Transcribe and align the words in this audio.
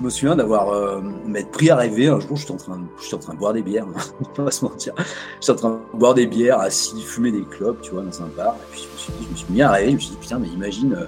je 0.00 0.04
me 0.06 0.10
souviens 0.10 0.34
d'avoir 0.34 0.70
euh, 0.70 1.02
m'être 1.26 1.50
pris 1.50 1.68
à 1.68 1.76
rêver. 1.76 2.08
Un 2.08 2.20
jour, 2.20 2.34
j'étais 2.34 2.52
en 2.52 2.56
train, 2.56 2.80
j'étais 3.02 3.14
en 3.14 3.18
train 3.18 3.34
de 3.34 3.38
boire 3.38 3.52
des 3.52 3.62
bières. 3.62 3.86
on 4.38 4.42
va 4.42 4.50
se 4.50 4.64
mentir. 4.64 4.94
J'étais 5.40 5.52
en 5.52 5.56
train 5.56 5.80
de 5.92 5.98
boire 5.98 6.14
des 6.14 6.26
bières, 6.26 6.58
assis, 6.58 7.02
fumer 7.02 7.30
des 7.30 7.42
clopes, 7.42 7.82
tu 7.82 7.90
vois, 7.90 8.02
dans 8.02 8.22
un 8.22 8.28
bar. 8.28 8.56
Et 8.56 8.72
puis 8.72 8.82
je 8.82 8.88
me 8.88 8.96
suis, 8.96 9.12
dit, 9.12 9.24
je 9.26 9.30
me 9.30 9.36
suis 9.36 9.52
mis 9.52 9.62
à 9.62 9.70
rêver. 9.70 9.90
Je 9.90 9.96
me 9.96 10.00
suis 10.00 10.10
dit, 10.10 10.16
putain, 10.16 10.38
mais 10.38 10.48
imagine, 10.48 10.94
euh, 10.94 11.04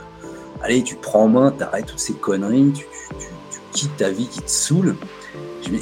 allez, 0.63 0.83
tu 0.83 0.97
prends 0.97 1.25
en 1.25 1.29
main, 1.29 1.51
t'arrêtes 1.51 1.87
toutes 1.87 2.01
ces 2.01 2.13
conneries, 2.13 2.73
tu, 2.73 2.86
quittes 3.73 3.96
ta 3.96 4.11
vie 4.11 4.27
qui 4.27 4.43
te 4.43 4.50
saoule. 4.50 4.96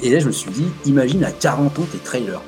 Et 0.03 0.11
là, 0.11 0.21
je 0.21 0.27
me 0.27 0.33
suis 0.33 0.51
dit, 0.53 0.67
imagine 0.87 1.25
à 1.25 1.33
40 1.33 1.81
ans 1.81 1.87
tes 1.91 1.99
trailers. 1.99 2.43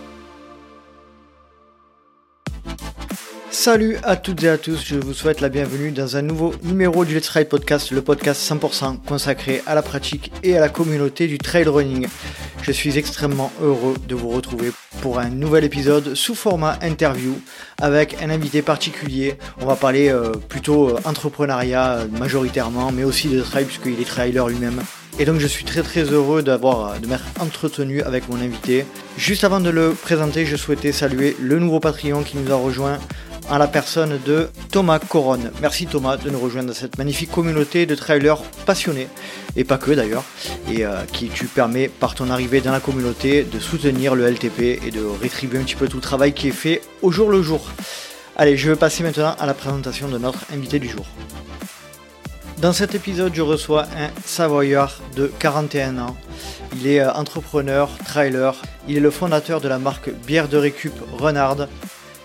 Salut 3.63 3.97
à 4.03 4.17
toutes 4.17 4.43
et 4.43 4.49
à 4.49 4.59
tous, 4.59 4.83
je 4.85 4.97
vous 4.97 5.15
souhaite 5.15 5.41
la 5.41 5.49
bienvenue 5.49 5.93
dans 5.93 6.17
un 6.17 6.23
nouveau 6.23 6.53
numéro 6.65 7.05
du 7.05 7.15
Let's 7.15 7.29
Ride 7.29 7.49
Podcast, 7.49 7.93
le 7.93 8.03
podcast 8.03 8.43
100% 8.51 9.05
consacré 9.07 9.63
à 9.69 9.77
la 9.77 9.83
pratique 9.83 10.33
et 10.43 10.57
à 10.57 10.61
la 10.61 10.69
communauté 10.69 11.29
du 11.29 11.39
trail 11.39 11.69
running. 11.69 12.09
Je 12.63 12.73
suis 12.73 12.99
extrêmement 12.99 13.53
heureux 13.63 13.95
de 14.09 14.17
vous 14.17 14.31
retrouver 14.31 14.73
pour 15.01 15.21
un 15.21 15.31
nouvel 15.31 15.63
épisode 15.63 16.17
sous 16.17 16.35
format 16.35 16.77
interview 16.83 17.41
avec 17.81 18.21
un 18.21 18.31
invité 18.31 18.63
particulier. 18.63 19.37
On 19.61 19.67
va 19.67 19.77
parler 19.77 20.09
euh, 20.09 20.33
plutôt 20.33 20.89
euh, 20.89 20.99
entrepreneuriat 21.05 21.99
euh, 21.99 22.09
majoritairement, 22.19 22.91
mais 22.91 23.05
aussi 23.05 23.29
de 23.29 23.41
trail 23.43 23.67
puisqu'il 23.67 24.01
est 24.01 24.09
trailer 24.09 24.49
lui-même. 24.49 24.83
Et 25.21 25.25
donc 25.25 25.39
je 25.39 25.47
suis 25.47 25.65
très 25.65 25.83
très 25.83 26.03
heureux 26.03 26.43
d'avoir 26.43 26.99
de 26.99 27.07
m'être 27.07 27.27
entretenu 27.39 28.03
avec 28.03 28.29
mon 28.29 28.41
invité. 28.41 28.85
Juste 29.17 29.45
avant 29.45 29.61
de 29.61 29.71
le 29.71 29.93
présenter, 29.93 30.47
je 30.47 30.57
souhaitais 30.57 30.91
saluer 30.91 31.37
le 31.39 31.61
nouveau 31.61 31.79
Patreon 31.79 32.25
qui 32.25 32.39
nous 32.39 32.51
a 32.51 32.57
rejoint 32.57 32.99
en 33.51 33.59
la 33.59 33.67
personne 33.67 34.19
de 34.25 34.49
Thomas 34.71 34.99
Coronne. 34.99 35.51
Merci 35.61 35.87
Thomas 35.87 36.17
de 36.17 36.31
nous 36.31 36.39
rejoindre 36.39 36.69
dans 36.69 36.75
cette 36.75 36.99
magnifique 36.99 37.31
communauté 37.31 37.87
de 37.87 37.95
trailers 37.95 38.43
passionnés, 38.67 39.09
et 39.57 39.65
pas 39.65 39.79
que 39.79 39.91
d'ailleurs, 39.91 40.25
et 40.71 40.85
euh, 40.85 41.03
qui 41.13 41.29
tu 41.29 41.47
permets 41.47 41.89
par 41.89 42.15
ton 42.15 42.31
arrivée 42.31 42.61
dans 42.61 42.73
la 42.73 42.81
communauté 42.81 43.45
de 43.45 43.59
soutenir 43.59 44.15
le 44.15 44.29
LTP 44.29 44.85
et 44.87 44.91
de 44.91 45.05
rétribuer 45.05 45.59
un 45.59 45.63
petit 45.63 45.75
peu 45.75 45.89
tout 45.89 45.97
le 45.97 46.03
travail 46.03 46.33
qui 46.33 46.49
est 46.49 46.53
fait 46.53 46.83
au 47.03 47.11
jour 47.11 47.31
le 47.31 47.43
jour. 47.43 47.71
Allez, 48.37 48.57
je 48.57 48.71
vais 48.71 48.77
passer 48.77 49.03
maintenant 49.03 49.35
à 49.39 49.47
la 49.47 49.55
présentation 49.55 50.09
de 50.09 50.19
notre 50.19 50.41
invité 50.53 50.79
du 50.79 50.89
jour. 50.89 51.07
Dans 52.59 52.73
cet 52.73 52.95
épisode, 52.95 53.35
je 53.35 53.43
reçois 53.43 53.87
un 53.99 54.11
Savoyard 54.25 55.01
de 55.17 55.27
41 55.39 55.99
ans. 55.99 56.17
Il 56.77 56.87
est 56.87 57.01
euh, 57.01 57.13
entrepreneur, 57.13 57.91
trailer, 58.07 58.55
il 58.89 58.97
est 58.97 59.01
le 59.01 59.11
fondateur 59.11 59.61
de 59.61 59.69
la 59.69 59.79
marque 59.79 60.11
Bière 60.11 60.49
de 60.49 60.57
Récup 60.57 60.95
Renard 61.19 61.67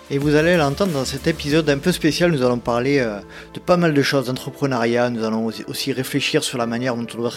et 0.09 0.17
vous 0.17 0.36
allez 0.36 0.55
l'entendre 0.55 0.94
dans 0.94 1.03
cet 1.03 1.27
épisode 1.27 1.69
un 1.69 1.80
peu 1.80 1.91
spécial, 1.91 2.31
nous 2.31 2.41
allons 2.41 2.59
parler 2.59 3.00
euh, 3.00 3.19
de 3.53 3.59
pas 3.59 3.75
mal 3.75 3.94
de 3.94 4.02
choses 4.02 4.27
d'entrepreneuriat, 4.27 5.09
nous 5.09 5.25
allons 5.25 5.52
aussi 5.67 5.91
réfléchir 5.91 6.44
sur 6.44 6.58
la 6.58 6.66
manière 6.66 6.95
dont 6.95 7.05
on 7.13 7.17
doit 7.17 7.31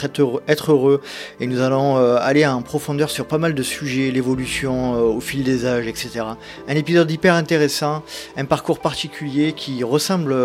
être 0.46 0.70
heureux, 0.72 1.00
et 1.40 1.46
nous 1.48 1.60
allons 1.60 1.98
euh, 1.98 2.18
aller 2.20 2.46
en 2.46 2.62
profondeur 2.62 3.10
sur 3.10 3.26
pas 3.26 3.38
mal 3.38 3.54
de 3.54 3.62
sujets, 3.62 4.12
l'évolution 4.12 4.94
euh, 4.94 5.00
au 5.00 5.20
fil 5.20 5.42
des 5.42 5.66
âges, 5.66 5.88
etc. 5.88 6.20
Un 6.68 6.76
épisode 6.76 7.10
hyper 7.10 7.34
intéressant, 7.34 8.04
un 8.36 8.44
parcours 8.44 8.78
particulier 8.78 9.52
qui 9.52 9.82
ressemble 9.82 10.36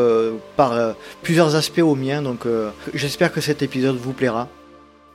par 0.58 0.96
plusieurs 1.22 1.56
aspects 1.56 1.80
au 1.80 1.96
mien, 1.96 2.22
donc 2.22 2.46
j'espère 2.94 3.32
que 3.32 3.42
cet 3.42 3.62
épisode 3.62 3.98
vous 3.98 4.14
plaira. 4.14 4.50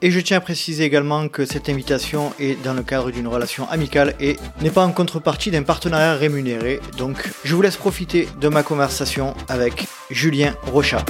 Et 0.02 0.10
je 0.10 0.18
tiens 0.18 0.38
à 0.38 0.40
préciser 0.40 0.84
également 0.84 1.28
que 1.28 1.44
cette 1.44 1.68
invitation 1.68 2.32
est 2.38 2.62
dans 2.64 2.72
le 2.72 2.82
cadre 2.82 3.10
d'une 3.10 3.26
relation 3.26 3.68
amicale 3.68 4.14
et 4.18 4.38
n'est 4.62 4.70
pas 4.70 4.82
en 4.86 4.92
contrepartie 4.92 5.50
d'un 5.50 5.62
partenariat 5.62 6.14
rémunéré. 6.14 6.80
Donc 6.96 7.30
je 7.44 7.54
vous 7.54 7.60
laisse 7.60 7.76
profiter 7.76 8.26
de 8.40 8.48
ma 8.48 8.62
conversation 8.62 9.34
avec 9.48 9.88
Julien 10.08 10.54
Rochat. 10.72 11.04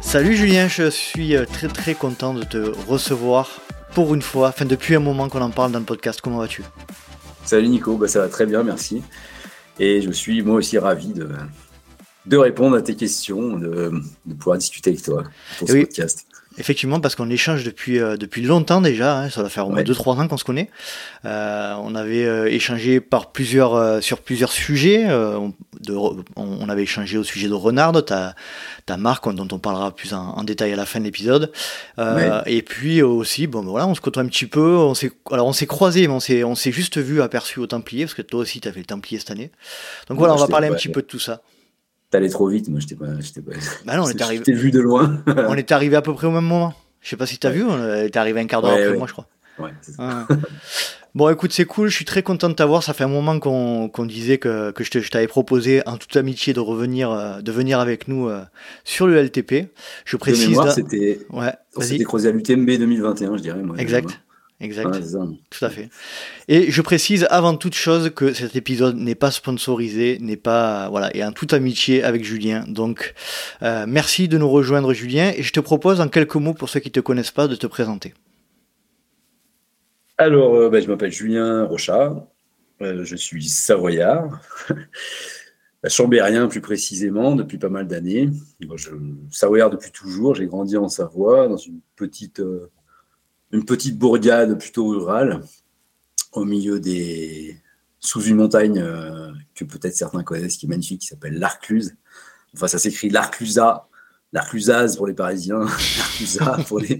Salut 0.00 0.34
Julien, 0.34 0.66
je 0.66 0.88
suis 0.88 1.34
très 1.52 1.68
très 1.68 1.92
content 1.92 2.32
de 2.32 2.42
te 2.42 2.72
recevoir 2.88 3.60
pour 3.94 4.14
une 4.14 4.22
fois, 4.22 4.48
enfin 4.48 4.64
depuis 4.64 4.94
un 4.94 5.00
moment 5.00 5.28
qu'on 5.28 5.42
en 5.42 5.50
parle 5.50 5.72
dans 5.72 5.78
le 5.78 5.84
podcast. 5.84 6.22
Comment 6.22 6.38
vas-tu? 6.38 6.64
Salut 7.44 7.68
Nico, 7.68 7.98
bah, 7.98 8.08
ça 8.08 8.20
va 8.20 8.28
très 8.28 8.46
bien, 8.46 8.62
merci. 8.62 9.02
Et 9.78 10.00
je 10.00 10.10
suis 10.10 10.40
moi 10.40 10.54
aussi 10.54 10.78
ravi 10.78 11.12
de, 11.12 11.28
de 12.26 12.36
répondre 12.36 12.76
à 12.76 12.82
tes 12.82 12.94
questions, 12.94 13.56
de, 13.56 13.92
pouvoir 14.38 14.58
discuter 14.58 14.90
avec 14.90 15.02
toi 15.02 15.24
pour 15.58 15.68
ce 15.68 15.74
podcast. 15.74 16.26
Effectivement, 16.58 16.98
parce 17.00 17.14
qu'on 17.14 17.30
échange 17.30 17.64
depuis 17.64 18.00
euh, 18.00 18.16
depuis 18.16 18.42
longtemps 18.42 18.80
déjà. 18.80 19.18
Hein, 19.18 19.30
ça 19.30 19.42
va 19.42 19.48
faire 19.48 19.68
au 19.68 19.70
moins 19.70 19.82
2-3 19.82 20.20
ans 20.20 20.28
qu'on 20.28 20.36
se 20.36 20.44
connaît. 20.44 20.68
Euh, 21.24 21.74
on 21.80 21.94
avait 21.94 22.24
euh, 22.24 22.50
échangé 22.50 23.00
par 23.00 23.30
plusieurs 23.30 24.02
sur 24.02 24.20
plusieurs 24.20 24.50
sujets. 24.50 25.06
De, 25.08 25.96
on, 26.36 26.68
avait 26.68 26.82
échangé 26.82 27.16
au 27.16 27.24
sujet 27.24 27.48
de 27.48 27.54
Renard, 27.54 28.04
ta 28.04 28.34
ta 28.84 28.96
marque 28.96 29.32
dont 29.32 29.48
on 29.52 29.58
parlera 29.58 29.94
plus 29.94 30.12
en, 30.12 30.42
détail 30.42 30.72
à 30.72 30.76
la 30.76 30.86
fin 30.86 30.98
de 30.98 31.04
l'épisode. 31.04 31.52
Et 32.46 32.62
puis 32.62 33.00
aussi, 33.00 33.46
bon, 33.46 33.62
ben 33.62 33.70
voilà, 33.70 33.86
on 33.86 33.94
se 33.94 34.00
côtoie 34.00 34.22
un 34.22 34.26
petit 34.26 34.46
peu. 34.46 34.76
On 34.76 34.94
s'est 34.94 35.12
alors 35.30 35.46
on 35.46 35.52
s'est 35.52 35.66
croisé, 35.66 36.08
mais 36.08 36.14
on 36.14 36.20
s'est 36.20 36.42
on 36.42 36.56
s'est 36.56 36.72
juste 36.72 36.98
vu 36.98 37.22
aperçu 37.22 37.60
au 37.60 37.66
Templier 37.68 38.04
parce 38.04 38.14
que 38.14 38.22
toi 38.22 38.40
aussi 38.40 38.60
tu 38.60 38.68
as 38.68 38.72
fait 38.72 38.80
le 38.80 38.86
Templier 38.86 39.20
cette 39.20 39.30
année. 39.30 39.50
Donc 40.08 40.18
voilà, 40.18 40.34
on 40.34 40.38
va 40.38 40.48
parler 40.48 40.68
un 40.68 40.74
petit 40.74 40.88
peu 40.88 41.00
de 41.00 41.06
tout 41.06 41.20
ça. 41.20 41.42
T'allais 42.10 42.28
trop 42.28 42.48
vite, 42.48 42.68
moi 42.68 42.80
j'étais 42.80 42.96
pas. 42.96 43.20
J'étais 43.20 43.40
pas... 43.40 43.52
Bah 43.84 43.96
non, 43.96 44.04
on 44.04 44.08
est 44.10 44.20
arrivé. 44.20 44.52
vu 44.52 44.70
de 44.70 44.80
loin. 44.80 45.22
on 45.26 45.54
est 45.54 45.72
arrivé 45.72 45.96
à 45.96 46.02
peu 46.02 46.12
près 46.14 46.26
au 46.26 46.32
même 46.32 46.44
moment. 46.44 46.74
Je 47.00 47.08
sais 47.08 47.16
pas 47.16 47.26
si 47.26 47.38
t'as 47.38 47.50
vu, 47.50 47.64
on 47.64 47.82
est 47.82 48.16
arrivé 48.16 48.40
un 48.40 48.46
quart 48.46 48.62
d'heure 48.62 48.72
après 48.72 48.96
moi, 48.96 49.06
je 49.06 49.12
crois. 49.12 49.26
Ouais. 49.58 49.70
Bon, 51.14 51.28
écoute, 51.28 51.52
c'est 51.52 51.64
cool, 51.64 51.88
je 51.88 51.96
suis 51.96 52.04
très 52.04 52.22
content 52.22 52.48
de 52.48 52.54
t'avoir. 52.54 52.84
Ça 52.84 52.94
fait 52.94 53.02
un 53.04 53.08
moment 53.08 53.40
qu'on 53.40 54.06
disait 54.06 54.38
que, 54.38 54.70
que 54.70 54.84
je 54.84 55.10
t'avais 55.10 55.26
proposé 55.26 55.86
en 55.86 55.96
toute 55.96 56.16
amitié 56.16 56.52
de 56.52 56.60
revenir, 56.60 57.10
euh, 57.10 57.40
de 57.40 57.50
venir 57.50 57.80
avec 57.80 58.06
nous 58.06 58.28
euh, 58.28 58.42
sur 58.84 59.08
le 59.08 59.16
LTP. 59.20 59.70
Je 60.04 60.16
précise. 60.16 60.56
c'était 60.74 61.20
ouais, 61.30 61.52
c'était 61.80 62.04
croisé 62.04 62.28
à 62.28 62.32
l'UTMB 62.32 62.70
2021, 62.70 63.36
je 63.36 63.42
dirais. 63.42 63.62
Moi, 63.62 63.76
exact. 63.78 64.20
Exact. 64.60 64.90
Tout 65.48 65.64
à 65.64 65.70
fait. 65.70 65.88
Et 66.48 66.70
je 66.70 66.82
précise 66.82 67.26
avant 67.30 67.56
toute 67.56 67.74
chose 67.74 68.10
que 68.14 68.34
cet 68.34 68.56
épisode 68.56 68.96
n'est 68.96 69.14
pas 69.14 69.30
sponsorisé, 69.30 70.18
n'est 70.20 70.36
pas 70.36 70.90
voilà, 70.90 71.14
et 71.16 71.24
en 71.24 71.32
toute 71.32 71.54
amitié 71.54 72.02
avec 72.02 72.24
Julien. 72.24 72.64
Donc 72.68 73.14
euh, 73.62 73.86
merci 73.88 74.28
de 74.28 74.36
nous 74.36 74.50
rejoindre 74.50 74.92
Julien 74.92 75.32
et 75.34 75.42
je 75.42 75.52
te 75.52 75.60
propose 75.60 76.02
en 76.02 76.08
quelques 76.08 76.34
mots 76.34 76.52
pour 76.52 76.68
ceux 76.68 76.80
qui 76.80 76.90
te 76.90 77.00
connaissent 77.00 77.30
pas 77.30 77.48
de 77.48 77.56
te 77.56 77.66
présenter. 77.66 78.12
Alors, 80.18 80.54
euh, 80.54 80.68
ben, 80.68 80.82
je 80.82 80.88
m'appelle 80.88 81.12
Julien 81.12 81.64
Rochat, 81.64 82.28
euh, 82.82 83.02
je 83.02 83.16
suis 83.16 83.48
savoyard, 83.48 84.42
chambérien 85.88 86.48
plus 86.48 86.60
précisément 86.60 87.34
depuis 87.34 87.56
pas 87.56 87.70
mal 87.70 87.86
d'années. 87.86 88.28
Savoyard 89.30 89.70
depuis 89.70 89.90
toujours. 89.90 90.34
J'ai 90.34 90.44
grandi 90.44 90.76
en 90.76 90.88
Savoie 90.90 91.48
dans 91.48 91.56
une 91.56 91.80
petite 91.96 92.42
une 93.52 93.64
petite 93.64 93.98
bourgade 93.98 94.58
plutôt 94.58 94.88
rurale, 94.88 95.42
au 96.32 96.44
milieu 96.44 96.80
des. 96.80 97.56
sous 97.98 98.22
une 98.22 98.36
montagne 98.36 98.78
euh, 98.78 99.32
que 99.54 99.64
peut-être 99.64 99.96
certains 99.96 100.22
connaissent, 100.22 100.56
qui 100.56 100.66
est 100.66 100.68
magnifique, 100.68 101.00
qui 101.00 101.06
s'appelle 101.08 101.38
l'Arcluse. 101.38 101.96
Enfin, 102.54 102.68
ça 102.68 102.78
s'écrit 102.78 103.10
l'Arclusa, 103.10 103.88
l'Arclusaz 104.32 104.96
pour 104.96 105.06
les 105.06 105.14
Parisiens, 105.14 105.60
l'Arclusa 105.98 106.58
pour 106.68 106.80
les, 106.80 106.98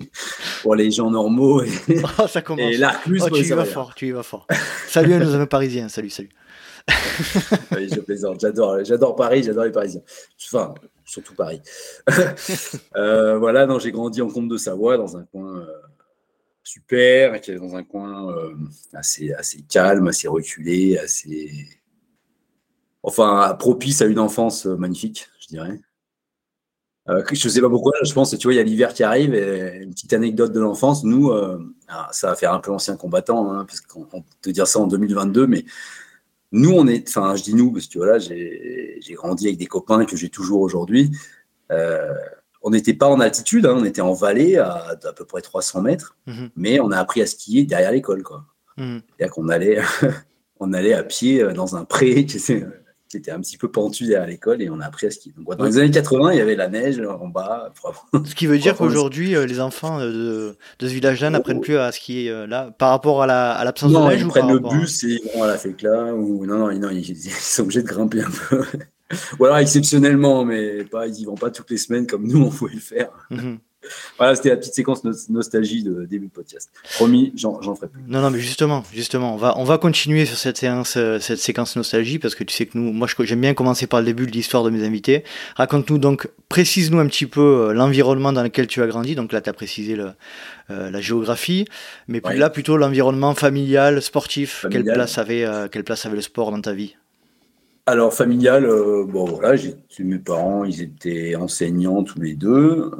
pour 0.62 0.74
les 0.74 0.90
gens 0.90 1.10
normaux. 1.10 1.62
Et, 1.62 2.02
oh, 2.18 2.26
ça 2.26 2.42
commence. 2.42 2.72
Et 2.72 2.76
l'Arcluse 2.76 3.22
oh, 3.24 3.30
tu 3.30 3.44
y 3.44 3.50
vas 3.50 3.64
fort, 3.64 3.94
tu 3.94 4.08
y 4.08 4.10
vas 4.10 4.22
fort. 4.22 4.46
salut 4.88 5.14
à 5.14 5.18
nos 5.18 5.34
amis 5.34 5.46
parisiens, 5.46 5.88
salut, 5.88 6.10
salut. 6.10 6.30
oui, 7.76 7.88
je 7.92 8.00
plaisante, 8.00 8.40
j'adore, 8.40 8.82
j'adore 8.84 9.14
Paris, 9.14 9.42
j'adore 9.42 9.64
les 9.64 9.72
Parisiens. 9.72 10.00
Enfin, 10.46 10.74
surtout 11.04 11.34
Paris. 11.34 11.60
euh, 12.96 13.38
voilà, 13.38 13.66
non, 13.66 13.78
j'ai 13.78 13.92
grandi 13.92 14.22
en 14.22 14.28
Comte 14.28 14.48
de 14.48 14.56
Savoie, 14.56 14.96
dans 14.96 15.16
un 15.16 15.24
coin 15.24 15.58
euh, 15.58 15.66
super, 16.70 17.40
qui 17.40 17.50
est 17.50 17.56
dans 17.56 17.74
un 17.74 17.82
coin 17.82 18.32
euh, 18.32 18.54
assez, 18.92 19.34
calme, 19.68 20.06
assez 20.06 20.28
reculé, 20.28 20.98
assez. 20.98 21.68
Enfin, 23.02 23.56
propice 23.58 24.02
à 24.02 24.06
une 24.06 24.18
enfance 24.18 24.66
euh, 24.66 24.76
magnifique, 24.76 25.28
je 25.40 25.48
dirais. 25.48 25.80
Euh, 27.08 27.24
je 27.32 27.48
ne 27.48 27.52
sais 27.52 27.60
pas 27.60 27.70
pourquoi, 27.70 27.92
je 28.04 28.12
pense 28.12 28.36
tu 28.38 28.46
vois, 28.46 28.52
il 28.52 28.58
y 28.58 28.60
a 28.60 28.62
l'hiver 28.62 28.94
qui 28.94 29.02
arrive 29.02 29.34
une 29.34 29.90
petite 29.90 30.12
anecdote 30.12 30.52
de 30.52 30.60
l'enfance. 30.60 31.02
Nous, 31.02 31.32
ça 32.12 32.28
va 32.28 32.36
faire 32.36 32.52
un 32.52 32.60
peu 32.60 32.70
ancien 32.70 32.96
combattant, 32.96 33.50
hein, 33.52 33.64
parce 33.64 33.80
qu'on 33.80 34.22
te 34.42 34.50
dire 34.50 34.68
ça 34.68 34.78
en 34.78 34.86
2022, 34.86 35.46
mais 35.46 35.64
nous, 36.52 36.70
on 36.70 36.86
est, 36.86 37.08
enfin, 37.08 37.34
je 37.34 37.42
dis 37.42 37.54
nous, 37.54 37.72
parce 37.72 37.88
que 37.88 38.18
j'ai 38.18 39.14
grandi 39.14 39.46
avec 39.46 39.58
des 39.58 39.66
copains 39.66 40.04
que 40.04 40.16
j'ai 40.16 40.28
toujours 40.28 40.60
aujourd'hui 40.60 41.10
on 42.62 42.70
n'était 42.70 42.94
pas 42.94 43.08
en 43.08 43.20
altitude, 43.20 43.66
hein, 43.66 43.76
on 43.78 43.84
était 43.84 44.00
en 44.00 44.12
vallée 44.12 44.56
à, 44.56 44.96
à 45.02 45.12
peu 45.12 45.24
près 45.24 45.40
300 45.40 45.82
mètres, 45.82 46.16
mhm. 46.26 46.50
mais 46.56 46.80
on 46.80 46.90
a 46.90 46.98
appris 46.98 47.22
à 47.22 47.26
skier 47.26 47.64
derrière 47.64 47.92
l'école. 47.92 48.22
quoi. 48.22 48.44
Mhm. 48.76 49.02
C'est-à-dire 49.16 49.34
qu'on 49.34 49.48
allait, 49.48 49.78
on 50.60 50.72
allait 50.72 50.94
à 50.94 51.02
pied 51.02 51.42
euh, 51.42 51.52
dans 51.52 51.76
un 51.76 51.84
pré 51.84 52.26
qui 52.26 52.36
était, 53.16 53.32
un 53.32 53.40
petit 53.40 53.56
peu 53.56 53.68
pentu 53.68 54.04
derrière 54.06 54.28
l'école 54.28 54.62
et 54.62 54.70
on 54.70 54.78
a 54.80 54.86
appris 54.86 55.06
à 55.06 55.10
skier. 55.10 55.32
Donc, 55.36 55.56
dans 55.56 55.64
les 55.64 55.78
années 55.78 55.90
80, 55.90 56.32
il 56.32 56.38
y 56.38 56.40
avait 56.40 56.54
la 56.54 56.68
neige 56.68 57.00
en 57.00 57.28
bas. 57.28 57.72
Ce 58.24 58.34
qui 58.34 58.46
veut 58.46 58.58
dire 58.58 58.76
qu'aujourd'hui, 58.76 59.34
euh, 59.34 59.46
les 59.46 59.60
enfants 59.60 59.98
de, 59.98 60.56
ce 60.80 60.86
village-là 60.86 61.30
n'apprennent 61.30 61.60
plus 61.60 61.76
à 61.76 61.90
skier 61.92 62.30
euh, 62.30 62.46
là 62.46 62.70
par 62.78 62.90
rapport 62.90 63.22
à 63.22 63.26
l'absence 63.64 63.92
la, 63.92 64.00
de 64.00 64.04
neige 64.04 64.20
ils 64.20 64.26
ou 64.26 64.28
prennent 64.28 64.52
le 64.52 64.58
bus 64.58 65.02
et 65.04 65.20
ils 65.24 65.30
vont 65.34 65.44
à 65.44 65.48
la 65.48 65.58
fécla 65.58 66.14
ou 66.14 66.46
non, 66.46 66.58
non, 66.58 66.72
non, 66.78 66.90
ils 66.90 67.16
sont 67.16 67.62
obligés 67.62 67.82
de 67.82 67.88
grimper 67.88 68.20
un 68.22 68.30
peu. 68.30 68.64
Ou 69.38 69.44
alors 69.44 69.58
exceptionnellement, 69.58 70.44
mais 70.44 70.84
pas, 70.84 71.06
ils 71.06 71.20
y 71.20 71.24
vont 71.24 71.34
pas 71.34 71.50
toutes 71.50 71.70
les 71.70 71.78
semaines 71.78 72.06
comme 72.06 72.26
nous, 72.26 72.42
on 72.42 72.50
pouvait 72.50 72.74
le 72.74 72.80
faire. 72.80 73.10
Mhm. 73.30 73.58
Voilà, 74.18 74.34
c'était 74.34 74.50
la 74.50 74.56
petite 74.56 74.74
séquence 74.74 75.02
nostalgie 75.30 75.82
de 75.82 76.04
début 76.04 76.26
de 76.26 76.32
podcast. 76.32 76.70
Promis, 76.96 77.32
j'en 77.34 77.60
ferai 77.74 77.88
plus. 77.88 78.02
Non, 78.06 78.20
non, 78.20 78.30
mais 78.30 78.38
justement, 78.38 78.84
justement, 78.92 79.34
on 79.34 79.38
va, 79.38 79.56
on 79.56 79.64
va 79.64 79.78
continuer 79.78 80.26
sur 80.26 80.36
cette 80.36 80.58
séance, 80.58 80.96
euh, 80.98 81.18
cette 81.18 81.38
séquence 81.38 81.76
nostalgie 81.76 82.18
parce 82.18 82.34
que 82.34 82.44
tu 82.44 82.54
sais 82.54 82.66
que 82.66 82.76
nous, 82.76 82.92
moi, 82.92 83.08
j'aime 83.20 83.40
bien 83.40 83.54
commencer 83.54 83.86
par 83.86 84.00
le 84.00 84.06
début 84.06 84.26
de 84.26 84.32
l'histoire 84.32 84.64
de 84.64 84.70
mes 84.70 84.84
invités. 84.84 85.24
Raconte-nous 85.56 85.98
donc, 85.98 86.28
précise-nous 86.50 86.98
un 86.98 87.06
petit 87.06 87.26
peu 87.26 87.40
euh, 87.40 87.72
l'environnement 87.72 88.32
dans 88.32 88.42
lequel 88.42 88.66
tu 88.66 88.82
as 88.82 88.86
grandi. 88.86 89.14
Donc 89.14 89.32
là, 89.32 89.40
tu 89.40 89.48
as 89.48 89.54
précisé 89.54 89.96
le, 89.96 90.10
euh, 90.70 90.90
la 90.90 91.00
géographie, 91.00 91.64
mais 92.06 92.20
là, 92.34 92.50
plutôt 92.50 92.76
l'environnement 92.76 93.34
familial, 93.34 94.02
sportif. 94.02 94.66
Quelle 94.70 94.84
place 94.84 95.16
avait, 95.16 95.46
quelle 95.72 95.84
place 95.84 96.04
avait 96.04 96.16
le 96.16 96.22
sport 96.22 96.50
dans 96.50 96.60
ta 96.60 96.72
vie? 96.72 96.96
Alors, 97.86 98.14
familial, 98.14 98.66
bon 99.08 99.24
voilà, 99.24 99.56
j'ai 99.56 99.74
mes 100.00 100.18
parents, 100.18 100.64
ils 100.64 100.80
étaient 100.80 101.34
enseignants 101.34 102.04
tous 102.04 102.20
les 102.20 102.34
deux. 102.34 102.90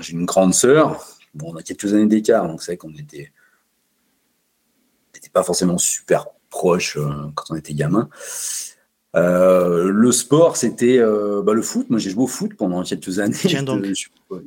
J'ai 0.00 0.12
une 0.12 0.26
grande 0.26 0.54
sœur. 0.54 1.04
Bon, 1.34 1.52
on 1.52 1.56
a 1.56 1.62
quelques 1.62 1.92
années 1.92 2.06
d'écart, 2.06 2.48
donc 2.48 2.62
c'est 2.62 2.72
vrai 2.72 2.76
qu'on 2.76 2.94
était, 2.94 3.32
n'était 5.14 5.28
pas 5.28 5.42
forcément 5.42 5.78
super 5.78 6.26
proches 6.48 6.96
euh, 6.96 7.30
quand 7.34 7.44
on 7.50 7.56
était 7.56 7.74
gamin. 7.74 8.08
Euh, 9.14 9.88
le 9.90 10.12
sport, 10.12 10.56
c'était 10.56 10.98
euh, 10.98 11.42
bah, 11.42 11.54
le 11.54 11.62
foot. 11.62 11.88
Moi, 11.88 11.98
j'ai 11.98 12.10
joué 12.10 12.24
au 12.24 12.26
foot 12.26 12.52
pendant 12.56 12.82
quelques 12.82 13.18
années. 13.18 13.34
Tiens 13.34 13.62
donc. 13.62 13.84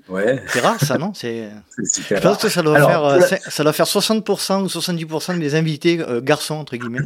Ouais. 0.10 0.44
C'est 0.48 0.60
rare, 0.60 0.80
ça, 0.80 0.98
non? 0.98 1.14
C'est. 1.14 1.50
Je 1.78 2.22
pense 2.22 2.38
que 2.38 2.50
ça 2.50 2.62
doit, 2.62 2.78
faire, 2.78 3.42
ça 3.50 3.64
doit 3.64 3.74
faire 3.74 3.86
60% 3.86 4.64
ou 4.64 4.68
70% 4.68 5.40
des 5.40 5.56
invités 5.56 6.04
garçons 6.22 6.56
entre 6.56 6.76
guillemets. 6.76 7.00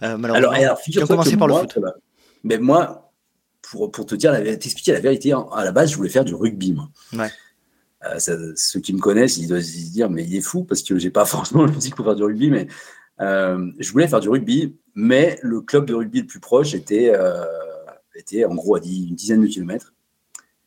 alors, 0.00 0.52
alors 0.52 0.80
qui 0.80 0.98
ont 1.02 1.06
commencé 1.06 1.36
par 1.36 1.48
le 1.48 1.54
foot. 1.54 1.78
Mais 2.42 2.58
moi, 2.58 3.12
pour, 3.62 3.90
pour 3.90 4.06
te 4.06 4.14
dire, 4.14 4.32
t'expliquer 4.58 4.92
la 4.92 5.00
vérité, 5.00 5.32
à 5.32 5.64
la 5.64 5.72
base, 5.72 5.92
je 5.92 5.96
voulais 5.96 6.10
faire 6.10 6.24
du 6.24 6.34
rugby. 6.34 6.72
Moi. 6.72 6.88
Ouais. 7.12 7.30
Euh, 8.06 8.52
ceux 8.56 8.80
qui 8.80 8.92
me 8.92 9.00
connaissent, 9.00 9.38
ils 9.38 9.48
doivent 9.48 9.62
se 9.62 9.90
dire, 9.90 10.10
mais 10.10 10.24
il 10.24 10.36
est 10.36 10.42
fou 10.42 10.64
parce 10.64 10.82
que 10.82 10.98
j'ai 10.98 11.10
pas 11.10 11.24
forcément 11.24 11.64
le 11.64 11.72
physique 11.72 11.94
pour 11.94 12.04
faire 12.04 12.16
du 12.16 12.24
rugby, 12.24 12.50
mais 12.50 12.66
euh, 13.20 13.70
je 13.78 13.92
voulais 13.92 14.08
faire 14.08 14.20
du 14.20 14.28
rugby, 14.28 14.76
mais 14.94 15.38
le 15.42 15.60
club 15.60 15.86
de 15.86 15.94
rugby 15.94 16.20
le 16.20 16.26
plus 16.26 16.40
proche 16.40 16.74
était, 16.74 17.12
euh, 17.14 17.44
était 18.14 18.44
en 18.44 18.54
gros 18.54 18.76
à 18.76 18.78
une 18.78 19.14
dizaine 19.14 19.42
de 19.42 19.46
kilomètres. 19.46 19.92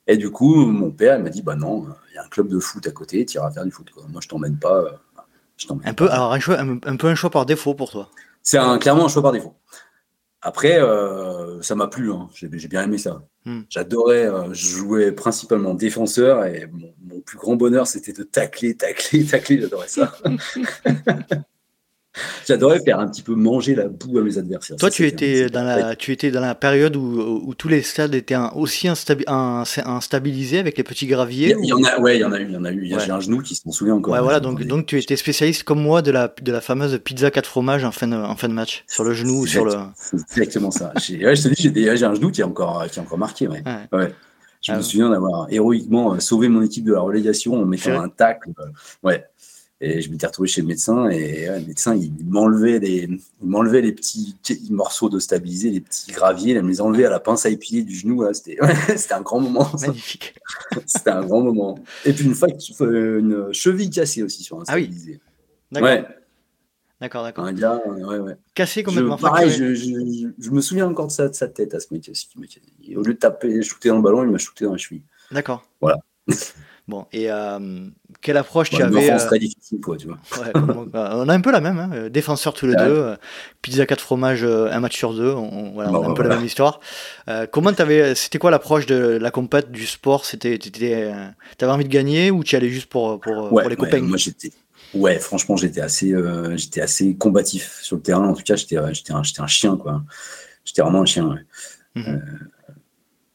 Et 0.08 0.16
du 0.16 0.32
coup, 0.32 0.66
mon 0.66 0.92
père 0.92 1.20
m'a 1.20 1.30
dit, 1.30 1.42
bah 1.42 1.56
non, 1.56 1.86
il 2.12 2.16
y 2.16 2.18
a 2.18 2.24
un 2.24 2.30
club 2.30 2.48
de 2.48 2.60
foot 2.60 2.88
à 2.88 2.92
côté, 2.92 3.26
tu 3.26 3.38
iras 3.38 3.52
faire 3.52 3.66
du 3.66 3.72
foot. 3.72 3.92
Moi, 4.10 4.22
je 4.22 4.28
t'emmène 4.28 4.58
pas. 4.58 5.02
Je 5.58 5.68
un 5.84 5.94
peu, 5.94 6.10
alors 6.10 6.34
un, 6.34 6.40
choix, 6.40 6.60
un, 6.60 6.78
peu 6.78 7.08
un 7.08 7.16
choix 7.16 7.32
par 7.32 7.46
défaut 7.46 7.74
pour 7.74 7.90
toi. 7.90 8.10
C'est 8.44 8.60
clairement 8.80 9.06
un 9.06 9.10
choix 9.10 9.24
par 9.24 9.32
défaut. 9.32 9.56
Après, 10.42 10.80
euh, 10.80 11.62
ça 11.62 11.76
m'a 11.76 11.88
plu, 11.88 12.12
hein. 12.12 12.30
j'ai 12.34 12.68
bien 12.68 12.84
aimé 12.84 12.98
ça. 12.98 13.24
Hmm. 13.44 13.62
J'adorais 13.70 14.28
euh, 14.28 14.54
jouer 14.54 15.12
principalement 15.12 15.74
défenseur 15.74 16.46
et 16.46 16.70
mon, 16.72 16.94
mon 17.04 17.22
plus 17.22 17.38
grand 17.38 17.56
bonheur 17.56 17.88
c'était 17.88 18.14
de 18.14 18.24
tacler, 18.24 18.76
tacler, 18.78 19.26
tacler, 19.30 19.62
j'adorais 19.62 19.88
ça. 19.88 20.16
J'adorais 22.48 22.80
faire 22.80 23.00
un 23.00 23.08
petit 23.08 23.22
peu 23.22 23.36
manger 23.36 23.76
la 23.76 23.88
boue 23.88 24.18
à 24.20 24.22
mes 24.22 24.38
adversaires. 24.38 24.78
Toi, 24.78 24.90
tu, 24.90 25.06
étais 25.06 25.50
dans 25.50 25.64
la, 25.64 25.96
tu 25.96 26.12
étais 26.12 26.32
dans 26.32 26.42
la 26.42 26.56
période 26.56 26.96
où, 26.96 27.42
où 27.46 27.54
tous 27.56 27.68
les 27.68 27.82
stades 27.82 28.16
étaient 28.16 28.38
aussi 28.56 28.88
instabilisés 28.88 30.60
avec 30.60 30.78
les 30.78 30.84
petits 30.84 31.08
graviers 31.08 31.56
Il 31.62 31.66
y, 31.66 31.74
en 31.74 31.84
a, 31.84 32.00
ouais, 32.00 32.18
il 32.18 32.22
y 32.22 32.24
en 32.24 32.32
a 32.32 32.40
eu, 32.40 32.46
il 32.46 32.54
y 32.54 32.58
en 32.58 32.66
a 32.66 32.72
eu. 32.72 32.88
J'ai 32.88 33.12
un 33.12 33.20
genou 33.20 33.42
qui 33.42 33.56
s'en 33.56 33.72
souvient 33.72 33.96
encore. 33.96 34.14
Ouais, 34.14 34.22
voilà, 34.22 34.40
donc, 34.40 34.64
donc 34.64 34.86
tu 34.86 34.98
étais 35.00 35.16
spécialiste 35.16 35.64
comme 35.64 35.82
moi 35.82 36.02
de 36.02 36.12
la, 36.12 36.34
de 36.42 36.52
la 36.52 36.62
fameuse 36.62 37.00
pizza 37.04 37.32
4 37.32 37.46
fromages 37.46 37.84
en 37.84 37.92
fin 37.92 38.08
de, 38.08 38.16
en 38.16 38.36
fin 38.36 38.48
de 38.48 38.54
match, 38.54 38.84
sur 38.88 39.04
le 39.04 39.14
genou 39.14 39.42
ou 39.42 39.48
sur 39.48 39.66
le. 39.66 39.74
Exactement 40.14 40.72
ça. 40.72 40.94
Ouais, 40.96 41.36
je 41.36 41.44
te 41.44 41.48
dis, 41.50 41.72
j'ai 41.74 42.06
un 42.06 42.14
genou 42.14 42.32
qui 42.32 42.42
est 42.42 42.46
encore, 42.46 42.86
qui 42.90 43.00
est 43.00 43.02
encore 43.02 43.18
marqué. 43.18 43.48
Ouais. 43.48 43.64
ouais. 43.92 44.14
Je 44.62 44.72
me 44.72 44.78
ah 44.78 44.82
souviens 44.82 45.10
d'avoir 45.10 45.48
héroïquement 45.52 46.20
sauvé 46.20 46.50
mon 46.50 46.62
équipe 46.62 46.84
de 46.84 46.94
la 46.94 47.00
relégation 47.00 47.54
en 47.54 47.66
mettant 47.66 48.02
un 48.02 48.10
tacle. 48.10 48.50
Ouais. 49.04 49.24
Et 49.80 50.02
je 50.02 50.10
m'étais 50.10 50.26
retrouvé 50.26 50.48
chez 50.48 50.62
le 50.62 50.68
médecin 50.68 51.08
et 51.10 51.46
le 51.46 51.66
médecin, 51.66 51.96
il 51.96 52.12
m'enlevait 52.26 52.80
les, 52.80 53.08
m'enlevait 53.42 53.82
les 53.82 53.92
petits 53.92 54.36
morceaux 54.72 55.08
de 55.08 55.20
stabiliser, 55.20 55.70
les 55.70 55.82
petits 55.82 56.12
graviers, 56.12 56.56
il 56.56 56.64
me 56.64 56.70
les 56.70 56.82
enlevait 56.82 57.06
à 57.06 57.12
la 57.12 57.20
pince 57.20 57.46
à 57.46 57.50
épiler 57.50 57.84
du 57.84 57.96
genou. 57.96 58.26
C'était, 58.34 58.58
c'était 58.98 59.14
un 59.14 59.22
grand 59.22 59.40
moment. 59.40 59.70
Magnifique. 59.80 60.34
c'était 60.88 61.12
un 61.12 61.24
grand 61.24 61.42
moment. 61.42 61.78
Et 62.06 62.14
puis 62.14 62.26
une 62.26 62.34
fois, 62.34 62.48
une 62.80 63.54
cheville 63.54 63.92
cassée 63.92 64.24
aussi 64.24 64.44
sur 64.44 64.60
un 64.60 64.64
stabilisé. 64.64 65.20
Ah 65.22 65.26
oui. 65.26 65.72
D'accord. 65.72 65.90
Ouais. 65.90 66.08
D'accord, 67.00 67.24
d'accord. 67.24 67.46
Un 67.46 67.54
gars, 67.54 67.80
ouais, 67.86 68.18
ouais. 68.18 68.36
Cassé 68.56 68.82
complètement. 68.82 69.18
Je, 69.18 69.22
pareil, 69.22 69.52
je, 69.52 69.76
je, 69.76 70.50
me 70.50 70.62
souviens 70.62 70.88
encore 70.88 71.06
de 71.06 71.12
sa, 71.12 71.30
de 71.30 71.36
sa 71.36 71.48
tête 71.48 71.76
à 71.76 71.80
ce 71.80 71.94
mec. 71.94 72.10
Au 72.96 73.04
lieu 73.04 73.14
de 73.14 73.20
taper, 73.20 73.62
shooter 73.62 73.90
dans 73.90 73.98
le 73.98 74.02
ballon, 74.02 74.24
il 74.24 74.32
m'a 74.32 74.40
shooté 74.40 74.66
dans 74.66 74.72
la 74.72 74.78
cheville. 74.78 75.04
D'accord. 75.32 75.64
Voilà. 75.80 76.00
Bon, 76.88 77.06
et 77.12 77.30
euh, 77.30 77.90
quelle 78.28 78.36
approche 78.36 78.70
tu 78.70 78.84
avais 78.84 79.10
euh... 79.10 79.18
très 79.26 79.40
difficile, 79.40 79.80
quoi, 79.80 79.96
tu 79.96 80.08
vois. 80.08 80.18
Ouais, 80.38 80.52
bah, 80.92 81.14
on 81.16 81.30
a 81.30 81.34
un 81.34 81.40
peu 81.40 81.50
la 81.50 81.62
même, 81.62 81.80
hein, 81.80 81.90
euh, 81.94 82.10
défenseurs 82.10 82.54
tous 82.54 82.68
les 82.68 82.76
deux, 82.76 82.82
euh, 82.84 83.16
pizza 83.62 83.86
4 83.86 84.02
fromages, 84.02 84.44
un 84.44 84.80
match 84.82 84.98
sur 84.98 85.14
deux, 85.14 85.32
on, 85.32 85.72
voilà, 85.72 85.94
on 85.94 86.04
a 86.04 86.08
un 86.10 86.14
peu 86.14 86.24
la 86.24 86.36
même 86.36 86.44
histoire. 86.44 86.82
comment 87.52 87.72
t'avais, 87.72 88.16
c'était 88.16 88.38
quoi 88.38 88.52
l'approche 88.52 88.86
de 88.86 88.98
la 88.98 89.32
compète, 89.32 89.72
du 89.72 89.86
sport? 89.86 90.26
C'était, 90.26 90.60
t'avais 91.58 91.72
envie 91.72 91.86
de 91.86 91.90
gagner 91.90 92.30
ou 92.30 92.44
tu 92.44 92.58
allais 92.58 92.68
juste 92.68 92.88
pour, 92.88 93.22
pour, 93.22 93.48
pour 93.48 93.62
les 93.62 93.78
copains 93.78 94.02
Moi, 94.02 94.18
j'étais, 94.18 94.52
ouais, 94.94 95.20
franchement, 95.20 95.56
j'étais 95.56 95.80
assez, 95.80 96.14
j'étais 96.56 96.82
assez 96.82 97.16
combatif 97.16 97.80
sur 97.82 97.96
le 97.96 98.02
terrain. 98.02 98.28
En 98.28 98.34
tout 98.34 98.44
cas, 98.44 98.58
j'étais, 98.58 98.76
j'étais, 98.92 99.14
un, 99.14 99.22
un 99.22 99.48
chien, 99.48 99.78
quoi. 99.78 100.04
J'étais 100.66 100.82
vraiment 100.82 101.04
un 101.04 101.06
chien. 101.06 101.38
Mmh 101.96 102.18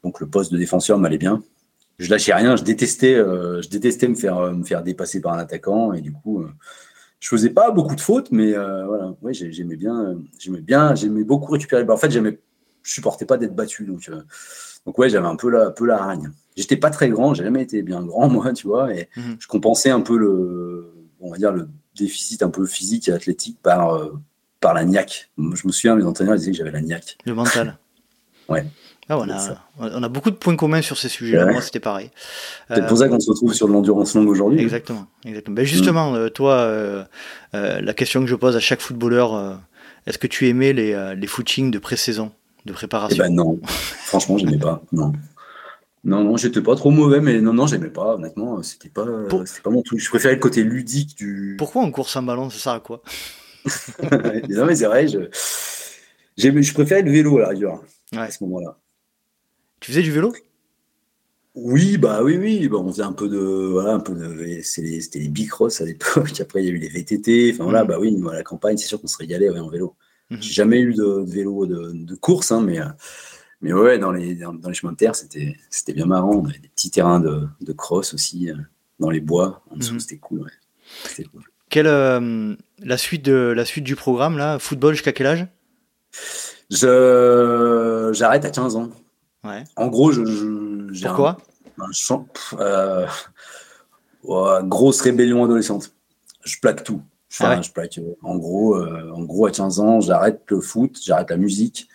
donc 0.05 0.19
le 0.19 0.27
poste 0.27 0.53
de 0.53 0.59
défenseur 0.59 0.99
m'allait 0.99 1.17
bien 1.17 1.45
je 2.03 2.11
lâchais 2.11 2.35
rien. 2.35 2.57
Je 2.57 2.65
détestais, 2.65 3.15
euh, 3.15 3.63
je 3.63 3.69
détestais 3.69 4.09
me 4.09 4.15
faire, 4.15 4.53
me 4.53 4.65
faire 4.65 4.83
dépasser 4.83 5.21
par 5.21 5.33
un 5.35 5.39
attaquant. 5.39 5.93
Et 5.93 6.01
du 6.01 6.13
coup, 6.13 6.43
euh, 6.43 6.51
je 7.21 7.29
faisais 7.29 7.51
pas 7.51 7.71
beaucoup 7.71 7.95
de 7.95 8.01
fautes, 8.01 8.31
mais 8.33 8.55
euh, 8.55 8.85
voilà, 8.87 9.15
ouais, 9.23 9.33
j'aimais 9.33 9.77
bien, 9.77 10.17
j'aimais 10.39 10.61
bien, 10.61 10.95
j'aimais 10.95 11.25
beaucoup 11.25 11.53
récupérer 11.53 11.89
En 11.89 11.97
fait, 11.97 12.11
j'aimais, 12.11 12.41
je 12.83 12.93
supportais 12.93 13.25
pas 13.25 13.37
d'être 13.37 13.55
battu. 13.55 13.85
Donc, 13.85 14.11
donc 14.85 14.99
ouais, 14.99 15.09
j'avais 15.09 15.27
un 15.27 15.37
peu 15.37 15.49
la, 15.49 15.69
un 15.69 15.71
peu 15.71 15.87
la 15.87 16.03
hargne. 16.03 16.33
J'étais 16.57 16.77
pas 16.77 16.91
très 16.91 17.09
grand, 17.09 17.35
j'ai 17.35 17.45
jamais 17.45 17.63
été 17.63 17.83
bien 17.83 18.03
grand, 18.03 18.29
moi, 18.31 18.53
tu 18.53 18.67
vois, 18.67 18.93
et 18.93 19.09
mhm. 19.17 19.37
je 19.39 19.47
compensais 19.47 19.91
un 19.91 20.01
peu 20.01 20.19
le, 20.19 20.93
on 21.21 21.31
va 21.31 21.39
dire, 21.39 21.53
le 21.53 21.69
déficit 21.97 22.43
un 22.43 22.51
peu 22.51 22.67
physique 22.67 23.09
et 23.09 23.13
athlétique 23.13 23.59
par, 23.63 24.11
par 24.61 24.75
la 24.75 24.85
niaque. 24.85 25.31
Je 25.39 25.67
me 25.67 25.73
souviens, 25.73 25.95
mes 25.95 26.05
entraîneurs 26.05 26.37
disaient 26.37 26.51
que 26.51 26.57
j'avais 26.57 26.73
la 26.73 26.81
niaque. 26.81 27.17
Le 27.25 27.35
mental. 27.35 27.79
ouais. 28.49 28.67
Ah, 29.09 29.19
on, 29.19 29.29
a, 29.29 29.57
on, 29.79 30.03
a, 30.03 30.09
beaucoup 30.09 30.31
de 30.31 30.37
points 30.37 30.55
communs 30.55 30.81
sur 30.81 30.97
ces 30.97 31.09
sujets-là. 31.09 31.47
Moi, 31.47 31.61
c'était 31.61 31.81
pareil. 31.81 32.11
C'est 32.73 32.87
pour 32.87 32.99
ça 32.99 33.09
qu'on 33.09 33.19
se 33.19 33.31
retrouve 33.31 33.53
sur 33.53 33.67
l'endurance 33.67 34.15
longue 34.15 34.29
aujourd'hui. 34.29 34.61
Exactement. 34.61 35.07
exactement. 35.25 35.57
Ben 35.57 35.65
justement, 35.65 36.15
euh, 36.15 36.29
toi, 36.29 36.53
euh, 36.53 37.05
euh, 37.55 37.81
la 37.81 37.95
question 37.95 38.21
que 38.21 38.27
je 38.27 38.37
pose 38.37 38.57
à 38.57 38.61
chaque 38.61 38.81
footballeur, 38.81 39.61
est-ce 40.07 40.19
que 40.19 40.29
tu 40.29 40.49
aimais 40.49 40.73
les, 40.73 41.15
les 41.17 41.27
footings 41.27 41.71
de 41.73 41.79
pré-saison, 41.79 42.31
de 42.65 42.73
préparation? 42.73 43.25
eh 43.25 43.29
ben 43.29 43.35
non. 43.35 43.61
Franchement, 43.65 44.39
j'aimais 44.39 44.59
pas. 44.59 44.83
Non. 44.93 45.13
Non, 46.05 46.25
non, 46.25 46.37
j'étais 46.37 46.61
pas 46.61 46.75
trop 46.75 46.91
mauvais, 46.91 47.21
mais 47.21 47.41
non, 47.41 47.53
non, 47.53 47.67
j'aimais 47.67 47.91
pas. 47.91 48.15
Honnêtement, 48.15 48.63
c'était 48.63 48.89
pas, 48.89 49.05
pas 49.05 49.71
mon 49.71 49.83
truc. 49.83 50.01
Je 50.01 50.09
préférais 50.09 50.35
le 50.35 50.41
côté 50.41 50.63
ludique 50.63 51.17
du. 51.17 51.57
Pourquoi 51.59 51.83
en 51.83 51.91
course 51.91 52.17
un 52.17 52.23
ballon 52.23 52.51
Ça 52.51 52.59
sert 52.59 52.73
à 52.73 52.81
quoi? 52.81 53.03
Non, 54.49 54.65
mais 54.65 54.77
c'est 54.77 54.87
vrai. 54.87 55.07
Je, 55.09 55.21
je 56.37 56.73
préférais 56.73 57.03
le 57.03 57.11
vélo 57.11 57.39
à 57.39 57.43
la 57.43 57.49
rigueur 57.49 57.83
à 58.17 58.31
ce 58.31 58.43
moment-là. 58.45 58.77
Tu 59.83 59.91
faisais 59.91 60.03
du 60.03 60.13
vélo? 60.13 60.33
Oui, 61.57 61.99
bah 61.99 62.23
oui, 62.23 62.37
oui. 62.37 62.69
Bah, 62.69 62.79
on 62.79 62.93
faisait 62.93 63.03
un 63.03 63.13
peu 63.13 63.29
de. 63.29 63.37
Voilà, 63.37 63.95
un 63.95 64.01
peu 64.01 64.15
de. 64.15 64.61
C'était 64.63 65.19
les 65.19 65.29
bicross 65.29 65.81
à 65.81 65.85
l'époque. 65.85 66.33
Après, 66.41 66.63
il 66.63 66.67
y 66.67 66.69
a 66.69 66.73
eu 66.73 66.79
les 66.79 66.89
VTT. 66.89 67.51
Enfin 67.53 67.65
voilà, 67.65 67.83
mhm. 67.83 67.89
bah 67.89 67.97
oui, 67.99 68.17
à 68.31 68.33
la 68.33 68.45
campagne, 68.45 68.77
c'est 68.77 68.87
sûr 68.87 69.01
qu'on 69.01 69.09
se 69.09 69.19
régalait 69.19 69.51
en 69.51 69.69
vélo. 69.69 69.97
Mhm. 70.31 70.39
J'ai 70.41 70.53
jamais 70.53 70.81
eu 70.81 70.95
de, 70.95 71.25
vélo 71.27 71.67
de, 71.67 72.15
course, 72.15 72.53
hein, 72.53 72.63
mais, 72.63 72.79
mais 73.61 73.73
ouais, 73.73 73.99
dans 73.99 74.13
les, 74.13 74.37
dans, 74.37 74.53
les 74.53 74.73
chemins 74.73 74.93
de 74.93 74.97
terre, 74.97 75.17
c'était 75.17 75.93
bien 75.93 76.07
marrant. 76.07 76.37
On 76.37 76.47
avait 76.47 76.61
des 76.61 76.69
petits 76.69 76.93
terrains 76.93 77.19
de, 77.19 77.73
cross 77.73 78.15
aussi, 78.15 78.51
euh, 78.51 78.55
dans 79.01 79.11
les 79.11 79.21
bois. 79.21 79.65
En 79.73 79.77
dessous, 79.77 79.95
mhm. 79.95 80.01
c'était 80.01 80.19
cool, 80.19 80.43
ouais. 80.43 81.25
cool. 81.25 81.43
Quelle, 81.71 81.89
euh, 81.89 82.55
la, 82.79 82.97
suite 82.97 83.25
de, 83.25 83.53
la 83.55 83.65
suite 83.65 83.85
du 83.85 83.97
programme, 83.97 84.39
là? 84.39 84.61
Football 84.61 84.95
jusqu'à 84.95 85.13
quel 85.13 85.27
âge? 85.27 85.47
J'arrête 86.71 88.45
à 88.45 88.51
15 88.51 88.77
ans. 88.77 88.91
En 89.77 89.89
gros, 89.89 90.13
je, 90.13 90.89
j'ai 90.93 91.07
Pourquoi? 91.07 91.39
un, 91.79 91.93
euh, 92.61 93.07
grosse 94.63 95.01
rébellion 95.01 95.45
adolescente. 95.45 95.95
Je 96.45 96.59
plaque 96.61 96.85
tout. 96.85 97.03
Je, 97.29 97.45
ah 97.45 97.61
plaque, 97.73 97.99
euh, 97.99 98.15
en 98.23 98.37
gros, 98.37 98.77
euh, 98.77 99.11
en 99.13 99.23
gros, 99.23 99.47
à 99.47 99.51
15 99.51 99.81
ans, 99.81 100.01
j'arrête 100.01 100.43
le 100.49 100.61
foot, 100.61 100.99
j'arrête 101.03 101.31
la 101.31 101.39
musique, 101.39 101.89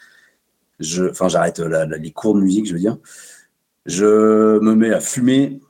je, 0.79 1.05
enfin, 1.05 1.27
j'arrête 1.27 1.59
les 1.59 2.11
cours 2.11 2.33
de 2.33 2.41
musique, 2.41 2.65
je 2.65 2.73
veux 2.73 2.79
dire. 2.79 2.97
Je 3.85 4.59
me 4.59 4.73
mets 4.73 4.91
à 4.91 4.99
fumer, 4.99 5.61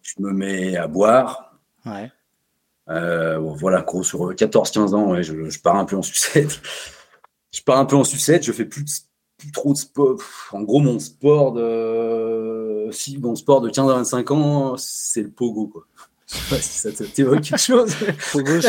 je 0.00 0.14
me 0.20 0.32
mets 0.32 0.76
à 0.76 0.86
boire. 0.86 1.58
voilà, 2.86 3.82
gros, 3.82 4.04
sur 4.04 4.32
14-15 4.32 4.94
ans, 4.94 5.20
je, 5.22 5.50
je, 5.50 5.60
pars 5.60 5.76
un 5.76 5.84
peu 5.84 5.96
en 5.96 6.02
sucette. 6.02 6.60
je 7.52 7.62
pars 7.62 7.78
un 7.78 7.84
peu 7.84 7.96
en 7.96 8.04
sucette, 8.04 8.44
je 8.44 8.52
fais 8.52 8.64
plus 8.64 9.08
de 9.42 9.52
trop 9.52 9.72
de 9.72 9.78
sport. 9.78 10.18
En 10.52 10.62
gros, 10.62 10.80
mon 10.80 10.98
sport 10.98 11.52
de 11.52 12.88
si 12.92 13.18
mon 13.18 13.34
sport 13.34 13.60
de 13.60 13.70
15 13.70 13.90
à 13.90 13.94
25 13.94 14.30
ans, 14.30 14.76
c'est 14.76 15.22
le 15.22 15.30
pogo, 15.30 15.66
quoi. 15.68 15.86
Je 16.26 16.36
sais 16.36 16.54
pas 16.54 16.60
si 16.60 16.78
ça 16.78 16.90
t'évoque 17.06 17.42
quelque 17.42 17.58
chose. 17.58 17.94
pogo, 18.32 18.60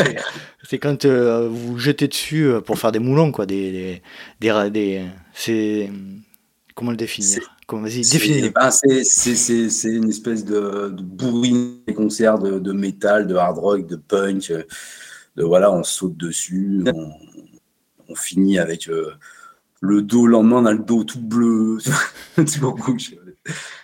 c'est 0.68 0.78
quand 0.78 1.04
euh, 1.04 1.48
vous 1.48 1.78
jetez 1.78 2.08
dessus 2.08 2.46
euh, 2.46 2.60
pour 2.60 2.78
faire 2.78 2.92
des 2.92 2.98
moulons, 2.98 3.32
quoi. 3.32 3.46
Des, 3.46 4.02
des, 4.40 4.70
des, 4.70 5.06
c'est 5.32 5.90
comment 6.74 6.90
le 6.90 6.96
définir? 6.96 7.40
Ben, 8.54 8.70
c'est 8.70 9.88
une 9.88 10.10
espèce 10.10 10.44
de, 10.44 10.90
de 10.90 11.02
bourrine 11.02 11.78
des 11.86 11.94
concerts 11.94 12.38
de, 12.38 12.58
de, 12.58 12.72
métal, 12.72 13.26
de 13.26 13.34
hard 13.34 13.58
rock, 13.58 13.86
de 13.86 13.96
punk. 13.96 14.52
De, 15.36 15.44
voilà, 15.44 15.72
on 15.72 15.82
saute 15.82 16.16
dessus, 16.16 16.84
on, 16.86 17.10
on 18.08 18.14
finit 18.14 18.58
avec 18.58 18.88
le 19.86 20.02
dos, 20.02 20.26
le 20.26 20.32
lendemain, 20.32 20.56
on 20.58 20.66
a 20.66 20.72
le 20.72 20.80
dos 20.80 21.04
tout 21.04 21.20
bleu. 21.20 21.78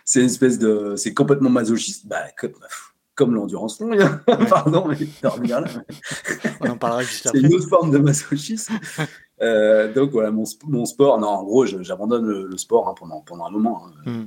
c'est 0.05 0.21
une 0.21 0.27
espèce 0.27 0.59
de. 0.59 0.95
C'est 0.97 1.15
complètement 1.15 1.51
masochiste. 1.51 2.07
Bah, 2.07 2.25
comme, 2.37 2.53
comme 3.15 3.35
l'endurance 3.35 3.81
longue. 3.81 4.05
Pardon, 4.49 4.87
mais 4.89 4.97
On 6.61 6.71
en 6.71 6.77
parlera 6.77 7.03
juste 7.03 7.27
après. 7.27 7.41
C'est 7.41 7.47
une 7.47 7.55
autre 7.55 7.69
forme 7.69 7.91
de 7.91 7.99
masochisme. 7.99 8.75
Euh, 9.41 9.93
donc 9.93 10.11
voilà, 10.11 10.31
mon, 10.31 10.45
mon, 10.67 10.85
sport. 10.85 11.19
Non, 11.21 11.29
en 11.29 11.45
gros, 11.45 11.67
j'abandonne 11.67 12.27
le, 12.27 12.57
sport 12.59 12.89
hein, 12.89 12.95
pendant, 12.99 13.21
pendant 13.21 13.47
un 13.47 13.51
moment. 13.51 13.87
Hein. 13.87 14.11
Hmm. 14.11 14.27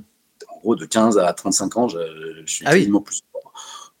En 0.54 0.58
gros, 0.60 0.76
de 0.76 0.84
15 0.84 1.18
à 1.18 1.32
35 1.32 1.76
ans, 1.76 1.88
je, 1.88 1.98
je 2.44 2.52
suis 2.52 2.64
ah 2.66 2.72
quasiment 2.72 3.00
plus 3.00 3.16
sport. 3.16 3.52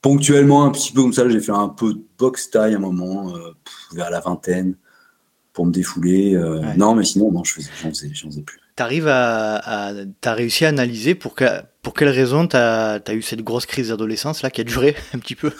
Ponctuellement, 0.02 0.64
un 0.64 0.70
petit 0.70 0.92
peu 0.92 1.02
comme 1.02 1.12
ça, 1.12 1.28
j'ai 1.28 1.40
fait 1.40 1.52
un 1.52 1.68
peu 1.68 1.94
de 1.94 2.02
boxe 2.18 2.50
taille 2.50 2.74
à 2.74 2.76
un 2.76 2.80
moment, 2.80 3.34
euh, 3.34 3.52
vers 3.92 4.10
la 4.10 4.20
vingtaine 4.20 4.76
pour 5.56 5.64
me 5.64 5.72
défouler. 5.72 6.36
Euh, 6.36 6.60
non, 6.76 6.94
mais 6.94 7.04
sinon, 7.04 7.32
non, 7.32 7.42
je 7.42 7.54
j'en 7.82 7.88
faisais, 7.88 8.10
faisais, 8.10 8.42
plus. 8.42 8.60
Tu 8.76 8.82
arrives 8.82 9.08
à, 9.08 9.56
à 9.56 9.92
as 10.24 10.34
réussi 10.34 10.66
à 10.66 10.68
analyser 10.68 11.14
pour, 11.14 11.34
que, 11.34 11.46
pour 11.80 11.94
quelle 11.94 12.10
raison 12.10 12.46
tu 12.46 12.56
as, 12.56 13.00
eu 13.08 13.22
cette 13.22 13.40
grosse 13.40 13.64
crise 13.64 13.88
d'adolescence 13.88 14.42
là 14.42 14.50
qui 14.50 14.60
a 14.60 14.64
duré 14.64 14.94
un 15.14 15.18
petit 15.18 15.34
peu? 15.34 15.50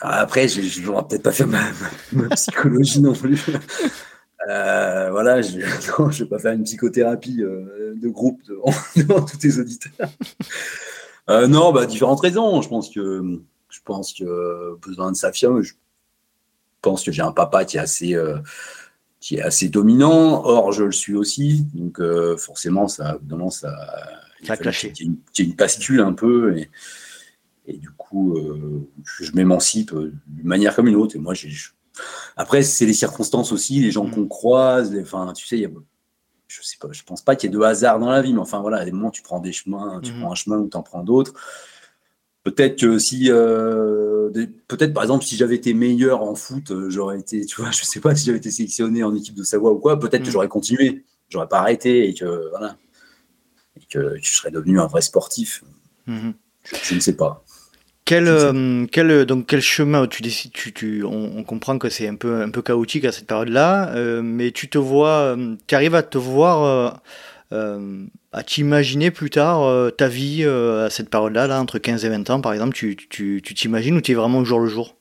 Ah, 0.00 0.20
Après, 0.20 0.46
je 0.46 0.60
ne 0.60 1.00
peut-être 1.02 1.24
pas 1.24 1.32
faire 1.32 1.48
ma, 1.48 2.28
psychologie 2.36 3.00
non 3.00 3.12
plus. 3.12 3.44
Euh, 4.48 5.10
voilà, 5.10 5.42
je 5.42 5.56
ne 5.58 6.12
vais 6.12 6.26
pas 6.26 6.38
faire 6.38 6.52
une 6.52 6.62
psychothérapie 6.62 7.42
euh, 7.42 7.94
de 8.00 8.08
groupe 8.08 8.40
devant, 8.94 9.20
tous 9.26 9.36
tes 9.38 9.58
auditeurs. 9.58 10.08
non, 11.28 11.72
bah, 11.72 11.86
différentes 11.86 12.20
raisons. 12.20 12.62
Je 12.62 12.68
pense 12.68 12.88
que 12.88 13.40
je 13.68 13.80
pense 13.84 14.12
que 14.12 14.76
besoin 14.80 15.10
de 15.10 15.16
s'affirmer. 15.16 15.64
Je 15.64 15.72
pense 16.88 17.04
que 17.04 17.12
j'ai 17.12 17.22
un 17.22 17.32
papa 17.32 17.64
qui 17.64 17.76
est 17.76 17.80
assez 17.80 18.16
qui 19.26 19.36
est 19.36 19.42
assez 19.42 19.68
dominant. 19.68 20.44
Or, 20.44 20.70
je 20.72 20.84
le 20.84 20.92
suis 20.92 21.14
aussi. 21.14 21.66
Donc, 21.74 22.00
euh, 22.00 22.36
forcément, 22.36 22.86
ça, 22.86 23.16
évidemment, 23.16 23.50
ça, 23.50 23.74
ça 24.44 24.52
a 24.52 24.56
clashé. 24.56 24.92
Y, 24.96 25.02
a 25.02 25.42
une, 25.42 25.54
bascule 25.54 26.00
un 26.00 26.12
peu. 26.12 26.56
Et, 26.56 26.70
et 27.66 27.78
du 27.78 27.90
coup, 27.90 28.36
euh, 28.36 28.88
je 29.04 29.32
m'émancipe 29.32 29.92
d'une 29.94 30.46
manière 30.46 30.76
comme 30.76 30.86
une 30.86 30.94
autre. 30.94 31.16
Et 31.16 31.18
moi, 31.18 31.34
j'ai. 31.34 31.50
Après, 32.36 32.62
c'est 32.62 32.86
les 32.86 32.92
circonstances 32.92 33.50
aussi, 33.50 33.80
les 33.80 33.90
gens 33.90 34.04
mm. 34.04 34.12
qu'on 34.12 34.28
croise. 34.28 34.96
enfin, 35.00 35.32
tu 35.32 35.44
sais, 35.44 35.56
il 35.56 35.62
y 35.62 35.66
a, 35.66 35.70
je 36.46 36.62
sais 36.62 36.76
pas, 36.80 36.88
je 36.92 37.02
pense 37.02 37.22
pas 37.22 37.34
qu'il 37.34 37.50
y 37.50 37.52
ait 37.52 37.56
de 37.56 37.62
hasard 37.62 37.98
dans 37.98 38.10
la 38.10 38.22
vie, 38.22 38.32
mais 38.32 38.40
enfin 38.40 38.60
voilà, 38.60 38.76
à 38.76 38.84
des 38.84 38.92
moments 38.92 39.10
tu 39.10 39.22
prends 39.22 39.40
des 39.40 39.52
chemins, 39.52 40.00
tu 40.02 40.12
mm. 40.12 40.20
prends 40.20 40.30
un 40.30 40.34
chemin 40.36 40.58
ou 40.58 40.68
tu 40.68 40.76
en 40.76 40.82
prends 40.82 41.02
d'autres. 41.02 41.32
Peut-être 42.46 42.78
que 42.78 42.96
si, 43.00 43.26
euh, 43.28 44.30
peut-être 44.68 44.94
par 44.94 45.02
exemple, 45.02 45.24
si 45.24 45.36
j'avais 45.36 45.56
été 45.56 45.74
meilleur 45.74 46.22
en 46.22 46.36
foot, 46.36 46.70
euh, 46.70 46.88
j'aurais 46.90 47.18
été, 47.18 47.44
tu 47.44 47.60
vois, 47.60 47.70
je 47.76 47.84
sais 47.84 47.98
pas 47.98 48.14
si 48.14 48.26
j'avais 48.26 48.38
été 48.38 48.52
sélectionné 48.52 49.02
en 49.02 49.12
équipe 49.16 49.34
de 49.34 49.42
Savoie 49.42 49.72
ou 49.72 49.80
quoi, 49.80 49.98
peut-être 49.98 50.22
que 50.22 50.28
mm. 50.28 50.30
j'aurais 50.30 50.46
continué, 50.46 51.04
j'aurais 51.28 51.48
pas 51.48 51.58
arrêté 51.58 52.08
et 52.08 52.14
que 52.14 52.50
voilà, 52.50 52.76
et 53.76 53.84
que, 53.90 54.16
je 54.22 54.30
serais 54.32 54.52
devenu 54.52 54.78
un 54.78 54.86
vrai 54.86 55.00
sportif. 55.00 55.64
Mm-hmm. 56.06 56.34
Je, 56.84 56.94
ne 56.94 57.00
sais 57.00 57.16
pas. 57.16 57.42
Quel, 58.04 58.28
euh, 58.28 58.86
quel, 58.92 59.26
donc 59.26 59.46
quel 59.46 59.60
chemin 59.60 60.06
tu 60.06 60.22
décides 60.22 60.52
tu, 60.52 60.72
tu, 60.72 61.02
on, 61.02 61.42
comprend 61.42 61.78
que 61.78 61.88
c'est 61.88 62.06
un 62.06 62.14
peu, 62.14 62.42
un 62.42 62.50
peu 62.50 62.62
chaotique 62.62 63.06
à 63.06 63.10
cette 63.10 63.26
période-là, 63.26 63.92
mais 64.22 64.52
tu 64.52 64.68
te 64.68 64.78
vois, 64.78 65.36
tu 65.66 65.74
arrives 65.74 65.96
à 65.96 66.04
te 66.04 66.16
voir 66.16 67.02
à 67.50 68.42
t'imaginer 68.42 69.10
plus 69.10 69.30
tard 69.30 69.62
euh, 69.62 69.90
ta 69.90 70.08
vie 70.08 70.42
euh, 70.44 70.86
à 70.86 70.90
cette 70.90 71.10
période-là, 71.10 71.46
là, 71.46 71.60
entre 71.60 71.78
15 71.78 72.04
et 72.04 72.08
20 72.08 72.30
ans, 72.30 72.40
par 72.40 72.52
exemple, 72.52 72.74
tu 72.74 72.96
t'imagines 73.42 73.94
tu, 73.94 73.98
ou 73.98 74.00
tu 74.02 74.12
es 74.12 74.14
vraiment 74.14 74.38
au 74.38 74.44
jour 74.44 74.60
le 74.60 74.66
jour? 74.66 74.96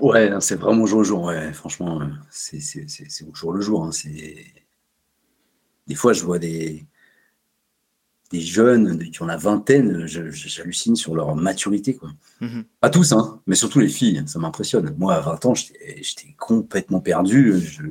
Ouais, 0.00 0.30
c'est 0.40 0.56
vraiment 0.56 0.82
au 0.82 0.86
jour 0.86 1.00
le 1.00 1.04
jour, 1.04 1.22
ouais, 1.24 1.52
franchement, 1.52 2.00
c'est 2.30 2.58
au 3.28 3.34
jour 3.34 3.52
le 3.52 3.60
jour. 3.60 3.84
Hein, 3.84 3.90
des 5.86 5.94
fois, 5.94 6.12
je 6.12 6.24
vois 6.24 6.38
des, 6.38 6.86
des 8.32 8.40
jeunes 8.40 9.10
qui 9.10 9.22
ont 9.22 9.26
la 9.26 9.36
vingtaine, 9.36 10.06
j'hallucine 10.06 10.96
sur 10.96 11.14
leur 11.14 11.36
maturité. 11.36 11.94
Quoi. 11.94 12.10
Mm-hmm. 12.40 12.64
Pas 12.80 12.90
tous, 12.90 13.12
hein, 13.12 13.40
mais 13.46 13.54
surtout 13.54 13.78
les 13.78 13.88
filles, 13.88 14.22
ça 14.26 14.38
m'impressionne. 14.38 14.94
Moi, 14.98 15.14
à 15.14 15.20
20 15.20 15.46
ans, 15.46 15.54
j'étais 15.54 16.34
complètement 16.38 17.00
perdu. 17.00 17.60
Je, 17.60 17.82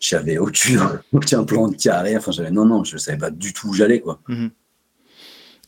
j'avais 0.00 0.38
aucun, 0.38 1.00
aucun 1.12 1.44
plan 1.44 1.68
de 1.68 1.76
carrière. 1.76 2.18
Enfin, 2.18 2.32
j'avais, 2.32 2.50
non, 2.50 2.64
non, 2.64 2.84
je 2.84 2.96
savais 2.96 3.18
pas 3.18 3.30
du 3.30 3.52
tout 3.52 3.68
où 3.68 3.72
j'allais, 3.72 4.00
quoi. 4.00 4.20
Mhm. 4.28 4.50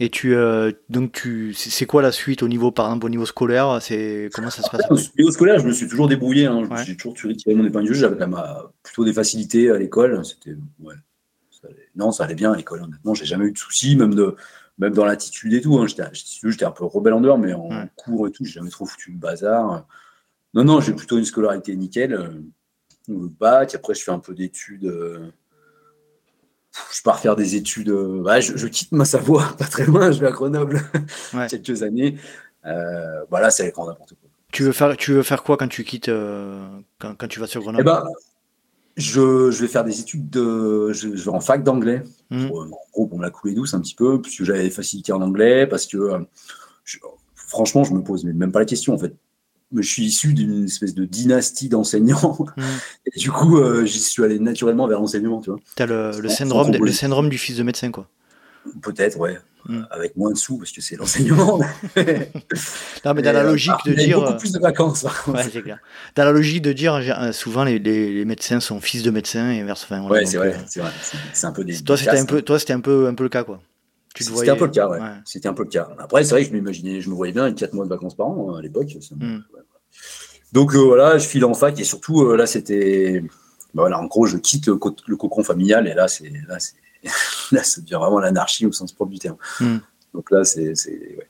Et 0.00 0.11
tu, 0.11 0.37
euh, 0.37 0.70
donc 0.88 1.11
tu, 1.11 1.52
c'est 1.54 1.87
quoi 1.87 2.02
la 2.02 2.12
suite 2.12 2.44
au 2.44 2.49
niveau, 2.49 2.70
par 2.70 2.87
exemple, 2.87 3.06
au 3.06 3.08
niveau 3.08 3.26
scolaire? 3.26 3.78
C'est 3.80 4.30
comment 4.32 4.50
ça 4.50 4.62
se 4.62 4.70
passe? 4.70 4.88
Au 4.90 5.18
niveau 5.18 5.32
scolaire, 5.32 5.58
je 5.58 5.66
me 5.66 5.73
suis 5.73 5.88
toujours 5.88 6.06
débrouillé. 6.06 6.47
Hein. 6.47 6.68
J'ai 6.87 6.97
toujours 6.97 7.14
tiré 7.14 7.56
mon 7.56 7.64
épingle 7.64 7.88
du 7.88 7.94
jeu. 7.94 8.02
J'avais 8.02 8.16
plutôt 8.85 9.04
des 9.04 9.12
facilités 9.12 9.70
à 9.70 9.76
l'école. 9.76 10.25
C'était, 10.25 10.56
ouais, 10.78 10.94
non, 11.97 12.12
ça 12.12 12.25
allait 12.25 12.37
bien 12.37 12.52
à 12.52 12.56
l'école. 12.56 12.82
Honnêtement, 12.82 13.14
j'ai 13.14 13.25
jamais 13.25 13.47
eu 13.47 13.52
de 13.52 13.58
soucis, 13.58 13.97
même 13.97 14.14
de, 14.14 14.37
même 14.78 14.94
dans 14.94 15.04
l'attitude 15.04 15.52
et 15.52 15.61
tout. 15.61 15.76
Hein. 15.78 15.88
J'étais, 15.88 16.04
j'étais 16.12 16.64
un 16.64 16.70
peu 16.70 16.85
rebelle 16.85 17.14
en 17.14 17.20
dehors, 17.20 17.38
mais 17.38 17.52
en 17.52 17.68
cours 17.97 18.28
et 18.28 18.30
tout, 18.30 18.44
j'ai 18.44 18.52
jamais 18.52 18.70
trop 18.70 18.87
foutu 18.87 19.11
le 19.11 19.18
bazar. 19.18 19.85
Non, 20.54 20.62
non, 20.62 20.80
j'ai 20.80 20.92
plutôt 20.92 21.18
une 21.18 21.25
scolarité 21.25 21.75
nickel 21.75 22.40
le 23.09 23.29
bac. 23.29 23.75
Après, 23.75 23.95
je 23.95 24.03
fais 24.03 24.11
un 24.11 24.19
peu 24.19 24.35
d'études. 24.35 24.85
Euh, 24.85 25.31
je 26.95 27.03
pars 27.03 27.19
faire 27.19 27.37
des 27.37 27.57
études. 27.57 27.91
Euh, 27.91 28.41
je, 28.41 28.67
quitte 28.67 28.93
ma 28.93 29.05
Savoie, 29.05 29.55
pas 29.59 29.67
très 29.67 29.87
loin. 29.87 30.11
Je 30.12 30.21
vais 30.21 30.29
à 30.29 30.31
Grenoble 30.31 30.83
quelques 31.50 31.83
années. 31.83 32.19
Euh, 32.67 33.25
voilà, 33.31 33.50
c'est 33.50 33.71
grand 33.71 33.87
n'importe 33.87 34.11
quoi. 34.11 34.29
Tu 34.53 34.62
veux, 34.62 34.73
faire, 34.73 34.97
tu 34.97 35.12
veux 35.12 35.23
faire 35.23 35.43
quoi 35.43 35.59
quand 35.59 35.69
tu 35.69 35.85
quittes, 35.85 36.11
quand, 36.99 37.29
tu 37.29 37.38
vas 37.38 37.47
sur 37.47 37.61
Grenoble? 37.61 37.83
eh 37.83 37.85
ben, 37.85 38.03
je, 38.97 39.61
vais 39.61 39.69
faire 39.69 39.85
des 39.85 40.00
études 40.00 40.31
de. 40.31 40.91
Je, 40.93 41.09
vais 41.09 41.29
en 41.29 41.41
fac 41.41 41.62
d'anglais. 41.62 42.03
Mmh. 42.31 42.47
En 42.47 42.67
gros, 42.67 43.07
pour 43.07 43.19
me 43.19 43.23
la 43.23 43.31
couler 43.31 43.55
douce 43.55 43.75
un 43.75 43.81
petit 43.81 43.95
peu, 43.95 44.21
puisque 44.21 44.45
j'avais 44.45 44.62
des 44.62 44.71
facilités 44.71 45.12
en 45.12 45.21
anglais, 45.21 45.67
parce 45.67 45.87
que 45.87 46.25
franchement, 47.35 47.85
je 47.85 47.93
me 47.93 48.03
pose 48.03 48.25
même 48.25 48.53
pas 48.53 48.61
la 48.61 48.65
question. 48.65 48.95
En 48.95 48.99
fait, 48.99 49.15
je 49.75 49.83
suis 49.83 50.05
issu 50.05 50.35
d'une 50.35 50.65
espèce 50.65 50.95
de 50.95 51.05
dynastie 51.05 51.69
d'enseignants. 51.69 52.39
Et 53.07 53.19
du 53.19 53.31
coup, 53.31 53.59
euh, 53.59 53.85
j'y 53.85 54.01
suis 54.01 54.25
allé 54.25 54.39
naturellement 54.39 54.87
vers 54.87 55.01
l'enseignement, 55.01 55.41
tu 55.41 55.51
vois. 55.51 55.59
T'as 55.77 55.87
le, 55.87 56.13
le, 56.21 56.29
syndrome, 56.29 56.73
le 56.73 56.93
syndrome 56.93 57.29
du 57.29 57.39
fils 57.39 57.57
de 57.57 57.63
médecin, 57.63 57.91
quoi. 57.91 58.09
Peut-être, 58.83 59.19
ouais. 59.19 59.39
Mm. 59.67 59.83
Avec 59.91 60.17
moins 60.17 60.33
de 60.33 60.37
sous, 60.37 60.57
parce 60.57 60.73
que 60.73 60.81
c'est 60.81 60.97
l'enseignement. 60.97 61.59
non, 63.05 63.15
mais 63.15 63.23
dans 63.23 63.33
la 63.33 63.43
logique 63.43 63.73
de 63.85 63.93
dire. 63.93 64.21
beaucoup 64.21 64.39
plus 64.39 64.53
de 64.53 64.59
vacances, 64.59 65.05
ouais, 65.27 65.43
c'est 65.53 65.63
clair. 65.63 65.79
Dans 66.15 66.25
la 66.25 66.33
logique 66.33 66.63
de 66.63 66.73
dire, 66.73 66.95
euh, 66.95 67.33
souvent, 67.33 67.65
les, 67.65 67.79
les, 67.79 68.25
médecins 68.25 68.61
sont 68.61 68.81
fils 68.81 69.03
de 69.03 69.11
médecins 69.11 69.51
et 69.51 69.61
inverse. 69.61 69.85
Enfin, 69.85 70.07
ouais, 70.09 70.25
c'est 70.25 70.39
vrai, 70.39 70.55
euh, 70.55 70.59
c'est 70.67 70.81
vrai. 70.81 70.91
C'est 71.33 71.47
un 71.47 71.53
peu 71.53 71.65
des. 71.65 71.83
Toi, 71.83 71.97
c'était 71.97 72.19
un 72.19 72.25
peu, 72.25 72.43
toi, 72.43 72.59
c'était 72.59 72.73
un 72.73 72.81
peu, 72.81 73.09
un 73.09 73.15
peu 73.15 73.25
le 73.25 73.29
cas, 73.29 73.45
quoi. 73.45 73.61
C'était 74.17 74.50
un 74.50 74.57
peu 74.57 74.65
le 74.65 74.71
cas, 74.71 74.88
ouais. 74.88 74.99
C'était 75.25 75.49
un 75.49 75.55
peu 75.55 75.62
le 75.62 75.69
cas. 75.69 75.88
Après, 75.99 76.25
c'est 76.25 76.31
vrai 76.31 76.43
que 76.43 76.49
je 76.49 76.55
m'imaginais, 76.55 77.00
je 77.00 77.09
me 77.09 77.15
voyais 77.15 77.33
bien 77.33 77.45
avec 77.45 77.57
4 77.57 77.73
mois 77.75 77.85
de 77.85 77.91
vacances 77.91 78.17
par 78.17 78.27
an 78.27 78.55
hein, 78.55 78.59
à 78.59 78.62
l'époque. 78.62 78.97
Mm. 79.12 79.38
Donc 80.53 80.75
euh, 80.75 80.79
voilà, 80.79 81.19
je 81.19 81.27
file 81.27 81.45
en 81.45 81.55
fac 81.55 81.79
et 81.79 81.85
surtout 81.85 82.23
euh, 82.23 82.37
là, 82.37 82.47
c'était. 82.47 83.23
Bah, 83.75 83.83
voilà, 83.83 84.00
en 84.00 84.07
gros, 84.07 84.27
je 84.27 84.38
quitte 84.38 84.67
le, 84.67 84.77
cocon 84.77 85.43
familial 85.43 85.87
et 85.87 85.95
là, 85.95 86.09
c'est 86.09 86.33
là, 86.49 86.59
c'est 86.59 86.75
là, 87.53 87.62
ça 87.62 87.81
devient 87.81 87.99
vraiment 88.00 88.19
l'anarchie 88.19 88.67
au 88.67 88.73
sens 88.73 88.93
propre 88.93 89.12
du 89.12 89.19
terme. 89.19 89.37
Mm. 89.61 89.77
Donc 90.15 90.31
là, 90.31 90.45
c'est. 90.45 90.69
Ouais. 90.71 91.29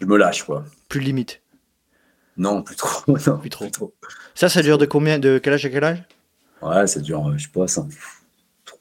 Je 0.00 0.06
me 0.06 0.16
lâche, 0.16 0.44
quoi. 0.44 0.64
Plus 0.88 1.00
de 1.00 1.04
limite. 1.04 1.40
Non, 2.36 2.62
plus 2.62 2.76
trop. 2.76 3.16
non, 3.26 3.38
plus 3.38 3.50
trop. 3.50 3.68
trop. 3.68 3.94
Ça, 4.34 4.48
ça 4.48 4.62
dure 4.62 4.78
de 4.78 4.86
combien 4.86 5.18
De 5.18 5.38
quel 5.42 5.52
âge 5.52 5.66
à 5.66 5.70
quel 5.70 5.84
âge? 5.84 6.02
Ouais, 6.62 6.86
ça 6.86 7.00
dure, 7.00 7.36
je 7.36 7.44
sais 7.44 7.50
pas, 7.52 7.68
5, 7.68 7.86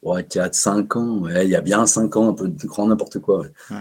3, 0.03 0.23
4, 0.23 0.53
5 0.53 0.95
ans. 0.97 1.17
Ouais, 1.19 1.45
il 1.45 1.49
y 1.49 1.55
a 1.55 1.61
bien 1.61 1.85
5 1.85 2.15
ans, 2.17 2.29
un 2.29 2.33
peu 2.33 2.47
de 2.47 2.67
grand 2.67 2.87
n'importe 2.87 3.19
quoi. 3.19 3.45
Ouais. 3.71 3.77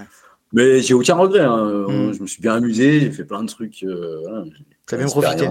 Mais 0.53 0.81
j'ai 0.81 0.95
aucun 0.95 1.17
regret. 1.17 1.41
Hein. 1.41 1.87
Mm. 1.89 2.13
Je 2.13 2.23
me 2.23 2.27
suis 2.27 2.41
bien 2.41 2.55
amusé, 2.55 3.01
j'ai 3.01 3.11
fait 3.11 3.25
plein 3.25 3.43
de 3.43 3.49
trucs. 3.49 3.83
Euh, 3.83 4.21
voilà. 4.23 4.45
T'as 4.87 4.97
bien 4.97 5.07
profité 5.07 5.49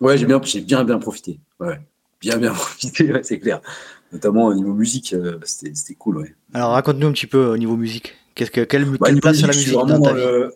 Ouais, 0.00 0.18
j'ai 0.18 0.26
bien, 0.26 0.40
j'ai 0.42 0.60
bien, 0.60 0.84
bien 0.84 0.98
profité. 0.98 1.38
Ouais. 1.60 1.78
Bien, 2.20 2.38
bien 2.38 2.52
profité, 2.54 3.12
c'est 3.22 3.38
clair. 3.38 3.60
Notamment 4.12 4.46
au 4.46 4.54
niveau 4.54 4.72
musique, 4.72 5.12
euh, 5.12 5.38
c'était 5.44 5.94
cool. 5.94 6.18
Ouais. 6.18 6.34
Alors 6.54 6.70
raconte-nous 6.70 7.06
un 7.06 7.12
petit 7.12 7.26
peu 7.26 7.46
au 7.46 7.58
niveau 7.58 7.76
musique. 7.76 8.14
Qu'est-ce 8.34 8.50
que, 8.50 8.62
quelle, 8.62 8.86
bah, 8.98 9.10
place 9.20 9.36
sur 9.36 9.46
la 9.46 9.52
musique 9.52 9.72
dans 9.72 10.00
ta 10.00 10.14
vie? 10.14 10.50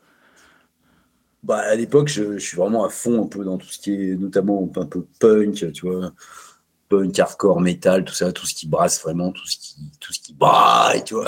bah, 1.43 1.59
à 1.59 1.75
l'époque, 1.75 2.09
je, 2.09 2.39
suis 2.39 2.57
vraiment 2.57 2.85
à 2.85 2.89
fond 2.89 3.25
un 3.25 3.27
peu 3.27 3.45
dans 3.45 3.59
tout 3.59 3.69
ce 3.69 3.79
qui 3.79 3.93
est 3.93 4.17
notamment 4.17 4.69
un 4.77 4.87
peu 4.87 5.05
punk, 5.21 5.73
tu 5.73 5.87
vois 5.87 6.13
punk, 6.89 7.19
hardcore, 7.19 7.61
metal, 7.61 8.05
tout 8.05 8.15
ça, 8.15 8.33
tout 8.33 8.47
ce 8.47 8.55
qui 8.55 8.69
brasse 8.69 9.01
vraiment, 9.03 9.33
tout 9.33 9.47
ce 9.47 9.57
qui, 9.57 9.77
tout 10.01 10.13
ce 10.13 10.21
qui 10.21 10.35
braille, 10.35 11.05
tu 11.05 11.15
vois. 11.15 11.27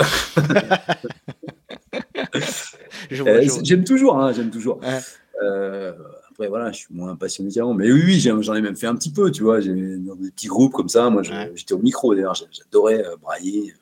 j'aime 3.63 3.83
toujours, 3.83 4.17
hein, 4.17 4.31
j'aime 4.33 4.51
toujours. 4.51 4.79
après, 4.83 6.47
voilà, 6.47 6.71
je 6.71 6.77
suis 6.77 6.93
moins 6.93 7.15
passionné 7.15 7.51
qu'avant. 7.51 7.73
Mais 7.73 7.91
oui, 7.91 8.03
oui 8.05 8.19
j'en 8.19 8.53
ai 8.53 8.61
même 8.61 8.75
fait 8.75 8.87
un 8.87 8.95
petit 8.95 9.11
peu, 9.11 9.31
tu 9.31 9.43
vois. 9.43 9.59
Dans 9.59 10.15
des 10.15 10.31
petits 10.31 10.47
groupes 10.47 10.73
comme 10.73 10.89
ça. 10.89 11.09
Moi, 11.09 11.23
j'étais 11.55 11.73
au 11.73 11.79
micro 11.79 12.15
d'ailleurs. 12.15 12.35
J'adorais 12.51 13.03
brailler. 13.21 13.73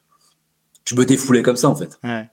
Je 0.85 0.95
me 0.95 1.05
défoulais 1.05 1.41
comme 1.41 1.57
ça, 1.57 1.69
en 1.69 1.75
fait. 1.75 1.99
Ouais. 2.03 2.29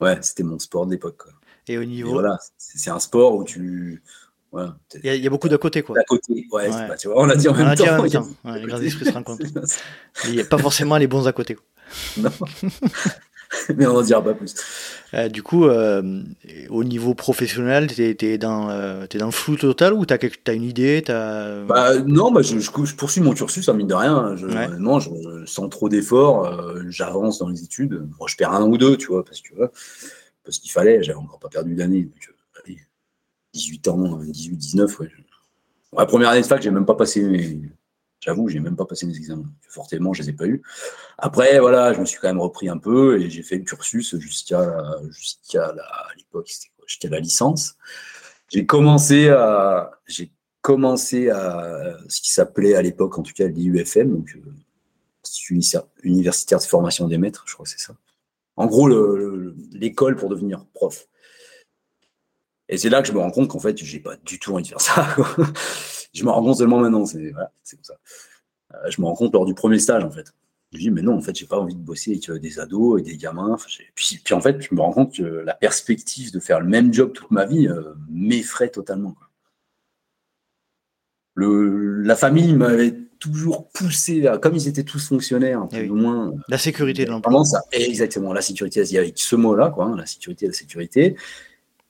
Ouais, 0.00 0.18
c'était 0.22 0.42
mon 0.42 0.58
sport 0.58 0.86
de 0.86 0.92
l'époque. 0.92 1.22
Et 1.68 1.78
au 1.78 1.84
niveau. 1.84 2.10
voilà, 2.12 2.38
c'est 2.56 2.90
un 2.90 2.98
sport 2.98 3.36
où 3.36 3.44
tu. 3.44 4.02
Il, 4.52 5.16
y 5.16 5.26
a, 5.26 5.30
beaucoup 5.30 5.48
d'à 5.48 5.58
côté, 5.58 5.82
quoi. 5.82 5.96
D'à 5.96 6.04
côté, 6.04 6.46
ouais, 6.50 6.70
tu 6.98 7.08
vois, 7.08 7.22
on 7.22 7.26
l'a 7.26 7.36
dit 7.36 7.48
en 7.48 7.54
même 7.54 7.74
temps. 7.74 7.84
En 7.84 8.02
même 8.02 8.10
temps. 8.10 8.26
les 8.44 8.66
grands 8.66 8.80
esprits 8.80 9.04
se 9.04 9.10
Il 10.28 10.32
n'y 10.34 10.40
a 10.40 10.44
pas 10.44 10.58
forcément 10.58 10.96
les 10.96 11.06
bons 11.06 11.26
à 11.26 11.32
côté. 11.32 11.54
Quoi. 11.54 11.64
Non. 12.16 12.30
Mais 13.76 13.86
on 13.86 13.94
n'en 13.94 14.02
dira 14.02 14.22
pas 14.22 14.34
plus. 14.34 14.54
Euh, 15.12 15.28
du 15.28 15.42
coup, 15.42 15.66
euh, 15.66 16.22
au 16.68 16.84
niveau 16.84 17.14
professionnel, 17.14 17.88
tu 17.88 18.02
es, 18.24 18.38
dans, 18.38 18.70
euh, 18.70 19.06
dans 19.18 19.26
le 19.26 19.32
flou 19.32 19.56
total 19.56 19.92
ou 19.92 20.06
tu 20.06 20.14
as, 20.14 20.52
une 20.52 20.62
idée 20.62 21.02
as... 21.08 21.64
Bah, 21.66 21.98
Non, 21.98 22.30
bah, 22.30 22.42
je, 22.42 22.58
je, 22.58 22.94
poursuis 22.94 23.20
mon 23.20 23.32
cursus, 23.32 23.68
hein, 23.68 23.72
mine 23.72 23.88
de 23.88 23.94
rien. 23.94 24.36
Je, 24.36 24.46
Non, 24.78 25.00
je, 25.00 25.10
sans 25.46 25.68
trop 25.68 25.88
d'efforts, 25.88 26.48
j'avance 26.88 27.38
dans 27.38 27.48
les 27.48 27.64
études. 27.64 28.06
Moi, 28.18 28.28
je 28.28 28.36
perds 28.36 28.52
un 28.52 28.62
ou 28.62 28.78
deux, 28.78 28.96
tu 28.96 29.08
vois, 29.08 29.24
parce 29.24 29.40
que 29.40 29.54
parce 30.44 30.58
qu'il 30.58 30.70
fallait, 30.70 31.02
j'avais 31.02 31.18
encore 31.18 31.38
pas 31.38 31.48
perdu 31.48 31.74
d'année. 31.74 32.08
18 33.54 33.88
ans, 33.88 34.18
18, 34.22 34.56
19, 34.56 35.00
ouais. 35.00 35.08
La 35.96 36.06
première 36.06 36.30
année 36.30 36.42
de 36.42 36.46
fac, 36.46 36.62
j'ai 36.62 36.70
même 36.70 36.86
pas 36.86 36.94
passé 36.94 37.60
J'avoue, 38.20 38.48
j'ai 38.48 38.60
même 38.60 38.76
pas 38.76 38.84
passé 38.84 39.06
mes 39.06 39.16
examens. 39.16 39.50
Fortement, 39.66 40.12
je 40.12 40.22
les 40.22 40.28
ai 40.28 40.32
pas 40.34 40.46
eu. 40.46 40.62
Après, 41.16 41.58
voilà, 41.58 41.94
je 41.94 42.00
me 42.00 42.04
suis 42.04 42.20
quand 42.20 42.28
même 42.28 42.40
repris 42.40 42.68
un 42.68 42.76
peu 42.76 43.18
et 43.18 43.30
j'ai 43.30 43.42
fait 43.42 43.56
le 43.56 43.64
cursus 43.64 44.14
jusqu'à 44.18 44.84
jusqu'à 45.10 45.74
l'époque, 46.18 46.50
jusqu'à 46.86 47.08
la 47.08 47.18
licence. 47.18 47.76
J'ai 48.48 48.66
commencé 48.66 49.30
à 49.30 49.92
j'ai 50.06 50.30
commencé 50.60 51.30
à 51.30 51.96
ce 52.08 52.20
qui 52.20 52.30
s'appelait 52.30 52.74
à 52.74 52.82
l'époque, 52.82 53.18
en 53.18 53.22
tout 53.22 53.32
cas, 53.32 53.46
l'IUFM, 53.46 54.10
donc 54.10 54.36
euh, 54.36 54.52
universitaire 56.02 56.58
de 56.58 56.64
formation 56.64 57.08
des 57.08 57.16
maîtres, 57.16 57.44
je 57.46 57.54
crois 57.54 57.64
que 57.64 57.70
c'est 57.70 57.80
ça. 57.80 57.94
En 58.56 58.66
gros, 58.66 58.88
l'école 59.72 60.16
pour 60.16 60.28
devenir 60.28 60.66
prof. 60.74 61.06
Et 62.70 62.78
c'est 62.78 62.88
là 62.88 63.02
que 63.02 63.08
je 63.08 63.12
me 63.12 63.18
rends 63.18 63.32
compte 63.32 63.48
qu'en 63.48 63.58
fait, 63.58 63.76
j'ai 63.76 63.98
pas 63.98 64.16
du 64.24 64.38
tout 64.38 64.54
envie 64.54 64.62
de 64.62 64.68
faire 64.68 64.80
ça. 64.80 65.04
je 66.14 66.24
me 66.24 66.30
rends 66.30 66.40
compte 66.40 66.58
seulement 66.58 66.78
maintenant. 66.78 67.04
C'est 67.04 67.32
voilà, 67.32 67.52
comme 67.68 67.80
ça. 67.82 67.94
Euh, 68.74 68.90
je 68.90 69.00
me 69.00 69.06
rends 69.06 69.16
compte 69.16 69.34
lors 69.34 69.44
du 69.44 69.54
premier 69.54 69.80
stage, 69.80 70.04
en 70.04 70.10
fait. 70.10 70.32
Je 70.70 70.78
me 70.78 70.82
dis, 70.82 70.90
mais 70.92 71.02
non, 71.02 71.16
en 71.16 71.20
fait, 71.20 71.34
j'ai 71.36 71.46
pas 71.46 71.58
envie 71.58 71.74
de 71.74 71.80
bosser 71.80 72.12
avec 72.12 72.30
euh, 72.30 72.38
des 72.38 72.60
ados 72.60 73.00
et 73.00 73.02
des 73.02 73.16
gamins. 73.16 73.56
puis, 73.96 74.20
puis, 74.24 74.34
en 74.34 74.40
fait, 74.40 74.62
je 74.62 74.72
me 74.72 74.80
rends 74.80 74.92
compte 74.92 75.16
que 75.16 75.22
la 75.22 75.54
perspective 75.54 76.32
de 76.32 76.38
faire 76.38 76.60
le 76.60 76.68
même 76.68 76.94
job 76.94 77.12
toute 77.12 77.32
ma 77.32 77.44
vie 77.44 77.66
euh, 77.66 77.92
m'effraie 78.08 78.68
totalement. 78.68 79.16
Le, 81.34 82.02
la 82.02 82.14
famille 82.14 82.54
m'avait 82.54 82.94
toujours 83.18 83.68
poussé 83.70 84.30
comme 84.40 84.54
ils 84.54 84.68
étaient 84.68 84.84
tous 84.84 85.08
fonctionnaires, 85.08 85.66
eh 85.72 85.80
plus 85.80 85.90
ou 85.90 85.96
moins. 85.96 86.32
La 86.48 86.58
sécurité 86.58 87.04
de 87.04 87.10
l'emploi. 87.10 87.42
Exactement, 87.72 88.32
la 88.32 88.42
sécurité, 88.42 88.80
avec 88.96 89.18
ce 89.18 89.36
mot-là, 89.36 89.70
quoi, 89.70 89.86
hein, 89.86 89.96
la 89.96 90.06
sécurité, 90.06 90.46
la 90.46 90.52
sécurité. 90.52 91.16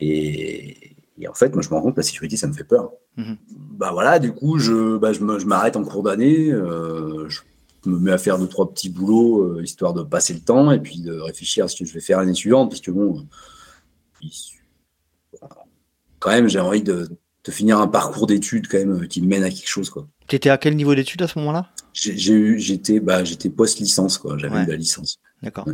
Et, 0.01 0.95
en 1.29 1.35
fait, 1.35 1.53
moi, 1.53 1.63
je 1.63 1.69
me 1.69 1.75
rends 1.75 1.83
compte 1.83 1.95
que 1.95 2.01
la 2.01 2.07
sécurité, 2.07 2.37
ça 2.37 2.47
me 2.47 2.53
fait 2.53 2.65
peur. 2.65 2.93
Mhm. 3.17 3.37
Bah 3.51 3.91
voilà, 3.93 4.19
du 4.19 4.33
coup, 4.33 4.59
je, 4.59 4.97
bah, 4.97 5.13
je 5.13 5.21
m'arrête 5.23 5.77
en 5.77 5.85
cours 5.85 6.03
d'année, 6.03 6.51
euh, 6.51 7.29
je 7.29 7.41
me 7.87 7.99
mets 7.99 8.13
à 8.13 8.19
faire 8.19 8.39
deux, 8.39 8.49
trois 8.49 8.71
petits 8.73 8.91
boulots, 8.91 9.43
euh, 9.43 9.63
histoire 9.63 9.95
de 9.95 10.03
passer 10.03 10.35
le 10.35 10.41
temps 10.41 10.71
et 10.71 10.81
puis 10.81 11.01
de 11.01 11.13
réfléchir 11.19 11.65
à 11.65 11.69
ce 11.69 11.77
que 11.77 11.85
je 11.85 11.93
vais 11.93 12.01
faire 12.01 12.19
l'année 12.19 12.35
suivante, 12.35 12.71
parce 12.71 12.81
que 12.81 12.91
bon, 12.91 13.27
euh, 14.23 15.47
quand 16.19 16.31
même, 16.31 16.49
j'ai 16.49 16.61
envie 16.61 16.83
de, 16.83 17.09
finir 17.49 17.81
un 17.81 17.89
parcours 17.89 18.29
d'études 18.29 18.69
quand 18.69 18.79
même 18.79 19.09
qui 19.09 19.23
mène 19.23 19.43
à 19.43 19.51
quelque 19.51 19.67
chose. 19.67 19.93
Tu 20.29 20.37
étais 20.37 20.51
à 20.51 20.57
quel 20.57 20.77
niveau 20.77 20.95
d'études 20.95 21.23
à 21.23 21.27
ce 21.27 21.37
moment-là? 21.41 21.69
J'étais 21.93 23.01
bah, 23.01 23.25
post-licence, 23.57 24.19
quoi. 24.19 24.39
J'avais 24.39 24.63
eu 24.63 24.67
la 24.67 24.77
licence. 24.77 25.19
D'accord. 25.43 25.67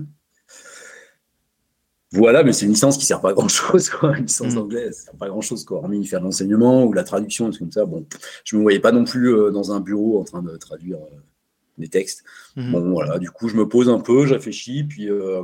Voilà, 2.12 2.44
mais 2.44 2.52
c'est 2.52 2.66
une 2.66 2.72
licence 2.72 2.98
qui 2.98 3.04
sert 3.04 3.20
pas 3.20 3.30
à 3.30 3.32
grand 3.32 3.48
chose, 3.48 3.90
quoi. 3.90 4.16
Une 4.16 4.26
licence 4.26 4.52
mm. 4.52 4.54
d'anglais, 4.54 4.92
ça 4.92 5.06
sert 5.06 5.16
pas 5.16 5.26
à 5.26 5.28
grand 5.28 5.40
chose, 5.40 5.64
quoi. 5.64 5.78
Hormis 5.78 6.06
faire 6.06 6.20
de 6.20 6.24
l'enseignement 6.24 6.84
ou 6.84 6.92
la 6.92 7.04
traduction, 7.04 7.50
comme 7.50 7.72
ça. 7.72 7.84
Bon, 7.84 8.06
je 8.44 8.56
me 8.56 8.62
voyais 8.62 8.78
pas 8.78 8.92
non 8.92 9.04
plus 9.04 9.34
euh, 9.34 9.50
dans 9.50 9.72
un 9.72 9.80
bureau 9.80 10.20
en 10.20 10.24
train 10.24 10.42
de 10.42 10.56
traduire 10.56 10.98
euh, 10.98 11.20
des 11.78 11.88
textes. 11.88 12.22
Mm-hmm. 12.56 12.70
Bon, 12.70 12.90
voilà. 12.92 13.18
Du 13.18 13.30
coup, 13.30 13.48
je 13.48 13.56
me 13.56 13.68
pose 13.68 13.88
un 13.88 13.98
peu, 13.98 14.24
je 14.26 14.34
réfléchis, 14.34 14.84
puis 14.84 15.10
euh, 15.10 15.42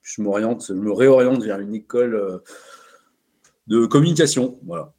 je 0.00 0.22
m'oriente, 0.22 0.64
je 0.66 0.72
me 0.72 0.92
réoriente 0.92 1.42
vers 1.44 1.60
une 1.60 1.74
école 1.74 2.40
de 3.66 3.86
communication, 3.86 4.58
voilà. 4.64 4.94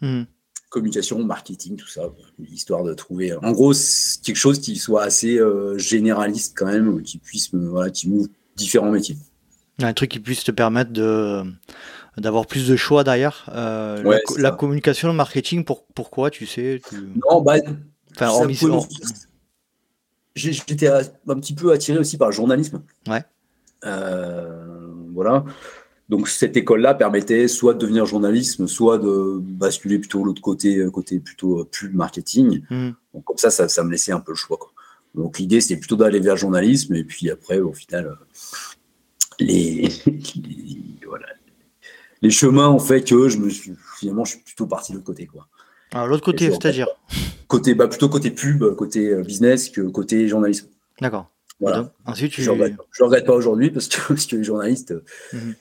Mm. 0.00 0.22
Communication, 0.70 1.22
marketing, 1.22 1.76
tout 1.76 1.88
ça, 1.88 2.10
histoire 2.50 2.82
de 2.82 2.94
trouver, 2.94 3.34
en 3.34 3.52
gros, 3.52 3.74
quelque 4.22 4.36
chose 4.36 4.58
qui 4.58 4.76
soit 4.76 5.02
assez 5.02 5.38
généraliste 5.76 6.54
quand 6.56 6.64
même, 6.64 7.02
qui 7.02 7.18
puisse 7.18 7.52
me, 7.52 7.68
voilà, 7.68 7.90
qui 7.90 8.08
m'ouvre 8.08 8.28
différents 8.56 8.90
métiers. 8.90 9.18
Un 9.82 9.92
truc 9.92 10.10
qui 10.10 10.20
puisse 10.20 10.44
te 10.44 10.50
permettre 10.50 10.92
de 10.92 11.42
d'avoir 12.18 12.46
plus 12.46 12.68
de 12.68 12.76
choix 12.76 13.04
derrière. 13.04 13.46
Euh, 13.54 14.18
la, 14.36 14.50
communication, 14.50 15.08
le 15.08 15.14
marketing, 15.14 15.64
pour, 15.64 15.86
pourquoi 15.94 16.30
tu 16.30 16.46
sais 16.46 16.82
Non, 17.30 17.40
bah, 17.40 17.54
enfin, 18.20 18.46
J'étais 20.34 20.88
un 20.88 21.34
petit 21.40 21.54
peu 21.54 21.72
attiré 21.72 21.98
aussi 21.98 22.18
par 22.18 22.28
le 22.28 22.34
journalisme. 22.34 22.82
Ouais. 23.06 23.22
Euh, 23.84 24.88
voilà. 25.14 25.44
Donc 26.08 26.28
cette 26.28 26.56
école-là 26.56 26.94
permettait 26.94 27.48
soit 27.48 27.74
de 27.74 27.78
devenir 27.78 28.04
journaliste, 28.04 28.66
soit 28.66 28.98
de 28.98 29.38
basculer 29.40 29.98
plutôt 29.98 30.24
l'autre 30.24 30.42
côté, 30.42 30.84
côté 30.92 31.18
plutôt 31.18 31.64
pub 31.64 31.94
marketing. 31.94 32.62
Hmm. 32.68 32.90
Donc 33.14 33.24
comme 33.24 33.38
ça, 33.38 33.50
ça, 33.50 33.68
ça, 33.68 33.82
me 33.84 33.90
laissait 33.90 34.12
un 34.12 34.20
peu 34.20 34.32
le 34.32 34.36
choix. 34.36 34.58
Quoi. 34.58 34.72
Donc 35.14 35.38
l'idée, 35.38 35.60
c'était 35.60 35.76
plutôt 35.76 35.96
d'aller 35.96 36.20
vers 36.20 36.34
le 36.34 36.40
journalisme, 36.40 36.94
et 36.94 37.04
puis 37.04 37.30
après, 37.30 37.60
au 37.60 37.72
final, 37.72 38.16
les, 39.38 39.88
les, 42.22 42.30
chemins 42.30 42.68
ont 42.68 42.78
fait 42.78 43.02
que 43.02 43.28
je 43.28 43.38
me 43.38 43.48
suis, 43.50 43.72
finalement, 43.98 44.24
je 44.24 44.32
suis 44.32 44.40
plutôt 44.40 44.66
parti 44.66 44.92
de 44.92 44.96
l'autre 44.96 45.06
côté. 45.06 45.26
Quoi. 45.26 45.48
Alors, 45.92 46.06
l'autre 46.06 46.24
côté, 46.24 46.50
c'est-à-dire 46.50 46.88
côté, 47.48 47.74
bah, 47.74 47.88
Plutôt 47.88 48.08
côté 48.08 48.30
pub, 48.30 48.64
côté 48.76 49.08
euh, 49.08 49.22
business 49.22 49.68
que 49.68 49.82
côté 49.82 50.28
journalisme. 50.28 50.68
D'accord. 51.00 51.30
Voilà. 51.60 51.92
ensuite, 52.06 52.32
Je 52.34 52.42
ne 52.42 52.50
regrette, 52.50 52.74
regrette, 52.98 53.26
pas 53.26 53.34
aujourd'hui 53.34 53.70
parce 53.70 53.88
que, 53.88 54.00
parce 54.08 54.26
que 54.26 54.36
les 54.36 54.44
journalistes 54.44 54.94
mm 55.32 55.52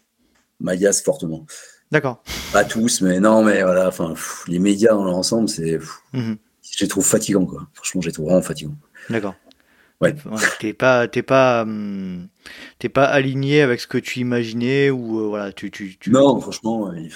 fortement. 1.03 1.45
D'accord. 1.91 2.23
Pas 2.53 2.63
tous, 2.63 3.01
mais 3.01 3.19
non, 3.19 3.43
mais 3.43 3.63
voilà, 3.63 3.88
enfin, 3.88 4.13
les 4.47 4.60
médias 4.60 4.93
dans 4.93 5.03
leur 5.03 5.15
ensemble, 5.15 5.49
c'est. 5.49 5.79
Mhm. 6.13 6.38
Je 6.71 6.86
les 6.86 6.88
trouve 6.88 7.05
fatigants, 7.05 7.45
quoi. 7.45 7.67
Franchement, 7.73 8.01
je 8.01 8.07
les 8.07 8.13
trouve 8.13 8.27
vraiment 8.27 8.41
fatigants. 8.41 8.77
D'accord. 9.10 9.36
Ouais. 10.01 10.15
T'es 10.59 10.73
pas, 10.73 11.07
t'es 11.07 11.21
pas, 11.21 11.61
hum, 11.61 12.27
t'es 12.79 12.89
pas 12.89 13.05
aligné 13.05 13.61
avec 13.61 13.79
ce 13.79 13.85
que 13.85 13.99
tu 13.99 14.19
imaginais 14.19 14.89
ou 14.89 15.19
euh, 15.19 15.27
voilà, 15.27 15.53
tu, 15.53 15.69
tu, 15.69 15.95
tu, 15.99 16.09
Non, 16.09 16.39
franchement, 16.39 16.91
il, 16.93 17.11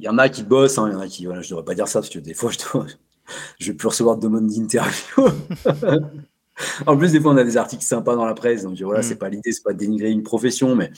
y 0.00 0.08
en 0.08 0.16
a 0.16 0.28
qui 0.28 0.44
bossent, 0.44 0.78
hein, 0.78 0.88
il 0.88 0.92
y 0.92 0.96
en 0.96 1.00
a 1.00 1.08
qui, 1.08 1.26
voilà, 1.26 1.42
je 1.42 1.50
devrais 1.50 1.64
pas 1.64 1.74
dire 1.74 1.88
ça 1.88 2.00
parce 2.00 2.10
que 2.10 2.20
des 2.20 2.34
fois, 2.34 2.52
je, 2.52 2.58
dois, 2.58 2.86
je 3.58 3.72
vais 3.72 3.76
plus 3.76 3.88
recevoir 3.88 4.16
de 4.16 4.22
demandes 4.22 4.46
d'interview. 4.46 5.26
en 6.86 6.96
plus, 6.96 7.10
des 7.10 7.20
fois, 7.20 7.32
on 7.32 7.36
a 7.36 7.42
des 7.42 7.56
articles 7.56 7.84
sympas 7.84 8.14
dans 8.14 8.26
la 8.26 8.34
presse, 8.34 8.62
donc 8.62 8.80
voilà, 8.80 9.02
c'est 9.02 9.16
mm. 9.16 9.18
pas 9.18 9.28
l'idée, 9.28 9.50
c'est 9.50 9.64
pas 9.64 9.72
de 9.72 9.78
dénigrer 9.78 10.10
une 10.10 10.22
profession, 10.22 10.76
mais 10.76 10.92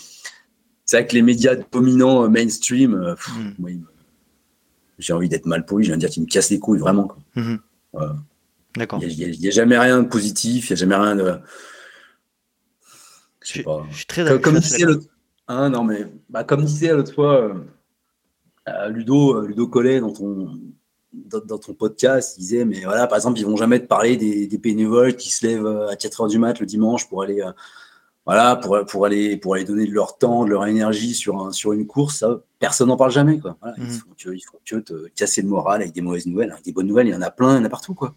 c'est 0.84 0.98
vrai 0.98 1.06
que 1.06 1.14
les 1.14 1.22
médias 1.22 1.56
dominants 1.72 2.24
euh, 2.24 2.28
mainstream, 2.28 2.94
euh, 2.94 3.14
mm. 3.58 3.84
j'ai 4.98 5.14
envie 5.14 5.30
d'être 5.30 5.46
mal 5.46 5.64
poli, 5.64 5.84
je 5.84 5.90
viens 5.90 5.96
de 5.96 6.00
dire 6.00 6.10
qu'ils 6.10 6.24
me 6.24 6.28
cassent 6.28 6.50
les 6.50 6.58
couilles 6.58 6.78
vraiment. 6.78 7.04
Quoi. 7.04 7.18
Mm-hmm. 7.36 7.58
Voilà. 7.94 8.16
D'accord. 8.76 9.00
Il 9.02 9.40
n'y 9.40 9.48
a, 9.48 9.50
jamais 9.50 9.78
rien 9.78 10.02
de 10.02 10.08
positif, 10.08 10.70
il 10.70 10.72
n'y 10.72 10.74
a 10.74 10.80
jamais 10.80 10.96
rien 10.96 11.16
de. 11.16 11.34
Je 13.42 13.52
sais 13.52 13.62
pas. 13.62 13.84
Je 13.90 13.96
suis 13.96 14.06
très 14.06 14.40
comme, 14.40 14.58
disait 14.58 14.84
l'autre. 14.84 15.06
Hein, 15.48 15.70
non, 15.70 15.82
mais 15.82 16.06
bah, 16.28 16.44
comme 16.44 16.64
disait 16.64 16.92
l'autre 16.92 17.12
fois 17.12 17.42
euh, 17.42 17.54
euh, 18.68 18.88
Ludo, 18.88 19.36
euh, 19.36 19.48
Ludo 19.48 19.66
Collet 19.66 19.98
dans 19.98 20.12
ton, 20.12 20.56
dans, 21.12 21.58
ton 21.58 21.74
podcast, 21.74 22.36
il 22.36 22.40
disait 22.40 22.64
Mais 22.64 22.84
voilà, 22.84 23.08
par 23.08 23.16
exemple, 23.16 23.40
ils 23.40 23.46
vont 23.46 23.56
jamais 23.56 23.80
te 23.80 23.86
parler 23.86 24.16
des, 24.16 24.46
des 24.46 24.58
bénévoles 24.58 25.16
qui 25.16 25.30
se 25.30 25.46
lèvent 25.46 25.66
à 25.66 25.96
4 25.96 26.26
h 26.26 26.30
du 26.30 26.38
mat 26.38 26.60
le 26.60 26.66
dimanche 26.66 27.08
pour 27.08 27.24
aller. 27.24 27.42
voilà, 28.24 28.54
pour, 28.54 28.78
pour, 28.86 29.04
aller, 29.04 29.36
pour 29.36 29.54
aller 29.54 29.64
donner 29.64 29.86
de 29.86 29.92
leur 29.92 30.16
temps, 30.16 30.44
de 30.44 30.50
leur 30.50 30.64
énergie 30.66 31.14
sur, 31.14 31.44
un, 31.44 31.50
sur 31.50 31.72
une 31.72 31.88
course, 31.88 32.18
ça, 32.18 32.40
personne 32.60 32.86
n'en 32.86 32.96
parle 32.96 33.10
jamais. 33.10 33.40
Quoi. 33.40 33.56
Voilà, 33.60 33.74
ils, 33.78 33.84
mmh. 33.84 33.90
font 33.90 34.10
que, 34.16 34.30
ils 34.30 34.42
font 34.42 34.58
que 34.64 34.76
te 34.76 35.08
casser 35.16 35.42
le 35.42 35.48
moral 35.48 35.80
avec 35.80 35.92
des 35.92 36.02
mauvaises 36.02 36.26
nouvelles. 36.26 36.52
Avec 36.52 36.64
des 36.64 36.72
bonnes 36.72 36.86
nouvelles, 36.86 37.08
il 37.08 37.14
y 37.14 37.16
en 37.16 37.22
a 37.22 37.32
plein, 37.32 37.56
il 37.56 37.58
y 37.58 37.62
en 37.62 37.64
a 37.64 37.68
partout. 37.68 37.94
Quoi. 37.94 38.14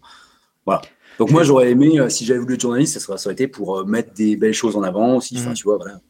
Voilà. 0.66 0.82
Donc 1.18 1.30
moi 1.30 1.44
j'aurais 1.44 1.70
aimé, 1.70 2.00
euh, 2.00 2.08
si 2.08 2.24
j'avais 2.24 2.40
voulu 2.40 2.54
être 2.54 2.60
journaliste, 2.60 2.98
ça 2.98 3.12
aurait, 3.12 3.32
été 3.32 3.46
pour 3.46 3.78
euh, 3.78 3.84
mettre 3.84 4.12
des 4.14 4.36
belles 4.36 4.54
choses 4.54 4.76
en 4.76 4.82
avant 4.82 5.16
aussi. 5.16 5.36
Enfin, 5.38 5.50
mhm. 5.50 5.54
tu 5.54 5.64
vois, 5.64 5.76
voilà. 5.76 6.00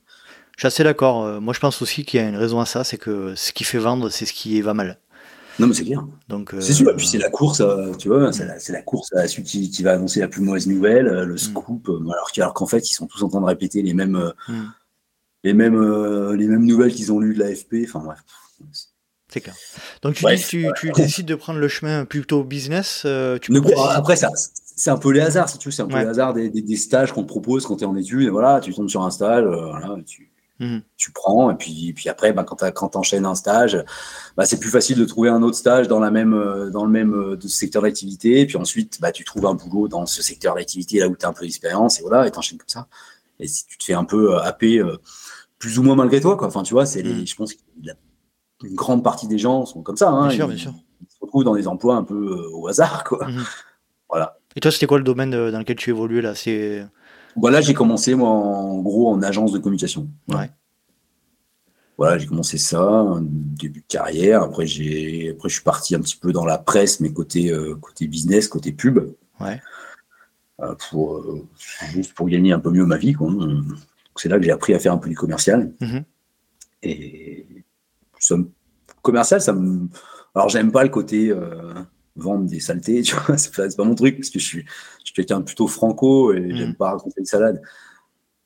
Je 0.57 0.61
suis 0.61 0.67
assez 0.67 0.85
d'accord. 0.85 1.25
Euh, 1.25 1.41
moi 1.41 1.53
je 1.53 1.61
pense 1.61 1.83
aussi 1.83 2.05
qu'il 2.05 2.21
y 2.21 2.23
a 2.23 2.29
une 2.29 2.37
raison 2.37 2.61
à 2.61 2.67
ça, 2.67 2.85
c'est 2.85 2.97
que 2.97 3.35
ce 3.35 3.53
qui 3.53 3.65
fait 3.65 3.79
vendre, 3.79 4.09
c'est 4.09 4.25
ce 4.25 4.33
qui 4.33 4.61
va 4.63 4.73
mal. 4.73 4.99
Non 5.59 5.69
mais 5.69 5.75
c'est 5.75 5.85
clair. 5.85 6.05
Donc 6.29 6.55
c'est 6.61 6.73
sûr. 6.73 6.91
Et 6.91 6.97
puis 6.97 7.07
c'est 7.07 7.19
la 7.19 7.31
course, 7.31 7.63
tu 7.99 8.09
vois, 8.09 8.33
c'est 8.33 8.47
la, 8.47 8.57
la, 8.69 8.83
course 8.83 9.13
à 9.15 9.29
celui 9.29 9.45
qui, 9.45 9.71
qui, 9.71 9.83
va 9.85 9.93
annoncer 9.93 10.19
la 10.19 10.27
plus 10.27 10.43
mauvaise 10.43 10.67
nouvelle, 10.67 11.07
le 11.07 11.27
mhm. 11.27 11.39
scoop. 11.39 11.91
alors 12.35 12.55
qu'en 12.55 12.67
fait 12.67 12.89
ils 12.91 12.95
sont 12.95 13.07
tous 13.07 13.23
en 13.23 13.29
train 13.29 13.41
de 13.41 13.47
répéter 13.47 13.83
les 13.83 13.95
mêmes. 13.95 14.33
Mhm. 14.49 14.73
les 15.45 15.53
mêmes, 15.53 16.33
les 16.33 16.47
mêmes 16.49 16.65
nouvelles 16.65 16.93
qu'ils 16.93 17.13
ont 17.13 17.21
lues 17.21 17.35
de 17.35 17.41
l'AFP. 17.41 17.85
Enfin 17.85 18.01
bref. 18.01 18.21
C'est 19.35 19.41
clair. 19.41 19.57
Donc 20.03 20.15
tu, 20.15 20.25
dis, 20.25 20.69
tu, 20.77 20.93
décides 20.93 21.27
de 21.27 21.35
prendre 21.35 21.59
le 21.59 21.67
chemin 21.67 22.05
plutôt 22.05 22.45
business. 22.45 23.03
Euh, 23.05 23.37
tu 23.37 23.53
après, 23.91 24.15
ça, 24.15 24.31
c'est 24.77 24.91
un 24.91 24.97
peu 24.97 25.11
les 25.11 25.19
hasards, 25.19 25.49
si 25.49 25.59
tu 25.59 25.67
veux. 25.67 25.73
C'est 25.73 25.83
un 25.83 25.89
peu 25.89 25.99
les 25.99 26.07
hasards 26.07 26.35
des, 26.35 26.49
des, 26.51 26.77
stages 26.77 27.13
qu'on 27.13 27.23
te 27.23 27.27
propose 27.27 27.67
quand 27.67 27.79
tu 27.79 27.83
es 27.83 27.87
en 27.89 27.97
études. 27.97 28.29
Et 28.29 28.31
voilà, 28.31 28.61
tu 28.61 28.73
tombes 28.73 28.89
sur 28.89 29.03
un 29.03 29.11
stage, 29.11 29.43
euh, 29.43 29.71
voilà, 29.71 29.97
tu, 30.07 30.31
mmh. 30.61 30.79
tu, 30.97 31.11
prends. 31.11 31.51
Et 31.51 31.57
puis, 31.57 31.93
puis 31.95 32.09
après, 32.09 32.33
bah, 32.33 32.45
quand 32.45 32.89
tu 32.91 32.97
enchaînes 32.97 33.27
un 33.27 33.35
stage, 33.35 33.85
bah, 34.37 34.45
c'est 34.47 34.61
plus 34.61 34.71
facile 34.71 34.99
de 34.99 35.05
trouver 35.05 35.31
un 35.31 35.43
autre 35.43 35.57
stage 35.57 35.89
dans, 35.89 35.99
la 35.99 36.13
même, 36.13 36.71
dans 36.73 36.85
le 36.85 36.93
même 36.93 37.37
secteur 37.41 37.83
d'activité. 37.83 38.39
Et 38.39 38.47
puis 38.47 38.57
ensuite, 38.57 39.01
bah, 39.01 39.11
tu 39.11 39.25
trouves 39.25 39.47
un 39.47 39.55
boulot 39.55 39.89
dans 39.89 40.07
ce 40.07 40.23
secteur 40.23 40.55
d'activité 40.55 41.01
là 41.01 41.09
où 41.09 41.17
tu 41.17 41.27
as 41.27 41.29
un 41.29 41.33
peu 41.33 41.45
d'expérience. 41.45 41.99
Et 41.99 42.03
voilà, 42.03 42.25
et 42.25 42.31
tu 42.31 42.39
enchaînes 42.39 42.59
comme 42.59 42.69
ça. 42.69 42.87
Et 43.41 43.49
si 43.49 43.67
tu 43.67 43.79
te 43.79 43.83
fais 43.83 43.95
un 43.95 44.05
peu 44.05 44.39
happer 44.39 44.81
plus 45.59 45.79
ou 45.81 45.83
moins 45.83 45.97
malgré 45.97 46.21
toi. 46.21 46.37
Quoi. 46.37 46.47
Enfin, 46.47 46.63
tu 46.63 46.75
vois, 46.75 46.87
c'est 46.87 47.03
mm. 47.03 47.27
je 47.27 47.35
pense 47.35 47.55
qu'une 48.65 48.75
grande 48.75 49.03
partie 49.05 49.27
des 49.27 49.39
gens 49.39 49.67
sont 49.67 49.83
comme 49.83 49.97
ça. 49.97 50.11
Hein. 50.11 50.29
bien 50.29 50.37
sûr, 50.37 50.49
bien 50.49 50.57
sûr. 50.57 50.75
Ils 51.01 51.13
se 51.13 51.19
retrouvent 51.21 51.45
dans 51.45 51.55
des 51.55 51.69
emplois 51.69 51.97
un 51.97 52.05
peu 52.05 52.15
euh, 52.15 52.51
au 52.53 52.69
hasard. 52.69 53.05
Quoi. 53.05 53.27
Mm-hmm. 53.27 53.47
Voilà. 54.11 54.39
Et 54.55 54.61
toi, 54.61 54.71
c'était 54.71 54.87
quoi 54.87 54.99
le 54.99 55.05
domaine 55.05 55.35
euh, 55.35 55.51
dans 55.51 55.59
lequel 55.59 55.77
tu 55.77 55.91
évoluais 55.91 56.23
là? 56.23 56.37
C'est... 56.37 56.87
Voilà, 57.37 57.61
j'ai 57.61 57.75
commencé 57.75 58.15
moi 58.15 58.29
en 58.29 58.79
gros 58.79 59.11
en 59.11 59.23
agence 59.23 59.51
de 59.51 59.59
communication. 59.59 60.09
Ouais. 60.29 60.51
Voilà, 61.99 62.19
j'ai 62.19 62.27
commencé 62.27 62.59
ça, 62.59 63.07
début 63.21 63.81
de 63.81 63.87
carrière. 63.89 64.43
Après, 64.43 64.67
j'ai, 64.67 65.31
après, 65.31 65.49
je 65.49 65.55
suis 65.55 65.65
parti 65.65 65.97
un 65.97 66.01
petit 66.01 66.17
peu 66.17 66.33
dans 66.33 66.45
la 66.45 66.59
presse, 66.59 67.01
mais 67.01 67.13
côté, 67.13 67.51
euh, 67.51 67.75
côté 67.75 68.07
business, 68.07 68.47
côté 68.47 68.71
pub. 68.71 69.01
Ouais. 69.41 69.61
pour, 70.91 71.25
juste 71.93 72.15
pour 72.15 72.29
gagner 72.29 72.53
un 72.53 72.61
peu 72.61 72.71
mieux 72.71 72.87
ma 72.87 72.99
vie. 72.99 73.15
Quoi 73.15 73.29
c'est 74.17 74.29
là 74.29 74.39
que 74.39 74.45
j'ai 74.45 74.51
appris 74.51 74.75
à 74.75 74.79
faire 74.79 74.93
un 74.93 74.99
peu 74.99 75.09
du 75.09 75.17
commercial. 75.17 75.73
Mhm. 75.81 76.05
Et 76.83 77.64
ça 78.27 78.37
commercial, 79.05 79.41
ça 79.41 79.53
me. 79.53 79.89
Alors, 80.35 80.49
j'aime 80.49 80.73
pas 80.73 80.83
le 80.83 80.89
côté 80.89 81.31
euh, 81.31 81.75
vendre 82.17 82.47
des 82.47 82.59
saletés, 82.59 83.03
tu 83.03 83.15
vois, 83.15 83.39
c'est 83.39 83.55
pas, 83.55 83.69
pas, 83.69 83.85
mon 83.85 83.95
truc, 83.95 84.17
parce 84.17 84.31
que 84.31 84.41
je 84.41 84.45
suis, 84.45 84.65
je 84.99 85.05
suis 85.05 85.15
quelqu'un 85.15 85.43
plutôt 85.43 85.69
franco 85.69 86.33
et 86.33 86.41
mhm. 86.41 86.57
j'aime 86.57 86.75
pas 86.75 86.91
raconter 86.93 87.21
des 87.21 87.27
salades. 87.27 87.63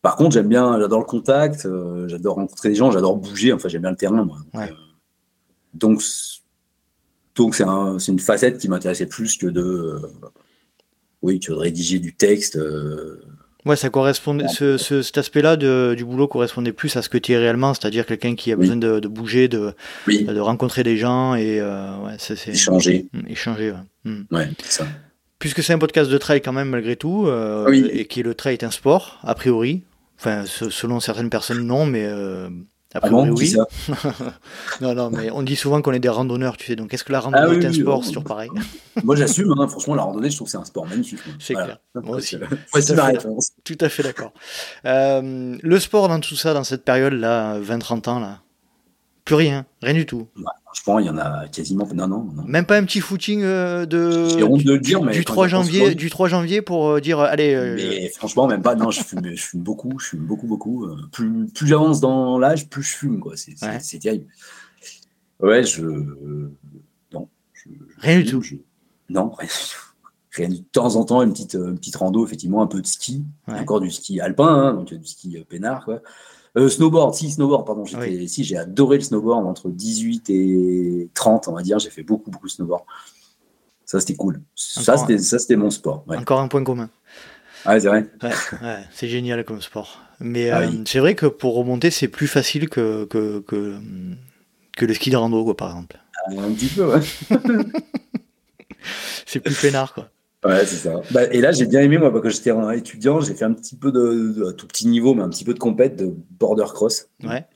Par 0.02 0.16
contre, 0.16 0.32
j'aime 0.32 0.48
bien, 0.48 0.78
j'adore 0.78 1.00
le 1.00 1.06
contact, 1.06 1.66
euh, 1.66 2.06
j'adore 2.08 2.36
rencontrer 2.36 2.68
des 2.68 2.74
gens, 2.74 2.90
j'adore 2.90 3.16
bouger, 3.16 3.52
enfin, 3.52 3.68
j'aime 3.68 3.82
bien 3.82 3.90
le 3.90 3.96
terrain, 3.96 4.24
moi. 4.24 4.38
donc, 5.74 6.02
donc 7.34 7.54
c'est 7.54 7.64
un, 7.64 7.98
une 7.98 8.18
facette 8.18 8.58
qui 8.58 8.68
m'intéressait 8.68 9.06
plus 9.06 9.36
que 9.36 9.46
de, 9.46 10.00
oui, 11.22 11.40
que 11.40 11.52
de 11.52 11.56
rédiger 11.56 11.98
du 11.98 12.14
texte. 12.14 12.58
Ouais, 13.68 13.76
ça 13.76 13.90
correspondait, 13.90 14.48
ce, 14.48 14.78
cet 14.78 15.18
aspect-là 15.18 15.56
du 15.94 16.02
boulot 16.02 16.26
correspondait 16.26 16.72
plus 16.72 16.96
à 16.96 17.02
ce 17.02 17.10
que 17.10 17.18
tu 17.18 17.32
es 17.32 17.36
réellement, 17.36 17.74
c'est-à-dire 17.74 18.06
quelqu'un 18.06 18.34
qui 18.34 18.50
a 18.50 18.56
besoin 18.56 18.76
de, 18.76 19.06
bouger, 19.06 19.46
de, 19.48 19.74
de 20.06 20.40
rencontrer 20.40 20.82
des 20.82 20.96
gens 20.96 21.34
et 21.34 21.60
euh, 21.60 21.90
ouais, 21.98 22.14
c'est, 22.16 22.48
échanger. 22.48 23.08
Mm, 23.12 23.28
échanger, 23.28 23.70
ouais. 23.72 24.10
Mm. 24.10 24.24
ouais 24.30 24.48
ça. 24.64 24.86
Puisque 25.38 25.62
c'est 25.62 25.74
un 25.74 25.78
podcast 25.78 26.10
de 26.10 26.16
trail 26.16 26.40
quand 26.40 26.54
même 26.54 26.70
malgré 26.70 26.96
tout, 26.96 27.26
euh, 27.26 27.70
et 27.92 28.06
que 28.06 28.20
le 28.22 28.34
trail 28.34 28.54
est 28.54 28.64
un 28.64 28.70
sport, 28.70 29.20
a 29.22 29.34
priori, 29.34 29.82
enfin 30.18 30.44
selon 30.46 30.98
certaines 30.98 31.28
personnes 31.28 31.60
non, 31.60 31.84
mais 31.84 32.06
euh, 32.06 32.48
après, 32.94 33.10
ah 33.12 33.16
oui. 33.16 33.48
Ça 33.48 33.66
non, 34.80 34.94
non, 34.94 35.10
mais 35.10 35.30
on 35.30 35.42
dit 35.42 35.56
souvent 35.56 35.82
qu'on 35.82 35.92
est 35.92 35.98
des 35.98 36.08
randonneurs, 36.08 36.56
tu 36.56 36.66
sais. 36.66 36.76
Donc, 36.76 36.94
est-ce 36.94 37.04
que 37.04 37.12
la 37.12 37.20
randonnée 37.20 37.46
ah 37.46 37.62
est 37.62 37.66
un 37.66 37.72
sport 37.72 38.02
toujours 38.02 38.24
pareil. 38.24 38.50
Moi, 39.04 39.14
j'assume. 39.14 39.52
Hein, 39.58 39.68
franchement, 39.68 39.94
la 39.94 40.02
randonnée, 40.02 40.30
je 40.30 40.36
trouve 40.36 40.46
que 40.46 40.52
c'est 40.52 40.58
un 40.58 40.64
sport 40.64 40.86
magnifique. 40.86 41.20
C'est 41.38 41.54
clair. 41.54 41.78
Moi 41.94 42.16
aussi. 42.16 42.36
Tout, 42.72 42.94
à 42.96 43.12
fait, 43.12 43.28
tout 43.64 43.78
à 43.80 43.88
fait 43.88 44.02
d'accord. 44.02 44.32
Euh, 44.86 45.58
le 45.60 45.80
sport 45.80 46.08
dans 46.08 46.20
tout 46.20 46.36
ça, 46.36 46.54
dans 46.54 46.64
cette 46.64 46.84
période-là, 46.84 47.58
20-30 47.60 48.08
ans, 48.08 48.20
là, 48.20 48.40
plus 49.28 49.34
rien, 49.34 49.66
rien 49.82 49.92
du 49.92 50.06
tout. 50.06 50.26
franchement, 50.64 50.98
il 51.00 51.04
y 51.04 51.10
en 51.10 51.18
a 51.18 51.48
quasiment. 51.48 51.86
Non, 51.92 52.08
non, 52.08 52.24
non. 52.24 52.44
Même 52.44 52.64
pas 52.64 52.78
un 52.78 52.84
petit 52.84 53.00
footing 53.00 53.42
euh, 53.42 53.84
de, 53.84 54.42
honte 54.42 54.64
de 54.64 54.78
dire, 54.78 55.02
du, 55.02 55.22
3 55.22 55.48
janvier, 55.48 55.94
du 55.94 56.08
3 56.08 56.28
janvier 56.28 56.62
pour 56.62 56.88
euh, 56.88 57.00
dire 57.02 57.20
allez. 57.20 57.52
Euh, 57.52 57.74
mais 57.76 58.08
franchement, 58.08 58.46
même 58.46 58.62
pas. 58.62 58.74
Non, 58.74 58.90
je 58.90 59.02
fume, 59.02 59.20
je 59.22 59.42
fume 59.42 59.60
beaucoup, 59.60 59.98
je 59.98 60.06
fume 60.06 60.24
beaucoup, 60.24 60.46
beaucoup. 60.46 60.88
Plus, 61.12 61.46
plus 61.48 61.66
j'avance 61.66 62.00
dans 62.00 62.38
l'âge, 62.38 62.70
plus 62.70 62.82
je 62.82 62.96
fume, 62.96 63.20
quoi. 63.20 63.34
C'est 63.36 63.98
terrible. 63.98 64.24
Ouais, 65.40 65.62
je. 65.62 65.82
Non. 67.12 67.28
rien 67.98 68.20
du 68.20 68.24
tout. 68.24 68.42
non, 69.10 69.28
rien 69.28 69.48
rien 70.32 70.48
de 70.48 70.56
temps 70.72 70.96
en 70.96 71.04
temps 71.04 71.20
une 71.20 71.32
petite, 71.32 71.52
une 71.52 71.76
petite 71.76 71.96
rando, 71.96 72.24
effectivement, 72.24 72.62
un 72.62 72.66
peu 72.66 72.80
de 72.80 72.86
ski, 72.86 73.26
encore 73.46 73.80
du 73.80 73.90
ski 73.90 74.20
alpin, 74.20 74.46
hein, 74.46 74.72
donc 74.72 74.94
du 74.94 75.06
ski 75.06 75.36
peinard, 75.50 75.84
quoi. 75.84 76.00
Euh, 76.56 76.68
snowboard, 76.68 77.14
si, 77.14 77.30
snowboard, 77.30 77.66
pardon. 77.66 77.84
Si, 77.84 78.44
j'ai 78.44 78.56
adoré 78.56 78.96
le 78.96 79.02
snowboard 79.02 79.46
entre 79.46 79.68
18 79.68 80.30
et 80.30 81.08
30, 81.14 81.48
on 81.48 81.52
va 81.52 81.62
dire. 81.62 81.78
J'ai 81.78 81.90
fait 81.90 82.02
beaucoup, 82.02 82.30
beaucoup 82.30 82.46
de 82.46 82.52
snowboard. 82.52 82.84
Ça, 83.84 84.00
c'était 84.00 84.16
cool. 84.16 84.42
ça, 84.54 84.96
c'était 84.98 85.56
mon 85.56 85.70
sport. 85.70 86.04
Encore 86.08 86.40
un 86.40 86.48
point 86.48 86.64
commun. 86.64 86.90
Ah, 87.64 87.78
c'est 87.80 87.88
vrai. 87.88 88.06
c'est 88.92 89.08
génial 89.08 89.44
comme 89.44 89.60
sport. 89.60 90.00
Mais 90.20 90.50
ah 90.50 90.62
euh, 90.62 90.70
c'est 90.86 90.98
vrai 90.98 91.14
que 91.14 91.26
pour 91.26 91.54
remonter, 91.54 91.90
c'est 91.90 92.08
plus 92.08 92.26
facile 92.26 92.68
que, 92.68 93.04
que, 93.04 93.40
que, 93.40 94.84
le 94.84 94.94
ski 94.94 95.10
de 95.10 95.16
rando, 95.16 95.44
quoi, 95.44 95.56
par 95.56 95.68
exemple. 95.70 95.98
Ah, 96.16 96.32
un 96.40 96.52
petit 96.52 96.66
peu, 96.66 96.92
ouais. 96.92 97.00
c'est 99.26 99.40
plus 99.40 99.60
peinard, 99.60 99.94
quoi. 99.94 100.10
Ouais, 100.48 100.64
c'est 100.64 100.76
ça. 100.76 101.00
Bah, 101.10 101.24
et 101.24 101.40
là, 101.40 101.52
j'ai 101.52 101.66
bien 101.66 101.80
aimé, 101.80 101.98
moi, 101.98 102.10
quand 102.10 102.28
j'étais 102.30 102.52
étudiant, 102.74 103.20
j'ai 103.20 103.34
fait 103.34 103.44
un 103.44 103.52
petit 103.52 103.76
peu 103.76 103.92
de, 103.92 104.50
tout 104.52 104.66
petit 104.66 104.86
niveau, 104.88 105.14
mais 105.14 105.22
un 105.22 105.28
petit 105.28 105.44
peu 105.44 105.52
de 105.52 105.58
compète 105.58 105.96
de 105.96 106.14
border 106.30 106.64
cross. 106.72 107.08
Ouais. 107.22 107.46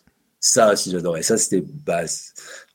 Ça 0.41 0.73
aussi, 0.73 0.91
j'adorais. 0.91 1.23
Ça, 1.23 1.39
c'était 1.39 1.65
bah, 1.87 2.03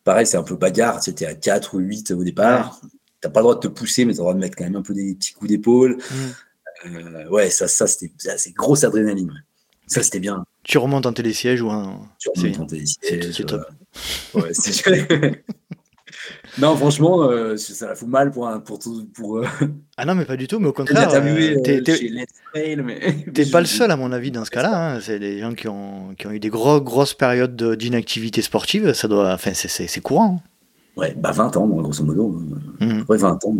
pareil, 0.03 0.25
c'est 0.25 0.38
un 0.38 0.43
peu 0.43 0.56
bagarre. 0.56 1.03
C'était 1.03 1.27
à 1.27 1.36
4 1.36 1.75
ou 1.75 1.80
8 1.80 2.12
au 2.12 2.23
départ. 2.23 2.80
Tu 2.82 2.89
T'as 3.21 3.30
pas 3.30 3.41
le 3.41 3.43
droit 3.43 3.56
de 3.56 3.60
te 3.60 3.67
pousser, 3.67 4.06
mais 4.06 4.13
t'as 4.13 4.17
le 4.17 4.23
droit 4.23 4.34
de 4.34 4.39
mettre 4.39 4.56
quand 4.58 4.63
même 4.63 4.75
un 4.75 4.82
peu 4.82 4.93
des 4.93 5.13
petits 5.15 5.34
coups 5.34 5.49
d'épaule. 5.49 5.97
Mm. 5.97 6.95
Euh, 6.95 7.30
ouais, 7.30 7.49
ça, 7.49 7.67
ça 7.67 7.88
c'était 7.88 8.12
c'est 8.38 8.51
grosse 8.51 8.84
adrénaline. 8.84 9.32
Ça, 9.88 10.03
c'était 10.03 10.19
bien. 10.19 10.45
Tu 10.63 10.77
remontes 10.77 11.06
en 11.06 11.13
télésiège 11.13 11.62
ou 11.62 11.69
un. 11.69 11.99
Tu 12.19 12.30
remontes 12.30 12.60
en 12.60 12.65
télésiège. 12.65 13.32
C'est 13.34 13.45
top. 13.45 13.65
ouais, 14.34 14.53
c'est 14.53 14.71
Non, 16.60 16.76
franchement, 16.76 17.24
euh, 17.24 17.56
ça 17.56 17.88
la 17.88 17.96
fout 17.96 18.08
mal 18.08 18.32
pour, 18.32 18.50
pour 18.63 18.80
tout. 18.80 19.08
Pour, 19.13 19.38
euh, 19.38 19.46
Ah 19.96 20.06
non, 20.06 20.15
mais 20.15 20.26
pas 20.26 20.38
du 20.38 20.48
tout, 20.48 20.60
mais 20.60 20.67
au 20.67 20.74
contraire. 20.74 21.10
Euh, 21.13 21.56
t'es 21.62 23.46
pas 23.52 23.60
le 23.60 23.65
seul, 23.65 23.91
à 23.91 23.96
mon 23.96 24.12
avis, 24.12 24.32
dans 24.32 24.43
ce 24.43 24.52
cas-là. 24.52 24.96
Hein. 24.96 25.00
C'est 25.02 25.20
des 25.20 25.39
gens 25.39 25.54
qui 25.54 25.67
ont, 25.67 26.15
qui 26.17 26.28
ont 26.28 26.32
eu 26.32 26.39
des 26.39 26.50
gros, 26.50 26.82
grosses 26.82 27.13
périodes 27.13 27.62
d'inactivité 27.76 28.41
sportive. 28.41 28.93
Ça 28.93 29.08
doit, 29.08 29.34
enfin, 29.34 29.52
c'est 29.54 30.02
courant. 30.02 30.41
Hein. 30.41 30.50
Ouais, 30.96 31.13
bah 31.15 31.32
20 31.32 31.58
ans, 31.58 31.67
grosso 31.67 32.04
modo. 32.04 32.41
Mmh. 32.80 33.04
Ouais, 33.08 33.17
20 33.17 33.46
ans, 33.46 33.56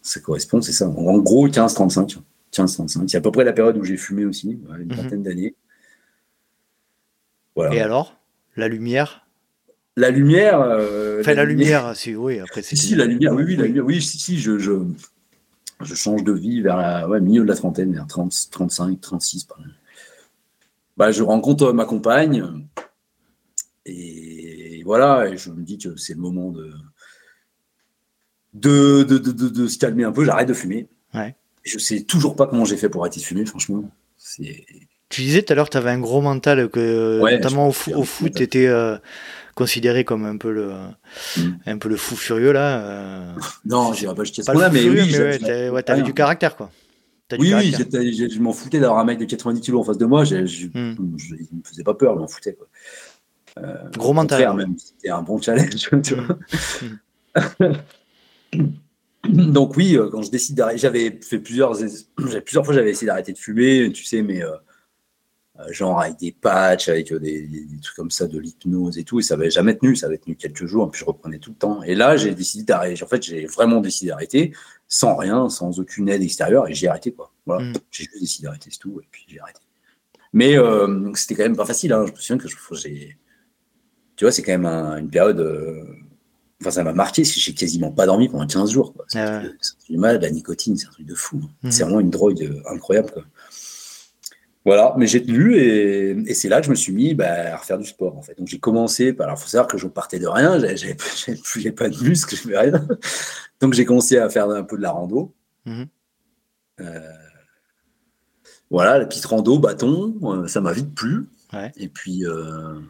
ça 0.00 0.20
correspond, 0.20 0.62
c'est 0.62 0.72
ça. 0.72 0.88
En 0.88 1.18
gros, 1.18 1.46
15-35. 1.46 2.16
15-35. 2.52 3.08
C'est 3.08 3.18
à 3.18 3.20
peu 3.20 3.30
près 3.30 3.44
la 3.44 3.52
période 3.52 3.76
où 3.76 3.84
j'ai 3.84 3.98
fumé 3.98 4.24
aussi, 4.24 4.58
une 4.78 4.86
mmh. 4.86 4.94
vingtaine 4.94 5.22
d'années. 5.22 5.54
Voilà. 7.54 7.74
Et 7.74 7.80
alors? 7.80 8.16
La 8.56 8.68
lumière? 8.68 9.23
La 9.96 10.10
lumière. 10.10 10.60
Euh, 10.60 11.20
enfin, 11.20 11.34
la, 11.34 11.44
lumière, 11.44 11.94
si, 11.96 12.14
oui, 12.14 12.40
après 12.40 12.62
c'est. 12.62 12.76
Si, 12.76 12.94
la 12.94 13.06
lumière, 13.06 13.32
oui, 13.32 13.44
oui, 13.44 13.56
la 13.56 13.64
lumière, 13.64 13.84
oui, 13.84 14.02
si, 14.02 14.18
si, 14.18 14.38
je, 14.38 14.58
je, 14.58 14.72
je, 15.80 15.94
change 15.94 16.24
de 16.24 16.32
vie 16.32 16.60
vers 16.60 16.76
la 16.76 17.08
ouais, 17.08 17.20
milieu 17.20 17.42
de 17.42 17.48
la 17.48 17.56
trentaine, 17.56 17.92
vers 17.92 18.06
30, 18.06 18.32
35, 18.50 19.00
36. 19.00 19.46
Bah, 20.96 21.10
je 21.10 21.22
rencontre 21.22 21.72
ma 21.72 21.84
compagne, 21.84 22.66
et 23.86 24.82
voilà, 24.84 25.28
et 25.28 25.36
je 25.36 25.50
me 25.50 25.62
dis 25.62 25.78
que 25.78 25.96
c'est 25.96 26.14
le 26.14 26.20
moment 26.20 26.50
de 26.50 26.72
de, 28.52 29.02
de, 29.02 29.18
de, 29.18 29.48
de, 29.48 29.66
se 29.66 29.78
calmer 29.78 30.04
un 30.04 30.12
peu, 30.12 30.24
j'arrête 30.24 30.48
de 30.48 30.54
fumer. 30.54 30.86
Ouais. 31.12 31.34
Je 31.64 31.76
sais 31.78 32.02
toujours 32.02 32.36
pas 32.36 32.46
comment 32.46 32.64
j'ai 32.64 32.76
fait 32.76 32.88
pour 32.88 33.02
arrêter 33.02 33.18
de 33.18 33.24
fumer, 33.24 33.44
franchement. 33.44 33.82
Tu 35.08 35.22
disais 35.22 35.42
tout 35.42 35.52
à 35.52 35.56
l'heure, 35.56 35.68
tu 35.68 35.76
avais 35.76 35.90
un 35.90 35.98
gros 35.98 36.20
mental, 36.20 36.68
que 36.68 37.20
notamment 37.20 37.68
au, 37.68 37.74
au 37.96 38.04
foot, 38.04 38.32
tu 38.32 38.42
étais 38.44 38.68
considéré 39.54 40.04
comme 40.04 40.24
un 40.24 40.36
peu 40.36 40.52
le, 40.52 40.72
mm. 41.36 41.52
un 41.66 41.78
peu 41.78 41.88
le 41.88 41.96
fou 41.96 42.16
furieux 42.16 42.52
là. 42.52 42.80
Euh... 42.80 43.32
Non, 43.64 43.92
j'irai 43.92 44.14
pas 44.14 44.24
jusqu'à 44.24 44.42
ce 44.42 44.52
point-là, 44.52 44.70
mais, 44.70 44.88
oui, 44.88 45.10
mais 45.42 45.70
ouais, 45.70 45.82
t'avais 45.82 46.02
du 46.02 46.14
caractère 46.14 46.56
quoi. 46.56 46.70
oui, 47.38 47.54
oui, 47.54 47.72
je 47.72 48.40
m'en 48.40 48.52
foutais 48.52 48.80
d'avoir 48.80 49.00
un 49.00 49.04
mec 49.04 49.18
de 49.18 49.24
90 49.24 49.60
kg 49.60 49.76
en 49.76 49.84
face 49.84 49.98
de 49.98 50.06
moi. 50.06 50.24
Je, 50.24 50.36
mm. 50.36 50.46
il 50.76 51.58
me 51.58 51.64
faisait 51.64 51.84
pas 51.84 51.94
peur, 51.94 52.14
je 52.14 52.20
m'en 52.20 52.28
foutais. 52.28 52.54
Quoi. 52.54 52.66
Euh, 53.58 53.88
Gros 53.96 54.12
mental. 54.12 54.54
même, 54.56 54.74
c'était 54.78 55.10
un 55.10 55.22
bon 55.22 55.40
challenge. 55.40 55.90
Tu 56.02 56.14
vois 56.14 56.38
mm. 57.60 59.52
Donc 59.52 59.76
oui, 59.76 59.96
euh, 59.96 60.10
quand 60.10 60.22
je 60.22 60.30
décide 60.30 60.56
d'arrêter, 60.56 60.78
j'avais 60.78 61.18
fait 61.22 61.38
plusieurs, 61.38 61.76
plusieurs 62.16 62.64
fois, 62.64 62.74
j'avais 62.74 62.90
essayé 62.90 63.06
d'arrêter 63.06 63.32
de 63.32 63.38
fumer, 63.38 63.90
tu 63.92 64.04
sais, 64.04 64.22
mais 64.22 64.42
euh, 64.42 64.50
genre 65.70 66.00
avec 66.00 66.18
des 66.18 66.32
patchs, 66.32 66.88
avec 66.88 67.12
euh, 67.12 67.18
des, 67.18 67.48
trucs 67.82 67.96
comme 67.96 68.10
ça, 68.10 68.26
de 68.26 68.38
l'hypnose 68.38 68.98
et 68.98 69.04
tout, 69.04 69.20
et 69.20 69.22
ça 69.22 69.36
n'avait 69.36 69.50
jamais 69.50 69.76
tenu, 69.76 69.94
ça 69.94 70.06
avait 70.06 70.18
tenu 70.18 70.36
quelques 70.36 70.66
jours, 70.66 70.86
et 70.86 70.90
puis 70.90 71.00
je 71.00 71.04
reprenais 71.04 71.38
tout 71.38 71.50
le 71.50 71.56
temps. 71.56 71.82
Et 71.82 71.94
là, 71.94 72.16
j'ai 72.16 72.34
décidé 72.34 72.64
d'arrêter. 72.64 73.02
En 73.02 73.06
fait, 73.06 73.22
j'ai 73.22 73.46
vraiment 73.46 73.80
décidé 73.80 74.10
d'arrêter, 74.10 74.52
sans 74.88 75.16
rien, 75.16 75.48
sans 75.48 75.78
aucune 75.78 76.08
aide 76.08 76.22
extérieure, 76.22 76.68
et 76.68 76.74
j'ai 76.74 76.88
arrêté, 76.88 77.12
quoi. 77.12 77.32
Voilà, 77.46 77.64
mm. 77.64 77.72
j'ai 77.90 78.04
juste 78.04 78.20
décidé 78.20 78.46
d'arrêter, 78.46 78.70
c'est 78.72 78.78
tout, 78.78 79.00
et 79.00 79.06
puis 79.10 79.24
j'ai 79.28 79.38
arrêté. 79.40 79.60
Mais 80.34 80.58
euh, 80.58 81.12
c'était 81.14 81.36
quand 81.36 81.44
même 81.44 81.56
pas 81.56 81.64
facile. 81.64 81.92
Hein. 81.92 82.04
Je 82.06 82.12
me 82.12 82.16
souviens 82.16 82.38
que 82.38 82.48
j'ai. 82.72 83.16
Tu 84.16 84.24
vois, 84.24 84.32
c'est 84.32 84.42
quand 84.42 84.58
même 84.58 84.66
une 84.66 85.08
période. 85.08 85.38
Euh, 85.38 85.84
enfin, 86.60 86.72
ça 86.72 86.82
m'a 86.82 86.92
marqué 86.92 87.22
parce 87.22 87.32
que 87.32 87.40
j'ai 87.40 87.54
quasiment 87.54 87.92
pas 87.92 88.04
dormi 88.04 88.28
pendant 88.28 88.46
15 88.46 88.72
jours. 88.72 88.92
C'est 89.06 89.20
ah 89.20 89.42
du 89.88 89.96
mal, 89.96 90.20
la 90.20 90.30
nicotine, 90.30 90.76
c'est 90.76 90.88
un 90.88 90.90
truc 90.90 91.06
de 91.06 91.14
fou. 91.14 91.40
Mhm. 91.62 91.70
C'est 91.70 91.84
vraiment 91.84 92.00
une 92.00 92.10
drogue 92.10 92.42
euh, 92.42 92.60
incroyable. 92.68 93.12
Quoi. 93.12 93.22
Voilà, 94.64 94.94
mais 94.96 95.06
j'ai 95.06 95.22
tenu 95.22 95.56
et, 95.56 96.32
c'est 96.34 96.48
là 96.48 96.60
que 96.60 96.66
je 96.66 96.70
me 96.70 96.74
suis 96.74 96.92
mis 96.92 97.14
bah, 97.14 97.52
à 97.52 97.56
refaire 97.56 97.78
du 97.78 97.84
sport 97.84 98.16
en 98.16 98.22
fait. 98.22 98.38
Donc 98.38 98.48
j'ai 98.48 98.58
commencé, 98.58 99.12
par, 99.12 99.26
alors 99.26 99.38
il 99.38 99.42
faut 99.42 99.48
savoir 99.48 99.68
que 99.68 99.76
je 99.76 99.86
partais 99.86 100.18
de 100.18 100.26
rien, 100.26 100.58
j'avais 100.58 101.72
pas 101.72 101.88
de 101.88 102.02
muscles, 102.02 102.34
je 102.34 102.48
rien. 102.48 102.86
Donc 103.60 103.74
j'ai 103.74 103.84
commencé 103.84 104.16
à 104.16 104.28
faire 104.30 104.48
un 104.48 104.62
peu 104.62 104.76
de 104.76 104.82
la 104.82 104.92
rando. 104.92 105.34
Mhm. 105.66 105.86
Voilà, 108.70 108.98
la 108.98 109.06
petite 109.06 109.24
rando, 109.26 109.58
bâton, 109.58 110.16
euh, 110.22 110.48
ça 110.48 110.60
m'a 110.60 110.72
vite 110.72 110.94
plu. 110.94 111.28
Et 111.76 111.86
puis, 111.86 112.26
euh, 112.26 112.80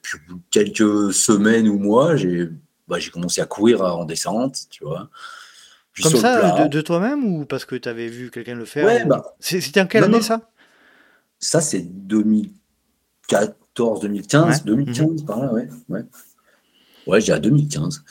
puis, 0.00 0.18
quelques 0.50 1.12
semaines 1.12 1.68
ou 1.68 1.78
mois, 1.78 2.16
j'ai 2.16 2.48
bah, 2.88 2.96
commencé 3.12 3.42
à 3.42 3.44
courir 3.44 3.82
en 3.82 4.06
descente, 4.06 4.60
tu 4.70 4.84
vois. 4.84 5.10
Comme 6.02 6.16
ça, 6.16 6.66
de, 6.66 6.80
toi-même 6.80 7.24
ou 7.24 7.44
parce 7.44 7.66
que 7.66 7.76
tu 7.76 7.88
avais 7.88 8.08
vu 8.08 8.30
quelqu'un 8.30 8.54
le 8.54 8.64
faire 8.64 9.06
bah, 9.06 9.22
C'était 9.38 9.82
en 9.82 9.86
quelle 9.86 10.04
année 10.04 10.22
ça? 10.22 10.50
Ça, 11.38 11.60
c'est 11.60 11.82
2014, 11.82 14.00
2015, 14.00 14.64
2015 14.64 15.22
par 15.24 15.40
là, 15.40 15.52
ouais. 15.52 15.68
Ouais, 15.88 16.04
ouais 17.06 17.20
j'ai 17.20 17.32
à 17.32 17.38
2015. 17.38 18.02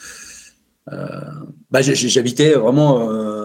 bah, 0.86 1.82
J'habitais 1.82 2.54
vraiment 2.54 3.42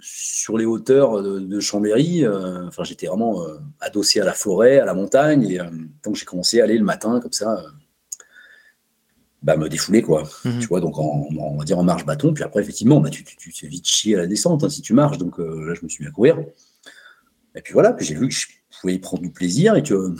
sur 0.00 0.58
les 0.58 0.64
hauteurs 0.64 1.22
de, 1.22 1.60
Chambéry. 1.60 2.24
Euh, 2.24 2.66
enfin, 2.66 2.84
j'étais 2.84 3.06
vraiment 3.06 3.42
euh, 3.42 3.58
adossé 3.80 4.20
à 4.20 4.24
la 4.24 4.32
forêt, 4.32 4.78
à 4.78 4.84
la 4.84 4.94
montagne. 4.94 5.46
Et 5.48 5.60
euh, 5.60 5.70
donc, 6.04 6.16
j'ai 6.16 6.24
commencé 6.24 6.60
à 6.60 6.64
aller 6.64 6.78
le 6.78 6.84
matin 6.84 7.20
comme 7.20 7.32
ça, 7.32 7.64
bah, 9.42 9.56
me 9.56 9.68
défouler, 9.68 10.02
quoi. 10.02 10.24
Mhm. 10.44 10.60
Tu 10.60 10.66
vois, 10.66 10.80
donc 10.80 10.98
on 10.98 11.56
va 11.56 11.64
dire 11.64 11.78
en 11.78 11.84
marche 11.84 12.04
bâton. 12.04 12.34
Puis 12.34 12.44
après, 12.44 12.62
effectivement, 12.62 13.00
bah, 13.00 13.10
tu, 13.10 13.24
tu, 13.24 13.52
tu, 13.52 13.66
vite 13.66 13.86
chier 13.86 14.16
à 14.16 14.18
la 14.18 14.26
descente 14.26 14.64
hein, 14.64 14.68
si 14.68 14.82
tu 14.82 14.94
marches. 14.94 15.18
Donc 15.18 15.38
là, 15.38 15.74
je 15.74 15.82
me 15.82 15.88
suis 15.88 16.04
mis 16.04 16.08
à 16.08 16.12
courir. 16.12 16.38
Et 17.54 17.62
puis 17.62 17.72
voilà, 17.72 17.92
puis 17.92 18.04
j'ai 18.04 18.14
vu 18.14 18.28
que 18.28 18.34
je 18.34 18.46
pouvais 18.80 18.94
y 18.94 18.98
prendre 18.98 19.22
du 19.22 19.30
plaisir 19.30 19.74
et 19.76 19.82
que 19.82 20.14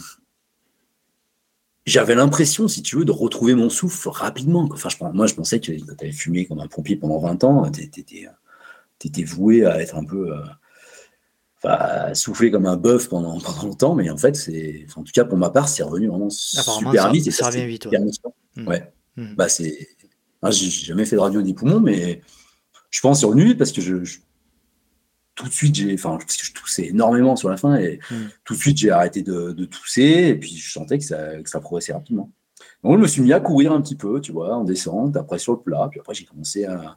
j'avais 1.87 2.15
l'impression, 2.15 2.69
si 2.69 2.83
tu 2.83 2.97
veux, 2.97 3.05
de 3.05 3.13
retrouver 3.13 3.55
mon 3.55 3.71
souffle 3.71 4.09
rapidement. 4.09 4.69
Enfin, 4.73 4.89
je, 4.89 4.97
moi, 5.01 5.27
je 5.27 5.35
pensais 5.35 5.61
que 5.61 5.73
tu 5.73 5.83
avais 6.01 6.13
fumé 6.13 6.47
comme 6.47 6.61
un 6.61 6.67
pompier 6.67 6.97
pendant 6.97 7.19
20 7.21 7.45
ans, 7.45 7.71
tu 7.71 7.83
étais, 7.83 8.03
tu 8.03 9.07
étais 9.07 9.23
voué 9.23 9.65
à 9.65 9.81
être 9.81 9.97
un 9.97 10.05
peu. 10.05 10.33
Euh, 10.33 10.43
enfin, 11.63 12.13
souffler 12.15 12.51
comme 12.51 12.67
un 12.67 12.77
bœuf 12.77 13.09
pendant, 13.09 13.41
pendant 13.41 13.63
longtemps, 13.63 13.95
mais 13.95 14.11
en 14.11 14.17
fait, 14.17 14.35
c'est. 14.35 14.87
En 14.97 15.05
tout 15.05 15.13
cas, 15.13 15.25
pour 15.25 15.39
ma 15.39 15.51
part, 15.51 15.69
c'est 15.69 15.85
revenu 15.85 16.09
vraiment 16.09 16.31
super 16.31 17.13
vite. 17.13 17.27
Et 17.27 17.31
ça, 17.31 17.47
revient 17.47 17.67
vite. 17.67 17.87
Ouais. 18.67 18.93
Mmh. 19.17 19.23
Mmh. 19.23 19.35
Bah, 19.37 19.49
c'est. 19.49 19.89
j'ai 20.51 20.71
jamais 20.71 21.05
fait 21.05 21.17
de 21.17 21.21
radio 21.21 21.41
des 21.41 21.55
poumons, 21.55 21.81
mais 21.81 22.21
je 22.91 23.01
pense 23.01 23.21
sur 23.21 23.31
venu 23.31 23.57
parce 23.57 23.73
que 23.73 23.81
je, 23.81 24.19
tout 25.37 25.47
de 25.47 25.53
suite, 25.53 25.75
j'ai, 25.75 25.95
enfin, 25.95 26.17
parce 26.17 26.37
que 26.37 26.45
je 26.45 26.53
toussais 26.53 26.87
énormément 26.87 27.37
sur 27.37 27.49
la 27.49 27.57
fin 27.57 27.77
et 27.77 28.01
mmh. 28.11 28.15
tout 28.45 28.55
de 28.55 28.59
suite, 28.59 28.79
j'ai 28.79 28.91
arrêté 28.91 29.23
de, 29.23 29.53
de, 29.53 29.65
tousser 29.67 30.29
et 30.31 30.35
puis 30.35 30.57
je 30.57 30.73
sentais 30.73 30.99
que 30.99 31.05
ça, 31.05 31.41
que 31.41 31.49
ça 31.49 31.61
progressait 31.61 31.93
rapidement. 31.93 32.33
Donc, 32.83 32.97
je 32.97 33.03
me 33.03 33.07
suis 33.07 33.23
mis 33.23 33.33
à 33.33 33.41
courir 33.41 33.73
un 33.73 33.81
petit 33.81 33.97
peu, 33.97 34.21
tu 34.21 34.33
vois, 34.33 34.57
en 34.57 34.65
descente, 34.65 35.17
après 35.17 35.39
sur 35.39 35.53
le 35.53 35.61
plat, 35.61 35.89
puis 35.91 36.01
après, 36.01 36.15
j'ai 36.15 36.25
commencé 36.25 36.65
à, 36.65 36.97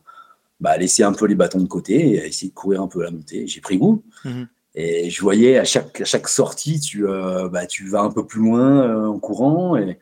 bah, 0.60 0.78
laisser 0.78 1.04
un 1.04 1.13
peu 1.13 1.25
les 1.25 1.36
bâtons 1.36 1.60
de 1.60 1.67
côté 1.67 2.13
et 2.13 2.28
essayer 2.28 2.49
de 2.49 2.56
courir 2.56 2.82
un 2.82 2.88
peu 2.88 3.02
à 3.02 3.06
la 3.06 3.12
montée. 3.12 3.45
J'ai 3.45 3.62
pris 3.62 3.78
goût. 3.78 4.04
Mhm. 4.23 4.47
Et 4.75 5.10
je 5.10 5.21
voyais 5.21 5.58
à 5.58 5.65
chaque, 5.65 5.99
à 6.02 6.06
chaque 6.06 6.30
sortie, 6.30 6.80
tu, 6.80 7.08
euh, 7.08 7.49
bah, 7.49 7.65
tu 7.65 7.89
vas 7.89 8.02
un 8.02 8.12
peu 8.12 8.25
plus 8.25 8.39
loin 8.39 8.84
euh, 8.84 9.08
en 9.08 9.19
courant. 9.19 9.75
Et, 9.75 9.99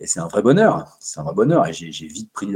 et 0.00 0.06
c'est 0.06 0.20
un 0.20 0.28
vrai 0.28 0.42
bonheur. 0.42 0.96
C'est 1.00 1.20
un 1.20 1.22
vrai 1.22 1.34
bonheur. 1.34 1.66
Et 1.66 1.72
j'ai 1.72 2.06
vite 2.06 2.30
pris, 2.32 2.52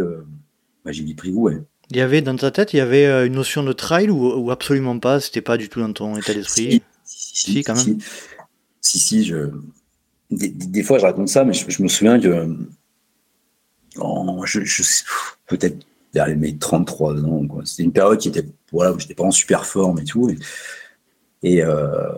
bah, 0.85 0.93
j'ai 0.93 1.05
vite 1.05 1.19
pris 1.19 1.31
goût. 1.31 1.51
Il 1.91 1.97
y 1.97 2.01
avait 2.01 2.23
dans 2.23 2.37
ta 2.37 2.51
tête, 2.51 2.73
il 2.73 2.79
y 2.79 2.81
avait 2.81 3.07
euh, 3.07 3.27
une 3.27 3.35
notion 3.35 3.63
de 3.63 3.73
trail 3.73 4.11
ou, 4.11 4.51
absolument 4.51 4.99
pas? 4.99 5.21
C'était 5.21 5.43
pas 5.43 5.57
du 5.57 5.69
tout 5.69 5.81
dans 5.81 5.93
ton 5.93 6.17
état 6.17 6.33
d'esprit? 6.33 6.83
Si, 7.05 7.53
si, 7.53 7.63
quand 7.63 7.75
même. 7.75 7.99
Si, 8.81 8.99
si, 8.99 9.25
je... 9.25 9.51
des, 10.31 10.83
fois 10.83 10.99
je 10.99 11.05
raconte 11.05 11.29
ça, 11.29 11.45
mais 11.45 11.53
je, 11.53 11.83
me 11.83 11.89
souviens 11.89 12.19
que 12.19 12.57
je, 14.45 14.65
je 14.65 14.83
peut-être 15.47 15.85
vers 16.15 16.37
mes 16.37 16.57
33 16.57 17.25
ans. 17.25 17.47
C'était 17.65 17.85
une 17.85 17.93
période 17.93 18.19
qui 18.19 18.29
était, 18.29 18.47
voilà, 18.71 18.93
où 18.93 18.99
j'étais 18.99 19.15
pas 19.15 19.25
en 19.25 19.31
super 19.31 19.67
forme 19.67 19.99
et 20.01 20.05
tout. 20.05 20.31
Et, 21.43 21.63
euh, 21.63 22.09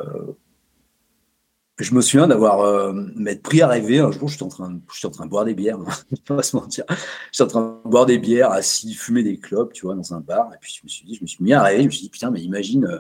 je 1.79 1.95
me 1.95 2.01
souviens 2.01 2.29
d'avoir 2.29 2.61
euh, 2.61 2.93
m'être 3.17 3.43
pris 3.43 3.61
à 3.61 3.69
rêver. 3.69 3.99
Un 3.99 4.13
jour, 4.13 4.31
en 4.41 4.49
train, 4.49 4.81
en 5.05 5.11
train 5.11 5.25
de 5.25 5.31
boire 5.31 5.45
des 5.45 5.55
bières. 5.55 5.79
pas 6.27 6.43
se 6.43 6.57
mentir. 6.57 6.85
J'étais 7.33 7.43
en 7.43 7.47
train 7.49 7.81
de 7.85 7.91
boire 7.91 8.07
des 8.07 8.19
bières, 8.19 8.53
assis, 8.53 8.95
fumer 8.95 9.23
des 9.23 9.39
clopes, 9.39 9.73
tu 9.73 9.87
vois, 9.87 9.95
dans 9.95 10.15
un 10.15 10.21
bar. 10.21 10.53
Et 10.55 10.59
puis 10.61 10.73
je 10.73 10.85
me 10.85 10.89
suis 10.89 11.05
dit, 11.05 11.17
je 11.17 11.23
me 11.23 11.27
suis 11.27 11.43
mis 11.43 11.53
à 11.53 11.63
rêver. 11.63 11.83
Je 11.83 11.87
me 11.87 11.91
suis 11.91 12.03
dit, 12.03 12.11
putain, 12.11 12.31
mais 12.31 12.41
imagine, 12.43 12.85
euh, 12.85 12.99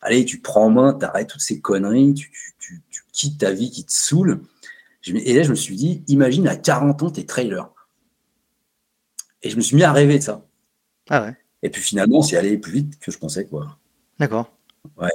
allez, 0.00 0.24
tu 0.24 0.40
prends 0.40 0.64
en 0.64 0.70
main, 0.70 0.94
t'arrêtes 0.94 1.28
toutes 1.28 1.42
ces 1.42 1.60
conneries, 1.60 2.14
tu, 2.14 2.30
tu, 2.58 2.82
tu, 2.90 3.02
quittes 3.12 3.38
ta 3.38 3.50
vie 3.50 3.70
qui 3.70 3.84
te 3.84 3.92
saoule. 3.92 4.42
Et 5.06 5.34
là, 5.34 5.42
je 5.42 5.50
me 5.50 5.54
suis 5.54 5.76
dit, 5.76 6.02
imagine 6.08 6.48
à 6.48 6.56
40 6.56 7.02
ans, 7.02 7.10
t'es 7.10 7.24
trailer. 7.24 7.70
Et 9.42 9.50
je 9.50 9.56
me 9.56 9.60
suis 9.60 9.76
mis 9.76 9.84
à 9.84 9.92
rêver 9.92 10.18
de 10.18 10.22
ça. 10.22 10.44
Ah 11.08 11.22
ouais. 11.22 11.36
Et 11.62 11.70
puis 11.70 11.82
finalement, 11.82 12.22
c'est 12.22 12.36
allé 12.36 12.58
plus 12.58 12.72
vite 12.72 12.98
que 12.98 13.12
je 13.12 13.18
pensais, 13.18 13.46
quoi. 13.46 13.78
D'accord. 14.18 14.52
Ouais. 14.96 15.10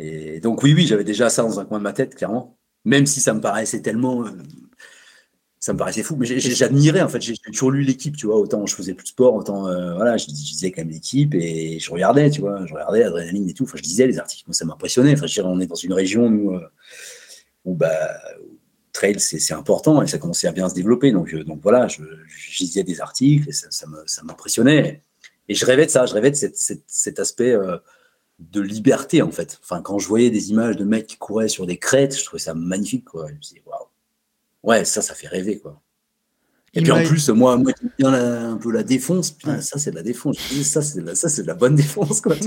Et 0.00 0.40
donc 0.40 0.62
oui, 0.62 0.72
oui, 0.74 0.86
j'avais 0.86 1.04
déjà 1.04 1.28
ça 1.28 1.42
dans 1.42 1.60
un 1.60 1.64
coin 1.64 1.78
de 1.78 1.82
ma 1.82 1.92
tête, 1.92 2.14
clairement. 2.14 2.56
Même 2.84 3.06
si 3.06 3.20
ça 3.20 3.34
me 3.34 3.40
paraissait 3.40 3.82
tellement, 3.82 4.24
euh, 4.24 4.30
ça 5.58 5.74
me 5.74 5.78
paraissait 5.78 6.02
fou. 6.02 6.16
Mais 6.16 6.26
j'admirais 6.26 7.02
en 7.02 7.08
fait. 7.08 7.20
J'ai 7.20 7.36
toujours 7.36 7.70
lu 7.70 7.82
l'équipe, 7.82 8.16
tu 8.16 8.26
vois. 8.26 8.36
Autant 8.36 8.64
je 8.64 8.74
faisais 8.74 8.94
plus 8.94 9.04
de 9.04 9.08
sport, 9.08 9.34
autant 9.34 9.68
euh, 9.68 9.94
voilà, 9.94 10.16
je, 10.16 10.26
disais 10.26 10.72
quand 10.72 10.82
même 10.82 10.90
l'équipe 10.90 11.34
et 11.34 11.78
je 11.78 11.90
regardais, 11.90 12.30
tu 12.30 12.40
vois. 12.40 12.64
Je 12.64 12.72
regardais 12.72 13.00
l'adrénaline 13.00 13.48
et 13.48 13.54
tout. 13.54 13.64
Enfin, 13.64 13.76
je 13.76 13.82
disais 13.82 14.06
les 14.06 14.18
articles, 14.18 14.52
ça 14.54 14.64
m'impressionnait. 14.64 15.12
Enfin, 15.12 15.26
je 15.26 15.34
dirais, 15.34 15.48
on 15.48 15.60
est 15.60 15.66
dans 15.66 15.74
une 15.74 15.92
région 15.92 16.30
nous, 16.30 16.54
euh, 16.54 16.66
où 17.66 17.74
bah 17.74 17.90
trail, 18.92 19.20
c'est 19.20 19.54
important 19.54 20.02
et 20.02 20.06
ça 20.06 20.18
commençait 20.18 20.48
à 20.48 20.52
bien 20.52 20.68
se 20.68 20.74
développer. 20.74 21.12
Donc, 21.12 21.34
donc 21.34 21.60
voilà, 21.62 21.88
je, 21.88 22.02
lisais 22.58 22.82
des 22.82 23.00
articles 23.02 23.48
et 23.50 23.52
ça, 23.52 23.86
m'impressionnait. 24.24 25.02
Et 25.48 25.54
je 25.54 25.66
rêvais 25.66 25.84
de 25.84 25.90
ça, 25.90 26.06
je 26.06 26.14
rêvais 26.14 26.30
de 26.30 26.36
cet 26.36 27.18
aspect 27.18 27.54
de 28.40 28.60
liberté 28.60 29.22
en 29.22 29.30
fait. 29.30 29.58
Enfin, 29.62 29.82
quand 29.82 29.98
je 29.98 30.08
voyais 30.08 30.30
des 30.30 30.50
images 30.50 30.76
de 30.76 30.84
mecs 30.84 31.06
qui 31.06 31.16
couraient 31.16 31.48
sur 31.48 31.66
des 31.66 31.76
crêtes, 31.76 32.18
je 32.18 32.24
trouvais 32.24 32.40
ça 32.40 32.54
magnifique. 32.54 33.04
Quoi. 33.04 33.28
Je 33.28 33.34
me 33.34 33.38
disais, 33.38 33.62
waouh, 33.66 33.86
ouais, 34.62 34.84
ça, 34.84 35.02
ça 35.02 35.14
fait 35.14 35.28
rêver. 35.28 35.58
quoi. 35.58 35.80
Et 36.72 36.82
puis 36.82 36.92
en 36.92 37.02
plus, 37.02 37.28
moi, 37.30 37.56
moi 37.56 37.72
qui 37.72 37.86
bien 37.98 38.12
un 38.12 38.56
peu 38.56 38.70
la 38.70 38.82
défonce, 38.82 39.36
ça 39.60 39.78
c'est 39.78 39.90
de 39.90 39.96
la 39.96 40.02
défonce. 40.02 40.38
ça 40.62 40.82
c'est 40.82 41.00
de, 41.00 41.06
la, 41.06 41.14
de 41.14 41.46
la 41.46 41.54
bonne 41.54 41.74
défonce. 41.74 42.20
Quoi, 42.20 42.36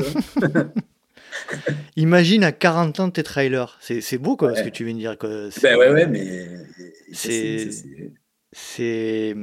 Imagine 1.96 2.44
à 2.44 2.52
40 2.52 3.00
ans 3.00 3.10
tes 3.10 3.24
trailers. 3.24 3.80
C'est 3.82 4.18
beau 4.18 4.38
quoi, 4.38 4.56
ce 4.56 4.64
que 4.64 4.70
tu 4.70 4.86
viens 4.86 4.94
de 4.94 5.00
dire. 5.00 5.18
Que 5.18 5.50
ben 5.62 5.78
ouais, 5.78 5.92
ouais, 5.92 6.08
mais. 6.08 6.48
C'est. 7.12 7.70
C'est. 8.52 9.36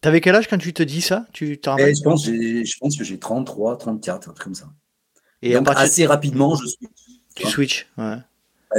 T'avais 0.00 0.20
quel 0.20 0.36
âge 0.36 0.48
quand 0.48 0.58
tu 0.58 0.72
te 0.72 0.82
dis 0.82 1.02
ça? 1.02 1.26
Tu 1.32 1.60
eh, 1.78 1.94
je, 1.94 2.02
pense, 2.02 2.24
je 2.24 2.78
pense 2.78 2.96
que 2.96 3.04
j'ai 3.04 3.18
33, 3.18 3.76
34, 3.76 4.28
un 4.28 4.32
truc 4.32 4.44
comme 4.44 4.54
ça. 4.54 4.70
Et 5.42 5.54
Donc, 5.54 5.68
assez 5.68 6.06
rapidement, 6.06 6.54
je 6.54 6.66
switch. 6.66 6.90
Tu 7.34 7.46
switches, 7.46 7.88
ouais. 7.98 8.16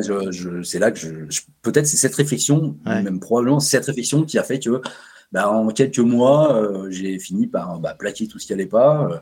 Je, 0.01 0.63
c'est 0.63 0.79
là 0.79 0.91
que 0.91 0.97
je, 0.97 1.41
peut-être 1.61 1.85
c'est 1.85 1.97
cette 1.97 2.15
réflexion, 2.15 2.77
même 2.85 3.19
probablement 3.19 3.59
cette 3.59 3.85
réflexion 3.85 4.23
qui 4.23 4.39
a 4.39 4.43
fait 4.43 4.59
que 4.59 4.81
bah, 5.31 5.49
en 5.49 5.67
quelques 5.67 5.99
mois, 5.99 6.55
euh, 6.55 6.89
j'ai 6.89 7.19
fini 7.19 7.45
par 7.45 7.79
bah, 7.79 7.93
plaquer 7.93 8.27
tout 8.27 8.39
ce 8.39 8.47
qui 8.47 8.53
n'allait 8.53 8.65
pas, 8.65 9.07
euh, 9.11 9.19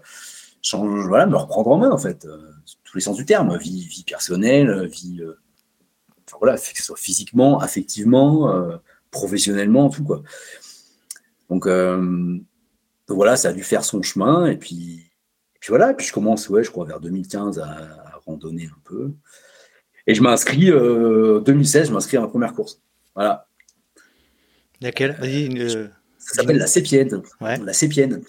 change, 0.61 1.07
voilà, 1.07 1.25
me 1.25 1.35
reprendre 1.35 1.71
en 1.71 1.77
main 1.77 1.91
en 1.91 1.97
fait. 1.97 2.25
Euh, 2.25 2.51
tous 2.83 2.97
les 2.97 3.03
sens 3.03 3.15
du 3.15 3.25
terme, 3.25 3.57
vie, 3.57 3.85
vie 3.85 4.03
personnelle, 4.03 4.87
vie, 4.87 5.21
euh, 5.21 5.39
enfin, 6.27 6.37
voilà, 6.39 6.57
que 6.57 6.77
ce 6.77 6.83
soit 6.83 6.97
physiquement, 6.97 7.59
affectivement, 7.59 8.53
euh, 8.53 8.77
professionnellement, 9.11 9.89
tout 9.89 10.03
quoi. 10.03 10.23
Donc, 11.49 11.67
euh, 11.67 12.37
voilà, 13.07 13.37
ça 13.37 13.49
a 13.49 13.53
dû 13.53 13.63
faire 13.63 13.85
son 13.85 14.01
chemin 14.01 14.45
et 14.45 14.57
puis, 14.57 15.10
puis 15.61 15.69
voilà, 15.69 15.93
puis 15.93 16.05
je 16.05 16.11
commence, 16.11 16.49
ouais, 16.49 16.63
je 16.63 16.71
crois 16.71 16.85
vers 16.85 16.99
2015 16.99 17.59
à, 17.59 18.19
randonner 18.25 18.65
un 18.65 18.79
peu. 18.83 19.11
Et 20.07 20.13
je 20.13 20.21
m'inscris, 20.21 20.67
2016, 20.67 21.87
je 21.87 21.93
m'inscris 21.93 22.17
à 22.17 22.21
ma 22.21 22.27
première 22.27 22.53
course. 22.53 22.81
Voilà. 23.15 23.47
Laquelle? 24.81 25.15
Ça 26.17 26.33
s'appelle 26.35 26.57
la 26.57 26.67
Sépienne. 26.67 27.21
La 27.39 27.73
Sépienne. 27.73 28.21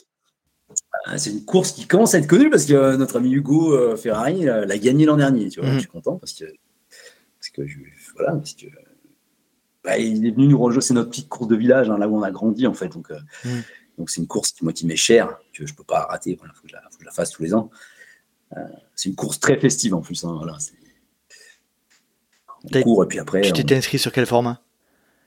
Ah, 1.07 1.19
c'est 1.19 1.31
une 1.31 1.45
course 1.45 1.73
qui 1.73 1.87
commence 1.87 2.15
à 2.15 2.19
être 2.19 2.27
connue 2.27 2.51
parce 2.51 2.65
que 2.65 2.75
euh, 2.75 2.97
notre 2.97 3.17
ami 3.17 3.33
Hugo 3.33 3.75
euh, 3.75 3.97
Ferrari 3.97 4.45
l'a 4.45 4.79
gagné 4.79 5.05
l'an 5.05 5.17
dernier. 5.17 5.49
Tu 5.49 5.61
vois, 5.61 5.69
mhm. 5.69 5.75
je 5.75 5.81
suis 5.81 5.89
content 5.89 6.17
parce 6.17 6.33
que, 6.33 6.45
parce 6.45 7.51
que 7.51 7.63
voilà, 8.15 8.33
parce 8.33 8.55
que 8.55 8.67
bah, 9.83 9.99
il 9.99 10.27
est 10.27 10.31
venu 10.31 10.49
nous 10.49 10.59
rejoindre. 10.59 10.83
C'est 10.83 10.95
notre 10.95 11.11
petite 11.11 11.29
course 11.29 11.49
de 11.49 11.57
village, 11.57 11.91
hein, 11.91 11.99
là 11.99 12.09
où 12.09 12.17
on 12.17 12.23
a 12.23 12.31
grandi 12.31 12.67
en 12.67 12.75
fait. 12.75 12.89
Donc, 12.89 13.11
euh, 13.11 13.19
mhm. 13.45 13.63
Donc 13.99 14.11
c'est 14.11 14.21
une 14.21 14.27
course 14.27 14.53
qui 14.53 14.65
moi 14.65 14.73
qui 14.73 14.87
m'est 14.87 14.97
chère, 14.97 15.39
que 15.53 15.67
je 15.67 15.75
peux 15.75 15.85
pas 15.85 16.07
rater. 16.07 16.31
Il 16.31 16.37
faut, 16.39 16.45
que 16.45 16.69
je 16.69 17.05
la 17.05 17.13
fasse 17.13 17.31
tous 17.31 17.43
les 17.43 17.55
ans. 17.55 17.71
c'est 18.95 19.09
une 19.09 19.17
course 19.17 19.39
très 19.39 19.59
festive 19.59 19.95
en 19.95 20.01
plus. 20.01 20.25
Hein, 20.25 20.35
voilà, 20.37 20.57
on 22.65 22.83
court 22.83 23.05
et 23.05 23.07
puis 23.07 23.19
après. 23.19 23.41
Tu 23.43 23.53
t'étais 23.53 23.77
inscrit 23.77 23.99
sur 23.99 24.13
quel 24.13 24.27
format? 24.27 24.61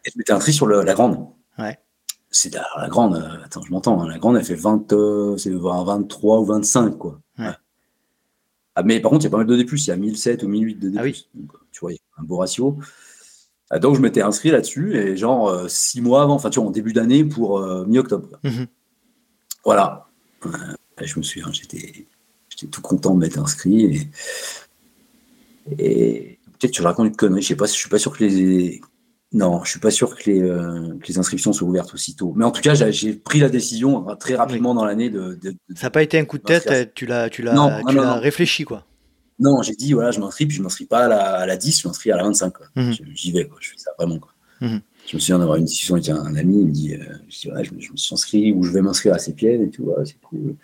Je 0.06 0.12
m'étais 0.15 0.34
inscrit 0.34 0.54
sur 0.54 0.67
la 0.67 0.93
grande. 0.93 1.28
Ouais. 1.58 1.80
C'est 2.30 2.54
la, 2.54 2.89
grande, 2.89 3.15
euh, 3.15 3.45
attends, 3.45 3.62
je 3.62 3.71
m'entends, 3.71 4.01
hein, 4.01 4.10
la 4.10 4.17
grande, 4.17 4.36
elle 4.36 4.43
fait 4.43 4.56
20, 4.56 4.91
euh, 4.91 5.38
c'est 5.38 5.51
23 5.51 6.39
ou 6.41 6.45
25, 6.45 6.97
quoi. 6.97 7.21
Ouais. 7.39 7.51
Ah, 8.75 8.84
mais 8.84 8.99
par 8.99 9.12
contre, 9.12 9.23
il 9.23 9.25
y 9.25 9.28
a 9.28 9.32
pas 9.32 9.38
mal 9.38 9.45
de 9.45 9.56
D+, 9.56 9.65
il 9.71 9.88
y 9.88 9.91
a 9.91 9.95
1007 9.95 10.43
ou 10.43 10.49
1008 10.49 10.75
de 10.75 10.89
D+. 10.89 10.97
Ah 10.99 11.04
oui. 11.04 11.30
Donc, 11.34 11.54
tu 11.71 11.80
vois, 11.80 11.93
il 11.93 11.95
y 11.95 11.99
a 12.17 12.21
un 12.21 12.25
beau 12.25 12.38
ratio. 12.38 12.78
Ah, 13.69 13.80
Donc, 13.80 13.95
je 13.95 14.01
m'étais 14.01 14.21
inscrit 14.21 14.51
là-dessus, 14.51 14.95
et 14.95 15.17
genre, 15.17 15.49
euh, 15.49 15.67
six 15.67 16.01
mois 16.01 16.21
avant, 16.23 16.36
enfin, 16.36 16.49
tu 16.49 16.60
vois, 16.60 16.67
en 16.67 16.71
début 16.71 16.93
d'année 16.93 17.23
pour 17.25 17.60
euh, 17.60 17.86
mi-octobre. 17.86 18.30
Mhm. 18.43 18.67
Voilà. 19.63 20.08
Euh, 20.45 20.49
je 21.01 21.17
me 21.17 21.23
souviens, 21.23 21.51
j'étais, 21.51 22.06
j'étais 22.49 22.67
tout 22.67 22.82
content 22.82 23.15
de 23.15 23.19
m'être 23.19 23.39
inscrit, 23.39 23.86
et, 23.86 24.10
et 25.80 26.39
peut-être 26.60 26.71
que 26.71 26.78
je 26.78 26.84
raconte 26.84 27.08
une 27.08 27.15
connerie, 27.15 27.41
je 27.41 27.47
sais 27.47 27.56
pas, 27.56 27.65
je 27.65 27.71
suis 27.71 27.89
pas 27.89 27.97
sûr 27.97 28.15
que 28.15 28.23
les, 28.23 28.82
non, 29.36 29.63
je 29.63 29.71
suis 29.71 29.80
pas 29.80 29.91
sûr 29.91 30.15
que 30.15 30.30
les, 30.30 30.41
euh, 30.41 30.97
que 31.01 31.08
les 31.08 31.17
inscriptions 31.17 31.51
soient 31.51 31.67
ouvertes 31.67 31.93
aussitôt. 31.93 32.34
Mais 32.36 32.45
en 32.45 32.51
tout 32.51 32.62
cas, 32.62 32.73
j'ai, 32.73 33.13
pris 33.13 33.39
la 33.39 33.49
décision 33.49 34.10
euh, 34.10 34.15
très 34.15 34.36
rapidement 34.36 34.73
dans 34.73 34.86
l'année 34.86 35.10
de, 35.10 35.38
de- 35.41 35.51
de- 35.51 35.75
Ça 35.75 35.88
n'a 35.88 35.89
pas 35.91 36.04
été 36.04 36.17
un 36.17 36.25
coup 36.25 36.38
de 36.38 36.43
tête, 36.43 36.93
tu 36.93 37.06
l'as, 37.06 37.30
tu 37.30 37.41
l'as, 37.41 38.15
réfléchi 38.19 38.63
quoi. 38.63 38.86
Non, 39.38 39.62
j'ai 39.62 39.76
dit, 39.76 39.93
voilà, 39.93 40.12
je 40.12 40.19
m'inscris, 40.19 40.45
puis 40.45 40.58
je 40.58 40.62
m'inscris 40.63 40.86
pas 40.86 41.06
à 41.06 41.08
la, 41.08 41.24
à 41.39 41.45
la 41.45 41.58
10, 41.58 41.82
je 41.82 41.88
m'inscris 41.88 42.12
à 42.12 42.17
la 42.17 42.24
25. 42.24 42.52
Quoi. 42.54 42.67
Mhm. 42.76 42.93
J'y 43.13 43.32
vais, 43.32 43.48
quoi. 43.48 43.58
je 43.60 43.69
fais 43.69 43.78
ça 43.78 43.91
vraiment. 43.98 44.17
Quoi. 44.19 44.32
Mhm. 44.62 44.82
Je 45.08 45.15
me 45.17 45.19
souviens 45.19 45.39
d'avoir 45.39 45.58
une 45.58 45.65
discussion 45.65 45.95
avec 45.95 46.10
un, 46.10 46.17
un 46.17 46.36
ami, 46.36 46.62
il 46.62 46.67
me 46.67 46.71
dit, 46.71 46.93
euh, 46.95 47.04
je, 47.30 47.39
dis, 47.41 47.52
ouais, 47.52 47.63
je, 47.63 47.74
me- 47.74 47.80
je 47.82 47.91
me 47.91 47.98
suis 47.98 48.13
inscrit, 48.13 48.52
ou 48.54 48.63
je 48.63 48.71
vais 48.71 48.82
m'inscrire 48.82 49.13
à 49.13 49.17
pieds 49.17 49.62
et 49.62 49.69
tout, 49.69 49.84
ouais, 49.84 50.06
c'est 50.06 50.19
cool. 50.21 50.56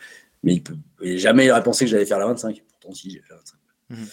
Mais 0.44 0.56
il 0.56 0.64
peut, 0.64 0.76
et 1.02 1.18
jamais 1.18 1.46
il 1.46 1.52
aurait 1.52 1.62
pensé 1.64 1.86
que 1.86 1.92
j'allais 1.92 2.06
faire 2.06 2.18
la 2.18 2.26
25. 2.28 2.64
Pourtant, 2.80 2.94
si, 2.96 3.12
j'ai 3.12 3.20
fait 3.20 3.30
la 3.30 3.36
25. 3.38 3.58
Mhm. 3.90 4.06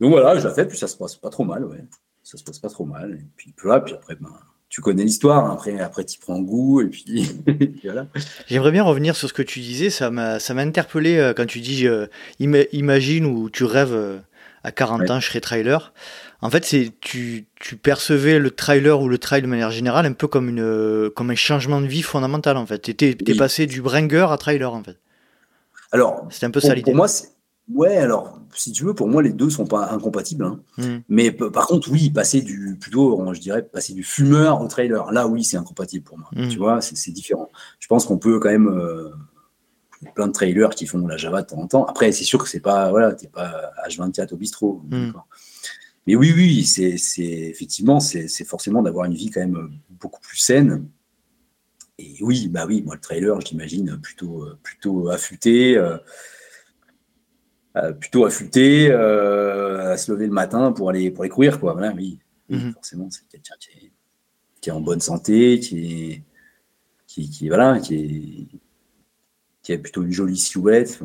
Donc 0.00 0.10
voilà, 0.10 0.38
je 0.40 0.48
la 0.48 0.54
fais, 0.54 0.66
puis 0.66 0.78
ça 0.78 0.88
se 0.88 0.96
passe 0.96 1.16
pas 1.16 1.30
trop 1.30 1.44
mal, 1.44 1.64
ouais. 1.64 1.84
Ça 2.24 2.38
se 2.38 2.42
passe 2.42 2.58
pas 2.58 2.68
trop 2.70 2.84
mal. 2.84 3.12
Et 3.20 3.26
puis, 3.36 3.54
voilà, 3.62 3.80
puis 3.80 3.94
après, 3.94 4.16
ben, 4.16 4.32
tu 4.68 4.80
connais 4.80 5.04
l'histoire, 5.04 5.46
hein. 5.46 5.52
après, 5.52 5.78
après 5.80 6.04
tu 6.04 6.18
prends 6.18 6.40
goût, 6.40 6.80
et 6.80 6.86
puis, 6.86 7.04
et 7.46 7.52
puis 7.68 7.80
voilà. 7.84 8.06
J'aimerais 8.46 8.72
bien 8.72 8.82
revenir 8.82 9.14
sur 9.16 9.28
ce 9.28 9.32
que 9.34 9.42
tu 9.42 9.60
disais, 9.60 9.90
ça 9.90 10.10
m'a, 10.10 10.38
ça 10.40 10.54
m'a 10.54 10.62
interpellé 10.62 11.16
euh, 11.16 11.32
quand 11.34 11.46
tu 11.46 11.60
dis 11.60 11.86
euh, 11.86 12.06
ima- 12.40 12.66
imagine 12.72 13.24
ou 13.26 13.48
tu 13.50 13.64
rêves 13.64 13.94
euh, 13.94 14.18
à 14.64 14.72
40 14.72 15.02
Ouais. 15.02 15.10
ans, 15.12 15.20
je 15.20 15.28
serai 15.28 15.40
trailer. 15.40 15.92
En 16.42 16.50
fait, 16.50 16.64
c'est 16.64 16.92
tu, 17.00 17.46
tu 17.60 17.76
percevais 17.76 18.38
le 18.38 18.50
trailer 18.50 19.00
ou 19.00 19.08
le 19.08 19.16
trail 19.18 19.40
de 19.40 19.46
manière 19.46 19.70
générale 19.70 20.04
un 20.04 20.12
peu 20.12 20.26
comme 20.28 20.48
une 20.50 21.10
comme 21.16 21.30
un 21.30 21.34
changement 21.36 21.80
de 21.80 21.86
vie 21.86 22.02
fondamental 22.02 22.56
en 22.58 22.66
fait. 22.66 22.78
T'es 22.94 23.16
Oui. 23.26 23.34
passé 23.36 23.66
du 23.66 23.80
bringer 23.80 24.26
à 24.30 24.36
trailer 24.36 24.72
en 24.74 24.82
fait. 24.82 24.96
Alors, 25.92 26.26
C'était 26.30 26.46
un 26.46 26.50
peu 26.50 26.60
pour, 26.60 26.68
ça 26.68 26.74
l'idée. 26.74 26.82
pour 26.90 26.94
moi, 26.96 27.08
c'est. 27.08 27.28
Ouais, 27.72 27.96
alors, 27.96 28.40
si 28.54 28.70
tu 28.70 28.84
veux, 28.84 28.94
pour 28.94 29.08
moi, 29.08 29.22
les 29.22 29.32
deux 29.32 29.50
sont 29.50 29.66
pas 29.66 29.90
incompatibles. 29.90 30.44
hein. 30.44 30.60
Mhm. 30.78 31.02
Mais 31.08 31.32
par 31.32 31.66
contre, 31.66 31.90
oui, 31.90 32.10
passer 32.10 32.40
du 32.40 32.76
plutôt, 32.80 33.32
je 33.34 33.40
dirais, 33.40 33.62
passer 33.62 33.92
du 33.92 34.04
fumeur 34.04 34.60
au 34.60 34.68
trailer, 34.68 35.10
là, 35.10 35.26
oui, 35.26 35.42
c'est 35.42 35.56
incompatible 35.56 36.04
pour 36.04 36.18
moi. 36.18 36.28
Mhm. 36.34 36.48
Tu 36.48 36.58
vois, 36.58 36.80
c'est 36.80 37.10
différent. 37.10 37.50
Je 37.80 37.88
pense 37.88 38.04
qu'on 38.06 38.18
peut 38.18 38.38
quand 38.38 38.50
même 38.50 38.68
euh, 38.68 39.10
il 40.00 40.04
y 40.04 40.08
a 40.08 40.12
plein 40.12 40.28
de 40.28 40.32
trailers 40.32 40.70
qui 40.70 40.86
font 40.86 41.04
la 41.06 41.16
Java 41.16 41.42
de 41.42 41.46
temps 41.48 41.58
en 41.58 41.66
temps. 41.66 41.84
Après, 41.86 42.12
c'est 42.12 42.24
sûr 42.24 42.42
que 42.42 42.48
c'est 42.48 42.60
pas, 42.60 42.90
voilà, 42.90 43.14
t'es 43.14 43.28
pas 43.28 43.72
H24 43.88 44.32
au 44.32 44.36
bistrot. 44.36 44.82
D'accord. 44.84 45.26
Mais 46.06 46.14
oui, 46.14 46.32
oui, 46.36 46.64
c'est 46.64 46.94
effectivement, 47.18 47.98
c'est 47.98 48.28
forcément 48.44 48.82
d'avoir 48.82 49.06
une 49.06 49.14
vie 49.14 49.30
quand 49.30 49.40
même 49.40 49.70
beaucoup 49.90 50.20
plus 50.20 50.36
saine. 50.36 50.86
Et 51.98 52.14
oui, 52.20 52.48
bah 52.48 52.64
oui, 52.68 52.82
moi 52.82 52.94
le 52.94 53.00
trailer, 53.00 53.40
je 53.40 53.48
l'imagine 53.48 53.98
plutôt 54.00 54.44
euh, 54.44 54.58
plutôt 54.62 55.08
affûté. 55.08 55.76
euh, 55.76 55.94
euh, 55.94 55.98
plutôt 57.92 58.24
affûté, 58.24 58.88
euh, 58.90 59.92
à 59.92 59.96
se 59.96 60.10
lever 60.12 60.26
le 60.26 60.32
matin 60.32 60.72
pour 60.72 60.90
aller, 60.90 61.10
pour 61.10 61.22
aller 61.22 61.30
courir, 61.30 61.60
quoi. 61.60 61.72
Voilà, 61.74 61.92
oui, 61.94 62.18
Oui, 62.48 62.58
Mhm. 62.58 62.72
forcément, 62.74 63.08
c'est 63.10 63.26
quelqu'un 63.28 63.54
qui 63.58 63.70
est, 63.70 63.92
qui 64.60 64.68
est 64.68 64.72
en 64.72 64.80
bonne 64.80 65.00
santé, 65.00 65.58
qui 65.60 66.12
est, 66.12 66.22
qui, 67.06 67.28
qui- 67.28 67.48
voilà, 67.48 67.80
qui 67.80 67.94
est, 67.96 68.58
qui 69.62 69.72
a 69.72 69.78
plutôt 69.78 70.02
une 70.04 70.12
jolie 70.12 70.36
silhouette. 70.36 71.00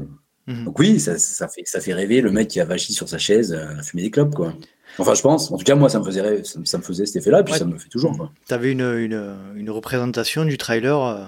Mhm. 0.48 0.66
Donc 0.66 0.78
oui, 0.80 1.00
ça, 1.00 1.18
ça 1.18 1.48
fait, 1.48 1.64
ça 1.66 1.82
fait 1.82 1.94
rêver 1.94 2.22
le 2.22 2.32
mec 2.32 2.48
qui 2.48 2.60
a 2.60 2.66
vachi 2.66 2.94
sur 2.94 3.10
sa 3.10 3.18
chaise 3.18 3.54
euh, 3.54 3.78
à 3.80 3.84
fumer 3.84 4.04
des 4.04 4.12
clopes, 4.12 4.36
quoi. 4.36 4.54
Enfin, 4.98 5.14
je 5.14 5.22
pense. 5.22 5.52
En 5.52 5.58
tout 5.58 5.64
cas, 5.64 5.76
moi, 5.76 5.90
ça 5.90 6.00
me 6.00 6.04
faisait, 6.04 6.22
rêver- 6.22 6.44
ça, 6.44 6.60
me- 6.60 6.66
ça 6.66 6.78
me 6.78 6.84
faisait 6.84 7.06
cet 7.06 7.16
effet-là, 7.18 7.44
puis 7.44 7.54
Ouais. 7.54 7.60
ça 7.60 7.66
me 7.66 7.74
le 7.74 7.80
fait 7.80 7.90
toujours. 7.90 8.30
Tu 8.48 8.54
avais 8.54 8.72
une, 8.72 8.82
une, 8.82 9.36
une 9.56 9.70
représentation 9.70 10.46
du 10.46 10.58
trailer, 10.58 11.02
euh, 11.02 11.24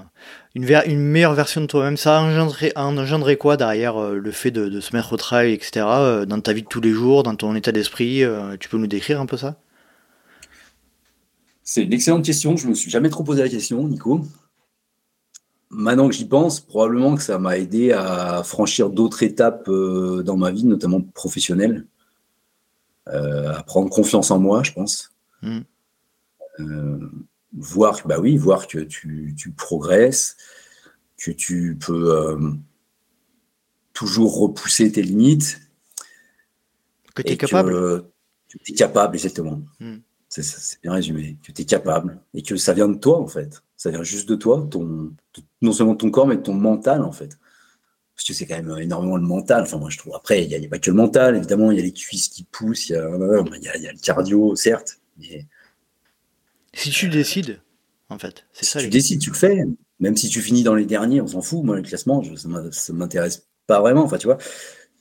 une, 0.54 0.66
ver- 0.66 0.84
une 0.86 1.00
meilleure 1.00 1.34
version 1.34 1.62
de 1.62 1.66
toi-même. 1.66 1.98
Ça 1.98 2.18
a 2.20 2.22
engendré, 2.22 2.72
a 2.76 2.86
engendré 2.86 3.38
quoi 3.38 3.58
derrière 3.58 3.98
euh, 4.02 4.16
le 4.16 4.32
fait 4.32 4.52
de, 4.52 4.70
de 4.70 4.80
se 4.80 4.96
mettre 4.96 5.14
au 5.14 5.18
trail, 5.18 5.54
etc., 5.54 5.86
euh, 5.88 6.26
dans 6.26 6.40
ta 6.42 6.54
vie 6.54 6.64
de 6.64 6.68
tous 6.68 6.82
les 6.82 6.92
jours, 6.92 7.24
dans 7.24 7.36
ton 7.36 7.56
état 7.56 7.72
d'esprit 7.72 8.24
Tu 8.60 8.70
peux 8.70 8.78
nous 8.78 8.88
décrire 8.88 9.20
un 9.22 9.26
peu 9.26 9.38
ça? 9.38 9.56
C'est 11.64 11.84
une 11.84 11.94
excellente 11.94 12.26
question. 12.26 12.58
Je 12.58 12.68
me 12.68 12.74
suis 12.74 12.92
jamais 12.92 13.10
trop 13.10 13.24
posé 13.24 13.42
la 13.42 13.50
question, 13.50 13.88
Nico. 13.88 14.22
Maintenant 15.70 16.08
que 16.08 16.14
j'y 16.14 16.26
pense, 16.26 16.60
probablement 16.60 17.16
que 17.16 17.22
ça 17.24 17.40
m'a 17.40 17.58
aidé 17.58 17.94
à 17.94 18.44
franchir 18.44 18.90
d'autres 18.92 19.24
étapes 19.24 19.68
dans 19.70 20.38
ma 20.38 20.52
vie, 20.52 20.66
notamment 20.66 21.02
professionnelle, 21.02 21.88
à 23.08 23.64
prendre 23.64 23.90
confiance 23.90 24.32
en 24.32 24.40
moi, 24.40 24.64
je 24.64 24.72
pense. 24.72 25.12
Mm. 25.42 25.60
Euh, 26.60 27.12
voir, 27.54 28.02
bah 28.06 28.20
oui, 28.20 28.38
voir 28.38 28.68
que 28.68 28.80
tu, 28.80 29.34
tu 29.38 29.52
progresses, 29.52 30.38
que 31.18 31.32
tu 31.32 31.78
peux 31.80 32.16
euh, 32.16 32.52
toujours 33.94 34.40
repousser 34.40 34.92
tes 34.92 35.02
limites, 35.02 35.60
Que 37.16 37.22
tu 37.22 37.30
es 37.30 37.34
et 37.34 37.38
que 37.38 37.46
capable 37.46 38.04
tu 38.60 38.74
es 38.74 38.76
capable, 38.76 39.16
exactement. 39.16 39.62
Hmm. 39.80 39.98
C'est 40.30 40.82
bien 40.82 40.94
résumé. 40.94 41.38
Que 41.44 41.52
tu 41.52 41.62
es 41.62 41.66
capable 41.66 42.20
et 42.34 42.42
que 42.42 42.56
ça 42.56 42.74
vient 42.74 42.88
de 42.88 42.98
toi, 42.98 43.20
en 43.20 43.28
fait. 43.28 43.64
Ça 43.78 43.92
vient 43.92 44.04
juste 44.04 44.30
de 44.30 44.36
toi, 44.36 44.68
ton, 44.70 45.12
non 45.62 45.74
seulement 45.74 45.94
de 45.94 45.98
ton 45.98 46.10
corps, 46.10 46.28
mais 46.28 46.38
de 46.38 46.42
ton 46.42 46.54
mental, 46.54 47.04
en 47.04 47.12
fait. 47.12 47.38
Parce 48.16 48.28
que 48.28 48.34
c'est 48.34 48.46
quand 48.46 48.56
même 48.62 48.78
énormément 48.80 49.18
le 49.18 49.24
mental. 49.24 49.64
Enfin, 49.64 49.78
moi, 49.78 49.90
je 49.90 49.98
trouve. 49.98 50.16
Après, 50.16 50.44
il 50.46 50.60
n'y 50.60 50.66
a, 50.66 50.70
pas 50.70 50.80
que 50.80 50.92
le 50.92 50.96
mental, 50.96 51.36
évidemment. 51.36 51.72
Il 51.72 51.78
y 51.78 51.82
a 51.82 51.84
les 51.84 51.94
cuisses 51.94 52.30
qui 52.30 52.44
poussent, 52.44 52.90
il 52.90 52.94
y 52.94 52.96
a, 52.96 53.08
y 53.78 53.84
y 53.84 53.88
le 53.88 54.00
cardio, 54.02 54.56
certes. 54.56 55.00
Mais 55.18 55.48
Si 56.74 56.90
tu 56.92 57.10
décides, 57.10 57.62
en 58.10 58.18
fait, 58.20 58.46
c'est 58.54 58.66
si 58.66 58.72
ça. 58.72 58.80
tu 58.80 58.86
les- 58.86 58.92
décides, 58.92 59.20
tu 59.20 59.30
le 59.32 59.36
fais. 59.36 59.64
Même 60.00 60.18
si 60.18 60.30
tu 60.30 60.42
finis 60.42 60.64
dans 60.64 60.76
les 60.76 60.86
derniers, 60.86 61.22
on 61.22 61.28
s'en 61.28 61.42
fout. 61.42 61.64
Moi, 61.64 61.76
le 61.76 61.82
classement, 61.82 62.22
je- 62.22 62.36
ça 62.36 62.94
m'intéresse 62.94 63.48
pas 63.68 63.80
vraiment. 63.80 64.04
Enfin, 64.04 64.18
tu 64.18 64.28
vois, 64.28 64.38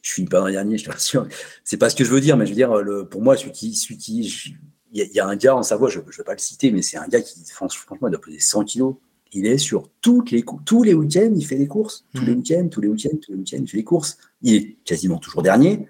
je 0.00 0.12
finis 0.12 0.28
pas 0.28 0.40
dans 0.40 0.46
les 0.46 0.52
derniers, 0.52 0.78
je 0.78 0.84
te 0.84 0.90
rassure. 0.90 1.26
C'est 1.64 1.76
pas 1.76 1.90
ce 1.90 1.96
que 1.96 2.04
je 2.04 2.10
veux 2.10 2.20
dire, 2.20 2.36
mais 2.36 2.46
je 2.46 2.50
veux 2.50 2.56
dire, 2.56 2.74
le, 2.76 3.06
pour 3.08 3.20
moi, 3.22 3.36
celui 3.36 3.52
qui, 3.52 3.74
celui 3.74 3.98
qui, 3.98 4.28
je- 4.28 4.50
il 4.92 5.02
y, 5.02 5.14
y 5.16 5.20
a 5.20 5.26
un 5.26 5.36
gars 5.36 5.56
en 5.56 5.62
Savoie, 5.62 5.88
je, 5.88 6.00
je 6.10 6.18
vais 6.18 6.24
pas 6.24 6.34
le 6.34 6.38
citer, 6.38 6.70
mais 6.70 6.82
c'est 6.82 6.98
un 6.98 7.08
gars 7.08 7.20
qui, 7.22 7.42
franchement, 7.46 8.08
il 8.08 8.10
doit 8.10 8.20
peser 8.20 8.38
100 8.40 8.64
kilos. 8.64 8.96
Il 9.32 9.46
est 9.46 9.58
sur 9.58 9.88
toutes 10.02 10.30
les 10.30 10.44
tous 10.66 10.82
les 10.82 10.92
week-ends, 10.94 11.32
il 11.34 11.44
fait 11.46 11.56
des 11.56 11.66
courses. 11.66 12.04
Tous 12.14 12.22
les 12.24 12.32
Mhm. 12.32 12.38
week-ends, 12.38 12.68
tous 12.70 12.80
les 12.82 12.88
week-ends, 12.88 13.16
tous 13.20 13.32
les 13.32 13.38
week-ends, 13.38 13.58
il 13.62 13.68
fait 13.68 13.78
des 13.78 13.84
courses. 13.84 14.18
Il 14.42 14.54
est 14.54 14.76
quasiment 14.84 15.18
toujours 15.18 15.42
dernier. 15.42 15.86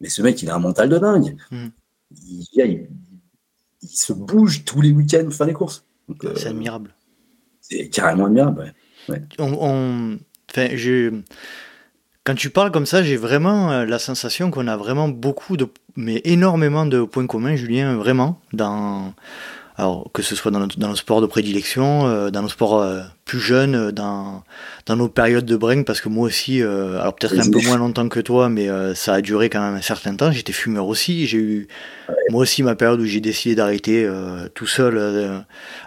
Mais 0.00 0.08
ce 0.08 0.22
mec, 0.22 0.42
il 0.42 0.48
a 0.50 0.54
un 0.54 0.58
mental 0.58 0.88
de 0.88 0.98
dingue. 0.98 1.36
Mhm. 1.50 1.70
Il, 2.28 2.46
il- 2.54 2.88
il 3.82 3.88
se 3.88 4.12
bouge 4.12 4.64
tous 4.64 4.80
les 4.80 4.90
week-ends 4.90 5.24
pour 5.24 5.34
faire 5.34 5.46
des 5.46 5.52
courses. 5.52 5.84
Euh, 6.24 6.34
C'est 6.36 6.48
admirable. 6.48 6.94
c'est 7.60 7.88
carrément 7.88 8.26
admirable. 8.26 8.72
ouais. 9.08 9.22
On, 9.38 9.52
on- 9.60 10.18
enfin, 10.50 10.68
je- 10.74 11.20
Quand 12.24 12.34
tu 12.34 12.50
parles 12.50 12.72
comme 12.72 12.86
ça, 12.86 13.04
j'ai 13.04 13.16
vraiment 13.16 13.70
euh, 13.70 13.84
la 13.86 14.00
sensation 14.00 14.50
qu'on 14.50 14.66
a 14.66 14.76
vraiment 14.76 15.08
beaucoup 15.08 15.56
de, 15.56 15.68
mais 15.94 16.20
énormément 16.24 16.84
de 16.84 17.04
points 17.04 17.26
communs, 17.28 17.54
Julien, 17.54 17.94
vraiment, 17.96 18.40
dans, 18.52 19.14
alors 19.78 20.10
que 20.14 20.22
ce 20.22 20.34
soit 20.34 20.50
dans, 20.50 20.58
notre- 20.60 20.78
dans 20.78 20.88
nos 20.88 20.96
sports 20.96 21.20
de 21.20 21.26
prédilection, 21.26 22.06
euh, 22.08 22.30
dans 22.30 22.40
nos 22.42 22.48
sports 22.48 22.80
euh, 22.80 23.02
plus 23.26 23.40
jeunes, 23.40 23.74
euh, 23.74 23.92
dans, 23.92 24.42
dans 24.86 24.96
nos 24.96 25.08
périodes 25.08 25.44
de 25.44 25.56
bring, 25.56 25.84
parce 25.84 26.00
que 26.00 26.08
moi 26.08 26.26
aussi, 26.26 26.62
euh, 26.62 26.98
alors 27.00 27.14
peut-être 27.14 27.34
un 27.38 27.50
peu 27.50 27.58
moins 27.66 27.76
longtemps 27.76 28.08
que 28.08 28.20
toi, 28.20 28.48
mais 28.48 28.68
euh, 28.70 28.94
ça 28.94 29.14
a 29.14 29.20
duré 29.20 29.50
quand 29.50 29.60
même 29.60 29.74
un 29.74 29.82
certain 29.82 30.16
temps. 30.16 30.32
J'étais 30.32 30.52
fumeur 30.54 30.86
aussi, 30.86 31.26
j'ai 31.26 31.38
eu 31.38 31.68
moi 32.30 32.40
aussi 32.42 32.62
ma 32.62 32.74
période 32.74 33.00
où 33.00 33.04
j'ai 33.04 33.20
décidé 33.20 33.54
d'arrêter 33.54 34.04
euh, 34.04 34.48
tout 34.54 34.66
seul, 34.66 34.96
euh, 34.96 35.38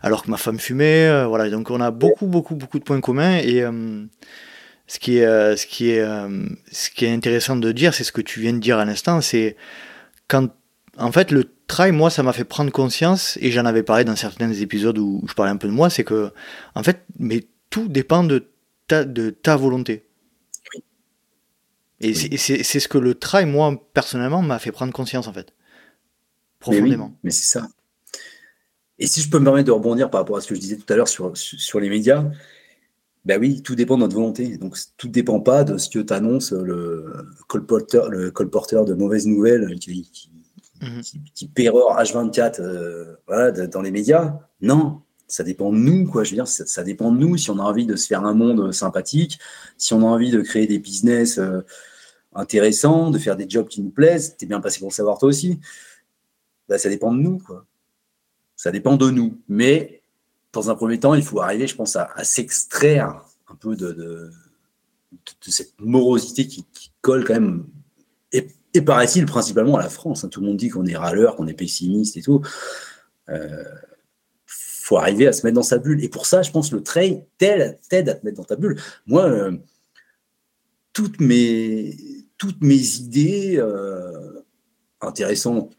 alors 0.04 0.24
que 0.24 0.30
ma 0.30 0.38
femme 0.38 0.60
fumait. 0.60 1.26
voilà, 1.26 1.50
donc 1.50 1.72
on 1.72 1.82
a 1.82 1.90
beaucoup, 1.92 2.28
beaucoup, 2.28 2.56
beaucoup 2.56 2.78
de 2.80 2.84
points 2.84 3.02
communs 3.02 3.38
et 3.38 3.64
euh, 3.64 4.04
ce 4.88 5.00
qui 5.00 5.18
est, 5.18 5.26
euh, 5.26 5.56
ce 5.56 5.66
qui 5.66 5.90
est, 5.92 6.02
euh, 6.02 6.28
ce 6.72 6.90
qui 6.92 7.06
est 7.06 7.14
intéressant 7.14 7.56
de 7.56 7.72
dire, 7.72 7.94
c'est 7.94 8.04
ce 8.04 8.12
que 8.12 8.22
tu 8.22 8.40
viens 8.40 8.54
de 8.54 8.60
dire 8.60 8.78
à 8.78 8.86
l'instant, 8.86 9.22
c'est 9.22 9.56
quand, 10.28 10.48
en 10.98 11.12
fait, 11.12 11.32
le 11.32 11.46
trail, 11.70 11.94
moi, 11.94 12.10
ça 12.10 12.24
m'a 12.24 12.34
fait 12.34 12.44
prendre 12.46 12.72
conscience, 12.72 13.38
et 13.42 13.52
j'en 13.52 13.66
avais 13.66 13.84
parlé 13.84 14.04
dans 14.06 14.18
certains 14.18 14.52
épisodes 14.54 14.98
où 14.98 15.24
je 15.30 15.34
parlais 15.36 15.52
un 15.54 15.58
peu 15.58 15.68
de 15.70 15.74
moi, 15.74 15.90
c'est 15.90 16.04
que, 16.04 16.34
en 16.76 16.84
fait, 16.84 17.06
mais 17.20 17.48
tout 17.70 17.88
dépend 17.88 18.24
de 18.26 18.50
ta, 18.88 19.06
de 19.06 19.30
ta 19.32 19.56
volonté. 19.58 20.06
Et 22.02 22.14
Oui. 22.14 22.16
c'est- 22.16 22.28
et 22.34 22.38
c'est 22.38 22.64
c'est 22.64 22.80
ce 22.80 22.88
que 22.88 22.98
le 22.98 23.16
trail, 23.16 23.46
moi, 23.46 23.76
personnellement, 23.94 24.42
m'a 24.42 24.60
fait 24.60 24.72
prendre 24.72 24.94
conscience, 24.94 25.28
en 25.28 25.34
fait. 25.34 25.54
Mais 26.70 26.82
oui, 26.82 26.96
Profondément. 26.96 27.18
mais 27.24 27.32
c'est 27.32 27.46
ça. 27.60 27.68
Et 29.00 29.08
si 29.08 29.22
je 29.22 29.30
peux 29.30 29.40
me 29.40 29.46
permettre 29.46 29.68
de 29.68 29.72
rebondir 29.72 30.10
par 30.10 30.22
rapport 30.22 30.38
à 30.38 30.42
ce 30.42 30.48
que 30.48 30.56
je 30.56 30.60
disais 30.60 30.78
tout 30.78 30.92
à 30.92 30.96
l'heure 30.98 31.08
sur, 31.08 31.36
sur 31.38 31.60
sur 31.60 31.80
les 31.80 31.90
médias, 31.90 32.26
ben 33.26 33.40
oui, 33.40 33.62
tout 33.64 33.76
dépend 33.76 33.96
de 33.96 34.02
notre 34.02 34.16
volonté. 34.16 34.58
Donc 34.58 34.78
tout 34.98 35.08
ne 35.08 35.14
dépend 35.14 35.40
pas 35.42 35.64
de 35.64 35.78
ce 35.78 35.90
que 35.90 36.00
t'annonce 36.00 36.52
le 36.54 37.14
colporteur, 37.48 38.10
le 38.10 38.32
colporteur 38.32 38.86
de 38.86 38.94
mauvaises 38.94 39.28
nouvelles 39.28 39.78
qui, 39.80 40.10
qui, 40.12 40.32
mhm. 40.82 41.02
type, 41.34 41.60
erreur 41.60 41.98
H24 41.98 43.18
voilà, 43.28 43.52
dans 43.52 43.82
les 43.82 43.92
médias. 43.92 44.40
Non, 44.62 45.02
ça 45.28 45.44
dépend 45.44 45.72
de 45.72 45.78
nous, 45.78 46.06
quoi. 46.06 46.24
Je 46.24 46.32
veux 46.32 46.36
dire, 46.36 46.48
ça, 46.48 46.84
dépend 46.84 47.12
de 47.12 47.18
nous 47.18 47.38
si 47.38 47.50
on 47.52 47.60
a 47.60 47.64
envie 47.64 47.86
de 47.86 47.96
se 47.96 48.08
faire 48.08 48.26
un 48.26 48.34
monde 48.34 48.72
sympathique, 48.72 49.40
si 49.78 49.94
on 49.94 50.02
a 50.02 50.06
envie 50.06 50.32
de 50.32 50.42
créer 50.42 50.68
des 50.68 50.80
business 50.80 51.40
intéressants, 52.34 53.12
de 53.12 53.20
faire 53.20 53.36
des 53.36 53.50
jobs 53.50 53.68
qui 53.68 53.82
nous 53.82 53.90
plaisent. 53.90 54.36
T'es 54.38 54.46
bien 54.46 54.60
passé 54.60 54.80
pour 54.80 54.90
le 54.90 54.94
savoir 54.94 55.18
toi 55.18 55.30
aussi. 55.30 55.60
Bah, 56.68 56.78
ça 56.78 56.90
dépend 56.90 57.14
de 57.14 57.20
nous, 57.20 57.40
quoi. 57.40 57.66
Ça 58.56 58.72
dépend 58.72 58.98
de 58.98 59.10
nous. 59.10 59.42
Mais 59.48 60.02
dans 60.54 60.70
un 60.70 60.76
premier 60.76 61.00
temps, 61.00 61.14
il 61.14 61.24
faut 61.24 61.42
arriver, 61.42 61.68
je 61.68 61.76
pense, 61.76 61.96
à, 61.96 62.24
s'extraire 62.24 63.24
un 63.48 63.56
peu 63.56 63.76
de, 63.76 64.32
cette 65.42 65.80
morosité 65.80 66.48
qui, 66.48 66.66
colle 67.02 67.24
quand 67.24 67.34
même, 67.34 67.66
et, 68.74 68.82
paraît-il, 68.82 69.26
principalement 69.26 69.78
à 69.78 69.82
la 69.82 69.90
France. 69.90 70.24
Hein. 70.24 70.30
Tout 70.30 70.42
le 70.42 70.48
monde 70.48 70.58
dit 70.58 70.70
qu'on 70.70 70.86
est 70.86 70.96
râleur, 70.96 71.36
qu'on 71.36 71.48
est 71.48 71.54
pessimiste 71.54 72.18
et 72.18 72.22
tout. 72.22 72.42
Euh, 73.30 73.64
faut 74.90 74.98
arriver 74.98 75.28
à 75.28 75.34
se 75.34 75.46
mettre 75.46 75.56
dans 75.56 75.64
sa 75.64 75.78
bulle. 75.78 76.04
Et 76.04 76.10
pour 76.10 76.26
ça, 76.26 76.42
je 76.42 76.50
pense 76.50 76.72
que 76.72 76.76
le 76.76 76.82
trail 76.82 77.24
t'aide 77.38 77.78
à 77.92 78.16
te 78.16 78.26
mettre 78.26 78.38
dans 78.38 78.44
ta 78.44 78.56
bulle. 78.56 78.82
Moi, 79.06 79.24
euh, 79.24 79.56
toutes, 80.94 81.22
mes, 81.22 81.96
toutes 82.40 82.62
mes 82.62 82.96
idées 82.96 83.58
euh, 83.58 84.44
intéressantes 85.00 85.78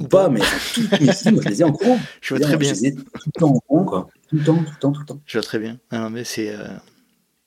ou 0.00 0.08
pas, 0.08 0.30
mais 0.30 0.40
toutes 0.74 0.92
mes 0.92 1.08
idées, 1.08 1.42
je 1.42 1.48
les 1.48 1.60
ai 1.60 1.64
en 1.64 1.72
courant. 1.72 1.98
Je 2.22 2.34
vois 2.34 2.42
très 2.42 2.56
bien. 2.56 2.72
Je 2.72 2.80
les 2.80 2.86
ai 2.86 2.94
tout 2.94 3.04
le 3.26 3.32
temps 3.32 3.48
en 3.48 3.58
courant, 3.60 3.84
quoi. 3.84 4.08
Tout 4.28 4.36
le 4.36 4.44
temps, 4.44 4.56
tout 4.56 4.62
le 4.62 4.78
temps, 4.80 4.92
tout 4.92 5.00
le 5.00 5.06
temps. 5.06 5.20
Je 5.26 5.38
vois 5.38 5.44
très 5.44 5.58
bien. 5.58 5.78
non, 5.92 6.08
mais 6.08 6.24
c'est, 6.24 6.54
euh, 6.54 6.68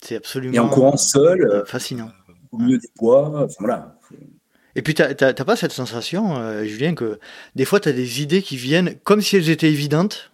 c'est 0.03 0.17
absolument. 0.17 0.53
Et 0.53 0.59
en 0.59 0.69
courant 0.69 0.97
seul. 0.97 1.63
Fascinant. 1.65 2.11
Au 2.51 2.59
milieu 2.59 2.77
des 2.77 2.89
bois. 2.95 3.45
Enfin, 3.45 3.55
voilà. 3.57 3.97
Et 4.75 4.81
puis, 4.81 4.93
tu 4.93 5.01
n'as 5.01 5.33
pas 5.33 5.55
cette 5.55 5.71
sensation, 5.71 6.63
Julien, 6.63 6.95
que 6.95 7.19
des 7.55 7.65
fois, 7.65 7.79
tu 7.79 7.89
as 7.89 7.93
des 7.93 8.21
idées 8.21 8.41
qui 8.41 8.55
viennent 8.57 8.95
comme 9.03 9.21
si 9.21 9.35
elles 9.35 9.49
étaient 9.49 9.69
évidentes? 9.69 10.31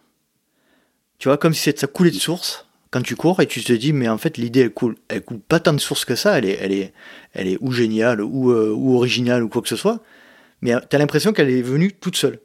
Tu 1.17 1.27
vois, 1.27 1.38
comme 1.38 1.53
si 1.53 1.71
ça 1.75 1.88
coulait 1.88 2.11
de 2.11 2.15
source 2.15 2.67
quand 2.91 3.01
tu 3.01 3.15
cours 3.15 3.41
et 3.41 3.47
tu 3.47 3.63
te 3.63 3.73
dis 3.73 3.93
mais 3.93 4.07
en 4.07 4.17
fait 4.17 4.38
l'idée 4.38 4.61
elle 4.61 4.73
coule 4.73 4.95
elle 5.07 5.21
coule 5.21 5.39
pas 5.39 5.59
tant 5.59 5.73
de 5.73 5.79
sources 5.79 6.05
que 6.05 6.15
ça. 6.15 6.38
Elle 6.38 6.45
est 6.45 6.57
elle 6.61 6.71
est 6.71 6.93
elle 7.33 7.47
est 7.47 7.57
ou 7.61 7.71
géniale 7.71 8.21
ou, 8.21 8.51
euh, 8.51 8.71
ou 8.71 8.95
originale 8.95 9.43
ou 9.43 9.49
quoi 9.49 9.61
que 9.61 9.67
ce 9.67 9.75
soit. 9.75 10.01
Mais 10.61 10.73
tu 10.89 10.95
as 10.95 10.99
l'impression 10.99 11.33
qu'elle 11.33 11.49
est 11.49 11.61
venue 11.61 11.93
toute 11.93 12.15
seule. 12.15 12.39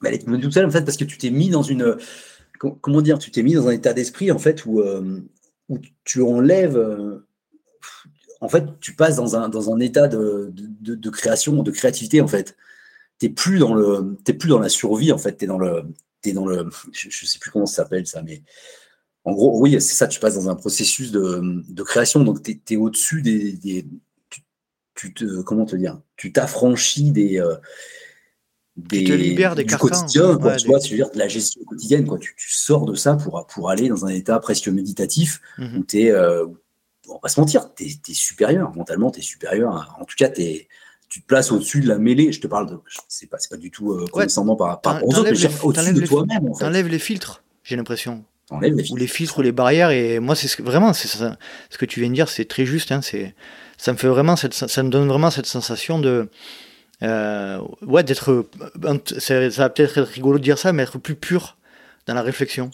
Mais 0.00 0.08
elle 0.10 0.14
est 0.16 0.26
venue 0.26 0.40
toute 0.40 0.54
seule 0.54 0.66
en 0.66 0.70
fait 0.70 0.84
parce 0.84 0.96
que 0.96 1.04
tu 1.04 1.18
t'es 1.18 1.30
mis 1.30 1.50
dans 1.50 1.62
une 1.62 1.96
comment 2.58 3.02
dire 3.02 3.18
tu 3.18 3.30
t'es 3.30 3.42
mis 3.42 3.54
dans 3.54 3.68
un 3.68 3.72
état 3.72 3.92
d'esprit 3.92 4.30
en 4.30 4.38
fait 4.38 4.64
où 4.66 4.80
euh, 4.80 5.20
où 5.68 5.78
tu 6.04 6.22
enlèves 6.22 6.76
euh, 6.76 7.26
en 8.40 8.48
fait 8.48 8.64
tu 8.80 8.94
passes 8.94 9.16
dans 9.16 9.36
un 9.36 9.48
dans 9.48 9.72
un 9.72 9.80
état 9.80 10.08
de, 10.08 10.52
de, 10.54 10.94
de 10.94 11.10
création 11.10 11.62
de 11.62 11.70
créativité 11.70 12.20
en 12.20 12.28
fait. 12.28 12.56
T'es 13.18 13.28
plus 13.28 13.58
dans 13.58 13.74
le 13.74 14.16
t'es 14.24 14.34
plus 14.34 14.48
dans 14.48 14.58
la 14.58 14.68
survie 14.68 15.12
en 15.12 15.18
fait. 15.18 15.32
T'es 15.32 15.46
dans 15.46 15.58
le 15.58 15.84
es 16.24 16.32
dans 16.32 16.46
le 16.46 16.68
je, 16.92 17.08
je 17.10 17.26
sais 17.26 17.38
plus 17.38 17.50
comment 17.50 17.66
ça 17.66 17.82
s'appelle 17.82 18.06
ça 18.06 18.22
mais 18.22 18.42
en 19.24 19.32
gros, 19.32 19.60
oui, 19.60 19.72
c'est 19.80 19.94
ça, 19.94 20.08
tu 20.08 20.18
passes 20.18 20.34
dans 20.34 20.48
un 20.48 20.54
processus 20.54 21.12
de, 21.12 21.82
création, 21.82 22.24
donc 22.24 22.42
tu 22.42 22.60
es, 22.70 22.76
au-dessus 22.76 23.22
des, 23.22 23.86
tu, 24.94 25.14
te, 25.14 25.42
comment 25.42 25.66
te 25.66 25.76
dire, 25.76 26.00
tu 26.16 26.32
t'affranchis 26.32 27.10
des, 27.10 27.38
euh, 27.38 27.56
des, 28.76 28.98
tu 28.98 29.04
te 29.04 29.12
libères 29.12 29.54
des 29.54 29.64
du 29.64 29.76
quotidien, 29.76 30.36
tu 30.56 30.66
vois, 30.66 30.80
tu 30.80 30.90
veux 30.90 30.96
dire 30.96 31.10
de 31.10 31.18
la 31.18 31.28
gestion 31.28 31.62
quotidienne, 31.64 32.06
quoi. 32.06 32.18
Tu, 32.18 32.34
sors 32.38 32.86
de 32.86 32.94
ça 32.94 33.14
pour, 33.14 33.46
pour 33.46 33.70
aller 33.70 33.88
dans 33.88 34.06
un 34.06 34.10
état 34.10 34.38
presque 34.40 34.68
méditatif 34.68 35.40
mmh 35.58 35.78
où 35.78 35.84
tu 35.84 36.00
es, 36.02 36.10
euh, 36.10 36.46
on 37.10 37.14
va 37.14 37.20
pas 37.20 37.28
se 37.28 37.40
mentir, 37.40 37.74
tu 37.74 37.84
es, 37.84 38.14
supérieur, 38.14 38.74
mentalement, 38.74 39.10
tu 39.10 39.20
es 39.20 39.22
supérieur. 39.22 39.94
en 40.00 40.04
tout 40.04 40.16
cas, 40.16 40.30
es, 40.36 40.68
tu 41.08 41.22
te 41.22 41.26
places 41.26 41.52
au-dessus 41.52 41.80
de 41.80 41.88
la 41.88 41.98
mêlée. 41.98 42.32
Je 42.32 42.40
te 42.40 42.46
parle 42.46 42.70
de, 42.70 42.78
c'est 43.08 43.26
pas, 43.26 43.38
pas 43.50 43.56
du 43.56 43.70
tout 43.70 43.92
euh, 43.92 44.06
condescendant 44.12 44.56
par 44.56 44.68
rapport 44.68 44.98
aux 45.02 45.14
autres, 45.14 45.30
mais 45.30 45.62
au-dessus 45.62 45.92
de 45.92 46.06
toi-même. 46.06 46.48
En 46.48 46.54
fait. 46.54 46.64
T'enlèves 46.64 46.88
les 46.88 46.98
filtres, 46.98 47.42
j'ai 47.62 47.76
l'impression 47.76 48.24
ou 48.50 48.96
les 48.96 49.06
filtres 49.06 49.38
ou 49.38 49.42
les 49.42 49.52
barrières. 49.52 49.90
Et 49.90 50.18
moi, 50.18 50.34
c'est 50.34 50.48
ce 50.48 50.62
vraiment, 50.62 50.92
c'est 50.92 51.08
ce 51.08 51.78
que 51.78 51.84
tu 51.84 52.00
viens 52.00 52.08
de 52.08 52.14
dire, 52.14 52.28
c'est 52.28 52.46
très 52.46 52.66
juste. 52.66 52.92
Hein, 52.92 53.00
c'est, 53.02 53.34
ça 53.76 53.92
me 53.92 53.96
fait 53.96 54.08
vraiment 54.08 54.36
cette, 54.36 54.54
ça 54.54 54.82
me 54.82 54.90
donne 54.90 55.08
vraiment 55.08 55.30
cette 55.30 55.46
sensation 55.46 55.98
de, 55.98 56.28
euh, 57.02 57.60
ouais, 57.82 58.04
d'être, 58.04 58.46
ça, 59.18 59.48
va 59.48 59.70
peut-être 59.70 59.98
être 59.98 60.08
rigolo 60.08 60.38
de 60.38 60.44
dire 60.44 60.58
ça, 60.58 60.72
mais 60.72 60.82
être 60.82 60.98
plus 60.98 61.14
pur 61.14 61.56
dans 62.06 62.14
la 62.14 62.22
réflexion. 62.22 62.70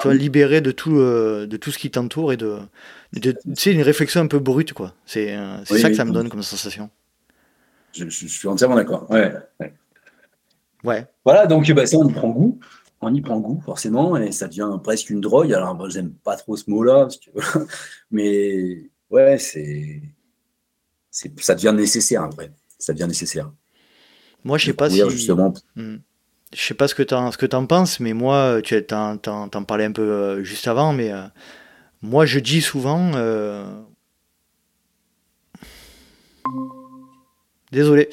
tu 0.00 0.08
vois, 0.08 0.14
libéré 0.14 0.60
de 0.60 0.70
tout, 0.70 0.98
euh, 0.98 1.46
de 1.46 1.56
tout 1.56 1.70
ce 1.70 1.78
qui 1.78 1.90
t'entoure 1.90 2.32
et 2.32 2.36
de, 2.36 2.58
tu 3.20 3.34
sais, 3.54 3.72
une 3.72 3.82
réflexion 3.82 4.20
un 4.20 4.26
peu 4.26 4.38
brute, 4.38 4.72
quoi. 4.72 4.94
C'est, 5.06 5.36
euh, 5.36 5.64
ça 5.64 5.88
que 5.88 5.94
ça 5.94 6.04
me 6.04 6.12
donne 6.12 6.28
comme 6.28 6.42
sensation. 6.42 6.90
Je, 7.92 8.08
suis 8.08 8.48
entièrement 8.48 8.76
d'accord. 8.76 9.08
Ouais, 9.10 9.32
ouais. 10.84 11.06
Voilà, 11.24 11.46
donc 11.46 11.70
bah, 11.72 11.86
ça, 11.86 11.96
on 11.96 12.08
y 12.08 12.12
prend 12.12 12.30
goût 12.30 12.58
on 13.04 13.14
y 13.14 13.20
prend 13.20 13.38
goût 13.38 13.60
forcément 13.64 14.16
et 14.16 14.32
ça 14.32 14.48
devient 14.48 14.70
presque 14.82 15.10
une 15.10 15.20
drogue. 15.20 15.52
Alors 15.52 15.74
moi 15.74 15.88
j'aime 15.88 16.12
pas 16.12 16.36
trop 16.36 16.56
ce 16.56 16.70
mot-là, 16.70 17.08
mais 18.10 18.90
ouais 19.10 19.38
c'est, 19.38 20.02
ça 21.10 21.54
devient 21.54 21.74
nécessaire 21.76 22.22
après. 22.22 22.52
Ça 22.78 22.92
devient 22.92 23.08
nécessaire. 23.08 23.52
Moi 24.42 24.58
je 24.58 24.66
sais 24.66 24.72
pas 24.72 24.90
si 24.90 25.02
justement. 25.10 25.52
Hmm. 25.76 25.96
Je 26.52 26.60
sais 26.60 26.74
pas 26.74 26.86
ce 26.86 26.94
que 26.94 27.02
tu 27.02 27.14
que 27.14 27.56
en 27.56 27.66
penses, 27.66 28.00
mais 28.00 28.12
moi 28.12 28.60
tu 28.62 28.82
en, 28.92 29.18
en, 29.26 29.64
parlais 29.64 29.84
un 29.84 29.92
peu 29.92 30.02
euh, 30.02 30.44
juste 30.44 30.68
avant, 30.68 30.92
mais 30.92 31.10
euh, 31.10 31.24
moi 32.04 32.26
je 32.26 32.38
dis 32.38 32.60
souvent. 32.60 33.12
Euh, 33.14 33.64
désolé. 37.72 38.10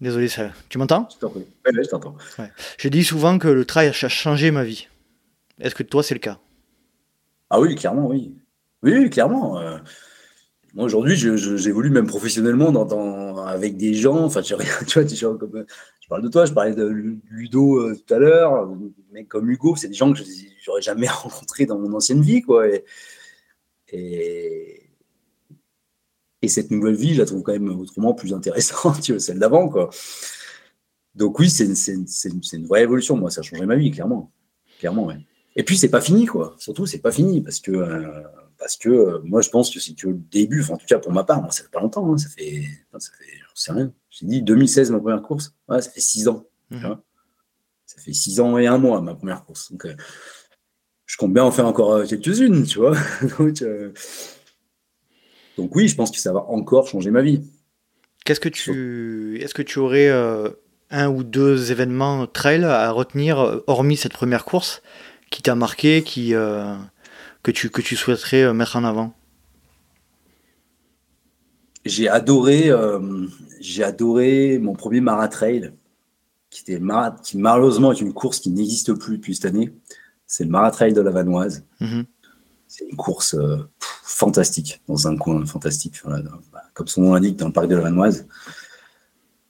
Désolé, 0.00 0.28
ça... 0.28 0.50
tu 0.68 0.78
m'entends? 0.78 1.08
Je 1.10 1.88
t'entends. 1.88 2.16
Je 2.78 2.88
dis 2.88 3.02
souvent 3.02 3.38
que 3.38 3.48
le 3.48 3.64
trail 3.64 3.88
a 3.88 3.92
changé 3.92 4.50
ma 4.50 4.64
vie. 4.64 4.88
Est-ce 5.60 5.74
que 5.74 5.82
toi, 5.82 6.02
c'est 6.02 6.14
le 6.14 6.20
cas? 6.20 6.38
Ah 7.50 7.60
oui, 7.60 7.74
clairement, 7.74 8.06
oui. 8.06 8.36
Oui, 8.82 9.10
clairement. 9.10 9.58
Euh, 9.58 9.78
moi, 10.74 10.84
aujourd'hui, 10.84 11.16
j'évolue 11.16 11.90
même 11.90 12.06
professionnellement 12.06 12.70
dans, 12.70 13.44
avec 13.44 13.76
des 13.76 13.94
gens. 13.94 14.24
Enfin, 14.24 14.42
tu 14.42 14.54
vois, 14.94 15.04
des 15.04 15.16
gens 15.16 15.36
comme. 15.36 15.64
Je 16.00 16.08
parle 16.08 16.22
de 16.22 16.28
toi, 16.28 16.46
je 16.46 16.52
parlais 16.52 16.74
de 16.74 16.86
Ludo 17.30 17.80
euh, 17.80 17.96
tout 17.96 18.14
à 18.14 18.18
l'heure. 18.18 18.68
Mais 19.12 19.24
comme 19.24 19.50
Hugo, 19.50 19.74
c'est 19.76 19.88
des 19.88 19.94
gens 19.94 20.12
que 20.12 20.18
je 20.18 20.24
n'aurais 20.68 20.82
jamais 20.82 21.08
rencontrés 21.08 21.66
dans 21.66 21.78
mon 21.78 21.92
ancienne 21.94 22.22
vie, 22.22 22.42
quoi. 22.42 22.66
et 23.90 24.88
et 26.42 26.48
cette 26.48 26.70
nouvelle 26.70 26.94
vie, 26.94 27.14
je 27.14 27.20
la 27.20 27.26
trouve 27.26 27.42
quand 27.42 27.52
même 27.52 27.68
autrement 27.68 28.14
plus 28.14 28.32
intéressante 28.32 29.02
que 29.06 29.18
celle 29.18 29.38
d'avant. 29.38 29.68
Quoi. 29.68 29.90
Donc 31.14 31.38
oui, 31.38 31.50
c'est 31.50 31.64
une, 31.66 32.66
vraie 32.66 32.82
évolution. 32.82 33.16
Moi, 33.16 33.30
ça 33.30 33.40
a 33.40 33.42
changé 33.42 33.66
ma 33.66 33.76
vie, 33.76 33.90
clairement. 33.90 34.32
Clairement, 34.78 35.06
ouais. 35.06 35.16
Et 35.56 35.64
puis, 35.64 35.76
c'est 35.76 35.88
pas 35.88 36.00
fini, 36.00 36.26
quoi. 36.26 36.54
Surtout, 36.58 36.86
c'est 36.86 37.00
pas 37.00 37.10
fini, 37.10 37.40
parce 37.40 37.58
que, 37.58 37.72
euh, 37.72 38.22
parce 38.58 38.76
que 38.76 38.88
euh, 38.88 39.18
moi, 39.24 39.40
je 39.40 39.50
pense 39.50 39.70
que 39.70 39.80
c'est 39.80 39.94
que 39.94 40.06
le 40.06 40.14
début, 40.14 40.62
en 40.70 40.76
tout 40.76 40.86
cas 40.86 41.00
pour 41.00 41.10
ma 41.10 41.24
part, 41.24 41.42
moi, 41.42 41.50
ça 41.50 41.64
fait 41.64 41.70
pas 41.70 41.80
longtemps, 41.80 42.12
hein. 42.12 42.18
ça 42.18 42.28
fait, 42.28 42.64
ça 42.96 43.10
fait, 43.18 43.24
sais 43.54 43.72
rien. 43.72 43.92
J'ai 44.10 44.26
dit 44.26 44.42
2016, 44.42 44.92
ma 44.92 45.00
première 45.00 45.22
course. 45.22 45.52
Ouais, 45.68 45.82
ça 45.82 45.90
fait 45.90 46.00
six 46.00 46.28
ans. 46.28 46.44
Mmh. 46.70 46.94
Ça 47.86 48.00
fait 48.00 48.12
six 48.12 48.38
ans 48.38 48.56
et 48.58 48.68
un 48.68 48.78
mois, 48.78 49.00
ma 49.00 49.16
première 49.16 49.44
course. 49.44 49.72
Donc, 49.72 49.84
euh, 49.86 49.96
je 51.08 51.16
compte 51.16 51.32
bien 51.32 51.42
en 51.42 51.50
faire 51.50 51.66
encore 51.66 52.06
quelques-unes, 52.06 52.64
tu 52.64 52.78
vois. 52.78 52.94
Donc, 53.38 53.64
donc 55.58 55.74
oui, 55.74 55.88
je 55.88 55.96
pense 55.96 56.12
que 56.12 56.18
ça 56.18 56.32
va 56.32 56.44
encore 56.48 56.86
changer 56.86 57.10
ma 57.10 57.20
vie. 57.20 57.42
Qu'est-ce 58.24 58.38
que 58.38 58.48
tu, 58.48 59.38
est-ce 59.42 59.54
que 59.54 59.62
tu 59.62 59.80
aurais 59.80 60.08
euh, 60.08 60.50
un 60.90 61.08
ou 61.08 61.24
deux 61.24 61.72
événements 61.72 62.28
trail 62.28 62.62
à 62.64 62.90
retenir, 62.92 63.40
euh, 63.40 63.64
hormis 63.66 63.96
cette 63.96 64.12
première 64.12 64.44
course, 64.44 64.82
qui 65.30 65.42
t'a 65.42 65.56
marqué, 65.56 66.04
qui 66.04 66.32
euh, 66.32 66.76
que 67.42 67.50
tu 67.50 67.70
que 67.70 67.82
tu 67.82 67.96
souhaiterais 67.96 68.54
mettre 68.54 68.76
en 68.76 68.84
avant? 68.84 69.14
J'ai 71.84 72.08
adoré, 72.08 72.70
j'ai 73.60 73.82
adoré 73.82 74.58
mon 74.58 74.74
premier 74.74 75.00
maratrail, 75.00 75.72
qui 76.50 76.60
était 76.60 76.80
qui 77.24 77.38
malheureusement 77.38 77.92
est 77.92 78.00
une 78.00 78.12
course 78.12 78.40
qui 78.40 78.50
n'existe 78.50 78.92
plus 78.92 79.16
depuis 79.16 79.34
cette 79.34 79.46
année. 79.46 79.72
C'est 80.28 80.44
le 80.44 80.50
maratrail 80.50 80.92
de 80.92 81.00
la 81.00 81.10
Vanoise. 81.10 81.64
Mm-hmm. 81.80 82.04
C'est 82.68 82.84
une 82.84 82.96
course 82.96 83.34
euh, 83.34 83.56
fantastique, 83.78 84.82
dans 84.86 85.08
un 85.08 85.16
coin 85.16 85.44
fantastique, 85.46 86.02
bah, 86.04 86.62
comme 86.74 86.86
son 86.86 87.00
nom 87.00 87.14
l'indique, 87.14 87.36
dans 87.36 87.46
le 87.46 87.52
parc 87.52 87.66
de 87.66 87.74
la 87.74 87.80
Vanoise. 87.80 88.28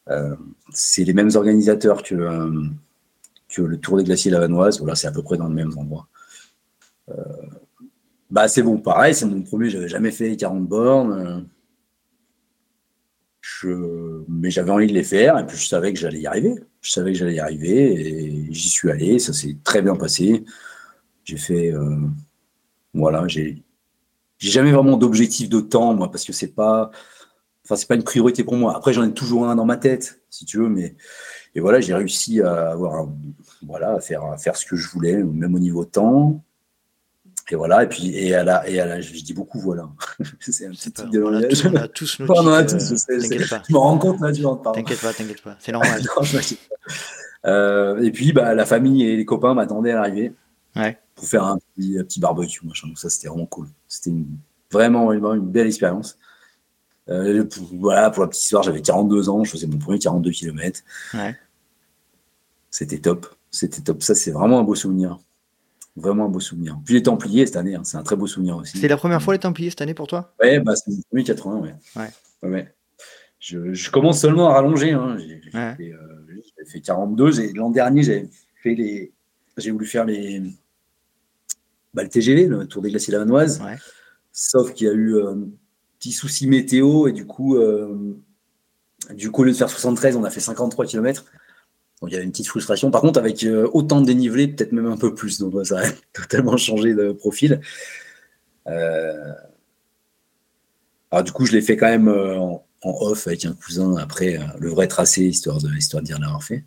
Euh, 0.08 0.36
c'est 0.72 1.02
les 1.02 1.12
mêmes 1.12 1.30
organisateurs 1.34 2.04
que, 2.04 2.14
euh, 2.14 2.62
que 3.48 3.60
le 3.60 3.76
Tour 3.78 3.98
des 3.98 4.04
Glaciers 4.04 4.30
de 4.30 4.36
la 4.36 4.42
Vanoise. 4.42 4.78
Voilà, 4.78 4.94
c'est 4.94 5.08
à 5.08 5.12
peu 5.12 5.22
près 5.22 5.36
dans 5.36 5.48
le 5.48 5.54
même 5.54 5.76
endroit. 5.76 6.08
bah, 8.30 8.46
c'est 8.46 8.62
bon, 8.62 8.78
pareil, 8.78 9.14
c'est 9.14 9.26
mon 9.26 9.42
premier, 9.42 9.70
j'avais 9.70 9.88
jamais 9.88 10.12
fait 10.12 10.36
40 10.36 10.66
bornes. 10.68 11.48
Je... 13.40 14.22
Mais 14.28 14.50
j'avais 14.50 14.70
envie 14.70 14.86
de 14.86 14.92
les 14.92 15.02
faire 15.02 15.38
et 15.38 15.46
puis 15.46 15.56
je 15.56 15.66
savais 15.66 15.92
que 15.92 15.98
j'allais 15.98 16.20
y 16.20 16.26
arriver. 16.26 16.54
Je 16.82 16.90
savais 16.92 17.12
que 17.12 17.18
j'allais 17.18 17.34
y 17.34 17.40
arriver 17.40 17.94
et 17.94 18.52
j'y 18.52 18.68
suis 18.68 18.90
allé. 18.92 19.18
Ça 19.18 19.32
s'est 19.32 19.56
très 19.64 19.82
bien 19.82 19.96
passé. 19.96 20.44
J'ai 21.28 21.36
fait 21.36 21.74
voilà, 22.94 23.26
j'ai 23.28 23.62
jamais 24.38 24.72
vraiment 24.72 24.96
d'objectif 24.96 25.48
de 25.48 25.60
temps, 25.60 25.94
moi, 25.94 26.10
parce 26.10 26.24
que 26.24 26.32
c'est 26.32 26.54
pas. 26.54 26.90
enfin, 27.64 27.76
c'est 27.76 27.88
pas 27.88 27.94
une 27.94 28.04
priorité 28.04 28.44
pour 28.44 28.56
moi. 28.56 28.76
Après, 28.76 28.92
j'en 28.92 29.04
ai 29.04 29.12
toujours 29.12 29.48
un 29.48 29.56
dans 29.56 29.64
ma 29.64 29.76
tête, 29.76 30.20
si 30.30 30.44
tu 30.44 30.58
veux, 30.58 30.68
mais 30.68 30.96
et 31.54 31.60
voilà, 31.60 31.80
j'ai 31.80 31.94
réussi 31.94 32.40
à 32.40 32.70
avoir, 32.70 33.08
voilà, 33.66 33.94
à 33.94 34.00
faire, 34.00 34.24
à 34.24 34.38
faire 34.38 34.56
ce 34.56 34.66
que 34.66 34.76
je 34.76 34.88
voulais, 34.88 35.22
même 35.22 35.54
au 35.54 35.58
niveau 35.58 35.84
temps. 35.84 36.42
Et 37.50 37.54
voilà, 37.54 37.84
et 37.84 37.88
puis, 37.88 38.14
et 38.14 38.34
à 38.34 38.44
la, 38.44 38.68
et 38.68 38.78
à 38.78 38.84
la, 38.84 39.00
je 39.00 39.10
dis 39.10 39.32
beaucoup, 39.32 39.58
voilà. 39.58 39.88
c'est 40.40 40.66
un 40.66 40.70
petit 40.70 40.92
truc 40.92 41.10
de 41.10 41.18
langage. 41.18 41.66
On 41.66 41.76
a 41.76 41.88
tous 41.88 42.20
on 42.20 42.48
a 42.48 42.64
tous, 42.64 42.92
euh, 43.10 43.20
je, 43.20 43.72
me 43.72 43.78
rends 43.78 43.96
compte 43.96 44.20
là, 44.20 44.32
tu 44.32 44.42
T'inquiète 44.42 45.00
pas, 45.00 45.14
t'inquiète 45.14 45.42
pas, 45.42 45.56
c'est 45.58 45.72
normal. 45.72 46.02
euh, 47.46 48.02
et 48.02 48.10
puis, 48.10 48.32
bah, 48.34 48.54
la 48.54 48.66
famille 48.66 49.02
et 49.02 49.16
les 49.16 49.24
copains 49.24 49.54
m'attendaient 49.54 49.92
à 49.92 49.96
l'arrivée. 49.96 50.34
Ouais. 50.76 50.98
Pour 51.18 51.26
faire 51.26 51.44
un 51.44 51.58
petit, 51.58 51.98
un 51.98 52.04
petit 52.04 52.20
barbecue, 52.20 52.64
machin. 52.64 52.86
Donc 52.86 52.98
ça, 52.98 53.10
c'était 53.10 53.28
vraiment 53.28 53.46
cool. 53.46 53.66
C'était 53.88 54.14
vraiment, 54.70 55.06
vraiment 55.06 55.34
une 55.34 55.50
belle 55.50 55.66
expérience. 55.66 56.16
Euh, 57.08 57.44
pour, 57.44 57.68
voilà, 57.74 58.10
pour 58.10 58.22
la 58.22 58.28
petite 58.28 58.44
histoire, 58.44 58.62
j'avais 58.62 58.82
42 58.82 59.28
ans, 59.28 59.42
je 59.42 59.50
faisais 59.50 59.66
mon 59.66 59.78
premier 59.78 59.98
42 59.98 60.30
km. 60.30 60.80
Ouais. 61.14 61.36
C'était 62.70 62.98
top. 62.98 63.26
C'était 63.50 63.80
top. 63.80 64.02
Ça, 64.02 64.14
c'est 64.14 64.30
vraiment 64.30 64.60
un 64.60 64.62
beau 64.62 64.76
souvenir. 64.76 65.18
Vraiment 65.96 66.26
un 66.26 66.28
beau 66.28 66.38
souvenir. 66.38 66.78
Puis 66.84 66.94
les 66.94 67.02
Templiers 67.02 67.46
cette 67.46 67.56
année, 67.56 67.74
hein, 67.74 67.82
c'est 67.82 67.96
un 67.96 68.04
très 68.04 68.14
beau 68.14 68.28
souvenir 68.28 68.56
aussi. 68.56 68.78
C'est 68.78 68.86
la 68.86 68.96
première 68.96 69.20
fois 69.20 69.34
les 69.34 69.40
Templiers 69.40 69.70
cette 69.70 69.80
année 69.80 69.94
pour 69.94 70.06
toi? 70.06 70.32
Ouais, 70.40 70.60
bah, 70.60 70.76
c'est 70.76 70.92
mon 70.92 71.00
premier 71.10 71.24
80, 71.24 71.56
ouais. 71.56 71.74
Ouais. 71.96 72.48
ouais. 72.48 72.74
Je, 73.40 73.72
je, 73.72 73.90
commence 73.90 74.20
seulement 74.20 74.50
à 74.50 74.54
rallonger. 74.54 74.92
Hein. 74.92 75.16
J'ai 75.18 75.40
fait, 75.50 75.92
euh, 75.92 76.08
fait, 76.66 76.80
42 76.80 77.40
et 77.40 77.52
l'an 77.52 77.70
dernier, 77.70 78.02
j'ai 78.02 78.28
fait 78.62 78.74
les. 78.74 79.12
J'ai 79.56 79.70
voulu 79.70 79.86
faire 79.86 80.04
les. 80.04 80.42
Bah, 81.98 82.04
le 82.04 82.10
TGV, 82.10 82.46
le 82.46 82.64
Tour 82.68 82.80
des 82.80 82.90
Glaciers 82.90 83.12
Lavanoises. 83.12 83.60
Ouais. 83.60 83.76
Sauf 84.30 84.72
qu'il 84.72 84.86
y 84.86 84.90
a 84.90 84.92
eu 84.92 85.20
un 85.20 85.36
euh, 85.36 85.48
petit 85.98 86.12
souci 86.12 86.46
météo 86.46 87.08
et 87.08 87.12
du 87.12 87.26
coup, 87.26 87.56
euh, 87.56 88.14
du 89.10 89.32
coup, 89.32 89.42
au 89.42 89.44
lieu 89.44 89.50
de 89.50 89.56
faire 89.56 89.68
73, 89.68 90.14
on 90.14 90.22
a 90.22 90.30
fait 90.30 90.38
53 90.38 90.86
km. 90.86 91.24
Donc 92.00 92.10
il 92.10 92.12
y 92.12 92.14
avait 92.14 92.24
une 92.24 92.30
petite 92.30 92.46
frustration. 92.46 92.92
Par 92.92 93.00
contre, 93.00 93.18
avec 93.18 93.42
euh, 93.42 93.68
autant 93.72 94.00
de 94.00 94.06
dénivelé, 94.06 94.46
peut-être 94.46 94.70
même 94.70 94.86
un 94.86 94.96
peu 94.96 95.12
plus. 95.12 95.40
Donc 95.40 95.66
ça 95.66 95.80
a 95.80 95.90
totalement 96.12 96.56
changé 96.56 96.94
de 96.94 97.10
profil. 97.10 97.62
Euh, 98.68 99.32
alors 101.10 101.24
du 101.24 101.32
coup, 101.32 101.46
je 101.46 101.50
l'ai 101.50 101.62
fait 101.62 101.76
quand 101.76 101.88
même 101.88 102.06
en, 102.06 102.64
off 102.84 103.26
avec 103.26 103.44
un 103.44 103.54
cousin 103.54 103.96
après 103.96 104.38
le 104.60 104.68
vrai 104.68 104.86
tracé, 104.86 105.24
histoire 105.24 105.60
de, 105.60 105.68
histoire 105.74 106.00
de 106.00 106.06
dire 106.06 106.20
l'avoir 106.20 106.44
fait. 106.44 106.62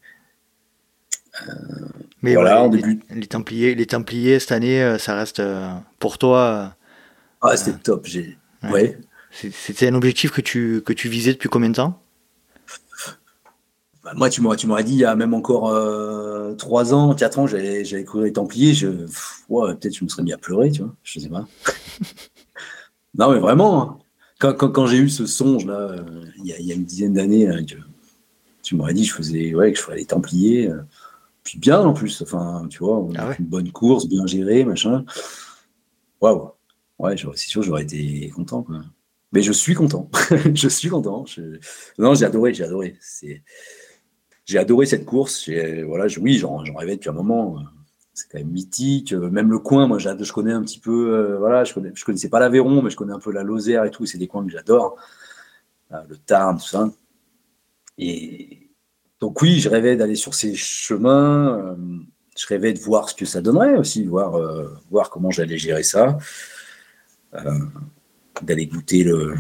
Mais 2.22 2.36
voilà, 2.36 2.68
les, 2.68 2.82
début... 2.82 3.00
les, 3.10 3.28
Templiers, 3.28 3.76
les 3.76 3.86
Templiers 3.86 4.40
cette 4.40 4.52
année, 4.52 4.98
ça 5.00 5.16
reste 5.16 5.42
pour 6.00 6.18
toi 6.18 6.76
ah, 7.42 7.58
c'était 7.58 7.78
top. 7.80 8.06
J'ai... 8.06 8.38
Ouais. 8.64 8.98
C'était 9.32 9.88
un 9.88 9.96
objectif 9.96 10.32
que 10.32 10.42
tu, 10.42 10.82
que 10.86 10.94
tu 10.94 11.10
visais 11.10 11.34
depuis 11.34 11.50
combien 11.50 11.70
de 11.70 11.76
temps? 11.76 12.02
Bah, 14.04 14.12
Moi, 14.16 14.30
tu 14.30 14.42
m'aurais, 14.42 14.58
tu 14.58 14.68
m'aurais 14.68 14.84
dit, 14.84 14.94
il 14.94 15.00
y 15.00 15.06
a 15.06 15.16
même 15.16 15.34
encore 15.34 15.70
euh, 15.70 16.54
3 16.54 16.94
ans, 16.94 17.16
4 17.16 17.40
ans, 17.40 17.48
j'avais, 17.48 17.84
j'avais 17.84 18.04
couru 18.04 18.26
les 18.26 18.34
Templiers. 18.34 18.74
Je, 18.74 18.88
ouais, 19.50 19.74
peut-être 19.76 19.96
je 19.96 20.04
me 20.04 20.10
serais 20.10 20.24
mis 20.24 20.34
à 20.34 20.38
pleurer, 20.38 20.70
tu 20.70 20.82
vois. 20.82 20.94
Je 21.04 21.20
sais 21.20 21.30
pas. 21.30 21.48
non, 23.18 23.32
mais 23.32 23.40
vraiment, 23.40 23.82
hein. 23.82 23.98
quand, 24.40 24.54
quand, 24.54 24.70
quand, 24.70 24.86
j'ai 24.86 24.98
eu 24.98 25.10
ce 25.10 25.26
songe-là, 25.26 25.80
euh, 25.80 26.26
il, 26.38 26.46
y 26.46 26.54
a, 26.54 26.60
il 26.60 26.66
y, 26.66 26.72
a, 26.72 26.76
une 26.76 26.86
dizaine 26.86 27.14
d'années, 27.14 27.50
tu 28.62 28.76
m'aurais 28.76 28.94
dit 28.94 29.06
je 29.06 29.14
faisais, 29.14 29.56
ouais, 29.56 29.72
que 29.72 29.78
je 29.78 29.84
ferais 29.84 29.98
les 29.98 30.06
Templiers. 30.06 30.70
Puis 31.44 31.60
bien 31.60 31.82
en 31.82 31.94
plus, 31.94 32.22
enfin, 32.22 32.68
tu 32.70 32.80
vois, 32.80 33.08
ah 33.18 33.34
une 33.40 33.46
bonne 33.46 33.72
course, 33.72 34.08
bien 34.08 34.26
gérée, 34.26 34.64
machin. 34.64 35.06
Waouh! 36.22 36.52
ouais, 37.00 37.16
c'est 37.18 37.48
sûr, 37.48 37.64
j'aurais 37.64 37.84
été 37.84 38.30
content. 38.30 38.64
Quoi. 38.64 38.82
Mais 39.32 39.42
je 39.42 39.52
suis 39.52 39.74
content. 39.74 40.10
je 40.54 40.68
suis 40.68 40.90
content. 40.90 41.26
Non, 41.98 42.14
j'ai 42.14 42.26
adoré, 42.26 42.54
j'ai 42.54 42.64
adoré. 42.64 42.98
J'ai 44.46 44.58
adoré 44.58 44.86
cette 44.86 45.06
course. 45.06 45.50
Voilà, 45.86 46.08
je... 46.08 46.20
oui, 46.20 46.38
j'en, 46.38 46.58
rêvais 46.58 46.96
depuis 46.96 47.10
un 47.10 47.14
moment. 47.14 47.60
C'est 48.14 48.30
quand 48.30 48.38
même 48.40 48.52
mythique. 48.52 49.14
Même 49.14 49.50
le 49.50 49.60
coin, 49.60 49.88
moi, 49.88 49.98
je 50.00 50.32
connais 50.32 50.52
un 50.52 50.62
petit 50.62 50.80
peu. 50.80 51.14
Euh, 51.14 51.38
voilà, 51.38 51.64
je, 51.64 51.74
connais, 51.74 51.92
je 51.94 52.04
connaissais 52.04 52.30
pas 52.30 52.40
l'Aveyron, 52.40 52.82
mais 52.82 52.90
je 52.90 52.98
connais 52.98 53.14
un 53.14 53.20
peu 53.20 53.32
la 53.32 53.44
Lozère 53.44 53.86
et 53.86 53.92
tout. 53.92 54.06
C'est 54.06 54.18
des 54.18 54.28
coins 54.28 54.46
que 54.46 54.52
j'adore. 54.52 54.98
Euh, 55.94 56.02
le 56.10 56.18
Tarn, 56.18 56.58
tout 56.58 56.68
ça. 56.68 56.92
Et 57.98 58.61
donc, 59.22 59.42
oui, 59.42 59.60
je 59.60 59.70
rêvais 59.70 59.96
d'aller 59.96 60.16
sur 60.16 60.34
ces 60.34 60.56
chemins. 60.56 61.58
Euh, 61.58 61.76
je 62.38 62.48
rêvais 62.48 62.74
de 62.74 62.80
voir 62.80 63.10
ce 63.10 63.16
que 63.16 63.26
ça 63.26 63.40
donnerait 63.42 63.76
aussi, 63.76 64.06
voir, 64.06 64.34
voir 64.90 65.10
comment 65.10 65.32
j'allais 65.32 65.58
gérer 65.58 65.84
ça. 65.84 66.18
Euh, 67.34 67.60
d'aller 68.42 68.66
goûter 68.66 69.04
le, 69.04 69.36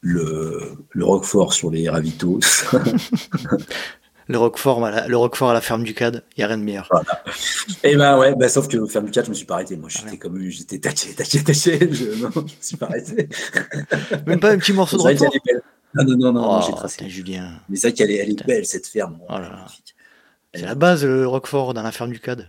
le, 0.00 0.72
le 0.90 1.04
Roquefort 1.04 1.52
sur 1.52 1.70
les 1.70 1.88
ravitaux. 1.88 2.40
le 4.28 4.38
Roquefort, 4.38 4.84
à 4.84 4.90
la, 4.90 5.08
le 5.08 5.16
Roquefort 5.16 5.50
à 5.50 5.54
la 5.54 5.60
ferme 5.60 5.84
du 5.84 5.94
CAD, 5.94 6.24
il 6.36 6.40
n'y 6.40 6.44
a 6.44 6.46
rien 6.48 6.58
de 6.58 6.64
meilleur. 6.64 6.88
Et 7.84 7.92
eh 7.92 7.96
ben 7.96 8.18
ouais, 8.18 8.34
bah, 8.34 8.48
sauf 8.48 8.66
que 8.66 8.84
ferme 8.86 9.06
du 9.06 9.10
CAD, 9.10 9.26
je 9.26 9.30
me 9.30 9.34
suis 9.34 9.46
pas 9.46 9.54
arrêté. 9.54 9.76
Moi, 9.76 9.90
j'étais 9.90 10.16
comme 10.16 10.40
j'étais 10.48 10.78
taché, 10.78 11.14
taché, 11.14 11.44
taché. 11.44 11.78
Je, 11.92 12.20
non, 12.20 12.30
je 12.34 12.40
me 12.40 12.48
suis 12.60 12.76
pas 12.76 12.86
arrêté. 12.86 13.28
Même 14.26 14.40
pas 14.40 14.50
un 14.50 14.58
petit 14.58 14.72
morceau 14.72 14.96
de 14.96 15.02
Roquefort 15.02 15.34
Non, 15.94 16.04
non, 16.04 16.16
non, 16.16 16.32
non, 16.32 16.58
oh, 16.58 16.64
j'ai 16.66 16.72
tracé. 16.72 17.08
Julien. 17.08 17.60
Mais 17.68 17.76
c'est 17.76 17.88
vrai 17.88 17.94
qu'elle 17.94 18.10
est, 18.10 18.16
elle 18.16 18.30
est 18.30 18.46
belle, 18.46 18.64
cette 18.64 18.86
ferme. 18.86 19.18
Oh 19.28 19.34
c'est 20.54 20.62
la 20.62 20.74
base, 20.74 21.04
le 21.04 21.26
Roquefort 21.26 21.74
dans 21.74 21.82
la 21.82 21.92
ferme 21.92 22.10
du 22.10 22.20
CAD. 22.20 22.48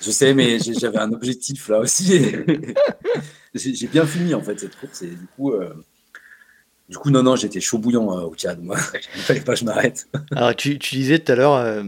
Je 0.00 0.10
sais, 0.10 0.34
mais 0.34 0.58
j'avais 0.58 0.98
un 0.98 1.12
objectif 1.12 1.68
là 1.68 1.78
aussi. 1.78 2.20
j'ai 3.54 3.86
bien 3.86 4.04
fini 4.04 4.34
en 4.34 4.42
fait 4.42 4.58
cette 4.58 4.76
course 4.76 5.02
et 5.02 5.08
du 5.08 5.26
coup, 5.36 5.52
euh, 5.52 5.72
du 6.88 6.96
coup 6.96 7.10
non 7.10 7.22
non, 7.22 7.36
j'étais 7.36 7.60
chaud 7.60 7.78
bouillant 7.78 8.18
euh, 8.18 8.22
au 8.22 8.34
Tchad. 8.34 8.60
Moi, 8.60 8.76
il 9.14 9.22
fallait 9.22 9.40
pas 9.40 9.54
que 9.54 9.60
je 9.60 9.64
m'arrête. 9.64 10.08
Alors 10.34 10.56
tu, 10.56 10.76
disais 10.76 11.20
tout 11.20 11.32
à 11.32 11.36
l'heure, 11.36 11.54
euh, 11.54 11.84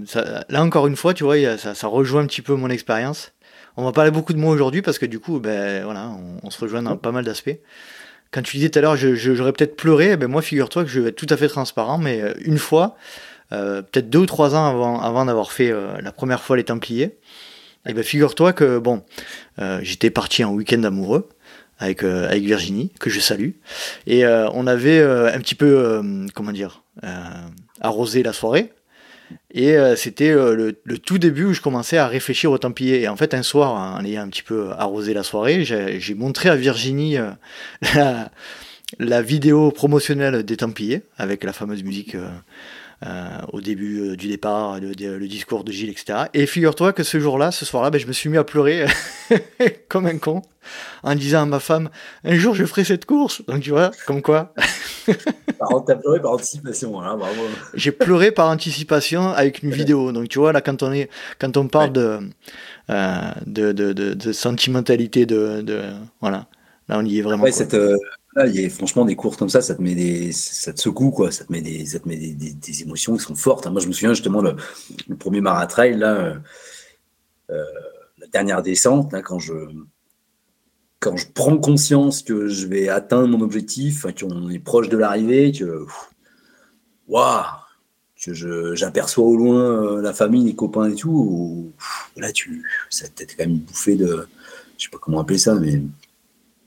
là 0.48 0.62
encore 0.62 0.86
une 0.86 0.96
fois, 0.96 1.12
tu 1.12 1.24
vois, 1.24 1.58
ça, 1.58 1.86
rejoint 1.88 2.22
un 2.22 2.26
petit 2.26 2.42
peu 2.42 2.54
mon 2.54 2.70
expérience. 2.70 3.32
On 3.76 3.84
va 3.84 3.90
parler 3.90 4.12
beaucoup 4.12 4.32
de 4.32 4.38
moi 4.38 4.52
aujourd'hui 4.52 4.82
parce 4.82 4.98
que 4.98 5.06
du 5.06 5.18
coup, 5.18 5.40
ben 5.40 5.82
voilà, 5.82 6.16
on, 6.44 6.50
se 6.50 6.60
rejoint 6.60 6.82
dans 6.82 6.96
pas 6.96 7.10
mal 7.10 7.24
d'aspects. 7.24 7.58
Quand 8.30 8.42
tu 8.42 8.56
disais 8.56 8.68
tout 8.68 8.78
à 8.78 8.82
l'heure, 8.82 8.96
j'aurais 8.96 9.52
peut-être 9.52 9.76
pleuré, 9.76 10.12
eh 10.12 10.16
ben 10.16 10.28
moi, 10.28 10.42
figure-toi 10.42 10.84
que 10.84 10.90
je 10.90 11.00
vais 11.00 11.10
être 11.10 11.16
tout 11.16 11.26
à 11.30 11.36
fait 11.36 11.48
transparent, 11.48 11.98
mais 11.98 12.20
une 12.40 12.58
fois, 12.58 12.96
peut-être 13.50 14.10
deux 14.10 14.18
ou 14.18 14.26
trois 14.26 14.56
ans 14.56 14.98
avant, 15.00 15.24
d'avoir 15.24 15.52
fait 15.52 15.72
la 16.02 16.10
première 16.10 16.42
fois 16.42 16.56
les 16.56 16.64
Templiers, 16.64 17.16
eh 17.86 17.92
ben, 17.92 18.02
figure-toi 18.02 18.52
que 18.52 18.78
bon, 18.78 19.02
euh, 19.58 19.80
j'étais 19.82 20.10
parti 20.10 20.42
en 20.44 20.52
week-end 20.52 20.82
amoureux 20.84 21.28
avec 21.78 22.02
euh, 22.02 22.28
avec 22.28 22.42
Virginie 22.44 22.92
que 22.98 23.10
je 23.10 23.20
salue 23.20 23.50
et 24.06 24.24
euh, 24.24 24.48
on 24.52 24.66
avait 24.66 25.02
un 25.02 25.38
petit 25.38 25.54
peu 25.54 26.02
comment 26.34 26.52
dire 26.52 26.82
arrosé 27.80 28.22
la 28.22 28.32
soirée 28.32 28.72
et 29.52 29.76
c'était 29.96 30.32
le, 30.32 30.72
tout 31.04 31.18
début 31.18 31.44
où 31.44 31.52
je 31.52 31.60
commençais 31.60 31.96
à 31.96 32.08
réfléchir 32.08 32.50
aux 32.50 32.58
Templiers 32.58 33.02
et 33.02 33.08
en 33.08 33.16
fait 33.16 33.34
un 33.34 33.42
soir 33.42 33.72
en 33.72 34.04
ayant 34.04 34.22
un 34.22 34.28
petit 34.28 34.42
peu 34.42 34.70
arrosé 34.72 35.14
la 35.14 35.22
soirée 35.22 35.64
j'ai 35.64 36.14
montré 36.14 36.48
à 36.48 36.56
Virginie 36.56 37.16
la, 37.94 38.30
la 38.98 39.22
vidéo 39.22 39.70
promotionnelle 39.70 40.42
des 40.42 40.56
Templiers 40.56 41.02
avec 41.16 41.44
la 41.44 41.52
fameuse 41.52 41.82
musique 41.82 42.14
euh, 42.14 42.28
au 43.52 43.60
début 43.60 44.00
euh, 44.00 44.16
du 44.16 44.28
départ, 44.28 44.78
le, 44.80 45.26
discours 45.26 45.64
de 45.64 45.72
Gilles, 45.72 45.90
etc. 45.90 46.24
Et 46.34 46.46
figure-toi 46.46 46.92
que 46.92 47.02
ce 47.02 47.20
jour-là, 47.20 47.50
ce 47.50 47.64
soir-là, 47.64 47.90
ben, 47.90 48.00
je 48.00 48.06
me 48.06 48.12
suis 48.12 48.28
mis 48.28 48.38
à 48.38 48.44
pleurer 48.44 48.86
comme 49.88 50.06
un 50.06 50.18
con 50.18 50.42
en 51.02 51.14
disant 51.14 51.42
à 51.42 51.46
ma 51.46 51.60
femme 51.60 51.90
un 52.24 52.34
jour 52.36 52.54
je 52.54 52.64
ferai 52.64 52.84
cette 52.84 53.04
course. 53.04 53.42
Donc 53.46 53.60
tu 53.60 53.70
vois, 53.70 53.90
comme 54.06 54.22
quoi. 54.22 54.54
T'as 55.86 55.96
pleuré 55.96 56.20
par 56.20 56.32
anticipation, 56.32 57.00
hein, 57.00 57.16
bravo. 57.16 57.42
J'ai 57.74 57.92
pleuré 57.92 58.30
par 58.32 58.48
anticipation 58.48 59.28
avec 59.28 59.62
une 59.62 59.70
vidéo. 59.70 60.12
Donc 60.12 60.28
tu 60.28 60.38
vois, 60.38 60.52
là, 60.52 60.60
quand 60.60 60.82
on, 60.82 60.92
est, 60.92 61.10
quand 61.38 61.56
on 61.56 61.68
parle 61.68 61.92
de, 61.92 62.20
euh, 62.90 63.16
de, 63.46 63.72
de, 63.72 63.92
de, 63.92 64.32
sentimentalité, 64.32 65.26
de, 65.26 65.62
de, 65.62 65.82
Voilà. 66.20 66.46
Là, 66.88 66.98
on 66.98 67.04
y 67.04 67.18
est 67.18 67.22
vraiment. 67.22 67.44
Ouais, 67.44 67.52
cette, 67.52 67.76
il 68.36 68.60
y 68.60 68.64
a 68.64 68.70
franchement 68.70 69.04
des 69.04 69.14
courses 69.14 69.36
comme 69.36 69.48
ça, 69.48 69.62
ça 69.62 69.74
te 69.74 69.82
met 69.82 69.94
des, 69.94 70.32
ça 70.32 70.72
te 70.72 70.80
secoue 70.80 71.10
quoi, 71.10 71.30
ça 71.30 71.44
te 71.44 71.52
met 71.52 71.60
des, 71.60 71.86
ça 71.86 72.00
te 72.00 72.08
met 72.08 72.16
des, 72.16 72.34
des, 72.34 72.82
émotions 72.82 73.16
qui 73.16 73.22
sont 73.22 73.36
fortes. 73.36 73.66
Hein. 73.66 73.70
Moi, 73.70 73.80
je 73.80 73.86
me 73.86 73.92
souviens 73.92 74.12
justement 74.12 74.42
le, 74.42 74.56
premier 75.18 75.40
maratrail 75.40 75.96
là, 75.96 76.14
euh, 76.14 76.34
euh, 77.50 77.64
la 78.18 78.26
dernière 78.26 78.62
descente 78.62 79.12
là, 79.12 79.22
quand 79.22 79.38
je, 79.38 79.54
quand 80.98 81.16
je 81.16 81.26
prends 81.32 81.58
conscience 81.58 82.22
que 82.22 82.48
je 82.48 82.66
vais 82.66 82.88
atteindre 82.88 83.28
mon 83.28 83.40
objectif, 83.40 84.06
qu'on 84.18 84.50
est 84.50 84.58
proche 84.58 84.88
de 84.88 84.96
l'arrivée, 84.96 85.52
que 85.52 85.86
waouh, 87.06 87.44
que 88.20 88.74
j'aperçois 88.74 89.24
au 89.24 89.36
loin 89.36 89.60
euh, 89.60 90.02
la 90.02 90.12
famille, 90.12 90.44
les 90.44 90.54
copains 90.56 90.90
et 90.90 90.94
tout, 90.94 91.72
là 92.16 92.32
tu, 92.32 92.64
ça 92.90 93.06
t'a 93.08 93.26
quand 93.26 93.46
même 93.46 93.58
bouffé 93.58 93.94
de, 93.94 94.26
je 94.76 94.84
sais 94.84 94.90
pas 94.90 94.98
comment 94.98 95.20
appeler 95.20 95.38
ça, 95.38 95.54
mais 95.54 95.82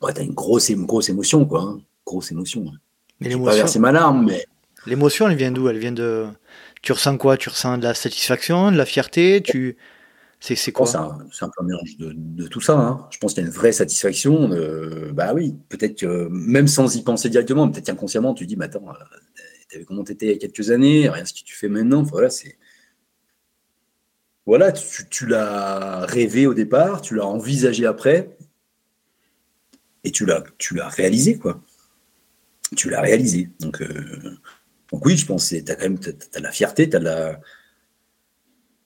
ouais, 0.02 0.14
t'as 0.14 0.24
une 0.24 0.34
grosse, 0.34 0.70
une 0.70 0.86
grosse 0.86 1.10
émotion, 1.10 1.46
quoi. 1.46 1.62
Hein. 1.62 1.82
Grosse 2.06 2.32
émotion. 2.32 2.72
Mais 3.20 3.30
l'émotion. 3.30 3.52
pas 3.52 3.56
versé 3.56 3.80
ma 3.80 3.92
larme, 3.92 4.26
mais. 4.26 4.46
L'émotion, 4.86 5.28
elle 5.28 5.36
vient 5.38 5.52
d'où? 5.52 5.68
Elle 5.70 5.80
vient 5.80 5.92
de. 5.92 6.28
Tu 6.82 6.92
ressens 6.92 7.18
quoi? 7.18 7.38
Tu 7.38 7.50
ressens 7.50 7.78
de 7.78 7.84
la 7.84 7.94
satisfaction, 7.94 8.72
de 8.72 8.78
la 8.78 8.86
fierté? 8.86 9.42
Tu. 9.44 9.78
C'est 10.40 10.72
quoi? 10.72 10.86
C'est 10.86 10.98
un, 10.98 11.10
peu 11.50 11.64
un 11.64 11.64
mélange 11.64 11.98
de, 11.98 12.48
tout 12.48 12.62
ça. 12.62 12.78
Hein. 12.78 13.08
Je 13.10 13.18
pense 13.18 13.34
qu'il 13.34 13.42
y 13.42 13.46
a 13.46 13.50
une 13.50 13.54
vraie 13.54 13.72
satisfaction. 13.72 14.50
bah 15.14 15.34
oui, 15.34 15.56
peut-être 15.70 16.00
que 16.00 16.28
même 16.30 16.68
sans 16.68 16.96
y 16.96 17.02
penser 17.02 17.30
directement, 17.30 17.68
peut-être 17.70 17.88
qu'inconsciemment, 17.88 18.36
tu 18.36 18.46
dis, 18.46 18.56
mais 18.56 18.66
attends, 18.66 18.86
tu 19.70 19.80
vu 19.80 19.86
comment 19.86 20.04
tu 20.04 20.12
étais 20.12 20.28
il 20.28 20.32
y 20.32 20.36
a 20.36 20.38
quelques 20.38 20.70
années, 20.70 21.10
rien 21.10 21.26
ce 21.26 21.34
que 21.34 21.44
tu 21.44 21.56
fais 21.56 21.70
maintenant. 21.70 22.04
Voilà, 22.04 22.30
c'est. 22.30 22.58
Voilà, 24.46 24.72
tu, 24.72 25.26
l'as 25.26 26.06
rêvé 26.06 26.48
au 26.48 26.54
départ, 26.54 27.02
tu 27.02 27.16
l'as 27.16 27.26
envisagé 27.26 27.86
après, 27.86 28.37
et 30.08 30.12
tu 30.12 30.26
l'as, 30.26 30.44
tu 30.58 30.76
l'as 30.76 30.90
réalisé, 30.90 31.38
quoi. 31.38 31.62
Tu 32.76 32.90
l'as 32.90 33.02
réalisé. 33.02 33.50
Donc, 33.60 33.82
euh, 33.82 34.38
donc 34.92 35.06
oui, 35.06 35.16
je 35.18 35.26
pense 35.26 35.50
que 35.50 35.56
tu 35.58 35.72
as 35.72 35.76
quand 35.76 35.90
même 35.90 36.00
as, 36.34 36.40
la 36.40 36.52
fierté, 36.52 36.90
tu 36.90 36.96
as 36.96 37.00
la. 37.00 37.40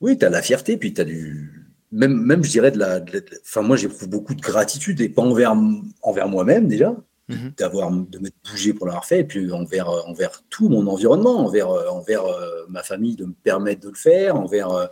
Oui, 0.02 0.18
tu 0.18 0.26
as 0.26 0.30
la 0.30 0.42
fierté, 0.42 0.78
puis 0.78 0.94
tu 0.94 1.02
as 1.02 1.06
du. 1.06 1.68
Même, 1.92 2.22
même, 2.22 2.44
je 2.44 2.50
dirais, 2.52 2.72
de 2.72 2.80
la. 2.80 3.04
Enfin, 3.44 3.62
moi, 3.62 3.78
j'éprouve 3.78 4.10
beaucoup 4.10 4.36
de 4.36 4.42
gratitude, 4.42 5.02
et 5.02 5.10
pas 5.10 5.22
envers, 5.22 5.56
envers 6.02 6.28
moi-même 6.28 6.68
déjà, 6.68 6.96
Mhm. 7.32 7.54
d'avoir 7.58 7.92
de 7.92 8.20
m'être 8.20 8.36
bougé 8.50 8.74
pour 8.74 8.88
l'avoir 8.88 9.06
fait, 9.06 9.20
et 9.20 9.24
puis 9.24 9.52
envers, 9.52 9.90
euh, 9.90 10.02
envers 10.02 10.44
tout 10.50 10.70
mon 10.70 10.86
environnement, 10.88 11.46
envers, 11.46 11.70
euh, 11.70 11.88
envers 11.88 12.26
euh, 12.26 12.66
ma 12.68 12.84
famille 12.84 13.16
de 13.16 13.26
me 13.26 13.34
permettre 13.34 13.82
de 13.82 13.90
le 13.90 13.96
faire, 13.96 14.36
envers, 14.36 14.90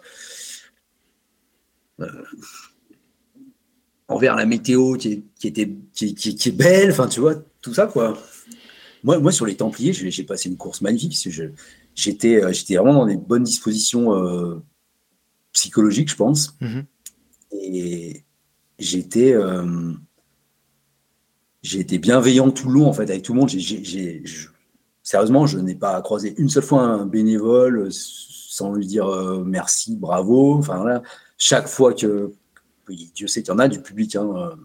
envers 4.09 4.35
la 4.35 4.45
météo 4.45 4.95
qui 4.95 5.07
est, 5.07 5.45
était, 5.45 5.73
qui, 5.93 6.13
qui, 6.15 6.49
est 6.49 6.51
belle, 6.51 6.91
enfin 6.91 7.07
tu 7.07 7.21
vois, 7.21 7.35
tout 7.61 7.73
ça 7.73 7.87
quoi. 7.87 8.17
Moi, 9.03 9.19
moi 9.19 9.31
sur 9.31 9.45
les 9.45 9.55
Templiers, 9.55 9.93
j'ai 9.93 10.23
passé 10.23 10.49
une 10.49 10.57
course 10.57 10.81
magnifique, 10.81 11.17
j'étais 11.95 12.41
j'étais 12.53 12.75
vraiment 12.75 12.95
dans 12.95 13.05
des 13.05 13.15
bonnes 13.15 13.43
dispositions 13.43 14.61
psychologiques, 15.53 16.09
je 16.09 16.15
pense. 16.17 16.57
Mhm. 16.59 16.85
Et 17.51 18.23
j'étais 18.77 19.33
j'ai 21.61 21.79
été 21.79 21.97
bienveillant 21.97 22.51
tout 22.51 22.67
le 22.67 22.75
long 22.75 22.87
en 22.87 22.93
fait 22.93 23.09
avec 23.09 23.21
tout 23.21 23.33
le 23.33 23.39
monde. 23.39 23.49
sérieusement, 25.03 25.47
je 25.47 25.59
n'ai 25.59 25.75
pas 25.75 26.01
croisé 26.01 26.33
une 26.37 26.49
seule 26.49 26.63
fois 26.63 26.83
un 26.83 27.05
bénévole 27.05 27.89
sans 27.91 28.73
lui 28.73 28.87
dire 28.87 29.07
euh, 29.07 29.43
merci, 29.45 29.95
bravo. 29.95 30.55
Enfin 30.55 30.77
voilà, 30.77 31.01
chaque 31.37 31.67
fois 31.67 31.93
que 31.93 32.33
Dieu 32.95 33.27
sait 33.27 33.41
qu'il 33.43 33.51
y 33.51 33.55
en 33.55 33.59
a 33.59 33.67
du 33.67 33.81
public, 33.81 34.15
hein, 34.15 34.29
euh, 34.35 34.55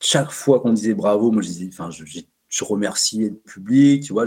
chaque 0.00 0.30
fois 0.30 0.60
qu'on 0.60 0.72
disait 0.72 0.94
bravo, 0.94 1.30
moi 1.30 1.42
je 1.42 1.48
disais, 1.48 1.68
enfin 1.72 1.90
je, 1.90 2.04
je 2.48 2.64
remerciais 2.64 3.30
le 3.30 3.36
public, 3.36 4.04
tu 4.04 4.12
vois. 4.12 4.24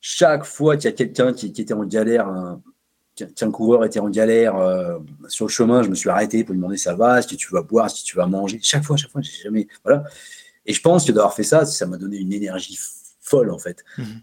Chaque 0.00 0.44
fois 0.44 0.76
qu'il 0.76 0.90
y 0.90 0.92
a 0.92 0.96
quelqu'un 0.96 1.32
qui, 1.32 1.46
était 1.46 1.72
en 1.72 1.84
galère, 1.84 2.28
un, 2.28 2.62
qu'un 3.14 3.50
coureur 3.50 3.84
était 3.84 4.00
en 4.00 4.10
galère 4.10 4.56
euh, 4.56 4.98
sur 5.28 5.46
le 5.46 5.50
chemin, 5.50 5.82
je 5.82 5.88
me 5.88 5.94
suis 5.94 6.10
arrêté 6.10 6.44
pour 6.44 6.52
lui 6.52 6.58
demander 6.58 6.76
ça 6.76 6.94
va, 6.94 7.22
si 7.22 7.36
tu 7.36 7.50
vas 7.52 7.62
boire, 7.62 7.90
si 7.90 8.04
tu 8.04 8.16
vas 8.16 8.26
manger. 8.26 8.58
Chaque 8.62 8.82
fois, 8.82 8.96
chaque 8.96 9.10
fois, 9.10 9.22
j'ai 9.22 9.42
jamais, 9.42 9.68
voilà. 9.84 10.04
Et 10.66 10.72
je 10.72 10.80
pense 10.80 11.04
que 11.04 11.12
d'avoir 11.12 11.34
fait 11.34 11.44
ça, 11.44 11.64
ça 11.64 11.86
m'a 11.86 11.96
donné 11.96 12.18
une 12.18 12.32
énergie 12.32 12.78
folle, 13.20 13.50
en 13.50 13.58
fait. 13.58 13.84
Mhm. 13.98 14.20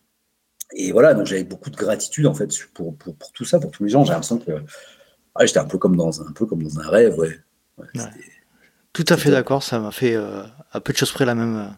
Et 0.74 0.92
voilà, 0.92 1.14
donc 1.14 1.26
j'avais 1.26 1.44
beaucoup 1.44 1.70
de 1.70 1.76
gratitude, 1.76 2.28
en 2.28 2.34
fait, 2.34 2.50
pour, 2.74 2.96
pour, 2.98 3.16
pour 3.16 3.32
tout 3.32 3.46
ça, 3.46 3.60
pour 3.60 3.72
tous 3.72 3.84
les 3.84 3.90
gens. 3.90 4.04
J'ai 4.04 4.12
l'impression 4.12 4.40
que 4.40 4.52
j'étais 5.42 5.60
un 5.60 5.66
peu 5.66 5.78
comme 5.78 5.96
dans 5.96 6.22
un, 6.22 6.32
peu 6.34 6.46
comme 6.46 6.64
dans 6.64 6.80
un 6.80 6.88
rêve, 6.90 7.18
ouais. 7.18 7.40
Tout 8.94 9.06
à 9.08 9.16
fait 9.16 9.32
d'accord, 9.32 9.64
ça 9.64 9.80
m'a 9.80 9.92
fait 9.92 10.16
euh, 10.16 10.44
à 10.74 10.82
peu 10.82 10.92
de 10.92 10.98
choses 10.98 11.14
près 11.14 11.24
la 11.24 11.34
même, 11.34 11.74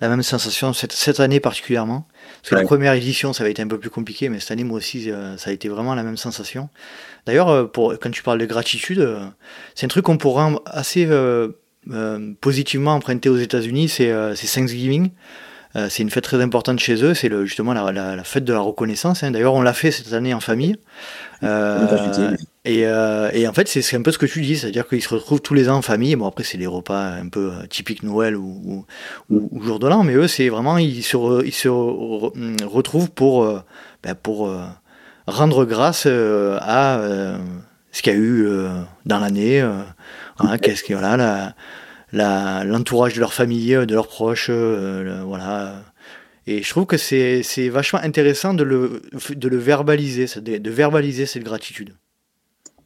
la 0.00 0.08
même 0.08 0.24
sensation 0.24 0.72
cette, 0.72 0.92
cette 0.92 1.20
année 1.20 1.38
particulièrement. 1.38 2.08
Parce 2.42 2.50
que 2.50 2.54
la 2.56 2.64
première 2.64 2.94
édition, 2.94 3.32
ça 3.32 3.44
avait 3.44 3.52
été 3.52 3.62
un 3.62 3.68
peu 3.68 3.78
plus 3.78 3.90
compliqué, 3.90 4.28
mais 4.28 4.40
cette 4.40 4.50
année, 4.50 4.64
moi 4.64 4.78
aussi, 4.78 5.10
euh, 5.10 5.36
ça 5.36 5.50
a 5.50 5.52
été 5.52 5.68
vraiment 5.68 5.94
la 5.94 6.02
même 6.02 6.16
sensation. 6.16 6.68
D'ailleurs, 7.26 7.48
euh, 7.48 7.64
pour, 7.64 7.96
quand 8.00 8.10
tu 8.10 8.24
parles 8.24 8.40
de 8.40 8.46
gratitude, 8.46 9.08
c'est 9.76 9.86
un 9.86 9.88
truc 9.88 10.06
qu'on 10.06 10.18
pourrait 10.18 10.52
assez 10.66 11.06
euh, 11.90 12.34
positivement 12.42 12.94
emprunté 12.94 13.30
aux 13.30 13.38
États-Unis, 13.38 13.88
c'est 13.88 14.10
euh, 14.10 14.34
Thanksgiving. 14.34 15.10
Euh, 15.76 15.88
c'est 15.88 16.02
une 16.02 16.10
fête 16.10 16.24
très 16.24 16.42
importante 16.42 16.80
chez 16.80 17.02
eux, 17.02 17.14
c'est 17.14 17.30
justement 17.46 17.72
la, 17.72 17.92
la, 17.92 18.24
fête 18.24 18.44
de 18.44 18.52
la 18.52 18.60
reconnaissance. 18.60 19.22
Hein. 19.22 19.30
D'ailleurs, 19.30 19.54
on 19.54 19.62
l'a 19.62 19.72
fait 19.72 19.90
cette 19.90 20.12
année 20.12 20.34
en 20.34 20.40
famille. 20.40 20.76
Et, 22.70 22.80
et, 22.80 23.48
en 23.48 23.52
fait, 23.54 23.66
c'est 23.66 23.96
un 23.96 24.02
peu 24.02 24.12
ce 24.12 24.18
que 24.18 24.26
tu 24.26 24.42
dis, 24.42 24.58
c'est-à-dire 24.58 24.86
qu'ils 24.86 25.02
se 25.02 25.08
retrouvent 25.08 25.40
tous 25.40 25.54
les 25.54 25.70
ans 25.70 25.76
en 25.76 25.82
famille. 25.82 26.14
Bon, 26.16 26.26
après, 26.26 26.44
c'est 26.44 26.58
les 26.58 26.66
repas 26.66 27.12
un 27.12 27.28
peu 27.28 27.50
typiques 27.70 28.02
Noël 28.02 28.36
ou, 28.36 28.84
ou, 29.30 29.62
jour 29.62 29.78
de 29.78 29.88
l'an, 29.88 30.04
mais 30.04 30.14
eux, 30.14 30.28
c'est 30.28 30.50
vraiment, 30.50 30.76
ils 30.76 31.02
se, 31.02 31.16
se 31.50 31.68
retrouvent 32.64 33.10
pour, 33.10 33.46
ben, 34.02 34.14
pour 34.14 34.54
rendre 35.26 35.64
grâce 35.64 36.06
à 36.06 37.00
ce 37.90 38.02
qu'il 38.02 38.12
y 38.12 38.16
a 38.16 38.18
eu 38.18 38.46
dans 39.06 39.18
l'année. 39.18 39.64
Hein, 40.40 40.56
l'entourage 42.12 43.14
de 43.14 43.20
leur 43.20 43.32
famille, 43.34 43.74
de 43.74 43.94
leurs 43.94 44.08
proches, 44.08 44.48
euh. 44.50 45.80
Et 46.46 46.62
je 46.62 46.70
trouve 46.70 46.86
que 46.86 46.96
c'est 46.96 47.68
vachement 47.68 48.00
intéressant 48.02 48.54
de 48.54 48.64
le 48.64 49.56
verbaliser, 49.56 50.26
de, 50.40 50.70
verbaliser 50.70 51.26
cette 51.26 51.44
gratitude. 51.44 51.94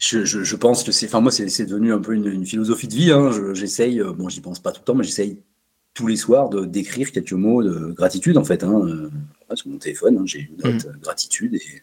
Je, 0.04 0.24
je, 0.24 0.56
pense 0.56 0.82
que 0.82 0.90
c'est, 0.90 1.06
enfin 1.06 1.20
moi 1.20 1.30
c'est 1.30 1.64
devenu 1.64 1.92
un 1.92 2.00
peu 2.00 2.12
une, 2.14 2.44
philosophie 2.44 2.88
de 2.88 2.94
vie. 2.94 3.12
Hein. 3.12 3.30
J'essaye, 3.54 4.00
euh, 4.00 4.12
bon 4.12 4.28
j'y 4.28 4.40
pense 4.40 4.58
pas 4.58 4.72
tout 4.72 4.80
le 4.80 4.84
temps, 4.84 4.94
mais 4.96 5.04
j'essaye 5.04 5.40
tous 5.94 6.08
les 6.08 6.16
soirs 6.16 6.48
de 6.48 6.64
d'écrire 6.64 7.12
quelques 7.12 7.32
mots 7.32 7.62
de 7.62 7.92
gratitude 7.92 8.36
en 8.36 8.44
fait. 8.44 8.64
Hein. 8.64 8.82
Euh, 8.84 9.10
sur 9.54 9.68
mon 9.68 9.78
téléphone, 9.78 10.18
hein, 10.18 10.22
j'ai 10.24 10.40
une 10.40 10.56
note 10.56 10.86
mmh. 10.86 11.00
gratitude 11.00 11.54
et 11.54 11.82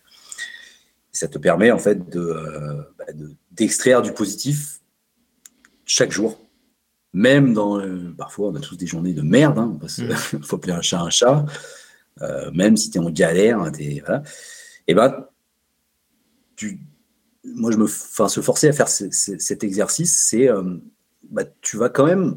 ça 1.13 1.27
te 1.27 1.37
permet 1.37 1.71
en 1.71 1.77
fait 1.77 2.09
de 2.09 2.35
bah, 2.97 3.05
d'extraire 3.51 4.01
du 4.01 4.11
positif 4.11 4.79
chaque 5.85 6.11
jour. 6.11 6.39
Même 7.13 7.53
dans. 7.53 7.79
Euh, 7.79 8.13
parfois, 8.15 8.49
on 8.49 8.55
a 8.55 8.59
tous 8.59 8.77
des 8.77 8.85
journées 8.85 9.13
de 9.13 9.23
merde, 9.23 9.57
hein, 9.57 9.77
parce 9.79 9.95
qu'il 9.95 10.43
faut 10.43 10.57
appeler 10.57 10.73
un 10.73 10.81
chat 10.81 11.01
un 11.01 11.09
chat. 11.09 11.45
Euh, 12.21 12.51
même 12.51 12.77
si 12.77 12.91
tu 12.91 12.97
es 12.97 13.01
en 13.01 13.09
galère, 13.09 13.59
hein, 13.59 13.71
es, 13.79 14.01
voilà. 14.05 14.21
et 14.87 14.91
eh 14.91 14.93
ben, 14.93 15.25
tu, 16.55 16.81
moi, 17.43 17.71
je 17.71 17.77
me. 17.77 17.85
Enfin, 17.85 18.27
se 18.27 18.41
forcer 18.41 18.67
à 18.67 18.73
faire 18.73 18.87
cet 18.87 19.63
exercice, 19.63 20.15
c'est. 20.27 20.49
Euh, 20.49 20.77
bah, 21.29 21.43
tu 21.61 21.77
vas 21.77 21.89
quand 21.89 22.05
même 22.05 22.35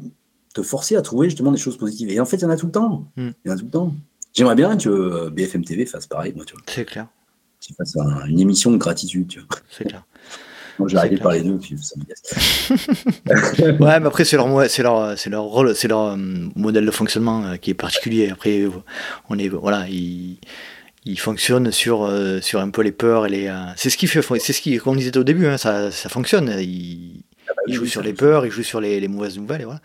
te 0.53 0.61
forcer 0.61 0.95
à 0.95 1.01
trouver 1.01 1.29
justement 1.29 1.51
des 1.51 1.57
choses 1.57 1.77
positives. 1.77 2.09
Et 2.09 2.19
en 2.19 2.25
fait, 2.25 2.37
il 2.37 2.43
y 2.43 2.45
en 2.45 2.49
a 2.49 2.57
tout 2.57 2.67
le 2.67 2.71
temps. 2.71 3.11
Mm. 3.15 3.29
Il 3.43 3.47
y 3.47 3.51
en 3.51 3.55
a 3.55 3.57
tout 3.57 3.65
le 3.65 3.71
temps. 3.71 3.95
J'aimerais 4.33 4.55
bien 4.55 4.77
que 4.77 5.29
BFM 5.29 5.63
TV 5.63 5.85
fasse 5.85 6.07
pareil, 6.07 6.33
moi, 6.35 6.45
tu 6.45 6.53
vois. 6.53 6.63
C'est 6.67 6.85
clair. 6.85 7.07
Tu 7.59 7.73
fasses 7.73 7.95
une 8.27 8.39
émission 8.39 8.71
de 8.71 8.77
gratitude, 8.77 9.27
tu 9.27 9.39
vois. 9.39 9.47
C'est 9.69 9.85
clair. 9.85 10.05
Moi, 10.79 10.87
j'ai 10.89 10.97
arrêté 10.97 11.17
de 11.17 11.21
parler 11.21 11.43
d'eux, 11.43 11.59
puis 11.59 11.77
ça 11.77 11.95
me 11.99 13.79
ouais, 13.79 13.99
mais 13.99 14.07
après, 14.07 14.25
c'est 14.25 14.37
leur, 14.37 14.69
c'est 14.69 14.81
leur, 14.81 15.17
c'est 15.19 15.29
leur 15.29 15.43
rôle, 15.43 15.75
c'est 15.75 15.87
leur 15.87 16.13
euh, 16.13 16.17
modèle 16.55 16.83
de 16.83 16.91
fonctionnement 16.91 17.45
euh, 17.45 17.57
qui 17.57 17.69
est 17.69 17.75
particulier. 17.75 18.31
Après, 18.31 18.67
on 19.29 19.37
est, 19.37 19.49
voilà, 19.49 19.87
ils, 19.87 20.39
ils 21.05 21.19
fonctionnent 21.19 21.71
sur, 21.71 22.03
euh, 22.03 22.39
sur 22.41 22.59
un 22.59 22.69
peu 22.69 22.81
les 22.81 22.91
peurs 22.91 23.25
et 23.25 23.29
les. 23.29 23.53
c'est 23.75 23.89
ce 23.89 23.97
qui 23.97 24.07
fait, 24.07 24.21
c'est 24.39 24.53
ce 24.53 24.61
qui, 24.61 24.77
comme 24.77 24.93
on 24.93 24.95
disait 24.95 25.17
au 25.17 25.23
début, 25.23 25.47
hein, 25.47 25.57
ça, 25.57 25.91
ça 25.91 26.09
fonctionne. 26.09 26.53
Ils, 26.59 27.23
ah 27.47 27.51
bah 27.55 27.73
jouent 27.73 27.85
sur 27.85 28.01
les 28.01 28.13
peurs, 28.13 28.45
ils 28.45 28.51
jouent 28.51 28.63
sur 28.63 28.79
les, 28.79 28.99
les 28.99 29.07
mauvaises 29.07 29.37
nouvelles, 29.37 29.61
et 29.61 29.65
voilà. 29.65 29.81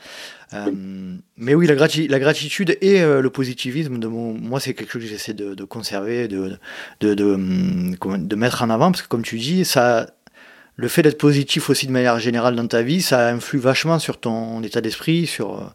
mais 1.36 1.54
oui, 1.54 1.66
la, 1.66 1.74
la 1.74 2.18
gratitude 2.20 2.78
et 2.80 3.00
le 3.00 3.30
positivisme, 3.30 3.98
de 3.98 4.06
mon, 4.06 4.32
moi, 4.32 4.60
c'est 4.60 4.74
quelque 4.74 4.92
chose 4.92 5.02
que 5.02 5.08
j'essaie 5.08 5.34
de, 5.34 5.54
de, 5.54 5.64
conserver, 5.64 6.28
de, 6.28 6.56
de, 7.00 7.14
de, 7.14 7.36
de, 8.16 8.36
mettre 8.36 8.62
en 8.62 8.70
avant, 8.70 8.92
parce 8.92 9.02
que 9.02 9.08
comme 9.08 9.22
tu 9.22 9.38
dis, 9.38 9.64
ça, 9.64 10.06
le 10.78 10.86
fait 10.86 11.02
d'être 11.02 11.18
positif 11.18 11.70
aussi 11.70 11.88
de 11.88 11.92
manière 11.92 12.20
générale 12.20 12.54
dans 12.54 12.68
ta 12.68 12.82
vie, 12.82 13.02
ça 13.02 13.28
influe 13.30 13.58
vachement 13.58 13.98
sur 13.98 14.18
ton 14.20 14.62
état 14.62 14.80
d'esprit, 14.80 15.26
sur, 15.26 15.58
euh, 15.58 15.66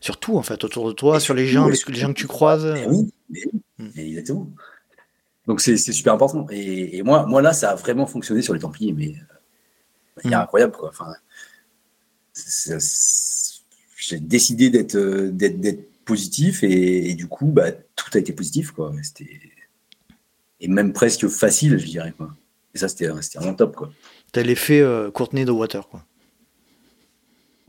sur 0.00 0.18
tout 0.18 0.36
en 0.36 0.42
fait, 0.42 0.62
autour 0.62 0.86
de 0.86 0.92
toi, 0.92 1.20
sur 1.20 1.32
les 1.32 1.46
gens, 1.46 1.68
les, 1.68 1.94
gens 1.94 2.08
que 2.08 2.18
tu 2.18 2.26
croises. 2.26 2.74
oui, 2.86 3.10
hmm. 3.78 3.88
exactement. 3.96 4.50
Donc 5.46 5.60
c'est 5.60 5.76
super 5.76 6.14
important. 6.14 6.46
Et, 6.50 7.02
moi, 7.02 7.26
moi 7.26 7.42
là, 7.42 7.52
ça 7.52 7.70
a 7.70 7.74
vraiment 7.74 8.06
fonctionné 8.06 8.42
sur 8.42 8.54
les 8.54 8.60
Templiers, 8.60 8.92
mais 8.92 9.14
c'est 10.18 10.28
hmm. 10.28 10.34
incroyable 10.34 10.72
quoi. 10.72 10.90
Enfin, 10.90 11.12
j'ai 13.96 14.20
décidé 14.20 14.70
d'être 14.70 14.96
d'être 14.96 16.04
positif 16.04 16.62
et, 16.62 17.14
du 17.14 17.26
coup, 17.28 17.46
bah, 17.46 17.72
tout 17.72 18.10
a 18.14 18.18
été 18.18 18.32
positif 18.32 18.72
quoi. 18.72 18.92
Et 20.60 20.68
même 20.68 20.92
presque 20.92 21.26
facile, 21.28 21.78
je 21.78 21.86
dirais 21.86 22.12
quoi. 22.16 22.34
Et 22.74 22.78
ça, 22.78 22.88
c'était 22.88 23.08
vraiment 23.08 23.54
top 23.54 23.76
quoi. 23.76 23.90
T'as 24.32 24.42
l'effet 24.42 24.80
euh, 24.80 25.10
Courtney 25.10 25.44
de 25.44 25.50
Water, 25.50 25.88
quoi. 25.88 26.04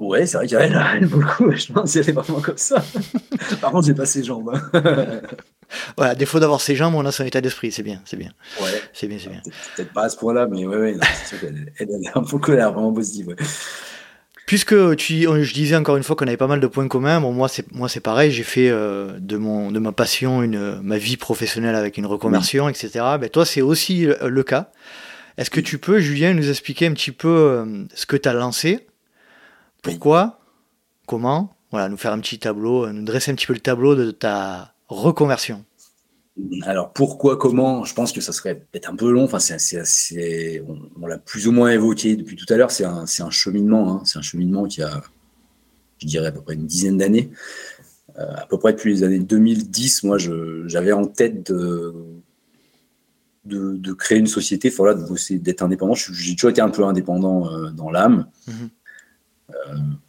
Ouais, 0.04 0.26
c'est 0.26 0.38
vrai 0.38 0.48
qu'elle 0.48 0.82
elle 0.96 1.08
beaucoup. 1.08 1.52
Je 1.52 1.72
pense 1.72 1.94
qu'elle 1.94 2.10
est 2.10 2.12
vraiment 2.12 2.42
comme 2.42 2.58
ça. 2.58 2.84
Par 3.62 3.72
contre, 3.72 3.88
j'ai 3.88 3.94
pas 3.94 4.06
ses 4.06 4.24
jambes. 4.24 4.52
Hein. 4.54 5.22
voilà, 5.98 6.16
défaut 6.16 6.40
d'avoir 6.40 6.62
ses 6.62 6.76
jambes, 6.76 6.96
on 6.96 7.06
a 7.06 7.12
son 7.12 7.24
état 7.24 7.42
d'esprit. 7.42 7.72
C'est 7.72 7.84
bien, 7.84 8.02
c'est 8.06 8.18
bien. 8.18 8.32
Ouais. 8.62 8.70
C'est 8.94 9.08
bien, 9.08 9.18
c'est 9.22 9.30
bien. 9.30 9.42
Peut-être 9.76 9.94
pas 9.94 10.04
à 10.04 10.10
ce 10.10 10.18
point-là, 10.18 10.48
mais 10.48 10.66
ouais, 10.66 10.78
ouais, 10.78 10.98
c'est 11.02 11.30
sûr 11.30 11.40
qu'elle 11.40 11.72
elle, 11.80 11.90
est 11.90 12.18
un 12.18 12.24
peu 12.24 12.38
colère, 12.38 12.74
vraiment 12.74 12.94
positive. 12.94 13.30
Ouais. 13.30 13.36
Puisque 14.46 14.96
tu, 14.98 15.22
je 15.22 15.54
disais 15.54 15.76
encore 15.76 15.96
une 15.96 16.04
fois 16.04 16.16
qu'on 16.16 16.28
avait 16.28 16.38
pas 16.38 16.48
mal 16.48 16.60
de 16.60 16.68
points 16.68 16.88
communs, 16.90 17.22
bon, 17.22 17.32
moi 17.32 17.48
c'est 17.48 17.72
moi 17.72 17.88
c'est 17.88 18.02
pareil, 18.02 18.30
j'ai 18.30 18.44
fait 18.44 18.70
euh, 18.70 19.18
de 19.18 19.38
mon 19.38 19.72
de 19.72 19.80
ma 19.80 19.94
passion 19.94 20.44
une 20.44 20.82
ma 20.82 20.98
vie 20.98 21.16
professionnelle 21.16 21.76
avec 21.76 21.98
une 21.98 22.06
reconversion, 22.06 22.68
etc. 22.68 22.90
Ben 23.22 23.30
toi 23.30 23.46
c'est 23.46 23.62
aussi 23.62 24.06
le, 24.22 24.44
cas. 24.44 24.70
Est-ce 25.38 25.50
que 25.50 25.62
tu 25.62 25.78
peux, 25.78 26.00
Julien, 26.00 26.34
nous 26.34 26.50
expliquer 26.50 26.88
un 26.88 26.94
petit 26.94 27.12
peu 27.12 27.30
euh, 27.30 27.86
ce 27.96 28.06
que 28.06 28.18
tu 28.18 28.28
as 28.28 28.34
lancé? 28.34 28.86
Pourquoi 29.84 30.40
Comment 31.06 31.56
Voilà, 31.72 31.90
nous 31.90 31.98
faire 31.98 32.14
un 32.14 32.20
petit 32.20 32.40
tableau, 32.40 32.92
nous 32.92 33.04
dresser 33.04 33.32
un 33.32 33.36
petit 33.36 33.46
peu 33.46 33.54
le 33.54 33.60
tableau 33.60 33.96
de 33.96 34.12
ta 34.12 34.74
reconversion. 34.88 35.66
Alors 36.64 36.94
pourquoi, 36.94 37.38
comment 37.38 37.84
Je 37.84 37.94
pense 37.94 38.12
que 38.12 38.22
ça 38.22 38.32
serait 38.32 38.56
peut-être 38.56 38.90
un 38.90 38.96
peu 38.96 39.12
long. 39.12 39.26
Enfin, 39.26 39.40
c'est, 39.40 40.64
on, 41.00 41.06
l'a 41.06 41.20
plus 41.20 41.48
ou 41.48 41.52
moins 41.52 41.70
évoqué 41.70 42.16
depuis 42.16 42.38
tout 42.38 42.52
à 42.52 42.58
l'heure. 42.58 42.72
C'est 42.72 42.86
un, 42.86 43.04
un, 43.04 43.30
cheminement. 43.30 43.92
Hein. 43.92 44.02
C'est 44.06 44.18
un 44.18 44.24
cheminement 44.24 44.66
qui 44.66 44.82
a, 44.82 45.02
je 46.00 46.08
dirais, 46.08 46.28
à 46.28 46.32
peu 46.32 46.42
près 46.42 46.56
une 46.56 46.66
dizaine 46.66 46.98
d'années. 46.98 47.30
Euh, 48.18 48.36
à 48.36 48.46
peu 48.48 48.58
près 48.58 48.72
depuis 48.72 48.94
les 48.94 49.04
années 49.04 49.20
2010, 49.20 50.04
moi, 50.04 50.18
j'avais 50.18 50.94
en 50.94 51.06
tête 51.06 51.52
de, 51.52 51.94
de, 53.46 53.94
créer 53.94 54.18
une 54.18 54.28
société, 54.28 54.70
voilà, 54.70 54.96
d'être 55.30 55.62
indépendant. 55.62 55.94
J'ai 55.94 56.36
toujours 56.36 56.52
été 56.52 56.62
un 56.62 56.70
peu 56.70 56.86
indépendant 56.86 57.52
euh, 57.52 57.70
dans 57.72 57.92
l'âme. 57.92 58.28
Mhm. 58.48 58.70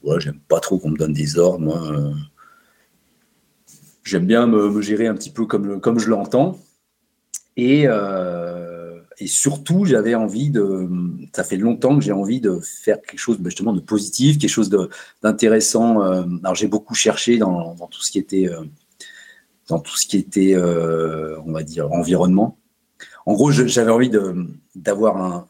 Euh, 0.06 0.20
j'aime 0.20 0.40
pas 0.48 0.60
trop 0.60 0.78
qu'on 0.78 0.90
me 0.90 0.98
donne 0.98 1.12
des 1.12 1.38
ordres. 1.38 1.60
Moi, 1.60 2.12
j'aime 4.04 4.26
bien 4.26 4.46
me, 4.46 4.80
gérer 4.80 5.06
un 5.06 5.14
petit 5.14 5.30
peu 5.30 5.46
comme, 5.46 5.80
comme 5.80 5.98
je 5.98 6.08
l'entends. 6.08 6.58
Et, 7.56 7.88
et 9.18 9.26
surtout, 9.26 9.84
j'avais 9.84 10.14
envie 10.14 10.50
de. 10.50 10.88
Ça 11.34 11.44
fait 11.44 11.56
longtemps 11.56 11.96
que 11.96 12.04
j'ai 12.04 12.12
envie 12.12 12.40
de 12.40 12.58
faire 12.60 13.00
quelque 13.00 13.18
chose 13.18 13.38
justement 13.44 13.72
de 13.72 13.80
positif, 13.80 14.38
quelque 14.38 14.50
chose 14.50 14.70
d'intéressant. 15.22 16.02
Euh, 16.02 16.24
alors, 16.42 16.54
j'ai 16.54 16.66
beaucoup 16.66 16.94
cherché 16.94 17.38
dans, 17.38 17.74
tout 17.90 18.02
ce 18.02 18.10
qui 18.10 18.18
était, 18.18 18.48
euh, 18.48 18.62
dans 19.68 19.78
tout 19.78 19.96
ce 19.96 20.06
qui 20.06 20.16
était, 20.16 20.54
euh, 20.54 21.38
on 21.46 21.52
va 21.52 21.62
dire, 21.62 21.92
environnement. 21.92 22.58
En 23.26 23.34
gros, 23.34 23.50
j'avais 23.52 23.90
envie 23.90 24.10
d'avoir 24.74 25.16
un, 25.16 25.48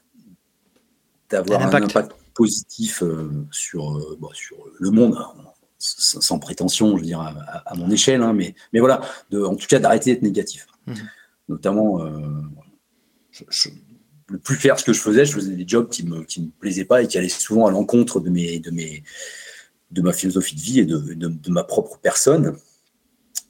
d'avoir 1.30 1.62
un, 1.62 1.82
impact. 1.82 2.14
Positif 2.34 3.02
sur, 3.50 4.16
sur 4.32 4.66
le 4.78 4.90
monde, 4.90 5.16
sans 5.78 6.38
prétention, 6.38 6.96
je 6.96 7.02
veux 7.02 7.06
dire, 7.06 7.20
à, 7.20 7.74
mon 7.76 7.90
échelle, 7.90 8.22
hein, 8.22 8.32
mais, 8.32 8.54
mais 8.72 8.80
voilà, 8.80 9.00
de, 9.30 9.42
en 9.42 9.54
tout 9.54 9.66
cas, 9.66 9.78
d'arrêter 9.78 10.12
d'être 10.12 10.22
négatif. 10.22 10.66
Mmh. 10.86 10.94
Notamment, 11.48 12.00
je, 13.30 13.68
ne 14.30 14.36
plus 14.36 14.56
faire 14.56 14.78
ce 14.78 14.84
que 14.84 14.92
je 14.92 15.00
faisais, 15.00 15.24
je 15.24 15.32
faisais 15.32 15.54
des 15.54 15.66
jobs 15.66 15.88
qui 15.88 16.06
me, 16.06 16.22
qui 16.24 16.42
me 16.42 16.48
plaisaient 16.48 16.84
pas 16.84 17.02
et 17.02 17.06
qui 17.06 17.18
allaient 17.18 17.28
souvent 17.28 17.66
à 17.66 17.70
l'encontre 17.70 18.20
de, 18.20 18.30
mes, 18.30 18.58
de, 18.58 18.70
mes, 18.70 19.02
de 19.90 20.02
ma 20.02 20.12
philosophie 20.12 20.54
de 20.54 20.60
vie 20.60 20.80
et 20.80 20.84
de, 20.84 20.98
de, 20.98 21.50
ma 21.50 21.64
propre 21.64 21.98
personne. 22.00 22.56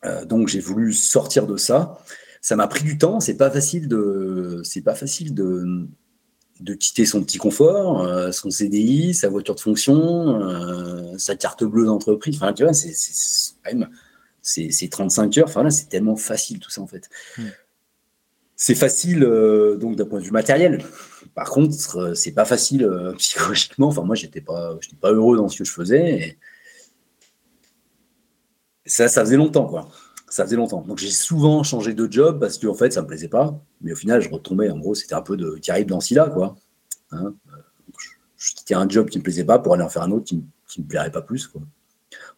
Euh, 0.05 0.25
donc 0.25 0.49
j'ai 0.49 0.61
voulu 0.61 0.93
sortir 0.93 1.47
de 1.47 1.57
ça. 1.57 2.03
Ça 2.41 2.57
m'a 2.57 2.67
pris 2.67 2.85
du 2.85 2.99
temps. 2.99 3.21
C'est 3.21 3.37
pas 3.37 3.51
facile 3.51 3.89
de, 3.89 4.61
c'est 4.65 4.83
pas 4.83 4.95
facile 4.95 5.33
de, 5.35 5.87
de 6.61 6.75
quitter 6.75 7.05
son 7.05 7.23
petit 7.23 7.39
confort, 7.39 8.03
euh, 8.03 8.31
son 8.31 8.51
CDI, 8.51 9.15
sa 9.15 9.29
voiture 9.29 9.55
de 9.55 9.61
fonction, 9.61 10.41
euh, 10.41 11.19
sa 11.19 11.37
carte 11.37 11.65
bleue 11.65 11.87
d'entreprise. 11.87 12.37
Enfin, 12.37 12.53
tu 12.53 12.63
vois, 12.63 12.73
c'est, 12.73 12.93
quand 13.65 13.73
même, 13.73 13.89
c'est, 14.41 14.89
35 14.89 15.39
heures. 15.39 15.49
Enfin 15.49 15.63
là, 15.63 15.71
c'est 15.71 15.89
tellement 15.89 16.17
facile 16.17 16.61
tout 16.61 16.71
ça 16.71 16.81
en 16.81 16.87
fait. 16.87 17.09
Hmm. 17.39 17.49
C'est 18.57 18.77
facile 18.77 19.25
euh, 19.25 19.77
donc 19.77 19.97
d'un 19.97 20.07
point 20.07 20.21
de 20.21 20.25
vue 20.25 20.31
matériel. 20.31 20.85
Par 21.35 21.51
contre, 21.51 22.15
c'est 22.15 22.33
pas 22.33 22.45
facile 22.45 22.89
psychologiquement. 23.19 23.89
Enfin, 23.89 24.03
moi, 24.03 24.15
j'étais 24.15 24.41
pas, 24.41 24.77
j'étais 24.81 24.97
pas 24.97 25.13
heureux 25.13 25.37
dans 25.37 25.49
ce 25.49 25.59
que 25.59 25.65
je 25.65 25.73
faisais. 25.73 26.39
ça, 28.87 29.09
ça 29.09 29.25
faisait 29.25 29.37
longtemps, 29.37 29.67
quoi. 29.67 29.89
Ça 30.35 30.45
faisait 30.45 30.57
longtemps. 30.57 30.81
Donc, 30.81 30.99
j'ai 30.99 31.13
souvent 31.13 31.63
changé 31.63 31.95
de 31.95 32.11
job 32.11 32.41
parce 32.41 32.59
qu'en 32.59 32.75
fait, 32.75 32.93
ça 32.93 33.03
me 33.03 33.07
plaisait 33.07 33.29
pas. 33.29 33.57
Mais 33.81 33.93
au 33.93 33.95
final, 33.95 34.21
je 34.21 34.29
retombais. 34.29 34.69
En 34.69 34.81
gros, 34.81 34.97
c'était 34.97 35.15
un 35.15 35.23
peu 35.23 35.37
de 35.37 35.61
arrive 35.69 35.87
dans 35.87 36.01
là, 36.11 36.29
quoi. 36.29 36.57
Hein 37.13 37.37
je, 38.37 38.55
quittais 38.57 38.75
un 38.75 38.89
job 38.89 39.09
qui 39.09 39.19
me 39.19 39.23
plaisait 39.23 39.45
pas 39.45 39.61
pour 39.61 39.75
aller 39.75 39.85
en 39.85 39.89
faire 39.89 40.03
un 40.03 40.11
autre 40.11 40.25
qui, 40.25 40.45
qui 40.67 40.83
me 40.83 40.89
plairait 40.89 41.13
pas 41.13 41.23
plus, 41.23 41.47
quoi. 41.47 41.63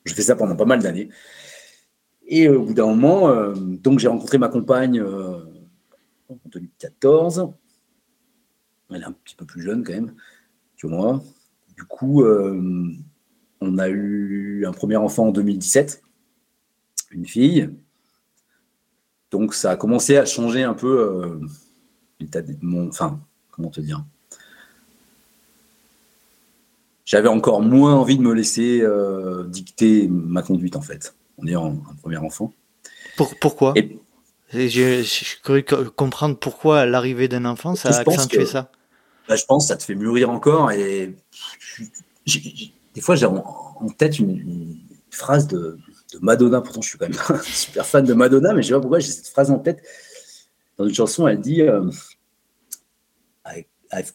J'ai 0.05 0.13
fait 0.13 0.21
ça 0.21 0.37
pendant 0.37 0.55
pas 0.57 0.67
mal 0.67 0.81
d'années. 0.81 1.09
Et 2.27 2.51
au 2.51 2.67
bout 2.67 2.75
d'un 2.75 2.85
moment, 2.85 3.55
donc 3.55 3.99
j'ai 3.99 4.09
rencontré 4.09 4.37
ma 4.37 4.51
compagne 4.51 5.01
en 5.01 6.37
2014. 6.45 7.51
Elle 8.91 9.01
est 9.01 9.05
un 9.07 9.13
petit 9.13 9.37
peu 9.37 9.47
plus 9.47 9.63
jeune 9.63 9.83
quand 9.83 9.95
même 9.95 10.15
que 10.77 10.87
moi. 10.87 11.23
Du 11.75 11.85
coup, 11.85 12.25
euh, 12.25 12.93
on 13.63 13.79
a 13.79 13.89
eu 13.89 14.67
un 14.67 14.73
premier 14.73 14.97
enfant 14.97 15.29
en 15.29 15.33
2017, 15.33 16.03
une 17.13 17.25
fille. 17.25 17.71
Donc 19.37 19.53
ça 19.53 19.73
a 19.73 19.77
commencé 19.77 20.17
à 20.17 20.25
changer 20.25 20.63
un 20.63 20.73
peu 20.73 20.99
euh, 20.99 21.41
l'état 22.21 22.41
de 22.41 22.55
mon. 22.63 22.89
Enfin, 22.89 23.21
comment 23.51 23.69
te 23.69 23.83
dire? 23.83 24.03
J'avais 27.05 27.29
encore 27.29 27.61
moins 27.61 27.95
envie 27.95 28.17
de 28.17 28.23
me 28.23 28.33
laisser 28.33 28.81
euh, 28.81 29.45
dicter 29.45 30.09
ma 30.09 30.41
conduite 30.41 30.75
en 30.75 30.81
fait, 30.81 31.15
en 31.41 31.47
ayant 31.47 31.67
un, 31.67 31.95
premier 32.01 32.17
enfant. 32.17 32.53
pourquoi? 33.41 33.75
Je, 34.53 35.03
je, 35.03 35.87
comprendre 35.91 36.37
pourquoi 36.39 36.87
l'arrivée 36.87 37.29
d'un 37.29 37.45
enfant, 37.45 37.75
ça 37.75 37.91
a 37.91 38.01
accentué 38.01 38.47
ça. 38.47 38.71
Bah, 39.29 39.37
je 39.37 39.45
pense 39.45 39.65
que 39.65 39.69
ça 39.69 39.77
te 39.77 39.83
fait 39.83 39.95
mûrir 39.95 40.31
encore. 40.31 40.71
Et 40.71 41.15
des 42.27 43.01
fois, 43.03 43.17
j'ai 43.17 43.27
en, 43.27 43.89
tête 43.99 44.19
une, 44.19 44.79
phrase 45.11 45.47
de, 45.47 45.79
Madonna. 46.21 46.61
Pourtant, 46.61 46.83
je 46.83 46.89
suis 46.89 46.99
quand 46.99 47.09
même 47.09 47.41
super 47.43 47.87
fan 47.87 48.05
de 48.05 48.15
Madonna, 48.15 48.55
mais 48.55 48.63
je 48.63 48.69
sais 48.69 48.75
pas 48.75 48.81
pourquoi 48.81 48.99
j'ai 48.99 49.11
cette 49.11 49.29
phrase 49.29 49.51
en 49.51 49.59
tête. 49.59 49.83
Dans 50.79 50.87
une 50.87 50.95
chanson, 50.95 51.27
elle 51.27 51.41
dit 51.41 51.63
euh, 51.63 51.91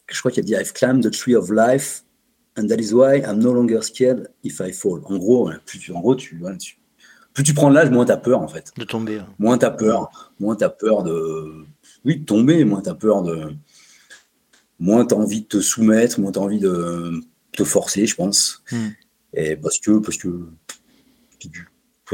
Je 0.10 0.20
crois 0.20 0.32
qu'elle 0.32 0.46
dit 0.46 0.54
I've 0.54 0.74
climbed 0.74 1.04
the 1.04 1.12
tree 1.12 1.36
of 1.36 1.50
life, 1.50 2.04
and 2.58 2.68
that 2.68 2.78
is 2.80 2.94
why 2.94 3.22
I'm 3.22 3.40
no 3.40 3.54
longer 3.54 3.82
scared 3.82 4.30
if 4.44 4.60
I 4.60 4.72
fall. 4.72 5.02
En 5.06 5.18
gros, 5.18 5.50
en 5.50 6.00
gros 6.00 6.16
tu, 6.16 6.38
voilà, 6.38 6.58
tu 6.58 6.82
plus 7.34 7.44
tu 7.44 7.54
prends 7.54 7.70
l'âge, 7.70 7.90
moins 7.90 8.06
tu 8.06 8.12
as 8.12 8.18
peur 8.18 8.42
en 8.42 8.48
fait. 8.48 8.72
De 8.78 8.84
tomber. 8.84 9.20
Hein. 9.20 9.28
Moins 9.40 9.58
tu 9.58 9.66
as 9.66 9.72
peur. 9.72 10.34
Moins 10.40 10.56
tu 10.56 10.64
as 10.64 10.70
peur 10.70 11.04
de. 11.04 11.66
Oui, 12.04 12.18
de 12.18 12.26
tomber, 12.26 12.64
moins 12.66 12.82
tu 12.82 12.90
as 12.90 12.96
peur 12.96 13.24
de. 13.24 13.54
Moins 14.80 15.06
tu 15.06 15.14
as 15.14 15.18
envie 15.18 15.42
de 15.42 15.48
te 15.48 15.62
soumettre, 15.62 16.20
moins 16.20 16.32
tu 16.32 16.40
as 16.40 16.42
envie 16.42 16.60
de 16.60 17.22
te 17.54 17.64
forcer, 17.64 18.06
je 18.06 18.16
pense. 18.16 18.64
Hmm. 18.72 18.90
Et 19.34 19.56
parce 19.56 19.80
que. 19.80 20.00
Parce 20.00 20.18
que 20.18 20.28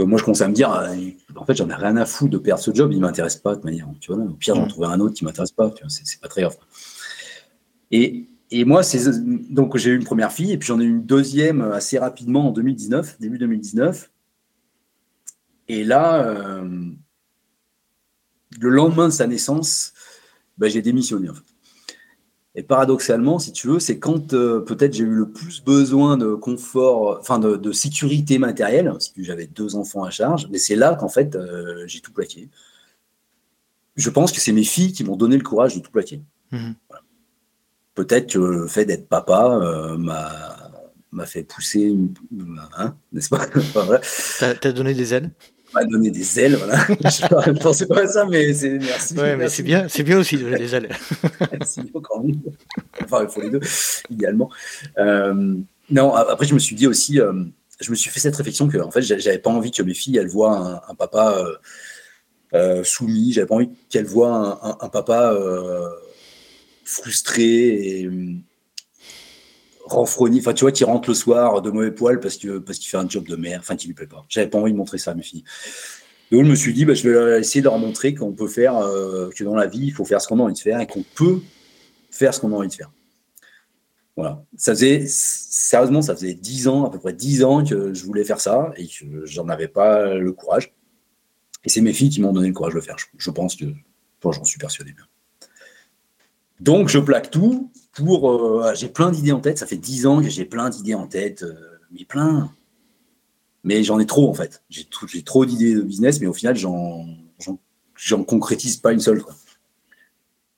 moi, 0.01 0.19
je 0.19 0.23
commence 0.23 0.41
à 0.41 0.47
me 0.47 0.53
dire, 0.53 0.69
en 1.35 1.45
fait, 1.45 1.55
j'en 1.55 1.69
ai 1.69 1.73
rien 1.73 1.97
à 1.97 2.05
foutre 2.05 2.31
de 2.31 2.37
perdre 2.37 2.61
ce 2.61 2.73
job, 2.73 2.91
il 2.93 2.99
m'intéresse 2.99 3.35
pas 3.35 3.55
de 3.55 3.63
manière. 3.63 3.87
Tu 3.99 4.13
vois, 4.13 4.23
au 4.23 4.29
pire, 4.33 4.55
j'en 4.55 4.65
hmm. 4.65 4.69
trouver 4.69 4.87
un 4.87 4.99
autre 4.99 5.15
qui 5.15 5.25
m'intéresse 5.25 5.51
pas. 5.51 5.73
C'est 5.87 6.19
pas 6.19 6.27
très 6.27 6.41
grave. 6.41 6.57
Et, 7.91 8.27
et 8.51 8.65
moi, 8.65 8.81
donc 9.49 9.77
j'ai 9.77 9.91
eu 9.91 9.95
une 9.95 10.03
première 10.03 10.31
fille, 10.31 10.51
et 10.51 10.57
puis 10.57 10.67
j'en 10.67 10.79
ai 10.79 10.83
eu 10.83 10.89
une 10.89 11.05
deuxième 11.05 11.61
assez 11.61 11.97
rapidement 11.97 12.49
en 12.49 12.51
2019, 12.51 13.19
début 13.19 13.37
2019. 13.37 14.09
Et 15.69 15.83
là, 15.83 16.25
euh, 16.25 16.85
le 18.59 18.69
lendemain 18.69 19.07
de 19.07 19.13
sa 19.13 19.27
naissance, 19.27 19.93
ben, 20.57 20.69
j'ai 20.69 20.81
démissionné. 20.81 21.29
En 21.29 21.33
fait. 21.33 21.43
Et 22.57 22.63
paradoxalement, 22.63 23.37
si 23.37 23.51
tu 23.53 23.67
veux, 23.67 23.79
c'est 23.79 23.99
quand 23.99 24.33
euh, 24.33 24.61
peut-être 24.61 24.95
j'ai 24.95 25.03
eu 25.03 25.13
le 25.13 25.29
plus 25.29 25.63
besoin 25.63 26.17
de 26.17 26.33
confort, 26.33 27.19
enfin 27.19 27.37
de, 27.37 27.71
sécurité 27.71 28.39
matérielle, 28.39 28.89
parce 28.89 29.09
que 29.09 29.21
j'avais 29.21 29.45
deux 29.45 29.75
enfants 29.75 30.03
à 30.03 30.09
charge, 30.09 30.47
mais 30.49 30.57
c'est 30.57 30.75
là 30.75 30.95
qu'en 30.95 31.07
fait 31.07 31.35
euh, 31.35 31.83
j'ai 31.85 31.99
tout 31.99 32.11
plaqué. 32.11 32.49
Je 33.95 34.09
pense 34.09 34.31
que 34.31 34.39
c'est 34.39 34.53
mes 34.53 34.63
filles 34.63 34.91
qui 34.91 35.03
m'ont 35.03 35.15
donné 35.15 35.37
le 35.37 35.43
courage 35.43 35.75
de 35.75 35.81
tout 35.81 35.91
plaquer. 35.91 36.19
Mmh. 36.51 36.71
Peut-être 37.93 38.33
que 38.33 38.39
le 38.39 38.67
fait 38.67 38.85
d'être 38.85 39.07
papa 39.07 39.95
m'a 39.99 41.25
fait 41.27 41.43
pousser, 41.43 41.95
hein, 42.75 42.95
n'est-ce 43.11 43.29
pas? 43.29 43.45
T'as 44.61 44.71
donné 44.71 44.95
des 44.95 45.13
ailes? 45.13 45.31
M'a 45.73 45.83
donné 45.85 46.11
des 46.11 46.39
ailes, 46.39 46.55
voilà. 46.55 46.77
je 46.87 47.49
ne 47.51 47.59
pensais 47.59 47.85
pas 47.85 48.01
à 48.01 48.07
ça, 48.07 48.25
mais 48.25 48.53
c'est 48.53 48.77
merci. 48.79 49.13
Ouais, 49.15 49.35
mais 49.35 49.49
c'est 49.49 49.63
bien, 49.63 49.87
c'est 49.87 50.03
bien 50.03 50.17
aussi 50.19 50.37
de 50.37 50.43
donner 50.43 50.57
des 50.57 50.75
ailes. 50.75 50.89
c'est 51.65 51.81
encore 51.93 52.23
mieux. 52.23 52.35
Enfin, 53.03 53.23
il 53.23 53.29
faut 53.29 53.41
les 53.41 53.49
deux, 53.49 53.61
idéalement. 54.09 54.49
Euh, 54.97 55.55
non, 55.89 56.13
après, 56.13 56.45
je 56.45 56.53
me 56.53 56.59
suis 56.59 56.75
dit 56.75 56.87
aussi, 56.87 57.19
euh, 57.19 57.43
je 57.79 57.91
me 57.91 57.95
suis 57.95 58.09
fait 58.09 58.19
cette 58.19 58.35
réflexion 58.35 58.67
que, 58.67 58.77
en 58.77 58.91
fait, 58.91 59.01
j'avais 59.01 59.39
pas 59.39 59.49
envie 59.49 59.71
que 59.71 59.83
mes 59.83 59.93
filles, 59.93 60.17
elles 60.17 60.27
voient 60.27 60.81
un, 60.87 60.95
papa 60.95 61.37
euh, 61.37 61.55
euh, 62.53 62.83
soumis, 62.83 63.31
j'avais 63.33 63.47
pas 63.47 63.55
envie 63.55 63.69
qu'elles 63.89 64.05
voient 64.05 64.59
un, 64.63 64.85
un 64.85 64.89
papa 64.89 65.37
frustré 66.83 67.43
et 67.43 68.09
renfrogné, 69.93 70.39
enfin 70.39 70.53
tu 70.53 70.61
vois, 70.63 70.71
qui 70.71 70.83
rentre 70.83 71.09
le 71.09 71.15
soir 71.15 71.61
de 71.61 71.71
mauvais 71.71 71.91
poil 71.91 72.19
parce 72.19 72.37
que 72.37 72.59
parce 72.59 72.77
qu'il 72.79 72.89
fait 72.89 72.97
un 72.97 73.07
job 73.07 73.27
de 73.27 73.35
merde, 73.35 73.61
enfin 73.61 73.75
qui 73.75 73.87
lui 73.87 73.93
plaît 73.93 74.07
pas. 74.07 74.25
J'avais 74.29 74.47
pas 74.47 74.57
envie 74.57 74.71
de 74.71 74.77
montrer 74.77 74.97
ça 74.97 75.11
à 75.11 75.13
mes 75.13 75.23
filles. 75.23 75.43
Donc 76.31 76.43
je 76.43 76.49
me 76.49 76.55
suis 76.55 76.73
dit, 76.73 76.85
bah, 76.85 76.93
je 76.93 77.09
vais 77.09 77.39
essayer 77.39 77.61
de 77.61 77.65
leur 77.65 77.79
montrer 77.79 78.13
qu'on 78.13 78.33
peut 78.33 78.47
faire, 78.47 78.77
euh, 78.77 79.29
que 79.29 79.43
dans 79.43 79.55
la 79.55 79.67
vie, 79.67 79.85
il 79.85 79.93
faut 79.93 80.03
faire 80.03 80.21
ce 80.21 80.27
qu'on 80.27 80.39
a 80.39 80.43
envie 80.43 80.53
de 80.53 80.59
faire 80.59 80.79
et 80.81 80.87
qu'on 80.87 81.03
peut 81.15 81.39
faire 82.11 82.33
ce 82.33 82.41
qu'on 82.41 82.51
a 82.51 82.55
envie 82.55 82.67
de 82.67 82.73
faire. 82.73 82.91
Voilà. 84.17 84.43
Ça 84.57 84.73
faisait, 84.73 85.05
sérieusement, 85.07 86.01
ça 86.01 86.15
faisait 86.15 86.33
dix 86.33 86.67
ans, 86.67 86.85
à 86.85 86.89
peu 86.89 86.99
près 86.99 87.13
dix 87.13 87.43
ans 87.43 87.63
que 87.63 87.93
je 87.93 88.03
voulais 88.03 88.23
faire 88.23 88.41
ça 88.41 88.73
et 88.75 88.87
que 88.87 89.25
j'en 89.25 89.47
avais 89.47 89.67
pas 89.67 90.15
le 90.15 90.33
courage. 90.33 90.73
Et 91.63 91.69
c'est 91.69 91.81
mes 91.81 91.93
filles 91.93 92.09
qui 92.09 92.21
m'ont 92.21 92.33
donné 92.33 92.47
le 92.47 92.53
courage 92.53 92.73
de 92.73 92.79
le 92.79 92.83
faire. 92.83 92.95
Je, 93.17 93.31
pense 93.31 93.55
que, 93.55 93.65
j'en 94.23 94.43
suis 94.43 94.57
persuadé. 94.57 94.93
Donc, 96.59 96.89
je 96.89 96.97
plaque 96.97 97.29
tout 97.29 97.71
pour. 97.97 98.63
j'ai 98.75 98.89
plein 98.89 99.11
d'idées 99.11 99.31
en 99.31 99.39
tête. 99.39 99.57
Ça 99.57 99.65
fait 99.65 99.77
dix 99.77 100.05
ans 100.05 100.21
que 100.21 100.29
j'ai 100.29 100.45
plein 100.45 100.69
d'idées 100.69 100.95
en 100.95 101.07
tête, 101.07 101.45
mais 101.91 102.05
plein. 102.05 102.51
Mais 103.63 103.83
j'en 103.83 103.99
ai 103.99 104.05
trop, 104.05 104.29
en 104.29 104.33
fait. 104.33 104.63
J'ai 104.69 105.23
trop 105.23 105.45
d'idées 105.45 105.75
de 105.75 105.81
business, 105.81 106.21
mais 106.21 106.27
au 106.27 106.33
final, 106.33 106.55
j'en 106.55 108.23
concrétise 108.23 108.77
pas 108.77 108.93
une 108.93 108.99
seule. 108.99 109.23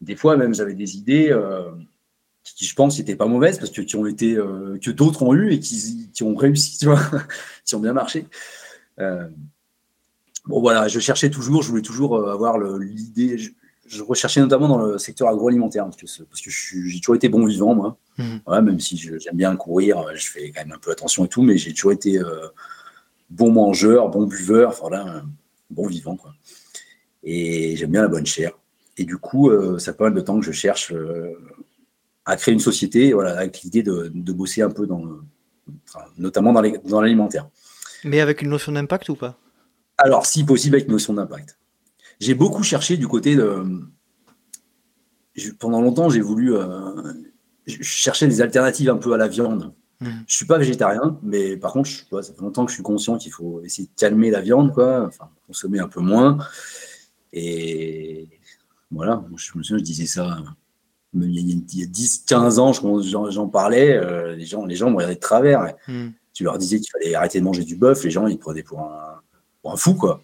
Des 0.02 0.16
fois, 0.16 0.38
même, 0.38 0.54
j'avais 0.54 0.76
des 0.76 0.98
idées 0.98 1.36
qui, 2.44 2.66
je 2.66 2.76
pense, 2.76 2.98
n'étaient 3.00 3.16
pas 3.16 3.28
mauvaises 3.28 3.58
parce 3.58 3.72
que 3.72 3.82
qui 3.82 3.96
ont 3.96 4.06
été 4.06 4.36
que 4.36 4.92
d'autres 4.92 5.24
ont 5.24 5.34
eu 5.34 5.52
et 5.52 5.60
qui, 5.60 6.24
ont 6.24 6.36
réussi, 6.36 6.78
tu 6.78 6.86
vois, 6.86 7.02
qui 7.66 7.76
ont 7.76 7.80
bien 7.80 7.94
marché. 7.94 8.28
Bon, 10.50 10.62
voilà, 10.62 10.88
je 10.88 11.00
cherchais 11.00 11.30
toujours, 11.30 11.62
je 11.62 11.70
voulais 11.70 11.84
toujours 11.84 12.16
euh, 12.16 12.34
avoir 12.34 12.58
l'idée. 12.58 13.38
Recherchais 14.02 14.40
notamment 14.40 14.68
dans 14.68 14.78
le 14.78 14.98
secteur 14.98 15.28
agroalimentaire, 15.30 15.86
parce 15.86 15.98
que, 15.98 16.24
parce 16.24 16.42
que 16.42 16.50
j'ai 16.50 17.00
toujours 17.00 17.16
été 17.16 17.30
bon 17.30 17.46
vivant, 17.46 17.76
moi. 17.76 17.98
Mmh. 18.18 18.62
même 18.62 18.80
si 18.82 18.98
j'aime 18.98 19.36
bien 19.36 19.56
courir, 19.56 20.06
je 20.14 20.28
fais 20.28 20.52
quand 20.52 20.62
même 20.62 20.74
un 20.74 20.80
peu 20.80 20.92
attention 20.92 21.24
et 21.24 21.30
tout, 21.30 21.42
mais 21.42 21.58
j'ai 21.58 21.74
toujours 21.74 21.94
été 21.94 22.20
euh, 22.20 22.48
bon 23.30 23.52
mangeur, 23.52 24.10
bon 24.10 24.26
buveur, 24.26 24.76
bon 25.70 25.88
vivant, 25.88 26.18
quoi. 26.18 26.34
Et 27.24 27.76
j'aime 27.76 27.92
bien 27.92 28.02
la 28.02 28.08
bonne 28.08 28.26
chair. 28.26 28.52
Et 28.98 29.06
du 29.06 29.18
coup, 29.18 29.50
euh, 29.50 29.80
ça 29.80 29.94
fait 29.94 29.98
pas 29.98 30.04
mal 30.06 30.14
de 30.14 30.22
temps 30.22 30.40
que 30.40 30.46
je 30.46 30.52
cherche 30.52 30.94
à 32.26 32.36
créer 32.36 32.54
une 32.54 32.60
société, 32.60 33.14
voilà, 33.14 33.38
avec 33.38 33.62
l'idée 33.62 33.84
de, 33.84 34.32
bosser 34.34 34.62
un 34.62 34.70
peu 34.70 34.86
dans, 34.86 35.04
notamment 36.18 36.54
dans 36.54 37.02
l'alimentaire. 37.02 37.48
Mais 38.04 38.20
avec 38.22 38.42
une 38.42 38.50
notion 38.50 38.72
d'impact 38.72 39.10
ou 39.10 39.16
pas? 39.16 39.38
Alors, 39.98 40.26
si 40.26 40.44
possible, 40.44 40.76
avec 40.78 40.88
notion 40.88 41.14
d'impact. 41.14 41.59
J'ai 42.20 42.34
beaucoup 42.34 42.64
cherché 42.64 42.98
du 42.98 43.08
côté 43.08 43.36
de. 43.36 43.64
Pendant 45.60 45.82
longtemps, 45.82 46.10
j'ai 46.10 46.22
voulu. 46.22 46.56
Euh, 46.56 47.14
chercher 47.68 48.28
des 48.28 48.42
alternatives 48.42 48.90
un 48.90 48.98
peu 48.98 49.14
à 49.14 49.18
la 49.18 49.28
viande. 49.28 49.74
Mmh. 50.02 50.06
Je 50.06 50.10
ne 50.10 50.24
suis 50.28 50.46
pas 50.46 50.58
végétarien, 50.58 51.20
mais 51.24 51.58
par 51.58 51.74
contre, 51.74 51.90
ça 51.90 52.34
fait 52.34 52.42
longtemps 52.42 52.66
que 52.66 52.72
je 52.72 52.76
suis 52.76 52.84
conscient 52.84 53.18
qu'il 53.18 53.32
faut 53.32 53.62
essayer 53.64 53.88
de 53.88 53.94
calmer 53.96 54.32
la 54.32 54.42
viande, 54.42 54.74
quoi, 54.74 55.06
enfin, 55.06 55.30
consommer 55.46 55.80
un 55.80 55.88
peu 55.88 56.00
moins. 56.00 56.38
Et 57.34 58.30
voilà, 58.92 59.24
je 59.36 59.58
me 59.58 59.64
souviens, 59.64 59.78
je 59.78 59.84
disais 59.84 60.08
ça 60.08 60.38
il 61.14 61.80
y 61.80 61.84
a 61.84 61.86
10, 61.88 62.26
15 62.28 62.60
ans, 62.60 62.72
j'en 62.72 63.48
parlais, 63.48 63.94
euh, 63.94 64.36
les, 64.36 64.46
gens, 64.46 64.66
les 64.66 64.76
gens 64.76 64.92
me 64.92 64.96
regardaient 64.96 65.16
de 65.16 65.20
travers. 65.20 65.74
Mmh. 65.88 66.10
Tu 66.34 66.44
leur 66.44 66.58
disais 66.58 66.80
qu'il 66.80 66.90
fallait 66.92 67.16
arrêter 67.16 67.40
de 67.40 67.46
manger 67.46 67.64
du 67.64 67.76
bœuf, 67.76 68.04
les 68.04 68.12
gens, 68.12 68.28
ils 68.28 68.38
prenaient 68.38 68.64
pour 68.64 68.82
un, 68.82 69.22
un 69.66 69.76
fou, 69.76 69.96
quoi. 69.96 70.24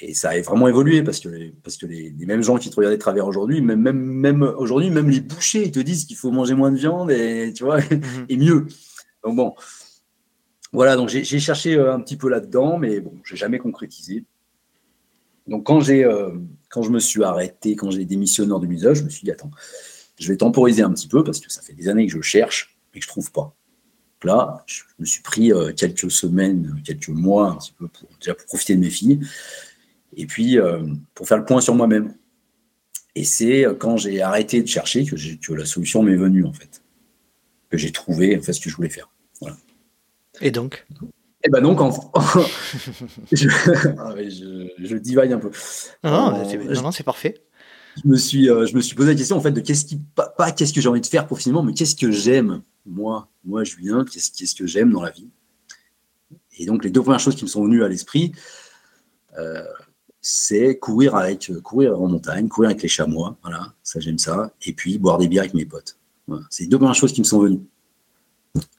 Et 0.00 0.14
ça 0.14 0.30
a 0.30 0.40
vraiment 0.40 0.68
évolué 0.68 1.02
parce 1.02 1.20
que, 1.20 1.50
parce 1.62 1.76
que 1.76 1.86
les, 1.86 2.12
mêmes 2.26 2.42
gens 2.42 2.56
qui 2.56 2.70
te 2.70 2.76
regardent 2.76 2.94
de 2.94 3.00
travers 3.00 3.26
aujourd'hui, 3.26 3.60
même, 3.60 3.80
même, 3.80 3.98
même 3.98 4.42
aujourd'hui, 4.42 4.90
même 4.90 5.10
les 5.10 5.20
bouchers, 5.20 5.64
ils 5.64 5.70
te 5.70 5.80
disent 5.80 6.06
qu'il 6.06 6.16
faut 6.16 6.30
manger 6.30 6.54
moins 6.54 6.72
de 6.72 6.78
viande 6.78 7.10
et, 7.10 7.52
tu 7.54 7.64
vois, 7.64 7.80
mhm. 7.80 8.00
et 8.28 8.36
mieux. 8.36 8.66
Donc 9.22 9.36
bon, 9.36 9.54
voilà, 10.72 10.96
donc 10.96 11.10
j'ai 11.10 11.40
cherché 11.40 11.74
euh, 11.74 11.94
un 11.94 12.00
petit 12.00 12.16
peu 12.16 12.28
là-dedans, 12.28 12.78
mais 12.78 13.00
bon, 13.00 13.12
j'ai 13.24 13.36
jamais 13.36 13.58
concrétisé. 13.58 14.24
Donc 15.46 15.66
quand 15.66 15.80
j'ai, 15.80 16.04
euh, 16.04 16.30
quand 16.70 16.82
je 16.82 16.90
me 16.90 16.98
suis 16.98 17.22
arrêté, 17.22 17.76
quand 17.76 17.90
j'ai 17.90 18.04
démissionné 18.06 18.52
en 18.52 18.60
2019, 18.60 18.94
je 18.94 19.04
me 19.04 19.10
suis 19.10 19.24
dit, 19.24 19.30
attends, 19.30 19.50
je 20.18 20.28
vais 20.28 20.38
temporiser 20.38 20.82
un 20.82 20.92
petit 20.92 21.08
peu 21.08 21.22
parce 21.22 21.40
que 21.40 21.52
ça 21.52 21.60
fait 21.60 21.74
des 21.74 21.88
années 21.88 22.06
que 22.06 22.12
je 22.12 22.22
cherche 22.22 22.78
et 22.94 22.98
que 22.98 23.04
je 23.04 23.08
trouve 23.08 23.30
pas 23.30 23.54
là, 24.24 24.64
je 24.66 24.82
me 24.98 25.04
suis 25.04 25.22
pris 25.22 25.52
euh, 25.52 25.72
quelques 25.72 26.10
semaines, 26.10 26.80
quelques 26.84 27.08
mois 27.08 27.50
un 27.50 27.56
petit 27.56 27.72
peu 27.72 27.88
pour, 27.88 28.08
déjà 28.18 28.34
pour 28.34 28.46
profiter 28.46 28.74
de 28.74 28.80
mes 28.80 28.90
filles, 28.90 29.20
et 30.16 30.26
puis 30.26 30.58
euh, 30.58 30.82
pour 31.14 31.26
faire 31.26 31.38
le 31.38 31.44
point 31.44 31.60
sur 31.60 31.74
moi-même. 31.74 32.14
Et 33.14 33.24
c'est 33.24 33.66
euh, 33.66 33.74
quand 33.74 33.96
j'ai 33.96 34.22
arrêté 34.22 34.62
de 34.62 34.68
chercher 34.68 35.04
que, 35.04 35.16
que 35.16 35.52
la 35.52 35.64
solution 35.64 36.02
m'est 36.02 36.16
venue 36.16 36.44
en 36.44 36.52
fait, 36.52 36.82
que 37.70 37.78
j'ai 37.78 37.92
trouvé 37.92 38.36
en 38.36 38.42
fait 38.42 38.52
ce 38.52 38.60
que 38.60 38.70
je 38.70 38.76
voulais 38.76 38.90
faire. 38.90 39.10
Et 40.40 40.50
donc? 40.50 40.86
Et 41.44 41.48
eh 41.48 41.50
ben 41.50 41.60
donc, 41.60 41.78
je, 43.32 43.48
ah 43.98 44.14
je, 44.16 44.96
divague 44.96 45.32
un 45.32 45.38
peu. 45.38 45.50
Non, 46.04 46.44
non, 46.82 46.92
c'est 46.92 47.02
parfait. 47.02 47.42
Je 48.02 48.08
me, 48.08 48.16
suis, 48.16 48.46
je 48.46 48.74
me 48.74 48.80
suis 48.80 48.94
posé 48.94 49.10
la 49.10 49.16
question 49.16 49.36
en 49.36 49.40
fait 49.40 49.50
de 49.50 49.60
qu'est-ce 49.60 49.84
qui, 49.84 49.96
pas, 49.96 50.28
pas 50.28 50.52
qu'est-ce 50.52 50.72
que 50.72 50.80
j'ai 50.80 50.88
envie 50.88 51.00
de 51.00 51.06
faire 51.06 51.26
professionnellement, 51.26 51.64
mais 51.64 51.74
qu'est-ce 51.74 51.96
que 51.96 52.12
j'aime 52.12 52.62
moi, 52.86 53.28
moi 53.44 53.64
Julien, 53.64 54.04
qu'est-ce 54.04 54.54
que 54.54 54.66
j'aime 54.66 54.92
dans 54.92 55.02
la 55.02 55.10
vie? 55.10 55.28
Et 56.58 56.66
donc, 56.66 56.84
les 56.84 56.90
deux 56.90 57.02
premières 57.02 57.20
choses 57.20 57.36
qui 57.36 57.44
me 57.44 57.48
sont 57.48 57.64
venues 57.64 57.82
à 57.82 57.88
l'esprit, 57.88 58.32
euh, 59.38 59.64
c'est 60.22 60.78
courir 60.78 61.16
avec 61.16 61.52
courir 61.62 62.00
en 62.00 62.08
montagne, 62.08 62.48
courir 62.48 62.70
avec 62.70 62.82
les 62.82 62.88
chamois, 62.88 63.36
voilà, 63.42 63.74
ça 63.82 64.00
j'aime 64.00 64.18
ça, 64.18 64.54
et 64.64 64.72
puis 64.72 64.98
boire 64.98 65.18
des 65.18 65.28
bières 65.28 65.42
avec 65.42 65.54
mes 65.54 65.66
potes. 65.66 65.98
C'est 66.48 66.66
deux 66.66 66.78
premières 66.78 66.94
choses 66.94 67.12
qui 67.12 67.20
me 67.20 67.26
sont 67.26 67.40
venues. 67.40 67.60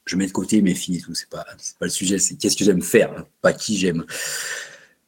Je 0.06 0.16
mets 0.16 0.26
de 0.26 0.32
côté 0.32 0.62
mes 0.62 0.74
filles 0.74 0.98
et 0.98 1.02
tout, 1.02 1.14
c'est 1.14 1.30
pas, 1.30 1.46
pas 1.80 1.86
le 1.86 1.90
sujet, 1.90 2.18
c'est 2.18 2.36
qu'est-ce 2.36 2.56
que 2.56 2.64
j'aime 2.64 2.82
faire, 2.82 3.26
pas 3.42 3.54
qui 3.54 3.78
j'aime. 3.78 4.06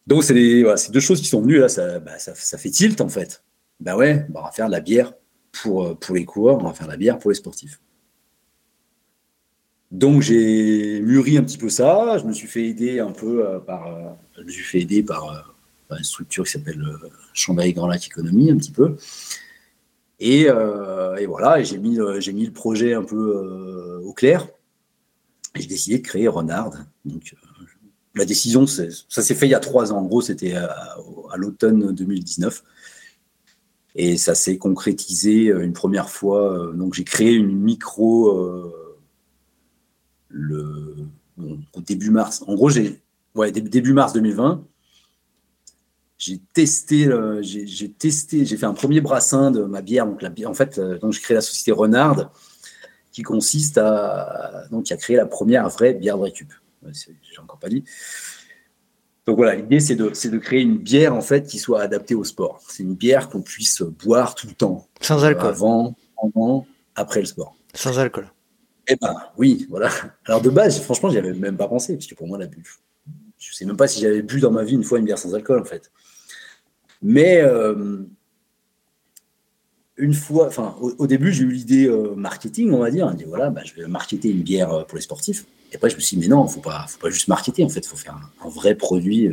Donc, 0.05 0.23
c'est 0.23 0.91
deux 0.91 0.99
choses 0.99 1.21
qui 1.21 1.27
sont 1.27 1.41
venues, 1.41 1.59
là, 1.59 1.67
bah, 1.99 2.19
ça, 2.19 2.35
ça, 2.35 2.57
fait 2.57 2.69
tilt 2.69 2.99
en 3.01 3.09
fait. 3.09 3.43
Ben 3.79 3.95
ouais, 3.95 4.25
bah, 4.29 4.41
on 4.43 4.45
va 4.45 4.51
faire 4.51 4.67
de 4.67 4.71
la 4.73 4.81
bière 4.81 5.13
pour, 5.51 5.97
pour 5.97 6.15
les 6.15 6.25
coureurs, 6.25 6.57
on 6.59 6.67
va 6.67 6.73
faire 6.73 6.87
de 6.87 6.91
la 6.91 6.97
bière 6.97 7.17
pour 7.17 7.31
les 7.31 7.35
sportifs. 7.35 7.79
Donc 9.91 10.21
j'ai 10.21 10.99
mûri 11.01 11.37
un 11.37 11.43
petit 11.43 11.57
peu 11.57 11.69
ça. 11.69 12.17
Je 12.17 12.25
me 12.25 12.33
suis 12.33 12.47
fait 12.47 12.65
aider 12.65 12.99
un 12.99 13.11
peu 13.11 13.47
euh, 13.47 13.59
par, 13.59 13.87
euh, 13.87 14.09
je 14.37 14.43
me 14.43 14.49
suis 14.49 14.63
fait 14.63 14.81
aider 14.81 15.03
par, 15.03 15.29
euh, 15.29 15.39
une 15.91 16.03
structure 16.03 16.45
qui 16.45 16.51
s'appelle 16.51 16.83
Chambéry 17.33 17.73
Grand 17.73 17.87
Lac 17.87 18.05
Économie 18.05 18.51
un 18.51 18.57
petit 18.57 18.71
peu. 18.71 18.95
Et, 20.19 20.47
voilà, 21.27 21.61
j'ai 21.63 21.77
mis, 21.77 21.97
j'ai 22.19 22.33
mis 22.33 22.45
le 22.45 22.53
projet 22.53 22.93
un 22.93 23.03
peu 23.03 24.01
au 24.03 24.13
clair. 24.13 24.47
Et 25.55 25.61
j'ai 25.61 25.67
décidé 25.67 25.99
de 25.99 26.03
créer 26.03 26.27
Renard. 26.27 26.71
Donc 27.05 27.35
la 28.13 28.25
décision, 28.25 28.65
ça 28.67 28.89
s'est 29.09 29.35
fait 29.35 29.47
il 29.47 29.51
y 29.51 29.55
a 29.55 29.59
trois 29.59 29.91
ans. 29.91 29.97
En 29.97 30.05
gros, 30.05 30.21
c'était 30.21 30.55
à, 30.55 30.97
l'automne 31.35 31.93
2019. 31.93 32.63
Et 33.97 34.17
ça 34.17 34.35
s'est 34.35 34.57
concrétisé 34.57 35.47
une 35.47 35.73
première 35.73 36.09
fois. 36.09 36.71
Donc 36.73 36.93
j'ai 36.93 37.03
créé 37.03 37.33
une 37.33 37.57
micro 37.57 38.73
le 40.29 41.07
début 41.85 42.11
mars. 42.11 42.43
En 42.47 42.55
gros, 42.55 42.69
j'ai 42.69 43.01
ouais, 43.35 43.51
début 43.51 43.93
mars 43.93 44.13
2020, 44.13 44.65
j'ai 46.17 46.39
testé, 46.53 47.09
j'ai 47.41 47.91
testé, 47.91 48.45
j'ai 48.45 48.57
fait 48.57 48.65
un 48.65 48.73
premier 48.73 49.01
brassin 49.01 49.51
de 49.51 49.63
ma 49.63 49.81
bière. 49.81 50.05
Donc, 50.05 50.21
la 50.21 50.29
bière, 50.29 50.49
en 50.49 50.53
fait, 50.53 50.77
euh, 50.77 50.97
donc 50.97 51.13
je 51.13 51.21
crée 51.21 51.33
la 51.33 51.41
société 51.41 51.71
Renard, 51.71 52.31
qui 53.11 53.21
consiste 53.21 53.77
à 53.77 54.63
donc 54.71 54.91
a 54.91 54.97
créé 54.97 55.15
la 55.15 55.25
première 55.25 55.67
vraie 55.69 55.93
bière 55.93 56.17
de 56.17 56.23
récup. 56.23 56.51
J'ai 56.91 57.39
encore 57.39 57.59
pas 57.59 57.69
dit. 57.69 57.83
Donc 59.25 59.37
voilà, 59.37 59.55
l'idée 59.55 59.79
c'est 59.79 59.95
de, 59.95 60.09
de, 60.09 60.37
créer 60.37 60.61
une 60.61 60.77
bière 60.77 61.15
en 61.15 61.21
fait 61.21 61.47
qui 61.47 61.57
soit 61.57 61.81
adaptée 61.81 62.13
au 62.13 62.23
sport. 62.23 62.61
C'est 62.67 62.83
une 62.83 62.93
bière 62.93 63.29
qu'on 63.29 63.41
puisse 63.41 63.81
boire 63.81 64.35
tout 64.35 64.47
le 64.47 64.53
temps. 64.53 64.87
Sans 65.01 65.23
alcool. 65.23 65.47
Avant, 65.47 65.95
pendant, 66.15 66.67
après 66.95 67.21
le 67.21 67.25
sport. 67.25 67.55
Sans 67.73 67.97
alcool. 67.97 68.29
Eh 68.87 68.95
ben 68.97 69.15
oui, 69.37 69.65
voilà. 69.69 69.89
Alors 70.25 70.41
de 70.41 70.49
base, 70.49 70.79
franchement, 70.79 71.09
j'y 71.09 71.17
avais 71.17 71.33
même 71.33 71.57
pas 71.57 71.67
pensé, 71.67 71.93
parce 71.95 72.05
que 72.05 72.13
pour 72.13 72.27
moi, 72.27 72.37
la 72.37 72.45
bu, 72.45 72.63
je 73.39 73.53
sais 73.53 73.65
même 73.65 73.77
pas 73.77 73.87
si 73.87 73.99
j'avais 73.99 74.21
bu 74.21 74.39
dans 74.39 74.51
ma 74.51 74.63
vie 74.63 74.73
une 74.73 74.83
fois 74.83 74.99
une 74.99 75.05
bière 75.05 75.17
sans 75.17 75.33
alcool, 75.33 75.59
en 75.59 75.65
fait. 75.65 75.91
Mais 77.01 77.41
euh, 77.41 78.03
une 79.97 80.13
fois, 80.13 80.47
enfin, 80.47 80.75
au, 80.79 81.07
début, 81.07 81.31
j'ai 81.31 81.43
eu 81.43 81.51
l'idée 81.51 81.87
euh, 81.87 82.15
marketing, 82.15 82.71
on 82.71 82.79
va 82.79 82.91
dire. 82.91 83.07
On 83.07 83.13
dit 83.13 83.23
voilà, 83.25 83.49
bah, 83.49 83.61
je 83.63 83.73
vais 83.73 83.87
marketer 83.87 84.29
une 84.29 84.41
bière 84.41 84.71
euh, 84.71 84.83
pour 84.83 84.97
les 84.97 85.01
sportifs. 85.01 85.45
Et 85.71 85.75
après, 85.75 85.89
je 85.89 85.95
me 85.95 86.01
suis 86.01 86.17
dit, 86.17 86.21
mais 86.21 86.35
non, 86.35 86.47
faut 86.47 86.61
pas, 86.61 86.85
faut 86.87 86.99
pas 86.99 87.09
juste 87.09 87.27
marketer, 87.27 87.63
en 87.63 87.69
fait, 87.69 87.79
il 87.79 87.87
faut 87.87 87.97
faire 87.97 88.17
un, 88.43 88.49
vrai 88.49 88.75
produit 88.75 89.31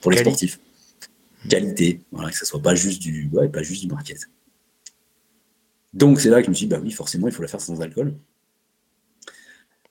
pour 0.00 0.10
les 0.10 0.18
sportifs. 0.18 0.58
Qualité, 1.48 2.00
voilà, 2.12 2.30
que 2.30 2.36
ce 2.36 2.44
soit 2.44 2.60
pas 2.60 2.74
juste 2.74 3.00
du, 3.02 3.28
ouais, 3.32 3.48
pas 3.48 3.62
juste 3.62 3.82
du 3.82 3.88
market. 3.88 4.28
Donc 5.92 6.20
c'est 6.20 6.30
là 6.30 6.40
que 6.40 6.46
je 6.46 6.50
me 6.50 6.54
suis 6.54 6.66
dit, 6.66 6.70
bah 6.70 6.80
oui, 6.82 6.90
forcément, 6.90 7.28
il 7.28 7.32
faut 7.32 7.42
la 7.42 7.48
faire 7.48 7.60
sans 7.60 7.80
alcool. 7.80 8.14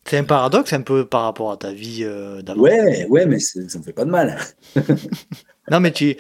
C'est 0.06 0.18
un 0.18 0.24
paradoxe 0.24 0.74
un 0.74 0.82
peu 0.82 1.06
par 1.06 1.24
rapport 1.24 1.52
à 1.52 1.58
ta 1.58 1.72
vie 1.72 2.04
euh, 2.04 2.42
d'avant. 2.42 2.62
Ouais, 2.62 3.06
ouais, 3.08 3.26
mais 3.26 3.40
ça 3.40 3.60
me 3.60 3.84
fait 3.84 3.94
pas 3.94 4.04
de 4.04 4.10
mal. 4.10 4.38
non, 5.72 5.80
mais 5.80 5.92
tu, 5.92 6.16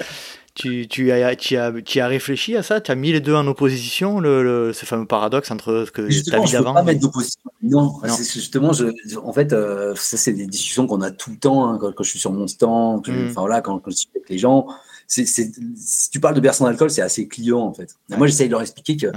tu, 0.54 0.88
tu, 0.88 1.12
as, 1.12 1.36
tu, 1.36 1.56
as, 1.56 1.72
tu 1.82 1.99
as 1.99 2.08
réfléchi 2.08 2.58
à 2.58 2.64
ça? 2.64 2.82
Tu 2.82 2.91
as 2.91 2.95
mis 2.95 3.12
les 3.12 3.22
deux 3.22 3.34
en 3.34 3.47
opposition, 3.47 4.20
le, 4.20 4.74
ce 4.74 4.86
fameux 4.86 5.06
paradoxe 5.06 5.49
entre 5.52 5.86
ce 5.86 5.91
que 5.91 6.02
ta 6.30 6.39
vie 6.39 6.52
d'avant 6.52 6.74
pas 6.74 6.84
mettre 6.84 6.99
d'opposition. 6.99 7.39
Non, 7.64 7.99
justement, 8.18 8.74
je, 8.74 8.86
en 9.18 9.32
fait, 9.32 9.54
euh, 9.54 9.95
ça, 9.95 10.18
c'est 10.18 10.34
des 10.34 10.47
discussions 10.47 10.88
qu'on 10.88 11.02
a 11.02 11.12
tout 11.12 11.32
le 11.32 11.38
temps 11.38 11.70
hein, 11.70 11.80
quand, 11.80 12.04
je 12.04 12.10
suis 12.10 12.20
sur 12.20 12.32
mon 12.32 12.47
stand, 12.47 13.08
mm. 13.08 13.30
enfin 13.30 13.41
voilà, 13.41 13.62
quand, 13.62 13.80
quand, 13.80 13.91
je 13.91 13.97
suis 13.97 14.10
avec 14.14 14.30
les 14.30 14.38
gens. 14.38 14.68
Si 15.08 16.10
tu 16.10 16.20
parles 16.20 16.36
de 16.36 16.39
personne 16.39 16.68
d'alcool, 16.68 16.89
c'est 16.89 17.02
assez 17.02 17.28
client 17.28 17.60
en 17.60 17.74
fait. 17.74 17.95
Moi, 18.10 18.28
j'essaye 18.28 18.47
de 18.47 18.52
leur 18.52 18.62
expliquer 18.62 18.97
que 18.97 19.08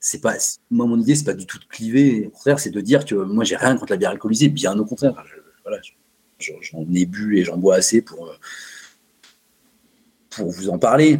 c'est 0.00 0.20
pas 0.20 0.34
moi 0.70 0.86
mon 0.86 1.00
idée 1.00 1.14
c'est 1.14 1.24
pas 1.24 1.32
du 1.32 1.46
tout 1.46 1.58
de 1.58 1.64
cliver 1.64 2.26
au 2.26 2.30
contraire 2.30 2.60
c'est 2.60 2.68
de 2.68 2.80
dire 2.82 3.06
que 3.06 3.14
moi 3.14 3.42
j'ai 3.42 3.56
rien 3.56 3.74
contre 3.74 3.92
la 3.92 3.96
bière 3.96 4.10
alcoolisée 4.10 4.50
bien 4.50 4.78
au 4.78 4.84
contraire 4.84 5.14
voilà 5.62 5.78
j'en 6.38 6.84
ai 6.92 7.06
bu 7.06 7.38
et 7.38 7.44
j'en 7.44 7.56
bois 7.56 7.76
assez 7.76 8.02
pour 8.02 8.30
pour 10.36 10.50
vous 10.50 10.68
en 10.68 10.78
parler 10.78 11.18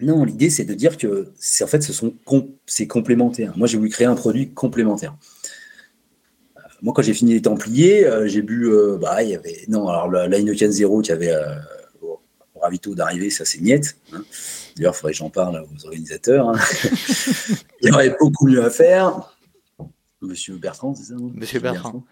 Non, 0.00 0.24
l'idée 0.24 0.50
c'est 0.50 0.64
de 0.64 0.74
dire 0.74 0.96
que 0.96 1.32
c'est 1.38 1.64
en 1.64 1.66
fait 1.66 1.82
ce 1.82 1.92
sont 1.92 2.14
c'est 2.66 2.86
complémentaire. 2.86 3.56
Moi 3.56 3.66
j'ai 3.66 3.78
voulu 3.78 3.90
créer 3.90 4.06
un 4.06 4.14
produit 4.14 4.50
complémentaire. 4.50 5.16
Euh, 6.56 6.60
moi 6.82 6.92
quand 6.94 7.02
j'ai 7.02 7.14
fini 7.14 7.34
les 7.34 7.42
Templiers, 7.42 8.06
euh, 8.06 8.26
j'ai 8.26 8.42
bu 8.42 8.70
bah 9.00 9.22
il 9.22 9.30
y 9.30 9.34
avait 9.34 9.64
non 9.68 9.88
alors 9.88 10.10
la, 10.10 10.28
la 10.28 10.70
Zero 10.70 11.00
qui 11.02 11.12
avait 11.12 11.34
au, 12.02 12.20
ravito 12.60 12.94
d'arriver, 12.94 13.30
ça 13.30 13.44
c'est 13.44 13.60
niette. 13.60 13.96
Hein. 14.12 14.22
D'ailleurs, 14.76 14.94
il 14.94 14.96
faudrait 14.96 15.12
que 15.12 15.18
j'en 15.18 15.30
parle 15.30 15.64
aux 15.64 15.86
organisateurs. 15.86 16.48
Hein. 16.48 16.58
il 17.82 17.88
y 17.88 17.92
aurait 17.92 18.16
beaucoup 18.18 18.46
mieux 18.46 18.64
à 18.64 18.70
faire. 18.70 19.36
Monsieur 20.22 20.56
Bertrand, 20.56 20.94
c'est 20.94 21.04
ça 21.04 21.14
Monsieur 21.18 21.60
Bertrand. 21.60 22.04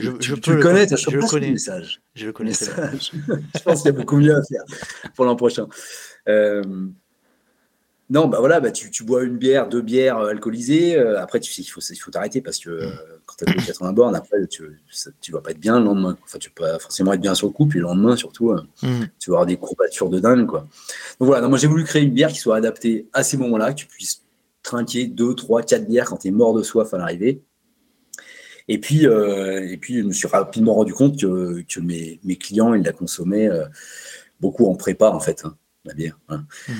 Je, 0.00 0.10
tu, 0.12 0.40
peux 0.40 0.54
le 0.54 0.62
connais, 0.62 0.86
je 0.88 1.10
le 1.10 1.26
connais. 1.26 1.50
Message. 1.50 2.00
Je 2.14 2.26
le 2.26 2.32
connais. 2.32 2.52
je 2.52 3.62
pense 3.62 3.82
qu'il 3.82 3.92
y 3.92 3.94
a 3.94 3.98
beaucoup 3.98 4.16
mieux 4.16 4.34
à 4.34 4.42
faire 4.42 4.64
pour 5.14 5.24
l'an 5.24 5.36
prochain. 5.36 5.66
Euh, 6.28 6.62
non, 8.08 8.26
bah 8.26 8.38
voilà, 8.40 8.58
bah 8.58 8.72
tu, 8.72 8.90
tu, 8.90 9.04
bois 9.04 9.22
une 9.22 9.38
bière, 9.38 9.68
deux 9.68 9.82
bières 9.82 10.18
euh, 10.18 10.30
alcoolisées. 10.30 10.96
Euh, 10.96 11.20
après, 11.20 11.38
tu 11.38 11.52
sais 11.52 11.62
qu'il 11.62 11.70
faut, 11.70 11.80
il 11.80 11.96
faut 11.96 12.10
t'arrêter 12.10 12.40
parce 12.40 12.58
que 12.58 12.92
quand 13.24 13.36
tu 13.38 13.44
as 13.48 13.66
80 13.66 13.92
bornes, 13.92 14.16
après, 14.16 14.46
tu, 14.48 14.64
tu 15.20 15.30
vas 15.30 15.40
pas 15.40 15.52
être 15.52 15.60
bien 15.60 15.78
le 15.78 15.84
lendemain. 15.84 16.18
Enfin, 16.24 16.38
tu 16.38 16.50
peux 16.50 16.64
pas 16.64 16.78
forcément 16.80 17.12
être 17.12 17.20
bien 17.20 17.36
sur 17.36 17.46
le 17.46 17.52
coup, 17.52 17.66
puis 17.66 17.78
le 17.78 17.84
lendemain, 17.84 18.16
surtout, 18.16 18.52
mm. 18.82 19.04
tu 19.20 19.30
vas 19.30 19.36
avoir 19.36 19.46
des 19.46 19.56
courbatures 19.56 20.10
de 20.10 20.18
dingue. 20.18 20.46
Quoi. 20.46 20.66
Donc 21.20 21.28
voilà, 21.28 21.46
moi 21.46 21.56
j'ai 21.56 21.68
voulu 21.68 21.84
créer 21.84 22.02
une 22.02 22.12
bière 22.12 22.30
qui 22.30 22.38
soit 22.40 22.56
adaptée 22.56 23.06
à 23.12 23.22
ces 23.22 23.36
moments-là, 23.36 23.72
que 23.72 23.78
tu 23.78 23.86
puisses 23.86 24.24
trinquer 24.62 25.06
deux, 25.06 25.34
trois, 25.34 25.62
quatre 25.62 25.86
bières 25.86 26.06
quand 26.06 26.18
tu 26.18 26.28
es 26.28 26.30
mort 26.32 26.54
de 26.54 26.62
soif 26.62 26.92
à 26.92 26.98
l'arrivée. 26.98 27.42
Et 28.68 28.78
puis, 28.78 29.06
euh, 29.06 29.68
et 29.68 29.76
puis, 29.76 29.98
je 29.98 30.04
me 30.04 30.12
suis 30.12 30.28
rapidement 30.28 30.74
rendu 30.74 30.92
compte 30.92 31.18
que, 31.18 31.62
que 31.62 31.80
mes, 31.80 32.20
mes, 32.24 32.36
clients, 32.36 32.74
ils 32.74 32.84
la 32.84 32.92
consommaient 32.92 33.48
euh, 33.48 33.66
beaucoup 34.40 34.66
en 34.66 34.74
prépa, 34.74 35.10
en 35.10 35.20
fait, 35.20 35.44
hein, 35.44 35.56
la 35.84 35.94
bière. 35.94 36.18
Hein. 36.28 36.44
Mhm. 36.68 36.74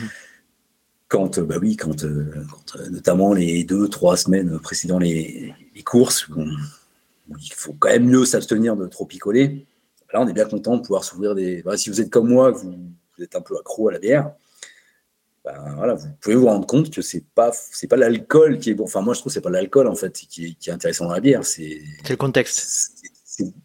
Quand, 1.08 1.40
bah 1.40 1.56
oui, 1.60 1.76
quand, 1.76 2.04
euh, 2.04 2.44
notamment 2.90 3.32
les 3.32 3.64
deux, 3.64 3.88
trois 3.88 4.16
semaines 4.16 4.60
précédant 4.60 4.98
les, 4.98 5.52
les 5.74 5.82
courses, 5.82 6.28
il 6.36 7.52
faut 7.52 7.72
quand 7.72 7.88
même 7.88 8.06
mieux 8.06 8.24
s'abstenir 8.24 8.76
de 8.76 8.86
trop 8.86 9.06
picoler. 9.06 9.66
Là, 10.12 10.20
on 10.20 10.28
est 10.28 10.32
bien 10.32 10.44
content 10.44 10.76
de 10.76 10.82
pouvoir 10.82 11.02
s'ouvrir 11.02 11.34
des. 11.34 11.62
Bah, 11.62 11.76
si 11.76 11.90
vous 11.90 12.00
êtes 12.00 12.10
comme 12.10 12.28
moi, 12.28 12.52
vous, 12.52 12.76
vous 13.16 13.24
êtes 13.24 13.34
un 13.34 13.40
peu 13.40 13.56
accro 13.58 13.88
à 13.88 13.92
la 13.92 13.98
bière, 13.98 14.32
ben, 15.44 15.54
voilà, 15.76 15.94
vous 15.94 16.06
pouvez 16.20 16.34
vous 16.34 16.46
rendre 16.46 16.66
compte 16.66 16.90
que 16.90 17.00
c'est 17.00 17.24
pas 17.34 17.50
c'est 17.52 17.86
pas 17.86 17.96
l'alcool 17.96 18.58
qui 18.58 18.70
est 18.70 18.74
bon. 18.74 18.84
Enfin, 18.84 19.00
moi 19.00 19.14
je 19.14 19.20
trouve 19.20 19.32
c'est 19.32 19.40
pas 19.40 19.50
l'alcool 19.50 19.88
en 19.88 19.94
fait 19.94 20.12
qui 20.12 20.46
est, 20.46 20.52
qui 20.54 20.68
est, 20.68 20.72
intéressant 20.72 21.06
dans 21.06 21.14
la 21.14 21.20
bière. 21.20 21.44
C'est 21.44 21.80
le 22.08 22.16
contexte. 22.16 22.92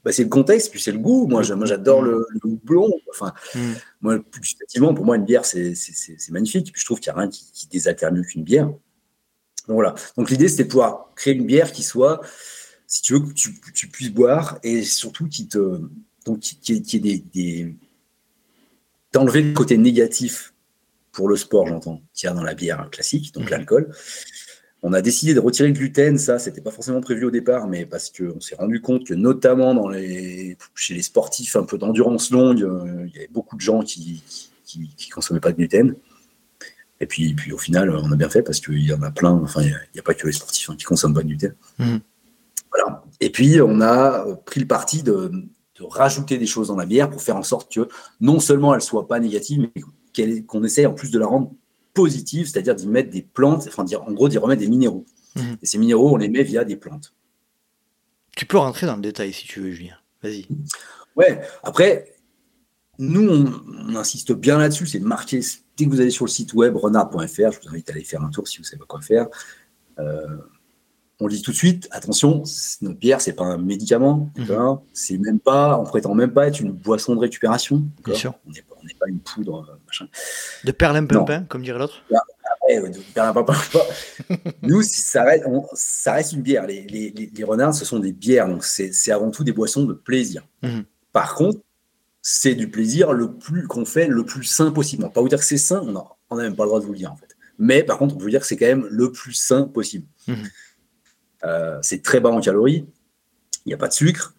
Bah, 0.03 0.13
c'est 0.13 0.23
le 0.23 0.29
contexte, 0.29 0.71
puis 0.71 0.79
c'est 0.79 0.93
le 0.93 0.99
goût. 0.99 1.27
Moi, 1.27 1.41
j'adore 1.43 2.01
le, 2.01 2.25
le 2.29 2.55
blond. 2.63 2.89
Enfin, 3.09 3.33
mm. 3.55 3.73
moi, 3.99 4.17
effectivement, 4.41 4.93
pour 4.93 5.03
moi, 5.03 5.17
une 5.17 5.25
bière, 5.25 5.43
c'est 5.43 5.73
magnifique. 6.29 6.71
Puis 6.71 6.79
je 6.79 6.85
trouve 6.85 7.01
qu'il 7.01 7.11
n'y 7.11 7.17
a 7.17 7.21
rien 7.21 7.29
qui, 7.29 7.51
qui 7.51 7.67
désaltère 7.67 8.13
mieux 8.13 8.21
qu'une 8.21 8.43
bière. 8.43 8.67
Donc 8.67 8.79
voilà. 9.67 9.95
Donc 10.17 10.29
l'idée, 10.29 10.47
c'était 10.47 10.63
de 10.63 10.69
pouvoir 10.69 11.09
créer 11.15 11.33
une 11.33 11.45
bière 11.45 11.73
qui 11.73 11.83
soit, 11.83 12.21
si 12.87 13.01
tu 13.01 13.13
veux, 13.13 13.19
que 13.19 13.33
tu, 13.33 13.59
tu 13.73 13.89
puisses 13.89 14.11
boire 14.11 14.59
et 14.63 14.83
surtout 14.83 15.27
qui 15.27 15.47
te, 15.49 15.81
donc 16.25 16.39
qui, 16.39 16.57
qui, 16.57 16.81
qui 16.81 16.97
est 16.97 16.99
des, 16.99 17.17
des 17.33 17.75
d'enlever 19.11 19.41
le 19.41 19.53
côté 19.53 19.77
négatif 19.77 20.53
pour 21.15 21.29
le 21.29 21.37
sport, 21.37 21.65
j'entends, 21.65 22.01
qu'il 22.13 22.27
y 22.27 22.29
a 22.29 22.35
dans 22.35 22.43
la 22.43 22.53
bière 22.53 22.89
classique, 22.91 23.33
donc 23.33 23.45
mhm. 23.45 23.51
l'alcool. 23.51 23.95
On 24.83 24.93
a 24.93 25.01
décidé 25.01 25.33
de 25.33 25.39
retirer 25.39 25.69
le 25.69 25.73
gluten, 25.73 26.17
ça, 26.19 26.37
c'était 26.37 26.61
pas 26.61 26.69
forcément 26.69 27.01
prévu 27.01 27.25
au 27.25 27.31
départ, 27.31 27.67
mais 27.67 27.85
parce 27.87 28.11
qu'on 28.11 28.39
s'est 28.39 28.55
rendu 28.55 28.81
compte 28.81 29.07
que 29.07 29.15
notamment 29.15 29.73
dans 29.73 29.87
les, 29.87 30.57
chez 30.75 30.93
les 30.93 31.01
sportifs 31.01 31.55
un 31.55 31.63
peu 31.63 31.79
d'endurance 31.79 32.29
longue, 32.29 32.61
euh, 32.61 33.07
il 33.07 33.15
y 33.15 33.17
avait 33.17 33.29
beaucoup 33.31 33.55
de 33.55 33.61
gens 33.61 33.81
qui, 33.81 34.21
qui, 34.65 35.09
consommaient 35.09 35.39
pas 35.39 35.51
de 35.51 35.57
gluten. 35.57 35.95
Et 36.99 37.07
puis, 37.07 37.33
puis 37.33 37.51
au 37.51 37.57
final, 37.57 37.89
on 37.89 38.11
a 38.11 38.15
bien 38.15 38.29
fait 38.29 38.43
parce 38.43 38.59
qu'il 38.59 38.85
y 38.85 38.93
en 38.93 39.01
a 39.01 39.09
plein, 39.09 39.31
enfin, 39.31 39.63
il 39.63 39.75
n'y 39.93 39.99
a, 39.99 40.03
pas 40.03 40.13
que 40.13 40.27
les 40.27 40.33
sportifs 40.33 40.69
hein, 40.69 40.75
qui 40.77 40.83
consomment 40.83 41.15
pas 41.15 41.23
de 41.23 41.27
gluten. 41.27 41.55
Mhm. 41.79 42.01
Voilà. 42.71 43.03
Et 43.21 43.31
puis, 43.31 43.59
on 43.61 43.81
a 43.81 44.25
pris 44.45 44.59
le 44.59 44.67
parti 44.67 45.01
de, 45.01 45.31
de, 45.31 45.83
rajouter 45.83 46.37
des 46.37 46.45
choses 46.45 46.67
dans 46.67 46.75
la 46.75 46.85
bière 46.85 47.09
pour 47.09 47.21
faire 47.21 47.37
en 47.37 47.43
sorte 47.43 47.73
que 47.73 47.87
non 48.21 48.39
seulement 48.39 48.75
elle 48.75 48.81
soit 48.81 49.07
pas 49.07 49.19
négative, 49.19 49.67
mais 49.75 49.81
qu'on 50.47 50.63
essaye 50.63 50.85
en 50.85 50.93
plus 50.93 51.11
de 51.11 51.19
la 51.19 51.27
rendre 51.27 51.51
positive, 51.93 52.47
c'est-à-dire 52.47 52.75
d'y 52.75 52.87
mettre 52.87 53.09
des 53.09 53.21
plantes, 53.21 53.65
enfin 53.67 53.83
dire, 53.83 54.03
en 54.03 54.11
gros 54.11 54.29
d'y 54.29 54.37
remettre 54.37 54.61
des 54.61 54.67
minéraux. 54.67 55.05
Mhm. 55.35 55.57
Et 55.61 55.65
ces 55.65 55.77
minéraux, 55.77 56.13
on 56.13 56.17
les 56.17 56.29
met 56.29 56.43
via 56.43 56.63
des 56.63 56.75
plantes. 56.75 57.13
Tu 58.35 58.45
peux 58.45 58.57
rentrer 58.57 58.85
dans 58.85 58.95
le 58.95 59.01
détail 59.01 59.33
si 59.33 59.47
tu 59.47 59.61
veux, 59.61 59.71
Julien. 59.71 59.97
Vas-y. 60.21 60.45
Ouais, 61.15 61.41
après, 61.63 62.15
nous, 62.99 63.29
on, 63.29 63.95
insiste 63.95 64.33
bien 64.33 64.57
là-dessus, 64.57 64.87
c'est 64.87 64.99
de 64.99 65.05
marquer, 65.05 65.41
dès 65.77 65.85
que 65.85 65.89
vous 65.89 66.01
allez 66.01 66.11
sur 66.11 66.25
le 66.25 66.29
site 66.29 66.53
web 66.53 66.75
renard.fr, 66.75 67.51
je 67.51 67.59
vous 67.61 67.69
invite 67.69 67.89
à 67.89 67.93
aller 67.93 68.03
faire 68.03 68.21
un 68.21 68.29
tour 68.29 68.47
si 68.47 68.57
vous 68.57 68.63
savez 68.63 68.79
pas 68.79 68.85
quoi 68.85 69.01
faire. 69.01 69.27
Euh, 69.99 70.37
on 71.19 71.27
dit 71.27 71.41
tout 71.41 71.51
de 71.51 71.55
suite, 71.55 71.87
attention, 71.91 72.43
notre 72.81 72.99
bière, 72.99 73.21
c'est 73.21 73.33
pas 73.33 73.45
un 73.45 73.57
médicament, 73.57 74.31
mhm. 74.37 74.79
c'est 74.93 75.17
même 75.17 75.39
pas, 75.39 75.79
on 75.79 75.83
prétend 75.83 76.13
même 76.13 76.31
pas 76.31 76.47
être 76.47 76.59
une 76.59 76.71
boisson 76.71 77.15
de 77.15 77.19
récupération. 77.19 77.83
Bien 78.03 78.15
sûr. 78.15 78.33
On 78.45 78.51
n'est 78.51 78.93
pas, 78.99 79.07
une 79.07 79.19
poudre, 79.19 79.65
euh, 79.69 79.79
machin. 79.85 80.07
De 80.63 80.71
perlimpinpin, 80.71 81.43
comme 81.43 81.63
dirait 81.63 81.79
l'autre. 81.79 82.03
Nous, 84.63 84.81
ça 84.81 85.23
reste, 85.23 85.45
ça 85.73 86.13
reste, 86.13 86.33
une 86.33 86.41
bière. 86.41 86.65
Les, 86.65 86.85
les, 87.33 87.43
renards, 87.43 87.75
ce 87.75 87.85
sont 87.85 87.99
des 87.99 88.11
bières, 88.11 88.47
donc 88.47 88.63
c'est 88.63 89.11
avant 89.11 89.31
tout 89.31 89.43
des 89.43 89.53
boissons 89.53 89.85
de 89.85 89.93
plaisir. 89.93 90.43
Mhm. 90.63 90.83
Par 91.13 91.35
contre, 91.35 91.59
c'est 92.21 92.55
du 92.55 92.69
plaisir 92.69 93.13
le 93.13 93.33
plus 93.33 93.67
qu'on 93.67 93.85
fait 93.85 94.07
le 94.07 94.25
plus 94.25 94.43
sain 94.43 94.71
possible. 94.71 95.03
On 95.03 95.07
va 95.07 95.13
pas 95.13 95.21
vous 95.21 95.29
dire 95.29 95.37
que 95.37 95.45
c'est 95.45 95.57
sain, 95.57 95.81
on 96.29 96.35
n'a 96.35 96.43
même 96.43 96.55
pas 96.55 96.63
le 96.63 96.69
droit 96.69 96.79
de 96.79 96.85
vous 96.85 96.93
le 96.93 96.97
dire 96.97 97.11
en 97.11 97.15
fait. 97.15 97.35
Mais 97.59 97.83
par 97.83 97.99
contre, 97.99 98.15
on 98.15 98.17
peut 98.17 98.23
vous 98.23 98.29
dire 98.31 98.41
que 98.41 98.47
c'est 98.47 98.57
quand 98.57 98.65
même 98.65 98.87
le 98.89 99.11
plus 99.11 99.33
sain 99.33 99.63
possible. 99.63 100.07
Mhm. 100.27 100.35
Euh, 101.45 101.79
c'est 101.81 102.01
très 102.01 102.19
bas 102.19 102.29
en 102.29 102.41
calories. 102.41 102.87
Il 103.65 103.69
n'y 103.69 103.73
a 103.73 103.77
pas 103.77 103.87
de 103.87 103.93
sucre. 103.93 104.33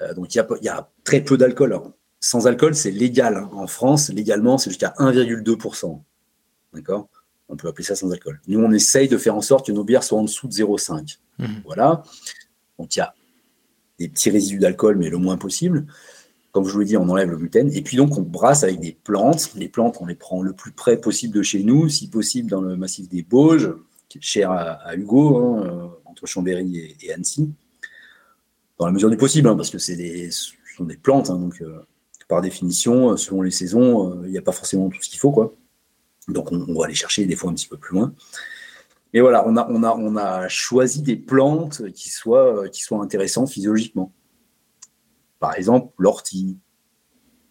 Euh, 0.00 0.14
donc, 0.14 0.34
il 0.34 0.44
y, 0.62 0.68
a, 0.68 0.90
très 1.04 1.20
peu 1.20 1.36
d'alcool. 1.36 1.78
Sans 2.20 2.46
alcool, 2.46 2.74
c'est 2.74 2.90
légal. 2.90 3.36
Hein. 3.36 3.50
En 3.52 3.66
France, 3.66 4.10
légalement, 4.10 4.58
c'est 4.58 4.70
jusqu'à 4.70 4.94
1,2%. 4.98 6.00
D'accord? 6.74 7.08
On 7.48 7.56
peut 7.56 7.68
appeler 7.68 7.84
ça 7.84 7.94
sans 7.94 8.10
alcool. 8.12 8.40
Nous, 8.48 8.60
on 8.60 8.72
essaye 8.72 9.08
de 9.08 9.18
faire 9.18 9.36
en 9.36 9.40
sorte 9.40 9.66
que 9.66 9.72
nos 9.72 9.84
bières 9.84 10.04
soient 10.04 10.18
en 10.18 10.24
dessous 10.24 10.48
de 10.48 10.52
0,5. 10.52 11.18
Mmh. 11.38 11.46
Voilà. 11.64 12.02
Donc, 12.78 12.96
il 12.96 13.00
y 13.00 13.02
a 13.02 13.14
des 13.98 14.08
petits 14.08 14.30
résidus 14.30 14.58
d'alcool, 14.58 14.96
mais 14.96 15.10
le 15.10 15.18
moins 15.18 15.36
possible. 15.36 15.86
Comme 16.52 16.66
je 16.66 16.72
vous 16.72 16.80
l'ai 16.80 16.86
dit, 16.86 16.96
on 16.96 17.08
enlève 17.08 17.30
le 17.30 17.36
gluten. 17.36 17.70
Et 17.72 17.82
puis, 17.82 17.96
donc, 17.96 18.16
on 18.16 18.22
brasse 18.22 18.62
avec 18.64 18.80
des 18.80 18.92
plantes. 18.92 19.52
Les 19.54 19.68
plantes, 19.68 19.98
on 20.00 20.06
les 20.06 20.14
prend 20.14 20.42
le 20.42 20.52
plus 20.52 20.72
près 20.72 20.96
possible 20.96 21.34
de 21.34 21.42
chez 21.42 21.62
nous, 21.62 21.88
si 21.88 22.08
possible 22.08 22.50
dans 22.50 22.60
le 22.60 22.76
massif 22.76 23.08
des 23.08 23.22
Bauges, 23.22 23.74
qui 24.08 24.18
est 24.18 24.22
cher 24.22 24.50
à, 24.50 24.94
Hugo. 24.94 25.38
Hein, 25.38 25.62
euh, 25.66 25.88
entre 26.12 26.26
Chambéry 26.26 26.96
et, 27.00 27.12
Annecy, 27.12 27.50
dans 28.78 28.86
la 28.86 28.92
mesure 28.92 29.10
du 29.10 29.16
possible, 29.16 29.48
hein, 29.48 29.56
parce 29.56 29.70
que 29.70 29.78
ce 29.78 29.94
sont 30.76 30.84
des 30.84 30.96
plantes, 30.96 31.30
hein, 31.30 31.38
donc 31.38 31.60
euh, 31.62 31.80
par 32.28 32.40
définition, 32.42 33.12
euh, 33.12 33.16
selon 33.16 33.42
les 33.42 33.50
saisons, 33.50 34.10
euh, 34.10 34.22
il 34.26 34.30
n'y 34.30 34.38
a 34.38 34.42
pas 34.42 34.52
forcément 34.52 34.88
tout 34.88 35.02
ce 35.02 35.08
qu'il 35.08 35.18
faut. 35.18 35.56
Donc 36.28 36.52
on, 36.52 36.78
va 36.78 36.84
aller 36.84 36.94
chercher 36.94 37.24
des 37.26 37.34
fois 37.34 37.50
un 37.50 37.54
petit 37.54 37.66
peu 37.66 37.76
plus 37.76 37.96
loin. 37.96 38.14
Mais 39.12 39.20
voilà, 39.20 39.44
on 39.46 40.16
a, 40.16 40.48
choisi 40.48 41.02
des 41.02 41.16
plantes 41.16 41.90
qui 41.92 42.08
soient, 42.08 42.64
intéressantes 42.92 43.50
physiologiquement. 43.50 44.12
Par 45.40 45.54
exemple, 45.54 45.92
l'ortie, 45.98 46.58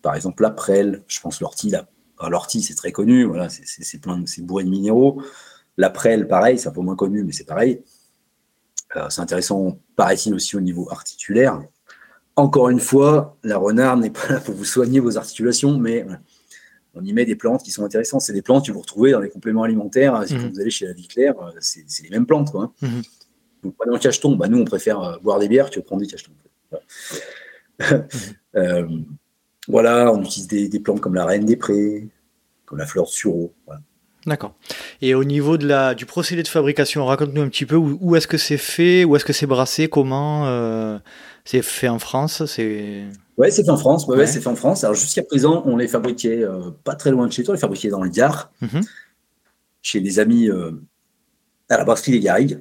par 0.01 0.15
exemple 0.15 0.41
la 0.41 0.49
prêle, 0.51 1.03
je 1.07 1.19
pense 1.19 1.41
l'ortie, 1.41 1.73
l'ortie 2.29 2.63
c'est 2.63 2.73
très 2.73 2.91
connu, 2.91 3.25
voilà, 3.25 3.49
c'est 3.49 3.99
plein, 3.99 4.23
c'est 4.25 4.41
bourré 4.41 4.63
de 4.63 4.69
minéraux. 4.69 5.21
La 5.77 5.89
prêle, 5.89 6.27
pareil, 6.27 6.57
c'est 6.57 6.69
un 6.69 6.71
peu 6.71 6.81
moins 6.81 6.95
connu, 6.95 7.23
mais 7.23 7.31
c'est 7.31 7.45
pareil. 7.45 7.83
Euh, 8.95 9.09
c'est 9.09 9.21
intéressant, 9.21 9.79
paraît-il, 9.95 10.33
aussi 10.33 10.55
au 10.55 10.61
niveau 10.61 10.89
articulaire. 10.91 11.61
Encore 12.35 12.69
une 12.69 12.79
fois, 12.79 13.37
la 13.43 13.57
renard 13.57 13.97
n'est 13.97 14.09
pas 14.09 14.27
là 14.29 14.39
pour 14.39 14.55
vous 14.55 14.65
soigner 14.65 14.99
vos 14.99 15.17
articulations, 15.17 15.77
mais 15.77 16.05
on 16.93 17.03
y 17.03 17.13
met 17.13 17.25
des 17.25 17.35
plantes 17.35 17.63
qui 17.63 17.71
sont 17.71 17.83
intéressantes. 17.83 18.21
C'est 18.21 18.33
des 18.33 18.41
plantes 18.41 18.65
que 18.65 18.71
vous 18.71 18.81
retrouvez 18.81 19.11
dans 19.11 19.19
les 19.19 19.29
compléments 19.29 19.63
alimentaires. 19.63 20.23
Si 20.27 20.35
mhm. 20.35 20.49
vous 20.49 20.59
allez 20.59 20.71
chez 20.71 20.85
la 20.85 20.93
vie 20.93 21.07
claire, 21.07 21.35
euh, 21.41 21.51
c'est 21.59 22.03
les 22.03 22.09
mêmes 22.09 22.25
plantes. 22.25 22.51
Quoi. 22.51 22.73
Vous 23.63 23.71
prenez 23.71 23.95
un 23.95 23.99
cacheton, 23.99 24.35
bah 24.35 24.47
nous 24.47 24.59
on 24.59 24.65
préfère 24.65 25.01
euh, 25.01 25.17
boire 25.19 25.39
des 25.39 25.47
bières 25.47 25.69
que 25.69 25.79
prendre 25.79 26.01
des 26.01 26.07
cachetons. 26.07 26.31
Voilà. 29.67 30.11
on 30.11 30.23
utilise 30.23 30.47
des, 30.47 30.79
plantes 30.79 31.01
comme 31.01 31.13
la 31.13 31.23
reine 31.23 31.45
des 31.45 31.55
prés, 31.55 32.09
comme 32.65 32.79
la 32.79 32.87
fleur 32.87 33.05
de 33.05 33.09
sureau. 33.09 33.53
Voilà. 33.65 33.81
D'accord. 34.25 34.53
Et 35.01 35.15
au 35.15 35.23
niveau 35.23 35.57
de 35.57 35.67
la, 35.67 35.95
du 35.95 36.05
procédé 36.05 36.43
de 36.43 36.47
fabrication, 36.47 37.05
raconte-nous 37.05 37.41
un 37.41 37.49
petit 37.49 37.65
peu 37.65 37.75
où, 37.75 38.15
est-ce 38.15 38.27
que 38.27 38.37
c'est 38.37 38.57
fait, 38.57 39.03
où 39.03 39.15
est-ce 39.15 39.25
que 39.25 39.33
c'est 39.33 39.47
brassé, 39.47 39.87
comment 39.87 40.47
euh, 40.47 40.99
c'est 41.43 41.63
fait 41.63 41.89
en 41.89 41.99
France 41.99 42.45
c'est... 42.45 43.03
Ouais, 43.37 43.49
c'est 43.49 43.63
fait 43.63 43.71
en 43.71 43.77
France. 43.77 44.07
Ouais, 44.07 44.27
c'est 44.27 44.39
fait 44.39 44.49
en 44.49 44.55
France. 44.55 44.83
Alors 44.83 44.95
jusqu'à 44.95 45.23
présent, 45.23 45.63
on 45.65 45.75
les 45.75 45.87
fabriquait 45.87 46.43
euh, 46.43 46.69
pas 46.83 46.93
très 46.95 47.09
loin 47.09 47.25
de 47.25 47.31
chez 47.31 47.43
toi, 47.43 47.53
on 47.53 47.55
les 47.55 47.59
fabriquait 47.59 47.89
dans 47.89 48.03
le 48.03 48.09
Gard, 48.09 48.51
mhm. 48.61 48.81
chez 49.81 50.01
des 50.01 50.19
amis 50.19 50.49
euh, 50.49 50.71
à 51.69 51.77
la 51.77 51.83
brasserie 51.83 52.11
des 52.11 52.19
Garrigues, 52.19 52.59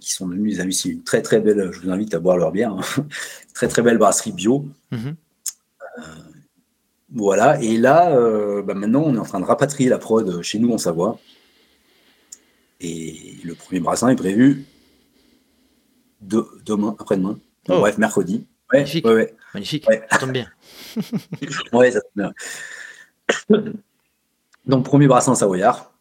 qui 0.00 0.12
sont 0.12 0.26
devenus 0.26 0.54
des 0.54 0.60
amis. 0.60 0.74
C'est 0.74 0.88
une 0.88 1.02
très 1.02 1.20
très 1.20 1.40
belle. 1.40 1.70
Je 1.72 1.80
vous 1.80 1.90
invite 1.90 2.14
à 2.14 2.18
boire 2.18 2.38
leur 2.38 2.52
bière. 2.52 2.72
Hein. 2.72 3.04
très 3.54 3.68
très 3.68 3.82
belle 3.82 3.98
brasserie 3.98 4.32
bio. 4.32 4.66
Mhm 4.90 5.16
voilà, 7.14 7.60
et 7.60 7.76
là, 7.76 8.16
euh, 8.16 8.62
bah, 8.62 8.74
maintenant, 8.74 9.02
on 9.04 9.14
est 9.14 9.18
en 9.18 9.24
train 9.24 9.40
de 9.40 9.44
rapatrier 9.44 9.90
la 9.90 9.98
prod 9.98 10.40
chez 10.42 10.58
nous 10.58 10.72
en 10.72 10.78
Savoie. 10.78 11.18
Et 12.80 13.36
le 13.44 13.54
premier 13.54 13.80
brassin 13.80 14.08
est 14.08 14.16
prévu 14.16 14.64
demain, 16.20 16.96
après-demain. 16.98 17.38
Oh. 17.68 17.78
Bref, 17.78 17.98
mercredi. 17.98 18.46
Magnifique. 18.72 19.06
Magnifique. 19.54 19.86
Ça 20.10 20.18
tombe 20.18 20.32
bien. 20.32 20.48
ouais, 21.72 21.90
ça 21.90 22.00
tombe 22.00 22.32
bien. 23.48 23.72
Donc, 24.66 24.84
premier 24.84 25.06
brassin 25.06 25.34
savoyard. 25.34 25.92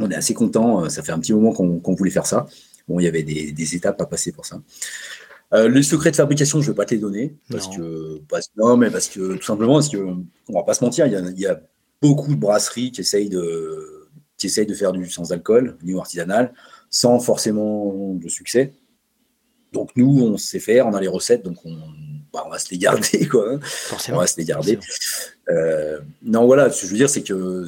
On 0.00 0.10
est 0.10 0.16
assez 0.16 0.34
content. 0.34 0.88
Ça 0.90 1.02
fait 1.02 1.12
un 1.12 1.20
petit 1.20 1.32
moment 1.32 1.52
qu'on 1.52 1.94
voulait 1.94 2.10
faire 2.10 2.26
ça. 2.26 2.46
Bon, 2.88 2.98
il 3.00 3.04
y 3.04 3.08
avait 3.08 3.22
des, 3.22 3.76
étapes 3.76 4.00
à 4.00 4.06
passer 4.06 4.32
pour 4.32 4.44
ça. 4.44 4.60
Euh, 5.52 5.68
les 5.68 5.82
secrets 5.82 6.10
de 6.10 6.16
fabrication, 6.16 6.60
je 6.60 6.68
ne 6.68 6.72
vais 6.72 6.76
pas 6.76 6.84
te 6.84 6.94
les 6.94 7.00
donner. 7.00 7.36
Parce 7.50 7.68
non. 7.68 7.76
que, 7.76 8.20
non, 8.56 8.76
mais 8.76 8.90
parce 8.90 9.08
que 9.08 9.36
tout 9.36 9.44
simplement, 9.44 9.74
parce 9.74 9.88
que, 9.88 9.98
on 9.98 10.52
va 10.52 10.62
pas 10.62 10.74
se 10.74 10.82
mentir, 10.84 11.06
il 11.06 11.12
y 11.12 11.16
a, 11.16 11.20
il 11.20 11.38
y 11.40 11.46
a 11.46 11.60
beaucoup 12.02 12.34
de 12.34 12.40
brasseries 12.40 12.90
qui 12.90 13.02
essayent 13.02 13.28
de, 13.28 14.08
qui 14.36 14.46
essayent 14.46 14.66
de 14.66 14.74
faire 14.74 14.92
du 14.92 15.08
sans 15.08 15.32
alcool, 15.32 15.76
niveau 15.82 16.00
artisanal, 16.00 16.52
sans 16.90 17.18
forcément 17.20 18.14
de 18.14 18.28
succès. 18.28 18.72
Donc 19.72 19.90
nous, 19.96 20.20
on 20.22 20.36
sait 20.36 20.60
faire, 20.60 20.86
on 20.86 20.94
a 20.94 21.00
les 21.00 21.08
recettes, 21.08 21.42
donc 21.44 21.58
on, 21.64 21.76
bah, 22.32 22.42
on 22.46 22.50
va 22.50 22.58
se 22.58 22.70
les 22.70 22.78
garder, 22.78 23.26
quoi. 23.30 23.54
hein. 23.54 23.60
Forcément. 23.62 24.18
On 24.18 24.20
va 24.20 24.26
se 24.26 24.36
les 24.36 24.44
garder. 24.44 24.78
Euh, 25.50 26.00
non, 26.22 26.46
voilà, 26.46 26.70
ce 26.70 26.82
que 26.82 26.86
je 26.86 26.92
veux 26.92 26.98
dire, 26.98 27.10
c'est 27.10 27.22
que 27.22 27.64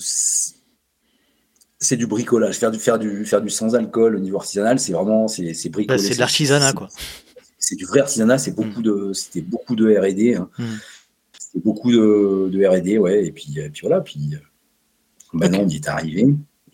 c'est 1.79 1.97
du 1.97 2.07
bricolage. 2.07 2.57
Faire 2.57 2.71
du, 2.71 2.79
faire 2.79 2.99
du, 2.99 3.25
faire 3.25 3.43
du 3.43 3.51
sans 3.51 3.75
alcool 3.75 4.17
au 4.17 4.21
niveau 4.21 4.39
artisanal, 4.39 4.79
c'est 4.81 4.93
vraiment, 4.93 5.29
c'est 5.29 5.55
c'est 5.55 5.69
Bah, 5.69 5.99
c'est 5.99 6.15
de 6.15 6.21
l'artisanat, 6.21 6.73
quoi. 6.73 6.89
C'est 7.59 7.77
du 7.77 7.85
vrai 7.85 8.01
artisanat, 8.01 8.39
c'est 8.39 8.53
beaucoup 8.55 8.83
de, 8.83 9.13
c'était 9.13 9.41
beaucoup 9.41 9.75
de 9.77 9.95
R&D. 9.97 10.35
hein. 10.37 10.49
Mm. 10.59 10.65
C'était 11.39 11.61
beaucoup 11.65 11.91
de, 11.91 12.49
de 12.53 12.65
R&D, 12.67 12.99
ouais. 12.99 13.27
Et 13.27 13.33
puis, 13.33 13.59
et 13.59 13.69
puis 13.71 13.81
voilà, 13.83 14.01
puis 14.01 14.31
euh, 14.35 14.39
maintenant 15.33 15.61
on 15.61 15.69
y 15.69 15.77
est 15.77 15.89
arrivé. 15.89 16.23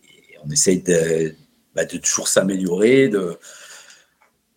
Et 0.03 0.37
on 0.45 0.51
essaye 0.51 0.83
de, 0.83 1.35
bah, 1.75 1.85
de 1.85 1.97
toujours 1.99 2.29
s'améliorer. 2.29 3.09
De... 3.09 3.37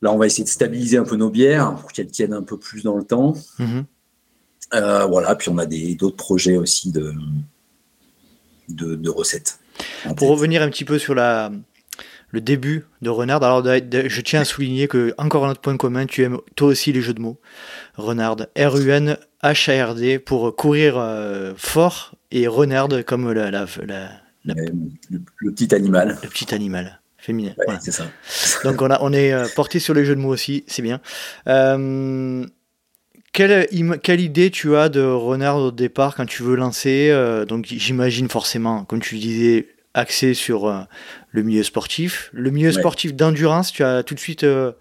Là, 0.01 0.11
on 0.11 0.17
va 0.17 0.26
essayer 0.26 0.43
de 0.43 0.49
stabiliser 0.49 0.97
un 0.97 1.03
peu 1.03 1.15
nos 1.15 1.30
bières 1.30 1.76
pour 1.76 1.91
qu'elles 1.91 2.11
tiennent 2.11 2.34
un 2.34 2.43
peu 2.43 2.57
plus 2.57 2.84
dans 2.84 2.97
le 2.97 3.03
temps. 3.03 3.36
Mhm. 3.59 3.86
Euh, 4.73 5.05
voilà, 5.05 5.36
puis 5.36 5.49
on 5.49 5.57
a 5.59 5.65
des- 5.65 5.95
d'autres 5.95 6.17
projets 6.17 6.57
aussi 6.57 6.91
de, 6.91 7.13
de, 8.69 8.95
de 8.95 9.09
recettes. 9.09 9.59
Pour 10.03 10.15
tête. 10.15 10.30
revenir 10.30 10.61
un 10.61 10.69
petit 10.69 10.86
peu 10.86 10.97
sur 10.99 11.13
la, 11.15 11.51
le 12.36 12.41
début 12.41 12.83
de 13.01 13.09
Renard, 13.09 13.41
alors 13.43 13.63
je 13.65 14.21
tiens 14.21 14.41
à 14.41 14.45
souligner 14.45 14.88
que, 14.89 15.13
encore 15.17 15.45
un 15.45 15.51
autre 15.51 15.61
point 15.61 15.77
commun, 15.77 16.05
tu 16.05 16.21
aimes 16.21 16.38
toi 16.55 16.67
aussi 16.67 16.91
les 16.91 17.01
jeux 17.01 17.13
de 17.13 17.21
mots. 17.21 17.39
Renard, 17.95 18.36
R-U-N-H-A-R-D, 18.57 20.19
pour 20.19 20.53
courir 20.55 20.95
euh, 20.97 21.53
fort, 21.55 22.11
et 22.31 22.47
Renard 22.47 22.89
comme 23.05 23.31
la, 23.31 23.49
la, 23.51 23.65
la- 23.88 24.09
la- 24.43 24.53
le, 24.53 25.21
le 25.38 25.51
petit 25.51 25.73
animal. 25.73 26.17
le 26.21 26.29
petit 26.29 26.53
animal 26.53 26.99
féminin. 27.17 27.53
Ouais, 27.57 27.63
Voilà. 27.67 27.79
c'est 27.79 27.93
ça. 27.93 28.05
Donc 28.65 28.81
on, 28.81 28.91
a, 28.91 28.99
on 29.01 29.13
est 29.13 29.31
euh, 29.33 29.47
porté 29.55 29.79
sur 29.79 29.93
les 29.93 30.03
jeux 30.05 30.15
de 30.15 30.21
mots 30.21 30.33
aussi, 30.33 30.65
c'est 30.67 30.81
bien. 30.81 30.99
Euh, 31.47 32.45
quelle, 33.31 33.67
quelle 34.03 34.19
idée 34.21 34.51
tu 34.51 34.75
as 34.75 34.89
de 34.89 35.01
renard 35.01 35.57
au 35.57 35.71
départ 35.71 36.15
quand 36.15 36.25
tu 36.25 36.43
veux 36.43 36.55
lancer 36.55 37.09
euh, 37.11 37.45
Donc 37.45 37.65
j'imagine 37.65 38.29
forcément, 38.29 38.83
comme 38.86 38.99
tu 39.01 39.15
disais, 39.17 39.67
axé 39.93 40.33
sur 40.33 40.67
euh, 40.67 40.81
le 41.36 41.43
milieu 41.43 41.63
sportif. 41.63 42.29
Le 42.33 42.49
milieu 42.49 42.69
Ouais. 42.69 42.73
sportif 42.79 43.13
d'endurance, 43.13 43.71
tu 43.71 43.83
as 43.83 44.03
tout 44.03 44.15
de 44.15 44.19
suite 44.19 44.43
euh, 44.43 44.71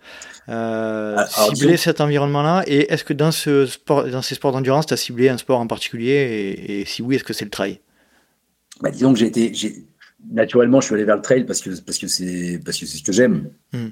euh, 0.49 1.17
Ah, 1.19 1.27
ciblé 1.27 1.73
disons- 1.73 1.77
cet 1.83 2.01
environnement-là. 2.01 2.63
Et 2.67 2.93
est-ce 2.93 3.03
que 3.05 3.13
dans, 3.13 3.33
ce 3.33 3.67
sport, 3.67 4.05
dans 4.09 4.23
ces 4.23 4.35
sports 4.37 4.53
d'endurance, 4.53 4.87
tu 4.87 4.95
as 4.95 4.97
ciblé 4.97 5.29
un 5.29 5.37
sport 5.39 5.59
en 5.61 5.67
particulier? 5.67 6.13
Et, 6.13 6.81
et 6.81 6.85
si 6.85 7.03
oui, 7.03 7.17
est-ce 7.17 7.25
que 7.25 7.33
c'est 7.33 7.45
le 7.45 7.51
trail? 7.51 7.81
Bah, 8.81 8.91
disons 8.91 9.13
que 9.13 9.19
j'ai 9.19 9.27
été, 9.27 9.53
naturellement, 10.33 10.81
je 10.81 10.87
suis 10.87 10.95
allé 10.95 11.05
vers 11.05 11.17
le 11.17 11.23
trail 11.23 11.45
parce 11.45 11.61
que 11.61 11.71
parce 11.81 11.99
que 11.99 12.07
c'est 12.07 12.61
parce 12.65 12.79
que 12.79 12.87
c'est 12.87 12.99
ce 12.99 13.03
que 13.03 13.13
j'aime. 13.13 13.51
Mm. 13.73 13.89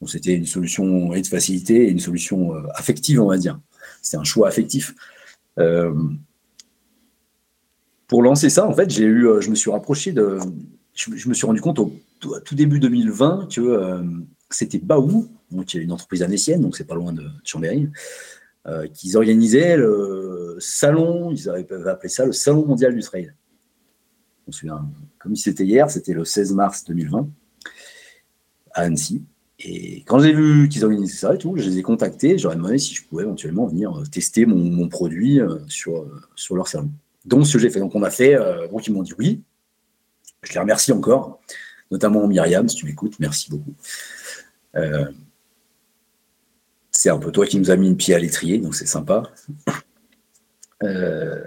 Donc 0.00 0.10
c'était 0.10 0.34
une 0.34 0.46
solution 0.46 1.14
et 1.14 1.22
de 1.22 1.26
facilité 1.26 1.86
et 1.86 1.90
une 1.90 2.00
solution 2.00 2.54
euh, 2.54 2.62
affective, 2.74 3.20
on 3.20 3.26
va 3.28 3.38
dire. 3.38 3.58
C'était 4.02 4.16
un 4.18 4.24
choix 4.24 4.48
affectif. 4.48 4.94
Euh, 5.58 5.92
pour 8.06 8.22
lancer 8.22 8.50
ça, 8.50 8.66
en 8.66 8.72
fait, 8.74 8.90
j'ai 8.90 9.04
eu, 9.04 9.26
je 9.40 9.48
me 9.50 9.54
suis 9.54 9.70
rapproché 9.70 10.12
de, 10.12 10.38
je, 10.94 11.28
me- 11.28 11.34
suis 11.34 11.46
rendu 11.46 11.60
compte 11.60 11.78
au 11.78 11.92
tout, 12.20 12.54
début 12.54 12.80
2020 12.80 13.48
que 13.52 13.60
euh, 13.60 14.02
c'était 14.50 14.78
Baou, 14.78 15.28
donc 15.50 15.74
une 15.74 15.92
entreprise 15.92 16.22
annécienne, 16.22 16.60
donc 16.60 16.76
c'est 16.76 16.86
pas 16.86 16.94
loin 16.94 17.12
de, 17.12 17.24
Chambéry, 17.44 17.88
euh, 18.66 18.86
qu'ils 18.88 19.16
organisaient 19.16 19.76
le 19.76 20.56
salon, 20.60 21.30
ils 21.32 21.48
avaient 21.48 21.66
appelé 21.88 22.08
ça 22.08 22.24
le 22.24 22.32
salon 22.32 22.64
mondial 22.64 22.94
du 22.94 23.00
trail. 23.00 23.32
Comme 25.18 25.36
c'était 25.36 25.64
hier, 25.64 25.90
c'était 25.90 26.12
le 26.12 26.24
16 26.24 26.52
mars 26.52 26.84
2020 26.84 27.28
à 28.72 28.82
Annecy. 28.82 29.24
Et 29.58 30.02
quand 30.06 30.18
j'ai 30.18 30.32
vu 30.32 30.68
qu'ils 30.68 30.84
organisaient 30.84 31.16
ça 31.16 31.34
et 31.34 31.38
tout, 31.38 31.54
je 31.56 31.68
les 31.68 31.78
ai 31.78 31.82
contactés, 31.82 32.36
j'aurais 32.38 32.56
demandé 32.56 32.78
si 32.78 32.94
je 32.94 33.04
pouvais 33.04 33.22
éventuellement 33.22 33.66
venir 33.66 33.96
euh, 33.96 34.04
tester 34.04 34.46
mon, 34.46 34.88
produit 34.88 35.40
euh, 35.40 35.58
sur, 35.68 36.02
euh, 36.02 36.20
sur 36.34 36.56
leur 36.56 36.68
salon. 36.68 36.90
Donc, 37.24 37.46
ce 37.46 37.54
que 37.54 37.58
j'ai 37.60 37.70
fait. 37.70 37.80
Donc, 37.80 37.94
on 37.94 38.02
a 38.02 38.10
fait, 38.10 38.34
euh, 38.34 38.68
donc 38.68 38.86
ils 38.86 38.92
m'ont 38.92 39.02
dit 39.02 39.14
oui. 39.18 39.42
Je 40.44 40.52
les 40.52 40.60
remercie 40.60 40.92
encore, 40.92 41.40
notamment 41.90 42.26
Myriam, 42.26 42.68
si 42.68 42.76
tu 42.76 42.86
m'écoutes, 42.86 43.18
merci 43.18 43.50
beaucoup. 43.50 43.74
Euh, 44.76 45.06
c'est 46.90 47.10
un 47.10 47.18
peu 47.18 47.30
toi 47.32 47.46
qui 47.46 47.58
nous 47.58 47.70
a 47.70 47.76
mis 47.76 47.88
une 47.88 47.96
pied 47.96 48.14
à 48.14 48.18
l'étrier, 48.18 48.58
donc 48.58 48.74
c'est 48.74 48.86
sympa. 48.86 49.24
Euh, 50.82 51.42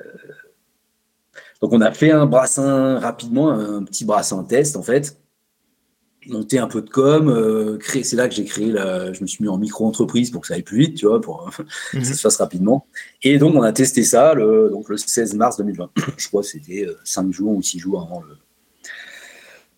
donc 1.62 1.74
on 1.74 1.82
a 1.82 1.92
fait 1.92 2.12
un 2.12 2.26
brassin 2.26 3.00
rapidement, 3.00 3.50
un 3.52 3.84
petit 3.84 4.06
brassin 4.06 4.44
test 4.44 4.76
en 4.76 4.84
fait. 4.84 5.20
Monter 6.28 6.60
un 6.60 6.68
peu 6.68 6.82
de 6.82 6.90
com, 6.90 7.30
euh, 7.30 7.78
créer, 7.78 8.04
c'est 8.04 8.18
là 8.18 8.28
que 8.28 8.36
j'ai 8.36 8.44
créé, 8.44 8.70
la, 8.72 9.14
je 9.14 9.22
me 9.22 9.28
suis 9.28 9.42
mis 9.44 9.48
en 9.50 9.58
micro-entreprise 9.58 10.30
pour 10.30 10.42
que 10.42 10.48
ça 10.48 10.56
aille 10.56 10.62
plus 10.64 10.78
vite, 10.80 10.98
tu 10.98 11.06
vois, 11.06 11.22
pour 11.22 11.50
que 11.56 11.98
Mhm. 11.98 12.04
ça 12.04 12.14
se 12.14 12.22
fasse 12.22 12.38
rapidement. 12.38 12.86
Et 13.24 13.38
donc 13.38 13.56
on 13.56 13.62
a 13.62 13.72
testé 13.72 14.04
ça 14.04 14.34
le, 14.34 14.70
donc, 14.70 14.90
le 14.90 14.98
16 14.98 15.36
mars 15.36 15.56
2020. 15.58 15.90
je 16.18 16.28
crois 16.28 16.42
que 16.42 16.48
c'était 16.48 16.86
5 17.06 17.32
jours 17.32 17.56
ou 17.56 17.62
6 17.62 17.80
jours 17.80 18.02
avant 18.02 18.22
le, 18.22 18.36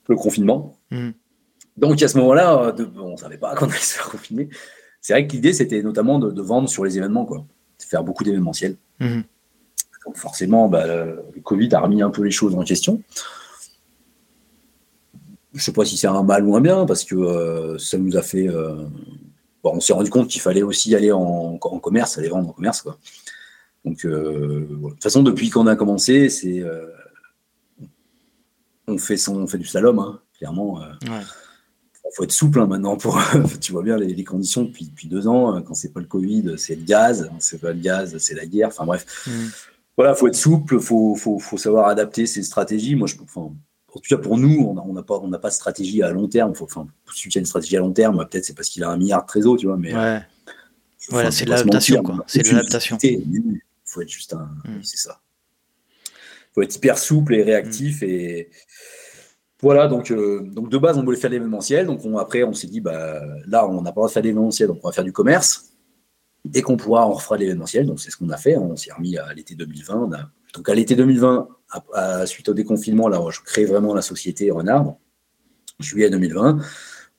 le 0.10 0.16
confinement. 0.16 0.78
Mhm. 0.92 1.14
Donc 1.78 2.02
à 2.04 2.08
ce 2.10 2.18
moment-là, 2.18 2.62
euh, 2.64 2.72
de- 2.74 2.90
on 3.00 3.12
ne 3.14 3.18
savait 3.18 3.38
pas 3.38 3.56
qu'on 3.56 3.68
allait 3.68 3.78
se 3.78 3.94
faire 3.96 4.10
confiner. 4.10 4.50
C'est 5.02 5.14
vrai 5.14 5.26
que 5.28 5.32
l'idée, 5.32 5.54
c'était 5.54 5.82
notamment 5.82 6.20
de, 6.20 6.32
de 6.32 6.42
vendre 6.42 6.68
sur 6.68 6.84
les 6.84 6.98
événements, 6.98 7.26
quoi. 7.26 7.38
De 7.80 7.84
faire 7.84 8.04
beaucoup 8.04 8.24
d'événementiels. 8.26 8.76
Mhm. 9.00 9.24
Donc 10.06 10.18
forcément, 10.18 10.68
bah, 10.68 10.88
le 10.88 11.22
le 11.36 11.42
Covid 11.42 11.74
a 11.76 11.80
remis 11.82 12.02
un 12.02 12.10
peu 12.10 12.24
les 12.24 12.32
choses 12.32 12.56
en 12.56 12.64
question. 12.64 13.02
Je 15.54 15.58
ne 15.58 15.62
sais 15.62 15.72
pas 15.74 15.84
si 15.86 15.98
c'est 15.98 16.08
un 16.08 16.24
mal 16.24 16.46
ou 16.46 16.56
un 16.56 16.62
bien, 16.62 16.86
parce 16.86 17.04
que 17.04 17.16
euh, 17.16 17.78
ça 17.80 17.98
nous 17.98 18.16
a 18.18 18.22
fait. 18.22 18.48
euh, 18.48 18.86
bon, 19.64 19.72
on 19.76 19.80
s'est 19.80 19.94
rendu 19.94 20.10
compte 20.10 20.28
qu'il 20.28 20.42
fallait 20.42 20.62
aussi 20.62 20.96
aller 20.96 21.12
en, 21.12 21.58
en 21.62 21.80
commerce, 21.80 22.18
aller 22.18 22.30
vendre 22.30 22.50
en 22.50 22.54
commerce. 22.54 22.82
Quoi. 22.82 22.98
Donc, 23.84 24.06
euh, 24.06 24.68
voilà. 24.70 24.90
de 24.90 24.94
toute 24.96 25.04
façon, 25.04 25.24
depuis 25.24 25.50
qu'on 25.50 25.68
a 25.68 25.76
commencé, 25.76 26.30
c'est. 26.30 26.64
Euh, 28.90 28.94
on, 28.94 28.98
fait 28.98 29.18
son, 29.18 29.36
on 29.38 29.48
fait 29.48 29.58
du 29.58 29.66
slalom, 29.66 30.00
hein, 30.00 30.20
clairement. 30.38 30.82
euh, 30.82 30.86
Ouais. 31.10 31.22
il 32.06 32.12
faut 32.16 32.24
être 32.24 32.32
souple 32.32 32.60
hein, 32.60 32.66
maintenant 32.68 32.98
pour 32.98 33.20
tu 33.62 33.72
vois 33.72 33.84
bien 33.84 33.98
les, 33.98 34.14
les 34.14 34.24
conditions 34.24 34.64
depuis, 34.64 34.86
depuis 34.86 35.08
deux 35.08 35.28
ans 35.28 35.56
euh, 35.56 35.62
quand 35.62 35.74
c'est 35.76 35.94
pas 35.94 36.00
le 36.00 36.08
Covid 36.08 36.56
c'est 36.58 36.76
le 36.76 36.84
gaz 36.84 37.28
quand 37.30 37.40
c'est 37.40 37.60
pas 37.60 37.72
le 37.72 37.80
gaz 37.80 38.18
c'est 38.18 38.34
la 38.36 38.46
guerre 38.48 38.70
enfin 38.70 38.86
bref 38.86 39.06
Mhm. 39.28 39.52
voilà 39.98 40.16
faut 40.16 40.28
être 40.28 40.36
souple 40.36 40.80
faut, 40.80 41.16
faut, 41.16 41.38
faut 41.40 41.58
savoir 41.58 41.88
adapter 41.88 42.26
ses 42.26 42.42
stratégies 42.44 42.96
moi 42.96 43.08
je 43.08 43.16
enfin, 43.22 43.42
en 43.42 44.00
tout 44.00 44.10
cas 44.10 44.18
pour 44.18 44.38
nous 44.38 44.66
on 44.68 44.74
n'a 44.74 44.82
on 44.82 45.04
pas 45.04 45.20
on 45.22 45.28
n'a 45.28 45.38
pas 45.40 45.50
de 45.50 45.54
stratégie 45.54 46.02
à 46.02 46.12
long 46.12 46.28
terme 46.28 46.56
faut 46.56 46.66
enfin 46.66 46.88
celui 47.14 47.30
qui 47.30 47.38
a 47.38 47.42
une 47.42 47.46
stratégie 47.46 47.78
à 47.78 47.80
long 47.82 47.92
terme 47.94 48.18
bah, 48.18 48.26
peut-être 48.26 48.46
c'est 48.46 48.56
parce 48.56 48.70
qu'il 48.70 48.84
a 48.84 48.90
un 48.90 48.98
milliard 48.98 49.22
de 49.22 49.28
trésors 49.28 49.58
tu 49.58 49.68
vois 49.68 49.78
mais 49.78 49.94
Ouais. 49.94 50.22
Voilà, 51.10 51.32
faut 51.32 51.38
c'est 51.38 51.46
se 51.46 51.50
l'adaptation, 51.50 52.04
quoi. 52.04 52.24
C'est 52.28 52.44
de 52.44 52.50
l'adaptation. 52.50 52.98
Il 53.02 53.62
faut 53.86 54.02
être 54.02 54.10
juste 54.10 54.34
un 54.34 54.50
Mm. 54.66 54.84
c'est 54.84 54.98
ça 54.98 55.20
faut 56.54 56.62
être 56.62 56.76
hyper 56.76 56.98
souple 56.98 57.36
et 57.36 57.44
réactif 57.44 58.02
et 58.04 58.50
voilà, 59.62 59.88
donc, 59.90 60.10
euh, 60.12 60.40
donc 60.42 60.70
de 60.70 60.78
base, 60.78 60.98
on 60.98 61.04
voulait 61.04 61.18
faire 61.18 61.30
l'événementiel. 61.30 61.86
Donc 61.86 62.06
on- 62.06 62.18
après, 62.18 62.44
on 62.44 62.54
s'est 62.54 62.68
dit, 62.68 62.80
bah, 62.80 63.20
là, 63.46 63.68
on 63.68 63.82
n'a 63.82 63.92
pas 63.92 63.96
le 63.96 63.96
droit 63.96 64.08
de 64.08 64.14
faire 64.14 64.24
l'événementiel, 64.24 64.70
donc 64.70 64.80
on 64.84 64.88
va 64.88 64.94
faire 64.94 65.04
du 65.04 65.12
commerce. 65.12 65.66
Dès 66.46 66.62
qu'on 66.62 66.78
pourra, 66.78 67.06
on 67.08 67.12
refera 67.12 67.36
de 67.36 67.42
l'événementiel. 67.42 67.86
Donc 67.86 68.00
c'est 68.00 68.10
ce 68.10 68.16
qu'on 68.16 68.30
a 68.30 68.38
fait. 68.38 68.56
On 68.56 68.78
s'est 68.78 68.94
remis 68.94 69.18
à 69.18 69.34
l'été 69.34 69.56
2020. 69.56 70.08
On 70.10 70.14
a- 70.14 70.30
Donc 70.56 70.70
à 70.70 70.74
l'été 70.76 70.96
2020, 70.96 71.50
à- 71.72 71.84
à- 72.22 72.26
suite 72.26 72.48
au 72.48 72.54
déconfinement, 72.54 73.10
là, 73.10 73.22
je 73.32 73.42
crée 73.42 73.66
vraiment 73.66 73.94
la 73.94 74.02
société 74.02 74.50
Renard. 74.50 74.96
Juillet 75.82 76.10
2020, 76.10 76.60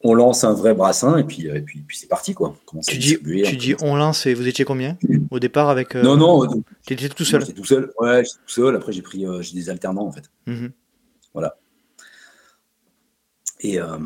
on 0.03 0.15
lance 0.15 0.45
un 0.45 0.55
vrai 0.55 0.75
brassin 0.75 1.19
et 1.19 1.25
puis, 1.25 1.49
euh, 1.49 1.57
et 1.57 1.61
puis, 1.61 1.81
puis 1.87 1.97
c'est 1.99 2.09
parti, 2.09 2.33
quoi. 2.33 2.57
On 2.73 2.81
Tu 2.81 2.97
dis, 2.99 3.19
tu 3.59 3.77
on 3.83 3.97
lance 3.97 4.25
et 4.27 4.35
vous 4.35 4.49
étiez 4.49 4.65
combien 4.65 4.97
au 5.31 5.39
départ 5.39 5.69
avec. 5.69 5.95
euh, 5.95 6.03
Non, 6.03 6.17
non, 6.17 6.45
euh, 6.45 6.49
Tu 6.87 6.95
étais 6.95 7.09
tout 7.11 7.25
seul. 7.25 7.41
j'étais 7.43 7.53
tout 7.53 7.65
seul. 7.67 7.93
Ouais, 7.99 8.25
j'étais 8.25 8.39
tout 8.47 8.51
seul. 8.53 8.77
Après, 8.77 8.93
j'ai 8.93 9.03
pris, 9.03 9.27
euh, 9.27 9.43
j'ai 9.43 9.55
des 9.55 9.69
alternants 9.69 10.07
en 10.07 10.13
fait. 10.13 10.31
Mhm. 10.47 10.73
Et 13.63 13.79
euh, 13.79 13.99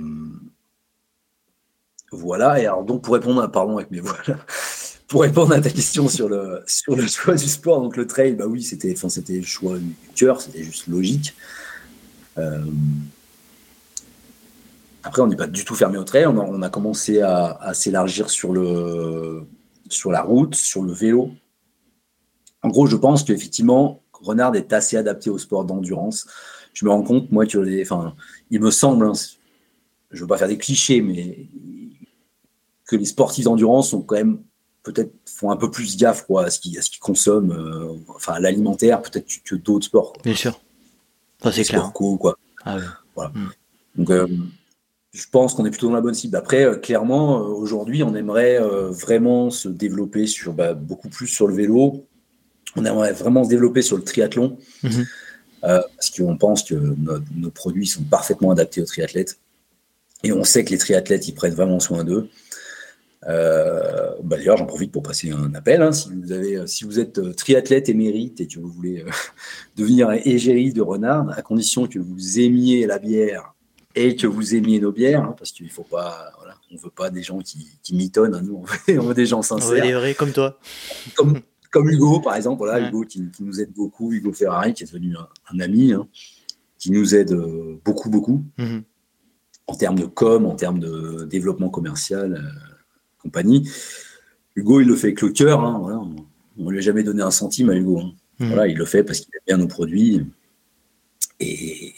voilà. 2.11 2.61
Et 2.61 2.67
alors, 2.67 2.83
donc, 2.85 3.03
pour 3.03 3.15
répondre 3.15 3.41
à, 3.41 3.51
pardon, 3.51 3.77
avec 3.79 3.93
mes 3.93 4.01
voilà, 4.01 4.41
pour 5.07 5.23
répondre 5.23 5.53
à 5.53 5.61
ta 5.61 5.71
question 5.71 6.09
sur 6.09 6.29
le, 6.29 6.63
sur 6.67 6.97
le 6.97 7.07
choix 7.07 7.37
du 7.37 7.47
sport, 7.47 7.81
donc 7.81 7.97
le 7.97 8.09
trail, 8.09 8.35
bah 8.35 8.47
oui, 8.49 8.65
c'était, 8.65 8.93
enfin, 8.97 9.09
c'était 9.09 9.35
le 9.37 9.43
choix 9.45 9.79
du 9.79 9.95
cœur, 10.17 10.41
c'était 10.41 10.65
juste 10.65 10.89
logique. 10.89 11.35
Après, 15.05 15.23
on 15.23 15.27
n'est 15.27 15.37
pas 15.37 15.47
du 15.47 15.65
tout 15.65 15.75
fermé 15.75 15.99
au 15.99 16.05
trail. 16.05 16.27
On 16.27 16.63
a, 16.63 16.71
commencé 16.71 17.21
à, 17.21 17.73
s'élargir 17.75 18.31
sur, 18.31 18.53
le, 18.53 19.47
sur 19.89 20.11
la 20.11 20.23
route, 20.23 20.55
sur 20.55 20.83
le 20.83 20.93
vélo. 20.93 21.31
En 22.63 22.69
gros, 22.69 22.87
je 22.87 22.97
pense 22.97 23.23
qu'effectivement, 23.23 24.03
Renard 24.13 24.57
est 24.57 24.73
assez 24.73 24.97
adapté 24.97 25.29
au 25.29 25.39
sport 25.39 25.65
d'endurance. 25.65 26.27
Je 26.73 26.87
me 26.87 26.91
rends 26.91 27.03
compte, 27.03 27.31
moi, 27.31 27.47
que 27.47 27.59
les, 27.59 27.83
enfin, 27.83 28.17
il 28.51 28.61
me 28.61 28.71
semble, 28.71 29.05
hein, 29.05 29.13
je 30.11 30.17
ne 30.17 30.21
veux 30.23 30.27
pas 30.27 30.39
faire 30.39 30.49
des 30.49 30.59
clichés, 30.59 31.03
mais 31.03 31.49
que 32.87 32.97
les 32.97 33.05
sportifs 33.05 33.45
d'endurance 33.45 33.91
sont 33.91 34.03
quand 34.03 34.17
même 34.17 34.43
peut-être 34.83 35.13
font 35.27 35.51
un 35.51 35.57
peu 35.57 35.71
plus 35.71 35.97
gaffe 35.97 36.27
quoi, 36.27 36.45
à 36.45 36.51
ce 36.51 36.61
qu'ils 36.61 36.79
consomment, 37.01 37.53
euh, 37.53 37.97
enfin 38.15 38.39
l'alimentaire 38.39 39.03
peut-être 39.03 39.27
que 39.43 39.55
d'autres 39.55 39.87
sports. 39.87 40.13
Bien 40.23 40.35
sûr, 40.35 40.61
ça 41.43 41.51
c'est 41.51 41.65
clair. 41.65 41.91
quoi. 41.93 42.37
Ah 42.65 42.77
voilà. 43.15 43.31
Hmm. 43.31 43.49
Donc 43.97 44.11
euh, 44.11 44.29
je 45.15 45.25
pense 45.31 45.55
qu'on 45.55 45.65
est 45.65 45.71
plutôt 45.71 45.89
dans 45.89 45.95
la 45.95 46.01
bonne 46.01 46.15
cible. 46.15 46.37
Après, 46.37 46.65
euh, 46.65 46.77
clairement, 46.77 47.39
aujourd'hui, 47.39 48.03
on 48.03 48.15
aimerait 48.15 48.59
vraiment 48.91 49.51
se 49.51 49.69
développer 49.69 50.27
sur 50.27 50.53
bah, 50.53 50.75
beaucoup 50.75 51.09
plus 51.09 51.29
sur 51.29 51.47
le 51.47 51.55
vélo. 51.55 52.05
On 52.77 52.85
aimerait 52.85 53.13
vraiment 53.13 53.45
se 53.45 53.49
développer 53.49 53.81
sur 53.81 53.97
le 53.97 54.03
triathlon. 54.03 54.59
Mhm. 54.83 55.07
parce 55.63 56.11
qu'on 56.11 56.37
pense 56.37 56.63
que 56.63 56.75
nos, 56.75 57.51
produits 57.51 57.87
sont 57.87 58.03
parfaitement 58.03 58.51
adaptés 58.51 58.83
aux 58.83 58.87
triathlètes. 58.87 59.39
Et 60.23 60.33
on 60.33 60.45
sait 60.45 60.65
que 60.65 60.71
les 60.71 60.79
triathlètes, 60.79 61.29
ils 61.29 61.35
prennent 61.35 61.55
vraiment 61.55 61.81
soin 61.81 62.05
d'eux. 62.05 62.29
Euh, 63.29 64.11
bah, 64.23 64.37
D'ailleurs, 64.37 64.57
j'en 64.57 64.67
profite 64.67 64.93
pour 64.93 65.03
passer 65.03 65.31
un 65.31 65.55
appel. 65.55 65.83
Hein. 65.83 65.93
si, 65.93 66.09
vous 66.13 66.33
avez, 66.33 66.67
si 66.67 66.85
vous 66.85 66.99
êtes 66.99 67.19
euh, 67.19 67.33
triathlète 67.33 67.89
émérite 67.89 68.41
et 68.41 68.47
que 68.47 68.59
vous 68.59 68.69
voulez 68.69 69.03
euh, 69.03 69.11
devenir 69.77 70.11
égérie 70.13 70.73
de 70.73 70.83
renard, 70.83 71.31
à 71.37 71.43
condition 71.43 71.87
que 71.87 71.99
vous 71.99 72.41
aimiez 72.41 72.87
la 72.87 72.99
bière 72.99 73.55
et 73.95 74.17
que 74.17 74.27
vous 74.27 74.55
aimiez 74.55 74.81
nos 74.81 74.93
bières, 74.93 75.23
hein, 75.23 75.35
parce 75.39 75.53
qu'il 75.53 75.71
faut 75.71 75.85
pas, 75.85 76.33
voilà, 76.39 76.57
on 76.73 76.77
veut 76.77 76.91
pas 76.91 77.11
des 77.11 77.23
gens 77.23 77.39
qui, 77.39 77.69
qui 77.83 77.95
mitonnent. 77.95 78.35
Hein, 78.35 78.43
nous, 78.43 78.65
on 78.89 79.03
veut, 79.03 79.15
des 79.15 79.27
gens 79.27 79.43
sincères. 79.43 79.85
On 79.85 80.01
veut 80.01 80.15
comme 80.15 80.33
toi. 80.33 80.59
Comme, 81.15 81.41
comme 81.71 81.89
Hugo, 81.89 82.21
par 82.21 82.37
exemple. 82.37 82.59
Voilà, 82.59 82.89
Hugo 82.89 83.03
qui, 83.03 83.23
nous 83.41 83.61
aide 83.61 83.73
beaucoup. 83.73 84.13
Hugo 84.13 84.33
Ferrari, 84.33 84.75
qui 84.75 84.83
est 84.83 84.87
devenu 84.87 85.15
un, 85.53 85.61
ami, 85.61 85.93
qui 86.79 86.91
nous 86.91 87.15
aide 87.15 87.35
beaucoup, 87.85 88.11
beaucoup. 88.11 88.45
Mm-hmm. 88.59 88.83
En 89.67 89.75
termes 89.77 89.99
de 89.99 90.07
com, 90.07 90.45
en 90.45 90.57
termes 90.57 90.81
de 90.81 91.25
développement 91.25 91.71
commercial 91.71 92.53
compagnie. 93.19 93.69
Hugo, 94.57 94.81
il 94.81 94.87
le 94.87 94.97
fait 94.97 95.09
avec 95.09 95.23
le 95.23 95.31
cœur. 95.31 95.61
Hein, 95.61 96.15
on 96.59 96.65
ne 96.65 96.71
lui 96.71 96.79
a 96.79 96.83
jamais 96.83 97.03
donné 97.03 97.23
un 97.23 97.31
centime 97.31 97.71
à 97.71 97.75
Hugo. 97.75 97.99
Hein. 97.99 98.13
Hmm. 98.39 98.47
Voilà, 98.49 98.67
il 98.69 98.77
le 98.77 98.85
fait 98.85 99.03
parce 99.03 99.21
qu'il 99.21 99.35
aime 99.35 99.43
bien 99.47 99.57
nos 99.57 99.69
produits. 99.69 100.25
Et, 101.41 101.93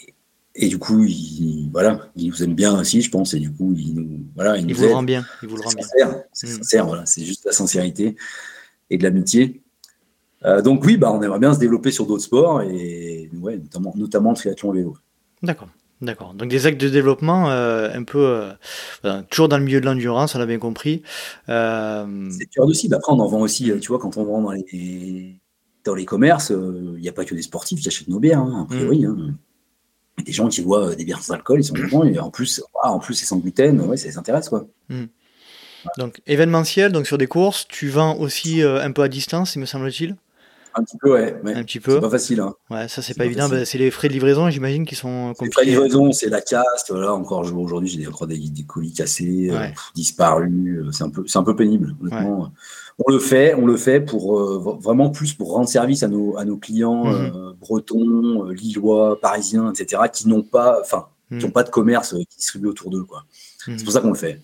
et 0.59 0.67
du 0.69 0.79
coup, 0.79 1.05
il, 1.05 1.69
voilà, 1.71 2.09
il 2.15 2.31
vous 2.31 2.43
aime 2.43 2.55
bien 2.55 2.77
aussi, 2.79 3.01
je 3.03 3.11
pense. 3.11 3.35
Et 3.35 3.39
du 3.39 3.51
coup, 3.51 3.73
il 3.77 3.93
nous, 3.93 4.25
voilà, 4.35 4.57
il, 4.57 4.73
vous 4.73 4.91
rend 4.91 5.03
bien. 5.03 5.23
Il 5.43 5.49
vous 5.49 5.55
le 5.55 5.61
rend 5.61 5.71
bien. 5.71 6.23
C'est 6.33 6.47
sincère, 6.47 6.87
voilà. 6.87 7.05
C'est 7.05 7.23
juste 7.23 7.45
la 7.45 7.51
sincérité 7.51 8.15
et 8.89 8.97
de 8.97 9.03
l'amitié. 9.03 9.61
Euh, 10.45 10.63
donc 10.63 10.83
oui, 10.83 10.97
bah, 10.97 11.11
on 11.11 11.21
aimerait 11.21 11.39
bien 11.39 11.53
se 11.53 11.59
développer 11.59 11.91
sur 11.91 12.07
d'autres 12.07 12.23
sports 12.23 12.63
et 12.63 13.29
ouais, 13.39 13.57
notamment, 13.57 13.93
notamment 13.95 14.31
le 14.31 14.35
triathlon 14.35 14.71
vélo. 14.71 14.97
D'accord. 15.43 15.69
D'accord. 16.01 16.33
Donc 16.33 16.49
des 16.49 16.65
actes 16.67 16.81
de 16.81 16.89
développement 16.89 17.49
euh, 17.49 17.89
un 17.91 18.03
peu 18.03 18.49
euh, 19.03 19.21
toujours 19.29 19.49
dans 19.49 19.57
le 19.57 19.63
milieu 19.63 19.81
de 19.81 19.85
l'endurance, 19.85 20.35
on 20.35 20.39
l'a 20.39 20.45
bien 20.45 20.59
compris. 20.59 21.03
C'est 21.47 22.45
cœur 22.51 22.65
de 22.65 22.73
cible. 22.73 22.95
Après, 22.95 23.13
on 23.13 23.19
en 23.19 23.27
vend 23.27 23.41
aussi. 23.41 23.71
Tu 23.79 23.87
vois, 23.87 23.99
quand 23.99 24.17
on 24.17 24.23
vend 24.23 24.41
dans 24.41 24.51
les 24.51 25.39
dans 25.85 25.95
les 25.95 26.05
commerces, 26.05 26.51
il 26.51 26.99
n'y 26.99 27.09
a 27.09 27.13
pas 27.13 27.25
que 27.25 27.33
des 27.33 27.41
sportifs 27.41 27.79
qui 27.79 27.87
achètent 27.87 28.09
nos 28.09 28.19
bières, 28.19 28.39
hein, 28.39 28.67
a 28.69 28.73
priori. 28.73 29.05
Mm. 29.05 29.29
Hein. 29.29 29.37
Des 30.23 30.31
gens 30.31 30.47
qui 30.47 30.61
voient 30.61 30.95
des 30.95 31.05
bières 31.05 31.21
sans 31.21 31.33
alcool, 31.33 31.59
ils 31.59 31.63
sont 31.63 31.75
contents. 31.75 32.03
Et 32.03 32.19
en 32.19 32.31
plus, 32.31 32.63
en 32.83 32.99
plus, 32.99 33.13
c'est 33.13 33.25
sans 33.25 33.37
gluten. 33.37 33.79
Ouais, 33.81 33.97
ça 33.97 34.07
les 34.07 34.17
intéresse, 34.17 34.49
quoi. 34.49 34.65
Mm. 34.89 35.05
Donc 35.97 36.21
événementiel, 36.25 36.91
donc 36.91 37.07
sur 37.07 37.17
des 37.17 37.27
courses, 37.27 37.65
tu 37.67 37.87
vends 37.87 38.17
aussi 38.17 38.61
un 38.61 38.91
peu 38.91 39.03
à 39.03 39.07
distance, 39.07 39.55
il 39.55 39.59
me 39.59 39.65
semble-t-il? 39.65 40.17
Un 40.77 40.83
petit 40.83 40.97
peu, 40.97 41.13
ouais. 41.13 41.35
Un 41.55 41.63
petit 41.63 41.79
peu. 41.79 41.95
C'est 41.95 42.01
pas 42.01 42.09
facile. 42.09 42.39
Hein. 42.39 42.53
Ouais, 42.69 42.87
ça, 42.87 43.01
c'est 43.01 43.15
pas, 43.15 43.25
évident. 43.25 43.49
Bah, 43.49 43.65
c'est 43.65 43.79
les 43.79 43.89
frais 43.89 44.09
de 44.09 44.13
livraison, 44.13 44.49
j'imagine, 44.49 44.85
qui 44.85 44.95
sont 44.95 45.33
compliqués. 45.33 45.45
Les 45.45 45.51
frais 45.51 45.65
de 45.65 45.69
livraison, 45.71 46.11
c'est 46.11 46.29
la. 46.29 46.41
Voilà, 46.89 47.13
encore 47.13 47.39
aujourd'hui, 47.39 47.89
j'ai 47.89 48.05
encore 48.07 48.27
des, 48.27 48.37
des, 48.37 48.63
colis 48.63 48.93
cassés, 48.93 49.49
euh, 49.49 49.67
disparus. 49.95 50.51
Euh, 50.51 50.91
c'est 50.91 51.03
un 51.03 51.09
peu, 51.09 51.23
c'est 51.25 51.39
un 51.39 51.43
peu 51.43 51.55
pénible. 51.55 51.95
Honnêtement. 52.01 52.51
On 52.99 53.11
le 53.11 53.19
fait, 53.19 53.53
on 53.53 53.65
le 53.65 53.77
fait 53.77 54.01
pour 54.01 54.39
euh, 54.39 54.77
vraiment 54.79 55.11
plus 55.11 55.33
pour 55.33 55.53
rendre 55.53 55.69
service 55.69 56.01
à 56.01 56.07
nos, 56.07 56.35
à 56.37 56.45
nos 56.45 56.57
clients 56.57 57.05
mhm. 57.05 57.53
bretons, 57.59 58.45
lillois, 58.45 59.19
parisiens, 59.21 59.71
etc., 59.71 60.03
qui 60.11 60.27
n'ont 60.27 60.41
pas, 60.41 60.81
enfin, 60.81 61.07
qui 61.29 61.35
n'ont 61.35 61.47
mhm. 61.47 61.53
pas 61.53 61.63
de 61.63 61.69
commerce 61.69 62.15
qui 62.29 62.37
distribue 62.37 62.67
autour 62.67 62.89
d'eux, 62.89 63.03
quoi. 63.03 63.25
C'est 63.59 63.75
pour 63.75 63.85
mhm. 63.85 63.89
ça 63.91 64.01
qu'on 64.01 64.09
le 64.09 64.15
fait. 64.15 64.41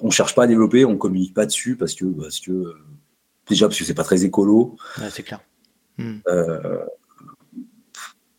on 0.00 0.10
cherche 0.10 0.34
pas 0.34 0.44
à 0.44 0.46
développer, 0.46 0.84
on 0.84 0.96
communique 0.96 1.34
pas 1.34 1.44
dessus 1.44 1.76
parce 1.76 1.94
que, 1.94 2.06
parce 2.06 2.40
que 2.40 2.74
Déjà 3.48 3.66
parce 3.66 3.78
que 3.78 3.84
c'est 3.84 3.94
pas 3.94 4.04
très 4.04 4.24
écolo. 4.24 4.76
c'est 5.10 5.22
clair. 5.22 5.40
Euh, 6.00 6.84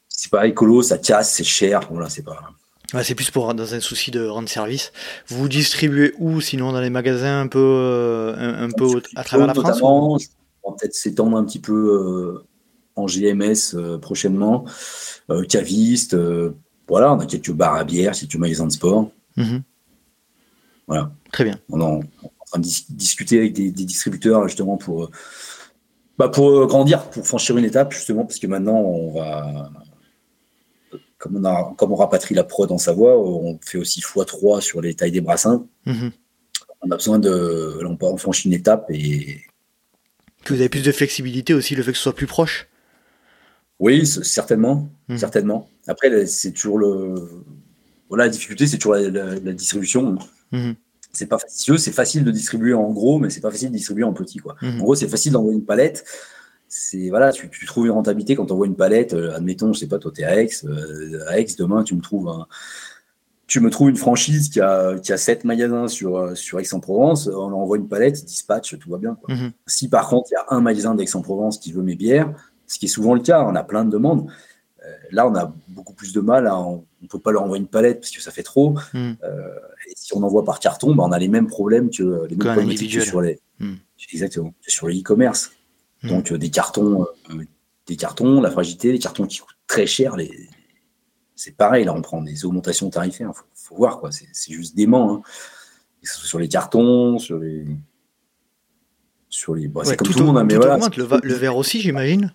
c'est 0.07 0.31
pas 0.31 0.48
écolo, 0.48 0.81
ça 0.81 0.98
casse, 0.98 1.34
c'est 1.34 1.44
cher. 1.44 1.88
Voilà, 1.91 2.10
c'est 2.10 2.23
pas. 2.23 2.49
C'est 3.02 3.15
plus 3.15 3.32
pour 3.32 3.53
dans 3.53 3.74
un 3.74 3.80
souci 3.80 4.11
de 4.11 4.28
rendre 4.28 4.49
service. 4.49 4.91
Vous 5.28 5.48
distribuez 5.48 6.14
où 6.20 6.41
sinon 6.41 6.72
dans 6.72 6.82
les 6.82 6.90
magasins 6.90 7.41
un 7.41 7.48
peu, 7.48 7.60
euh, 7.60 8.65
un, 8.65 8.70
peu 8.70 9.02
à 9.15 9.24
travers 9.24 9.48
la 9.48 9.53
France 9.53 10.30
On 10.64 10.72
va 10.72 10.78
peut-être 10.80 10.94
s'étendre 10.94 11.38
un 11.38 11.44
petit 11.44 11.60
peu 11.60 11.74
euh, 11.74 12.45
en 12.95 13.07
GMS 13.07 13.76
prochainement. 14.02 14.65
caviste, 15.49 16.15
voilà, 16.88 17.14
on 17.14 17.20
a 17.20 17.26
quelques 17.26 17.52
bars 17.52 17.76
à 17.76 17.84
bière, 17.84 18.11
quelques 18.11 18.36
magasins 18.36 18.68
de 18.68 18.72
sport. 18.72 19.10
Mhm. 19.38 19.64
Voilà. 20.88 21.11
Très 21.32 21.45
bien. 21.45 21.60
On 21.70 21.82
en, 21.82 22.02
discuter 22.60 23.40
avec 23.40 23.53
des, 23.53 23.72
distributeurs 23.72 24.48
justement 24.48 24.78
pour, 24.78 25.10
bah 26.18 26.30
pour 26.30 26.49
euh, 26.49 26.68
grandir, 26.68 27.03
pour 27.10 27.26
franchir 27.26 27.57
une 27.57 27.65
étape 27.65 27.91
justement, 27.94 28.26
parce 28.26 28.40
que 28.40 28.48
maintenant 28.48 28.76
on 28.76 29.14
va, 29.14 29.72
comme 31.24 31.38
on, 31.38 31.45
a, 31.45 31.74
comme 31.78 31.94
on 31.94 31.95
rapatrie 31.95 32.36
la 32.36 32.44
prod 32.44 32.70
en 32.70 32.78
Savoie, 32.78 33.18
on 33.18 33.58
fait 33.64 33.78
aussi 33.78 34.02
x3 34.02 34.60
sur 34.60 34.82
les 34.82 34.94
tailles 34.94 35.14
des 35.14 35.22
brassins. 35.22 35.66
Mhm. 35.86 36.12
On 36.82 36.91
a 36.91 36.98
besoin 36.98 37.18
de, 37.18 37.80
on 37.82 38.18
franchir 38.18 38.52
une 38.52 38.58
étape 38.58 38.88
et. 38.90 39.40
vous 40.48 40.56
avez 40.56 40.68
plus 40.68 40.84
de 40.84 40.91
flexibilité 40.91 41.54
aussi, 41.54 41.76
le 41.76 41.84
fait 41.84 41.94
que 41.94 41.98
ce 41.98 42.04
soit 42.04 42.16
plus 42.16 42.28
proche. 42.28 42.68
Oui, 43.80 44.06
certainement, 44.06 44.90
mhm. 45.08 45.18
certainement. 45.18 45.70
Après, 45.88 46.26
c'est 46.26 46.52
toujours 46.52 46.78
le, 46.78 47.16
voilà, 48.10 48.26
la 48.26 48.30
difficulté, 48.30 48.68
c'est 48.68 48.78
toujours 48.78 48.95
la, 48.95 49.54
distribution. 49.54 50.18
Mhm 50.52 50.76
c'est 51.16 51.28
pas 51.28 51.38
facile. 51.38 51.78
C'est 51.78 51.91
facile 51.91 52.24
de 52.24 52.32
distribuer 52.32 52.74
en 52.74 52.90
gros, 52.90 53.20
mais 53.20 53.30
c'est 53.30 53.40
pas 53.40 53.52
facile 53.52 53.70
de 53.70 53.76
distribuer 53.76 54.04
en 54.04 54.14
petit. 54.14 54.40
Quoi. 54.40 54.56
En 54.64 54.78
gros, 54.80 54.95
c'est 54.95 55.08
facile 55.08 55.32
d'envoyer 55.32 55.60
une 55.60 55.64
palette. 55.64 56.04
C'est 56.76 57.10
voilà, 57.10 57.32
tu, 57.32 57.48
trouves 57.68 57.86
une 57.86 57.91
rentabilité 57.91 58.36
quand 58.36 58.48
tu 58.48 58.52
envoies 58.52 58.66
une 58.66 58.76
palette. 58.76 59.14
Euh, 59.14 59.36
admettons, 59.36 59.74
je 59.74 59.80
sais 59.80 59.88
pas, 59.88 60.00
toi, 60.00 60.12
tu 60.12 60.22
es 60.22 60.24
à 60.24 60.41
Aix. 60.41 60.50
Euh, 60.64 61.24
à 61.28 61.40
Aix, 61.40 61.45
demain, 61.56 61.84
tu 61.84 61.94
me 61.94 62.02
trouves 62.02 62.28
un, 62.30 62.48
tu 63.45 63.60
me 63.60 63.70
trouves 63.70 63.91
une 63.91 63.95
franchise 63.95 64.50
qui 64.50 64.60
a, 64.60 64.98
qui 64.98 65.14
a 65.14 65.18
7 65.18 65.44
magasins 65.44 65.88
sur, 65.88 66.18
euh, 66.18 66.34
sur 66.34 66.60
Aix-en-Provence, 66.60 67.28
on 67.28 67.54
envoie 67.54 67.78
une 67.78 67.88
palette, 67.88 68.26
dispatch, 68.26 68.80
tout 68.80 68.90
va 68.90 68.98
bien. 68.98 69.18
Mhm. 69.28 69.52
Si 69.68 69.88
par 69.88 70.10
contre, 70.10 70.30
il 70.32 70.34
y 70.34 70.38
a 70.38 70.45
un 70.50 70.62
magasin 70.62 70.95
d'Aix-en-Provence 70.95 71.60
qui 71.60 71.72
veut 71.72 71.84
mes 71.84 71.94
bières, 71.94 72.34
ce 72.66 72.80
qui 72.80 72.86
est 72.86 72.90
souvent 72.90 73.14
le 73.14 73.22
cas, 73.22 73.44
on 73.44 73.54
a 73.56 73.64
plein 73.64 73.86
de 73.86 73.91
demandes, 73.91 74.28
là, 75.12 75.28
on 75.28 75.36
a 75.36 75.54
beaucoup 75.68 75.94
plus 75.94 76.12
de 76.12 76.22
mal. 76.22 76.48
on 76.48 76.86
ne 77.04 77.08
peut 77.08 77.20
pas 77.20 77.32
leur 77.32 77.44
envoyer 77.44 77.62
une 77.62 77.70
palette 77.70 78.00
parce 78.00 78.10
que 78.10 78.22
ça 78.22 78.32
fait 78.32 78.41
trop. 78.41 78.76
Et 78.95 79.94
si 79.95 80.16
on 80.16 80.24
envoie 80.24 80.44
par 80.44 80.60
carton, 80.60 80.95
bah, 80.95 81.04
on 81.06 81.12
a 81.12 81.20
les 81.20 81.28
mêmes 81.28 81.48
problèmes 81.48 81.91
que 81.91 82.26
les 82.28 82.36
mêmes 82.36 82.56
problèmes 82.56 82.78
sur 82.78 83.22
les 83.22 83.40
hmm. 83.60 83.76
exactement 84.12 84.56
sur 84.66 84.88
le 84.88 84.95
Hmm. 86.04 86.10
Donc 86.10 86.32
euh, 86.32 86.38
des 86.38 86.50
cartons, 86.50 87.08
euh, 87.32 87.46
des 87.88 87.96
cartons, 87.96 88.42
la 88.42 88.52
fragilité, 88.52 88.92
des 88.92 89.00
cartons 89.00 89.26
qui 89.26 89.40
coûtent 89.40 89.58
très 89.68 89.88
cher. 89.88 90.16
Les... 90.16 90.50
C'est 91.36 91.56
pareil, 91.56 91.86
là 91.86 91.94
on 91.94 92.02
prend 92.02 92.22
des 92.22 92.46
augmentations 92.46 92.90
tarifaires. 92.90 93.32
Faut, 93.34 93.46
faut 93.54 93.76
voir 93.76 94.00
quoi, 94.00 94.12
c'est 94.12 94.54
juste 94.54 94.76
dément. 94.76 95.16
Hein. 95.16 95.22
Sur 96.04 96.38
les 96.38 96.50
cartons, 96.50 97.18
sur 97.18 97.40
les 97.40 97.66
sur 99.34 99.56
les. 99.56 99.72
c'est 99.84 99.98
comme 99.98 100.08
tout, 100.08 100.20
le 100.20 100.26
monde, 100.26 100.38
hein, 100.38 100.44
mais 100.44 100.56
voilà. 100.56 100.78
le, 100.96 101.34
verre 101.34 101.58
aussi, 101.58 101.82
j'imagine. 101.82 102.34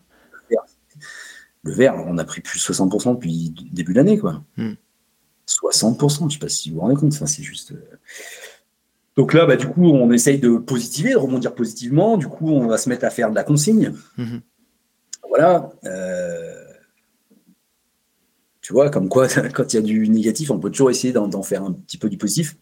Le 1.63 1.73
verre, 1.73 1.95
on 2.07 2.19
a 2.19 2.25
pris 2.25 2.41
plus 2.41 2.59
de 2.59 2.63
60% 2.75 3.15
depuis 3.15 3.55
le 3.57 3.75
début 3.75 3.93
de 3.93 3.99
l'année, 3.99 4.19
quoi. 4.19 4.43
Hmm. 4.57 4.75
60%, 5.47 6.19
je 6.19 6.25
ne 6.25 6.31
sais 6.31 6.39
pas 6.39 6.49
si 6.49 6.71
vous 6.71 6.77
vous 6.77 6.81
rendez 6.83 6.95
compte, 6.95 7.13
c'est 7.13 7.43
juste. 7.43 7.75
Euh. 9.19 9.23
Donc 9.23 9.35
là, 9.35 9.47
bah, 9.47 9.57
du 9.57 9.67
coup, 9.67 9.85
on 9.85 10.11
essaye 10.13 10.39
de 10.39 10.57
positiver, 10.57 11.13
de 11.13 11.17
rebondir 11.17 11.55
positivement. 11.55 12.17
Du 12.17 12.29
coup, 12.29 12.51
on 12.51 12.67
va 12.67 12.79
se 12.79 12.89
mettre 12.89 13.05
à 13.05 13.11
faire 13.11 13.31
de 13.31 13.35
la 13.35 13.45
consigne. 13.45 13.93
Mhm. 14.17 14.41
Voilà. 15.29 15.71
Euh, 15.85 16.65
tu 18.61 18.73
vois, 18.73 18.91
comme 18.91 19.09
quoi, 19.09 19.29
quand 19.55 19.73
il 19.73 19.77
y 19.77 19.79
a 19.79 19.83
du 19.83 20.09
négatif, 20.09 20.51
on 20.51 20.59
peut 20.59 20.71
toujours 20.71 20.91
essayer 20.91 21.13
d'en 21.13 21.43
faire 21.43 21.65
un 21.65 21.73
petit 21.73 21.99
peu 21.99 22.09
du 22.09 22.17
positif. 22.17 22.57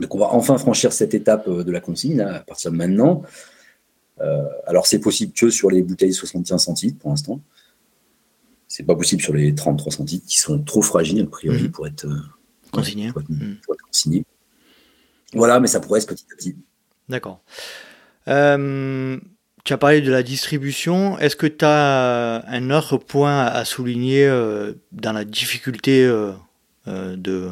Donc 0.00 0.12
on 0.12 0.18
va 0.18 0.32
enfin 0.32 0.58
franchir 0.58 0.92
cette 0.92 1.14
étape 1.14 1.48
de 1.48 1.70
la 1.70 1.80
consigne 1.80 2.20
à 2.20 2.40
partir 2.40 2.72
de 2.72 2.76
maintenant. 2.76 3.22
alors 4.66 4.88
c'est 4.88 4.98
possible 4.98 5.32
que 5.32 5.50
sur 5.50 5.70
les 5.70 5.82
bouteilles 5.82 6.12
75 6.12 6.64
centilitres 6.64 6.98
pour 6.98 7.10
l'instant. 7.10 7.40
C'est 8.66 8.82
pas 8.82 8.96
possible 8.96 9.22
sur 9.22 9.34
les 9.34 9.54
33 9.54 9.92
centilitres 9.92 10.26
qui 10.26 10.38
sont 10.38 10.60
trop 10.64 10.82
fragiles 10.82 11.22
a 11.22 11.26
priori 11.26 11.62
mhm. 11.62 11.70
pour 11.70 11.86
être 11.86 12.08
consignés. 12.72 13.12
Mhm. 13.28 14.24
Voilà, 15.32 15.60
mais 15.60 15.66
ça 15.66 15.80
pourrait 15.80 16.00
être 16.00 16.08
petit 16.08 16.26
à 16.32 16.36
petit. 16.36 16.56
D'accord. 17.08 17.40
Euh, 18.28 19.18
tu 19.64 19.72
as 19.72 19.78
parlé 19.78 20.00
de 20.00 20.10
la 20.10 20.22
distribution. 20.22 21.18
Est-ce 21.18 21.36
que 21.36 21.46
tu 21.46 21.64
as 21.64 22.44
un 22.46 22.70
autre 22.70 22.98
point 22.98 23.44
à 23.44 23.64
souligner 23.64 24.26
euh, 24.26 24.74
dans 24.92 25.12
la 25.12 25.24
difficulté 25.24 26.04
euh, 26.04 26.32
de, 26.86 27.50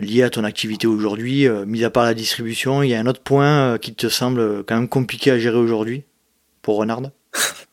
liée 0.00 0.22
à 0.22 0.30
ton 0.30 0.44
activité 0.44 0.86
aujourd'hui 0.86 1.48
Mis 1.66 1.84
à 1.84 1.90
part 1.90 2.04
la 2.04 2.14
distribution, 2.14 2.82
il 2.82 2.90
y 2.90 2.94
a 2.94 3.00
un 3.00 3.06
autre 3.06 3.22
point 3.22 3.78
qui 3.78 3.94
te 3.94 4.08
semble 4.08 4.64
quand 4.64 4.76
même 4.76 4.88
compliqué 4.88 5.30
à 5.30 5.38
gérer 5.38 5.58
aujourd'hui 5.58 6.04
pour 6.62 6.76
Renard? 6.76 7.02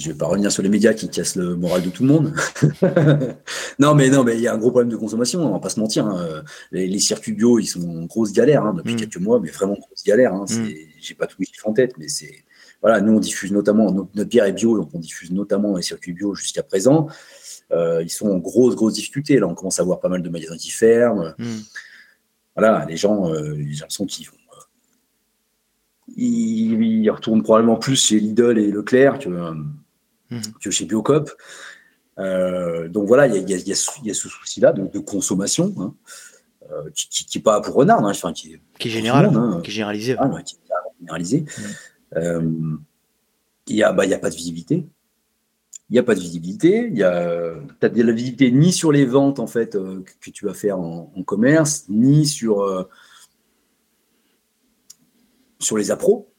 je 0.00 0.10
vais 0.10 0.16
pas 0.16 0.26
revenir 0.26 0.50
sur 0.50 0.62
les 0.62 0.68
médias 0.68 0.94
qui 0.94 1.08
cassent 1.08 1.36
le 1.36 1.56
moral 1.56 1.82
de 1.82 1.90
tout 1.90 2.02
le 2.02 2.08
monde. 2.08 2.34
non, 3.78 3.94
mais 3.94 4.08
non, 4.08 4.24
mais 4.24 4.34
il 4.36 4.40
y 4.40 4.48
a 4.48 4.54
un 4.54 4.58
gros 4.58 4.70
problème 4.70 4.90
de 4.90 4.96
consommation, 4.96 5.46
on 5.46 5.52
va 5.52 5.60
pas 5.60 5.68
se 5.68 5.78
mentir. 5.78 6.06
Hein. 6.06 6.42
Les, 6.72 6.98
circuits 6.98 7.32
bio, 7.32 7.58
ils 7.58 7.66
sont 7.66 7.82
en 7.88 8.04
grosse 8.06 8.32
galère 8.32 8.64
hein, 8.64 8.74
depuis 8.74 8.94
mm. 8.94 8.96
quelques 8.96 9.18
mois, 9.18 9.40
mais 9.40 9.50
vraiment 9.50 9.74
grosse 9.74 10.02
galère. 10.04 10.34
Hein. 10.34 10.46
Mm. 10.48 10.68
J'ai 11.00 11.14
pas 11.14 11.26
tous 11.26 11.36
les 11.40 11.46
chiffres 11.46 11.68
en 11.68 11.72
tête, 11.72 11.92
mais 11.98 12.08
c'est 12.08 12.44
voilà, 12.82 13.00
nous 13.00 13.12
on 13.12 13.20
diffuse 13.20 13.52
notamment 13.52 13.92
notre, 13.92 14.24
bière 14.24 14.46
est 14.46 14.52
bio, 14.52 14.76
donc 14.76 14.88
on 14.94 14.98
diffuse 14.98 15.30
notamment 15.32 15.76
les 15.76 15.82
circuits 15.82 16.12
bio 16.12 16.34
jusqu'à 16.34 16.62
présent. 16.62 17.08
Euh, 17.72 18.02
ils 18.02 18.10
sont 18.10 18.28
en 18.28 18.38
grosse 18.38 18.74
grosse 18.74 18.94
difficulté. 18.94 19.38
Là, 19.38 19.46
on 19.46 19.54
commence 19.54 19.78
à 19.80 19.84
voir 19.84 20.00
pas 20.00 20.08
mal 20.08 20.22
de 20.22 20.28
magasins 20.28 20.56
qui 20.56 20.70
ferment. 20.70 21.34
Mm. 21.38 21.58
Voilà, 22.56 22.86
les 22.88 22.96
gens, 22.96 23.30
euh, 23.32 23.54
les 23.54 23.74
gens 23.74 23.88
sont 23.88 24.06
qui 24.06 24.24
vont 24.24 24.32
euh, 24.32 24.62
ils, 26.16 27.10
retournent 27.10 27.42
probablement 27.42 27.76
plus 27.76 28.02
chez 28.02 28.18
Lidl 28.18 28.58
et 28.58 28.70
Leclerc 28.70 29.18
que. 29.18 29.28
Que 30.60 30.70
chez 30.70 30.84
Biocop. 30.84 31.30
Euh, 32.18 32.88
donc 32.88 33.06
voilà, 33.06 33.26
il 33.26 33.48
y, 33.48 33.52
y, 33.52 33.68
y 33.68 33.72
a, 33.72 33.74
ce 34.14 34.28
souci-là 34.28 34.72
de, 34.72 34.86
de, 34.86 34.98
consommation 34.98 35.74
hein, 35.78 35.94
euh, 36.70 36.90
qui 36.94 37.26
n'est 37.34 37.42
pas 37.42 37.60
pour 37.60 37.74
renard, 37.74 38.04
hein, 38.04 38.10
enfin, 38.10 38.32
qui, 38.32 38.58
qui, 38.78 38.88
est 38.88 38.90
général, 38.90 39.26
hein. 39.34 39.60
qui 39.62 39.70
est 39.70 39.74
généralisé. 39.74 40.16
Ah, 40.18 40.28
qui 40.44 40.56
est 40.56 41.00
généralisé. 41.00 41.40
Mhm. 41.40 41.74
Euh, 42.16 42.76
il 43.68 43.76
n'y 43.76 43.82
a, 43.82 43.92
bah, 43.92 44.04
a 44.10 44.18
pas 44.18 44.30
de 44.30 44.34
visibilité. 44.34 44.86
Il 45.88 45.94
n'y 45.94 45.98
a 45.98 46.02
pas 46.02 46.14
de 46.14 46.20
visibilité. 46.20 46.88
Il 46.90 46.98
y 46.98 47.02
a, 47.02 47.54
as 47.80 47.88
de 47.88 48.02
la 48.02 48.12
visibilité 48.12 48.50
ni 48.50 48.72
sur 48.72 48.92
les 48.92 49.04
ventes 49.06 49.40
en 49.40 49.46
fait 49.46 49.74
euh, 49.74 50.04
que, 50.20 50.30
tu 50.30 50.44
vas 50.44 50.54
faire 50.54 50.78
en, 50.78 51.12
en 51.14 51.22
commerce, 51.22 51.86
ni 51.88 52.26
sur 52.26 52.88
sur 55.58 55.76
les 55.76 55.90
appros. 55.90 56.32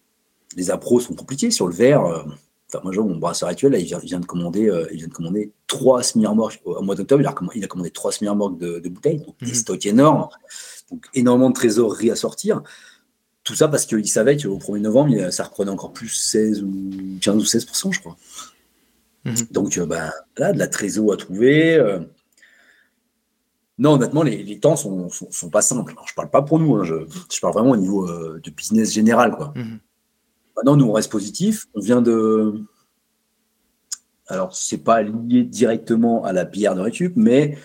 Les 0.56 0.70
appros 0.70 1.00
sont 1.00 1.16
compliqués. 1.16 1.52
Sur 1.52 1.68
le 1.68 1.74
verre, 1.74 2.26
Enfin, 2.74 2.82
moi, 2.84 2.94
mon 3.04 3.18
brasseur 3.18 3.50
actuel, 3.50 3.74
là, 3.74 3.80
il, 3.80 3.86
vient, 3.86 4.20
de 4.20 4.26
commander, 4.26 4.70
euh, 4.70 4.88
il 4.92 5.00
vient 5.00 5.08
de 5.08 5.14
commander 5.14 5.52
trois 5.68 6.04
semi-remorques. 6.04 6.62
Au 6.64 6.82
mois 6.82 6.96
d'octobre, 6.96 7.22
il, 7.22 7.64
a, 7.64 7.68
commandé 7.68 7.92
trois 7.92 8.12
semi-remorques 8.12 8.58
de, 8.58 8.80
de, 8.80 8.90
bouteilles, 8.90 9.20
donc 9.20 9.36
des 9.42 9.48
mhm. 9.48 9.54
stocks 9.54 9.86
énormes, 9.86 10.30
donc 10.90 11.06
énormément 11.14 11.50
de 11.50 11.56
trésorerie 11.56 12.12
à 12.12 12.16
sortir. 12.16 12.62
Tout 13.44 13.56
ça 13.56 13.68
parce 13.68 13.86
qu'il 13.86 14.08
savait 14.08 14.38
qu'au 14.38 14.58
1er 14.58 14.82
novembre, 14.82 15.32
ça 15.32 15.46
reprenait 15.46 15.72
encore 15.72 15.92
plus 15.92 16.10
16 16.10 16.64
ou 16.64 16.92
15 17.22 17.36
ou 17.36 17.44
16% 17.44 17.92
je 17.92 18.00
crois. 18.00 18.16
Mhm. 19.26 19.36
Donc, 19.52 19.78
euh, 19.78 19.86
ben, 19.86 20.12
là, 20.38 20.54
de 20.54 20.60
la 20.60 20.68
trésor 20.68 21.12
à 21.12 21.18
trouver. 21.18 21.76
Euh. 21.76 22.00
Non, 23.78 23.94
honnêtement, 23.94 24.22
les, 24.24 24.60
temps 24.60 24.76
sont, 24.76 25.10
sont, 25.10 25.50
pas 25.50 25.64
simples. 25.64 25.94
je 26.06 26.14
parle 26.14 26.30
pas 26.30 26.44
pour 26.44 26.60
nous, 26.60 26.76
hein, 26.76 26.84
je, 26.84 26.94
je, 27.34 27.40
parle 27.40 27.54
vraiment 27.54 27.72
au 27.72 27.78
niveau 27.78 28.08
de 28.08 28.52
business 28.52 28.94
général. 28.94 29.36
Quoi. 29.36 29.56
Mhm. 30.52 30.58
Maintenant, 30.58 30.78
nous, 30.78 30.86
on 30.86 30.94
reste 30.94 31.12
positif. 31.12 31.68
On 31.74 31.82
vient 31.82 32.02
de. 32.02 32.64
Alors, 34.28 34.56
c'est 34.56 34.78
pas 34.78 35.02
lié 35.02 35.44
directement 35.44 36.24
à 36.24 36.32
la 36.32 36.46
bière 36.46 36.76
de 36.76 36.82
Récup, 36.82 37.14
mais 37.16 37.58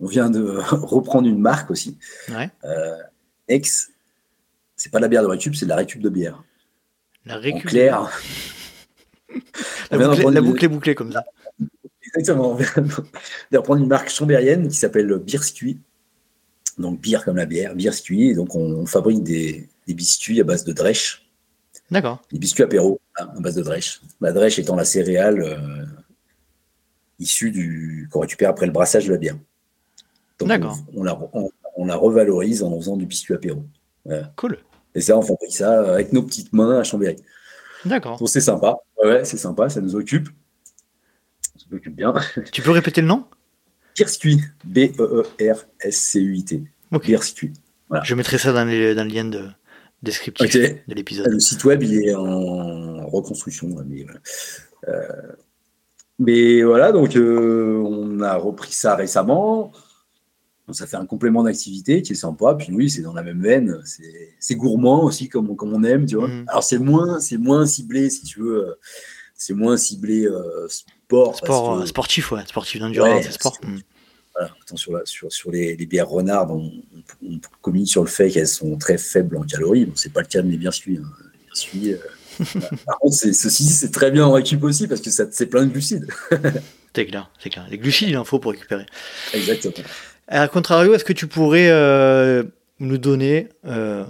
on 0.00 0.06
vient 0.06 0.30
de 0.30 0.58
reprendre 0.70 1.28
une 1.28 1.40
marque 1.40 1.70
aussi. 1.70 1.98
Ouais. 2.28 2.50
Euh, 2.64 2.96
Ex, 3.48 3.90
c'est 4.76 4.90
pas 4.90 4.98
de 4.98 5.02
la 5.02 5.08
bière 5.08 5.22
de 5.22 5.28
Récup, 5.28 5.54
c'est 5.56 5.64
de 5.64 5.70
la 5.70 5.76
Récup 5.76 6.00
de 6.00 6.08
bière. 6.08 6.44
La 7.24 7.36
Récup. 7.36 7.66
En 7.66 7.68
clair. 7.68 8.10
la, 9.90 9.98
boucle, 10.42 10.64
est 10.64 10.68
bouclée 10.68 10.94
comme 10.94 11.12
ça. 11.12 11.24
Exactement. 12.04 12.52
On 12.52 12.54
vient 12.54 12.68
de 13.50 13.58
reprendre 13.58 13.80
une 13.80 13.88
marque 13.88 14.10
chambérienne 14.10 14.68
qui 14.68 14.76
s'appelle 14.76 15.16
Biscuit. 15.18 15.80
Donc, 16.78 17.00
bière 17.00 17.24
comme 17.24 17.36
la 17.36 17.46
bière, 17.46 17.74
Biscuit. 17.74 18.30
Et 18.30 18.34
donc, 18.34 18.54
on, 18.54 18.86
fabrique 18.86 19.22
des, 19.22 19.68
des 19.86 19.94
biscuits 19.94 20.40
à 20.40 20.44
base 20.44 20.64
de 20.64 20.72
drèche 20.72 21.31
D'accord. 21.92 22.22
Les 22.32 22.38
biscuits 22.38 22.62
apéro 22.62 23.00
à 23.16 23.26
base 23.26 23.54
de 23.54 23.62
drèche. 23.62 24.00
La 24.22 24.32
drèche 24.32 24.58
étant 24.58 24.76
la 24.76 24.86
céréale 24.86 25.42
euh, 25.42 25.84
issue 27.18 27.50
du 27.50 28.08
qu'on 28.10 28.20
récupère 28.20 28.48
après 28.48 28.64
le 28.64 28.72
brassage 28.72 29.06
de 29.06 29.12
la 29.12 29.18
bière. 29.18 29.36
D'accord. 30.40 30.78
On, 30.94 31.04
la, 31.04 31.12
revalorise 31.96 32.62
en 32.62 32.74
faisant 32.78 32.96
du 32.96 33.04
biscuit 33.04 33.34
apéro. 33.34 33.66
Cool. 34.36 34.58
Et 34.94 35.02
ça, 35.02 35.18
on 35.18 35.22
fait 35.22 35.34
ça 35.50 35.92
avec 35.92 36.14
nos 36.14 36.22
petites 36.22 36.54
mains 36.54 36.80
à 36.80 36.82
Chambéry. 36.82 37.16
D'accord. 37.84 38.18
Donc 38.18 38.30
c'est 38.30 38.40
sympa. 38.40 38.78
Ouais, 39.04 39.26
c'est 39.26 39.36
sympa, 39.36 39.68
ça 39.68 39.82
nous 39.82 39.94
occupe. 39.94 40.30
Ça 41.56 41.66
nous 41.70 41.76
occupe 41.76 41.94
bien. 41.94 42.14
Tu 42.52 42.62
peux 42.62 42.70
répéter 42.70 43.02
le 43.02 43.06
nom? 43.06 43.26
Birscuit. 43.94 44.40
B-E-E-R-S-C-U-I-T. 44.64 46.62
Voilà. 46.90 48.04
Je 48.04 48.14
mettrai 48.14 48.38
ça 48.38 48.52
dans, 48.52 48.64
les, 48.64 48.94
dans 48.94 49.04
le 49.04 49.10
lien 49.10 49.26
de, 49.26 49.50
descriptif 50.02 50.52
de 50.52 50.94
l'épisode. 50.94 51.28
Le 51.28 51.40
site 51.40 51.64
web, 51.64 51.82
il 51.82 51.94
est 51.94 52.14
en 52.14 53.06
reconstruction. 53.06 53.68
Mais 53.86 54.04
voilà, 54.04 54.20
euh, 54.88 55.32
mais 56.18 56.62
voilà 56.62 56.92
donc 56.92 57.16
euh, 57.16 57.82
on 57.84 58.20
a 58.20 58.36
repris 58.36 58.72
ça 58.72 58.96
récemment. 58.96 59.72
Donc, 60.68 60.76
ça 60.76 60.86
fait 60.86 60.96
un 60.96 61.06
complément 61.06 61.42
d'activité 61.42 62.02
qui 62.02 62.12
est 62.12 62.16
sympa. 62.16 62.54
Puis 62.54 62.68
oui, 62.72 62.88
c'est 62.88 63.02
dans 63.02 63.14
la 63.14 63.24
même 63.24 63.42
veine. 63.42 63.82
C'est 64.38 64.54
gourmand 64.54 65.02
aussi, 65.02 65.28
comme, 65.28 65.56
comme 65.56 65.74
on 65.74 65.82
aime, 65.82 66.06
tu 66.06 66.14
vois. 66.14 66.28
Mm. 66.28 66.44
Alors 66.48 66.62
c'est 66.62 66.78
moins, 66.78 67.18
moins 67.38 67.66
ciblé, 67.66 68.10
si 68.10 68.22
tu 68.22 68.40
veux. 68.40 68.68
Euh, 68.68 68.74
c'est 69.34 69.54
moins 69.54 69.76
ciblé 69.76 70.28
sport. 70.68 71.36
sport 71.36 71.88
sportif, 71.88 72.30
ouais. 72.30 72.42
Sportif 72.46 72.80
d'endurance, 72.80 73.24
ouais, 73.24 73.32
sport. 73.32 73.58
Sur, 74.74 75.00
sur, 75.04 75.32
sur 75.32 75.50
les, 75.50 75.76
bières 75.86 76.08
renards, 76.08 76.50
on, 76.50 76.72
on, 77.22 77.38
communique 77.60 77.90
sur 77.90 78.02
le 78.02 78.08
fait 78.08 78.30
qu'elles 78.30 78.48
sont 78.48 78.76
très 78.76 78.96
faibles 78.96 79.36
en 79.36 79.42
calories. 79.42 79.84
Bon, 79.84 79.92
c'est 79.94 80.12
pas 80.12 80.22
le 80.22 80.26
cas 80.26 80.42
de 80.42 80.48
mes 80.48 80.56
bières. 80.56 80.72
Hein. 80.88 81.02
Euh, 81.86 81.96
par 82.86 82.98
contre, 82.98 83.14
ceci, 83.14 83.64
c'est 83.64 83.90
très 83.90 84.10
bien 84.10 84.24
en 84.24 84.32
récup 84.32 84.62
aussi 84.62 84.88
parce 84.88 85.00
que 85.00 85.10
c'est 85.10 85.46
plein 85.46 85.66
de 85.66 85.70
glucides. 85.70 86.06
c'est 86.94 87.06
clair, 87.06 87.30
c'est 87.38 87.50
clair. 87.50 87.66
Les 87.70 87.78
glucides, 87.78 88.08
il 88.08 88.16
en 88.16 88.24
faut 88.24 88.38
pour 88.38 88.52
récupérer. 88.52 88.86
Exactement. 89.34 89.86
A 90.28 90.48
contrario, 90.48 90.94
est-ce 90.94 91.04
que 91.04 91.12
tu 91.12 91.26
pourrais 91.26 91.70
euh, 91.70 92.42
nous 92.80 92.98
donner 92.98 93.48
euh, 93.66 94.04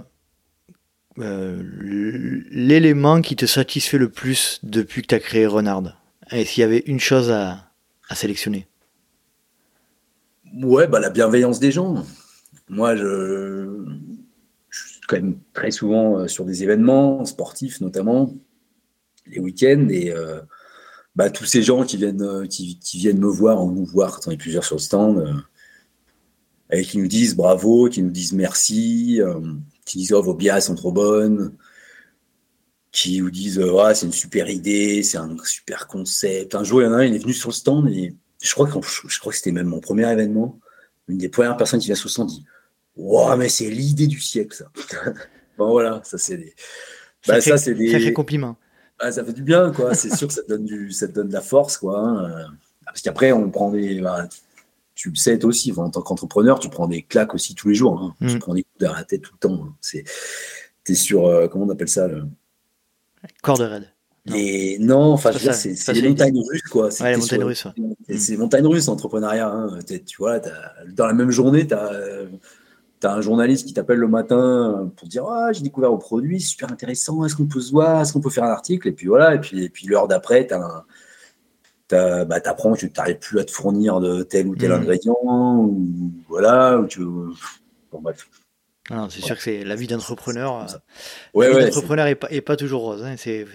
l'élément 1.17 3.21
qui 3.21 3.35
te 3.35 3.45
satisfait 3.45 3.97
le 3.97 4.09
plus 4.09 4.59
depuis 4.63 5.01
que 5.01 5.07
tu 5.07 5.15
as 5.15 5.19
créé 5.19 5.45
Renard? 5.45 5.83
Et 6.31 6.45
s'il 6.45 6.61
y 6.61 6.63
avait 6.63 6.83
une 6.85 7.01
chose 7.01 7.29
à 7.29 7.69
sélectionner? 8.15 8.67
Ouais, 10.61 10.87
bah, 10.87 10.99
la 10.99 11.09
bienveillance 11.09 11.59
des 11.59 11.71
gens. 11.71 12.05
Moi, 12.69 12.95
je, 12.95 13.85
suis 14.69 15.01
quand 15.07 15.15
même 15.15 15.39
très 15.53 15.71
souvent 15.71 16.19
euh, 16.19 16.27
sur 16.27 16.45
des 16.45 16.61
événements 16.63 17.25
sportifs, 17.25 17.81
notamment 17.81 18.31
les 19.25 19.39
week-ends, 19.39 19.87
et 19.89 20.11
euh, 20.11 20.41
bah, 21.15 21.31
tous 21.31 21.45
ces 21.45 21.63
gens 21.63 21.83
qui 21.83 21.97
viennent, 21.97 22.21
euh, 22.21 22.45
qui, 22.45 22.77
viennent 22.93 23.19
me 23.19 23.27
voir 23.27 23.63
ou 23.63 23.71
nous 23.71 23.85
voir 23.85 24.19
on 24.27 24.31
est 24.31 24.37
plusieurs 24.37 24.63
sur 24.63 24.75
le 24.75 24.81
stand, 24.81 25.43
et 26.71 26.83
qui 26.83 26.99
nous 26.99 27.07
disent 27.07 27.35
bravo, 27.35 27.89
qui 27.89 28.03
nous 28.03 28.11
disent 28.11 28.33
merci, 28.33 29.21
qui 29.85 29.97
disent 29.97 30.13
oh, 30.13 30.21
vos 30.21 30.35
bières 30.35 30.61
sont 30.61 30.75
trop 30.75 30.91
bonnes, 30.91 31.55
qui 32.91 33.21
vous 33.21 33.31
disent 33.31 33.61
c'est 33.95 34.05
une 34.05 34.13
super 34.13 34.49
idée, 34.49 35.01
c'est 35.03 35.17
un 35.17 35.35
super 35.43 35.87
concept. 35.87 36.53
Un 36.53 36.63
jour, 36.63 36.81
il 36.81 36.85
y 36.85 36.87
en 36.87 36.93
a 36.93 36.97
un, 36.97 37.05
il 37.05 37.15
est 37.15 37.19
venu 37.19 37.33
sur 37.33 37.49
le 37.49 37.55
stand 37.55 37.89
et 37.89 38.15
je 38.43 38.53
crois 38.53 38.67
que 38.67 38.73
je 39.07 39.19
crois 39.19 39.31
que 39.31 39.37
c'était 39.37 39.51
même 39.51 39.67
mon 39.67 39.79
premier 39.79 40.11
événement. 40.11 40.59
Une 41.07 41.17
des 41.17 41.29
premières 41.29 41.57
personnes 41.57 41.79
qui 41.79 41.87
vient 41.87 41.95
sur 41.95 42.09
le 42.23 42.27
dit 42.27 42.45
Waouh, 42.95 43.35
mais 43.37 43.49
c'est 43.49 43.69
l'idée 43.69 44.07
du 44.07 44.19
siècle, 44.19 44.55
ça. 44.55 44.65
bon, 45.57 45.71
voilà, 45.71 46.01
ça, 46.03 46.17
c'est 46.17 46.37
des. 46.37 46.53
Bah, 47.27 47.41
ça, 47.41 47.57
c'est 47.57 47.73
des. 47.73 47.91
Sacré 47.91 48.13
compliment. 48.13 48.57
Bah, 48.99 49.11
ça 49.11 49.23
fait 49.23 49.33
du 49.33 49.43
bien, 49.43 49.71
quoi. 49.71 49.95
c'est 49.95 50.15
sûr 50.15 50.27
que 50.27 50.33
ça 50.33 50.43
te 50.43 50.49
donne, 50.49 50.65
du, 50.65 50.91
ça 50.91 51.07
donne 51.07 51.29
de 51.29 51.33
la 51.33 51.41
force, 51.41 51.77
quoi. 51.77 51.97
Hein. 51.97 52.51
Parce 52.85 53.01
qu'après, 53.01 53.31
on 53.31 53.49
prend 53.49 53.71
des. 53.71 53.99
Bah, 54.01 54.27
tu 54.93 55.09
le 55.09 55.15
sais, 55.15 55.39
toi 55.39 55.49
aussi, 55.49 55.73
en 55.75 55.89
tant 55.89 56.01
qu'entrepreneur, 56.01 56.59
tu 56.59 56.69
prends 56.69 56.87
des 56.87 57.01
claques 57.01 57.33
aussi 57.33 57.55
tous 57.55 57.69
les 57.69 57.75
jours. 57.75 57.99
Hein. 57.99 58.15
Tu 58.27 58.35
mm. 58.35 58.39
prends 58.39 58.53
des 58.53 58.63
coups 58.63 58.79
derrière 58.79 58.99
la 58.99 59.05
tête 59.05 59.21
tout 59.21 59.33
le 59.33 59.39
temps. 59.39 59.63
Hein. 59.65 59.75
C'est, 59.81 60.03
es 60.87 60.93
sur. 60.93 61.25
Euh, 61.25 61.47
comment 61.47 61.65
on 61.65 61.69
appelle 61.69 61.89
ça 61.89 62.07
le... 62.07 62.25
Corde 63.41 63.61
raide. 63.61 63.92
Et 64.33 64.77
non, 64.79 65.11
enfin, 65.11 65.31
c'est 65.33 65.93
des 65.93 66.07
montagnes 66.07 66.39
russes, 66.39 66.61
quoi. 66.63 66.87
Ouais, 67.01 67.11
les 67.11 67.17
montagnes 67.17 67.43
russes. 67.43 67.67
C'est 68.17 68.37
montagnes 68.37 68.67
russes, 68.67 68.87
entrepreneuriat. 68.87 69.49
Hein. 69.49 69.79
Tu 69.85 70.17
vois, 70.17 70.39
dans 70.87 71.07
la 71.07 71.13
même 71.13 71.31
journée, 71.31 71.67
tu 71.67 71.73
as, 71.73 72.27
un 73.05 73.19
journaliste 73.19 73.67
qui 73.67 73.73
t'appelle 73.73 73.97
le 73.97 74.07
matin 74.07 74.89
pour 74.95 75.09
dire 75.09 75.25
ah, 75.25 75.51
j'ai 75.51 75.61
découvert 75.61 75.91
vos 75.91 75.97
produits, 75.97 76.39
super 76.39 76.71
intéressant, 76.71 77.25
est-ce 77.25 77.35
qu'on 77.35 77.47
peut 77.47 77.59
se 77.59 77.73
voir, 77.73 78.01
est-ce 78.01 78.13
qu'on 78.13 78.21
peut 78.21 78.29
faire 78.29 78.45
un 78.45 78.51
article? 78.51 78.87
Et 78.87 78.93
puis 78.93 79.07
voilà, 79.07 79.35
et 79.35 79.41
puis, 79.41 79.61
et 79.61 79.67
puis 79.67 79.87
l'heure 79.87 80.07
d'après, 80.07 80.47
tu 80.47 80.55
bah, 81.89 82.39
apprends 82.45 82.71
que 82.71 82.79
tu 82.79 82.91
n'arrives 82.95 83.19
plus 83.19 83.39
à 83.39 83.43
te 83.43 83.51
fournir 83.51 83.99
de 83.99 84.23
tel 84.23 84.47
ou 84.47 84.55
tel 84.55 84.69
mmh. 84.69 84.75
ingrédient, 84.75 85.17
ou 85.57 86.13
voilà, 86.29 86.79
ou 86.79 86.85
tu. 86.85 87.01
Bon, 87.01 87.99
bref. 88.01 88.25
Ah 88.89 89.07
c'est 89.09 89.21
sûr 89.21 89.37
que 89.37 89.41
c'est 89.41 89.63
la 89.63 89.75
vie 89.75 89.87
d'entrepreneur. 89.87 90.61
Euh, 90.61 90.77
ouais, 91.33 91.49
la 91.49 91.59
vie 91.59 91.65
d'entrepreneur 91.65 92.05
n'est 92.05 92.15
pas, 92.15 92.27
pas, 92.45 92.55
toujours 92.57 92.81
rose. 92.81 93.03
Hein, 93.03 93.15
c'est 93.17 93.45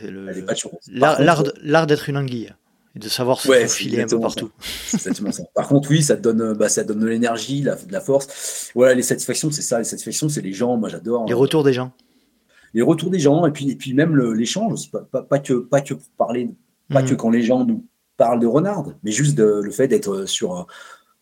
l'art 0.91 1.87
d'être 1.87 2.09
une 2.09 2.17
anguille 2.17 2.51
et 2.97 2.99
de 2.99 3.09
savoir 3.09 3.39
se 3.39 3.53
faufiler 3.53 4.03
un 4.03 4.07
peu 4.07 4.19
partout. 4.19 4.51
Exactement 4.95 5.33
ça. 5.33 5.43
Par 5.55 5.69
contre, 5.69 5.91
oui, 5.91 6.03
ça 6.03 6.17
te 6.17 6.23
donne, 6.23 6.55
bah, 6.55 6.71
ça 6.71 6.83
donne 6.83 7.01
de 7.01 7.07
l'énergie, 7.07 7.61
de 7.61 7.93
la 7.93 8.01
force. 8.01 8.71
Voilà, 8.75 8.95
les 8.95 9.03
satisfactions, 9.03 9.51
c'est 9.51 9.63
ça. 9.63 9.79
Les 9.79 9.85
satisfactions, 9.85 10.31
c'est 10.31 10.41
les 10.41 10.55
gens. 10.55 10.79
Moi, 10.79 10.89
j'adore. 10.89 11.27
Les 11.27 11.35
retours 11.35 11.63
des 11.63 11.75
gens. 11.75 11.93
Les 12.73 12.83
retours 12.83 13.11
des 13.11 13.19
gens, 13.19 13.47
et 13.47 13.51
puis, 13.51 13.71
et 13.71 13.77
puis 13.77 13.93
même 13.95 14.17
l'échange. 14.33 14.91
Pas, 14.91 15.23
pas, 15.23 15.39
que, 15.39 15.55
pas 15.55 15.81
que 15.81 15.95
pour 15.95 16.09
parler, 16.17 16.51
pas 16.91 17.03
que 17.03 17.15
mmh. 17.15 17.17
quand 17.17 17.31
les 17.31 17.43
gens 17.43 17.65
nous 17.65 17.87
parlent 18.17 18.41
de 18.41 18.47
Renard, 18.47 18.87
mais 19.03 19.11
juste 19.11 19.37
de, 19.37 19.61
le 19.63 19.71
fait 19.71 19.89
d'être 19.89 20.27
sur 20.27 20.67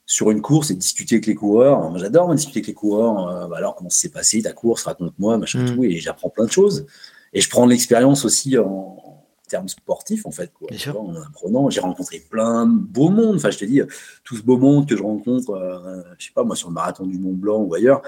sur 0.07 0.31
une 0.31 0.41
course 0.41 0.71
et 0.71 0.75
discuter 0.75 1.17
avec 1.17 1.27
les 1.27 1.35
coureurs. 1.35 1.91
Moi, 1.91 1.99
j'adore 1.99 2.33
discuter 2.33 2.59
avec 2.61 2.69
les 2.69 2.75
coureurs. 2.75 3.29
Euh, 3.29 3.49
bah, 3.49 3.57
alors, 3.59 3.75
comment 3.75 3.91
ça 3.91 3.99
s'est 3.99 4.09
passé 4.09 4.41
ta 4.41 4.53
course 4.53 4.85
Raconte-moi, 4.85 5.37
machin, 5.37 5.65
mmh. 5.65 5.75
tout. 5.75 5.85
Et 5.85 5.99
j'apprends 5.99 6.31
plein 6.31 6.47
de 6.47 6.51
choses. 6.51 6.87
Et 7.33 7.41
je 7.41 7.51
prends 7.51 7.67
de 7.67 7.73
l'expérience 7.73 8.25
aussi 8.25 8.57
en, 8.57 9.03
termes 9.49 9.69
sportifs, 9.69 10.27
en 10.27 10.31
fait. 10.31 10.53
Quoi. 10.53 10.69
en 10.97 11.15
apprenant, 11.17 11.71
j'ai 11.71 11.81
rencontré 11.81 12.21
plein 12.21 12.67
de 12.67 12.79
beaux 12.79 13.11
mondes. 13.11 13.37
Enfin, 13.37 13.51
je 13.51 13.59
te 13.59 13.65
dis, 13.65 13.81
tout 14.25 14.37
ce 14.37 14.43
beau 14.43 14.57
monde 14.57 14.89
que 14.89 14.97
je 14.97 15.03
rencontre, 15.03 15.51
euh, 15.51 16.03
je 16.19 16.27
sais 16.27 16.33
pas, 16.33 16.45
moi, 16.45 16.57
sur 16.57 16.69
le 16.69 16.75
marathon 16.75 17.07
du 17.07 17.19
Mont 17.19 17.33
Blanc 17.35 17.59
ou 17.59 17.75
ailleurs, 17.75 18.03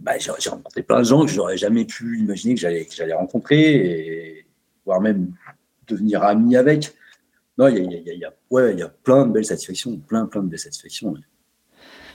bah, 0.00 0.12
j'ai 0.18 0.50
rencontré 0.50 0.82
plein 0.82 0.98
de 0.98 1.04
gens 1.04 1.24
que 1.24 1.30
je 1.30 1.36
n'aurais 1.36 1.56
jamais 1.56 1.84
pu 1.84 2.18
imaginer 2.18 2.54
que 2.54 2.60
j'allais 2.60 3.14
rencontrer, 3.14 3.76
et 3.76 4.46
voire 4.84 5.00
même 5.00 5.32
devenir 5.86 6.22
ami 6.22 6.56
avec. 6.56 6.94
Non, 7.58 7.68
il 7.68 8.02
y 8.06 8.24
a, 8.24 8.32
ouais, 8.50 8.74
y 8.74 8.82
a 8.82 8.88
plein 8.88 9.26
de 9.26 9.32
belles 9.32 9.44
satisfactions, 9.44 9.98
plein, 9.98 10.26
plein 10.26 10.42
de 10.42 10.48
belles 10.48 10.58
satisfactions. 10.58 11.14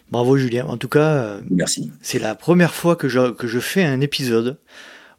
Bravo 0.09 0.37
Julien. 0.37 0.65
En 0.65 0.77
tout 0.77 0.87
cas, 0.87 1.13
euh, 1.13 1.41
merci. 1.49 1.91
C'est 2.01 2.19
la 2.19 2.33
première 2.33 2.73
fois 2.73 2.95
que 2.95 3.07
je, 3.07 3.31
que 3.31 3.45
je 3.45 3.59
fais 3.59 3.83
un 3.83 4.01
épisode 4.01 4.57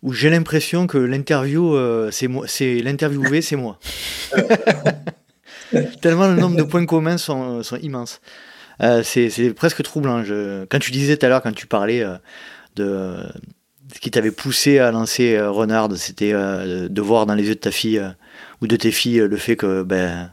où 0.03 0.13
j'ai 0.13 0.31
l'impression 0.31 0.87
que 0.87 0.99
l'interview, 0.99 1.75
euh, 1.75 2.11
c'est 2.11 2.29
moi, 2.29 2.47
c'est 2.49 2.81
l'interviewé, 2.81 3.43
c'est 3.43 3.57
moi. 3.57 3.79
Tellement 6.01 6.29
le 6.29 6.37
nombre 6.37 6.57
de 6.57 6.63
points 6.63 6.87
communs 6.87 7.19
sont, 7.19 7.63
sont 7.63 7.77
immenses. 7.77 8.21
Euh, 8.81 9.03
c'est, 9.03 9.53
presque 9.55 9.83
troublant. 9.83 10.25
Je, 10.25 10.65
quand 10.67 10.79
tu 10.79 10.91
disais 10.91 11.17
tout 11.17 11.27
à 11.27 11.29
l'heure, 11.29 11.43
quand 11.43 11.53
tu 11.53 11.67
parlais 11.67 12.05
de 12.77 13.17
ce 13.95 14.01
qui 14.01 14.11
t'avait 14.11 14.31
poussé 14.31 14.79
à 14.79 14.91
lancer 14.91 15.39
Renard, 15.39 15.91
c'était 15.97 16.33
de 16.33 17.01
voir 17.01 17.27
dans 17.27 17.35
les 17.35 17.45
yeux 17.45 17.55
de 17.55 17.61
ta 17.61 17.73
fille 17.73 18.03
ou 18.63 18.67
de 18.67 18.77
tes 18.77 18.91
filles 18.91 19.19
le 19.19 19.37
fait 19.37 19.57
que 19.57 19.83
ben, 19.83 20.31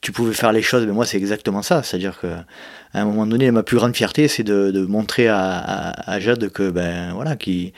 tu 0.00 0.12
pouvais 0.12 0.34
faire 0.34 0.52
les 0.52 0.62
choses, 0.62 0.86
mais 0.86 0.92
moi 0.92 1.06
c'est 1.06 1.16
exactement 1.16 1.62
ça. 1.62 1.82
C'est-à-dire 1.82 2.20
que 2.20 2.26
à 2.26 3.02
un 3.02 3.04
moment 3.04 3.26
donné, 3.26 3.50
ma 3.50 3.62
plus 3.62 3.76
grande 3.76 3.94
fierté, 3.94 4.28
c'est 4.28 4.44
de, 4.44 4.86
montrer 4.86 5.28
à, 5.28 6.18
Jade 6.20 6.48
que 6.50 6.70
ben 6.70 7.12
voilà, 7.12 7.36
qui, 7.36 7.72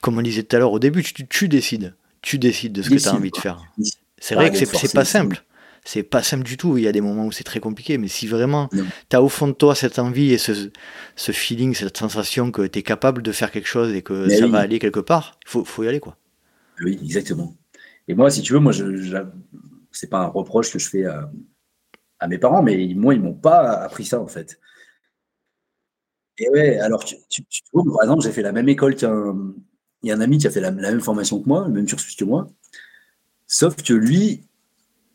comme 0.00 0.18
on 0.18 0.22
disait 0.22 0.42
tout 0.42 0.56
à 0.56 0.58
l'heure 0.58 0.72
au 0.72 0.78
début, 0.78 1.02
tu, 1.02 1.48
décides, 1.48 1.94
tu 2.20 2.38
décides 2.38 2.72
de 2.72 2.82
ce 2.82 2.90
que 2.90 2.94
tu 2.94 3.08
as 3.08 3.14
envie 3.14 3.30
de 3.30 3.36
faire. 3.36 3.62
C'est 4.18 4.34
vrai 4.34 4.50
que 4.50 4.56
c'est 4.56 4.94
pas 4.94 5.04
simple. 5.04 5.44
C'est 5.84 6.04
pas 6.04 6.22
simple 6.22 6.44
du 6.44 6.56
tout. 6.56 6.78
Il 6.78 6.84
y 6.84 6.86
a 6.86 6.92
des 6.92 7.00
moments 7.00 7.26
où 7.26 7.32
c'est 7.32 7.42
très 7.42 7.58
compliqué, 7.58 7.98
mais 7.98 8.06
si 8.06 8.28
vraiment 8.28 8.68
tu 9.10 9.16
as 9.16 9.22
au 9.22 9.28
fond 9.28 9.48
de 9.48 9.52
toi 9.52 9.74
cette 9.74 9.98
envie 9.98 10.32
et 10.32 10.38
ce, 10.38 10.70
ce 11.16 11.32
feeling, 11.32 11.74
cette 11.74 11.96
sensation 11.96 12.52
que 12.52 12.62
tu 12.62 12.78
es 12.78 12.82
capable 12.82 13.20
de 13.22 13.32
faire 13.32 13.50
quelque 13.50 13.68
chose 13.68 13.92
et 13.92 14.02
que 14.02 14.28
ça 14.28 14.46
va 14.46 14.60
aller 14.60 14.78
quelque 14.78 15.00
part, 15.00 15.38
il 15.44 15.50
faut, 15.50 15.64
faut 15.64 15.82
y 15.82 15.88
aller 15.88 16.00
quoi. 16.00 16.16
Oui, 16.80 16.98
exactement. 17.02 17.54
Et 18.12 18.14
moi, 18.14 18.30
si 18.30 18.42
tu 18.42 18.52
veux, 18.52 18.58
moi, 18.58 18.72
je, 18.72 19.24
c'est 19.90 20.10
pas 20.10 20.18
un 20.18 20.26
reproche 20.26 20.70
que 20.70 20.78
je 20.78 20.86
fais 20.86 21.06
à, 21.06 22.28
mes 22.28 22.36
parents, 22.36 22.62
mais 22.62 22.92
moi, 22.94 23.14
ils 23.14 23.22
m'ont 23.22 23.32
pas 23.32 23.70
appris 23.70 24.04
ça, 24.04 24.20
en 24.20 24.26
fait. 24.26 24.60
Et 26.36 26.46
ouais, 26.50 26.78
alors, 26.78 27.02
tu, 27.06 27.16
vois, 27.72 27.84
par 27.84 28.02
exemple, 28.02 28.22
j'ai 28.22 28.32
fait 28.32 28.42
la 28.42 28.52
même 28.52 28.68
école 28.68 28.96
qu'un. 28.96 29.34
Il 30.02 30.10
y 30.10 30.12
a 30.12 30.14
un 30.14 30.20
ami 30.20 30.36
qui 30.36 30.46
a 30.46 30.50
fait 30.50 30.60
la, 30.60 30.72
même 30.72 31.00
formation 31.00 31.40
que 31.40 31.48
moi, 31.48 31.64
le 31.66 31.72
même 31.72 31.86
cursus 31.86 32.14
que 32.14 32.24
moi. 32.26 32.50
Sauf 33.46 33.82
que 33.82 33.94
lui, 33.94 34.42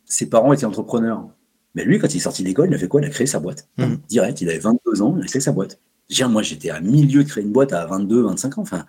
ses 0.06 0.28
parents 0.28 0.52
étaient 0.52 0.66
entrepreneurs. 0.66 1.30
Mais 1.76 1.86
lui, 1.86 2.00
quand 2.00 2.12
il 2.12 2.18
est 2.18 2.22
sorti 2.22 2.44
d'école, 2.44 2.70
il 2.70 2.74
a 2.74 2.80
fait 2.80 2.88
quoi? 2.88 3.00
Il 3.00 3.06
a 3.06 3.12
créé 3.12 3.28
sa 3.28 3.40
boite. 3.40 3.70
Mmh. 3.78 3.94
Direct, 4.08 4.42
il 4.42 4.50
avait 4.50 4.58
22 4.58 5.04
ans, 5.04 5.16
il 5.18 5.24
a 5.24 5.28
créé 5.28 5.40
sa 5.40 5.52
boîte. 5.52 5.80
moi, 6.22 6.42
j'étais 6.42 6.72
à 6.72 6.82
milieu 6.82 7.24
de 7.24 7.30
créer 7.30 7.44
une 7.44 7.52
boîte 7.52 7.74
à 7.74 7.86
22, 7.86 8.24
25 8.24 8.58
ans. 8.58 8.62
Enfin, 8.64 8.88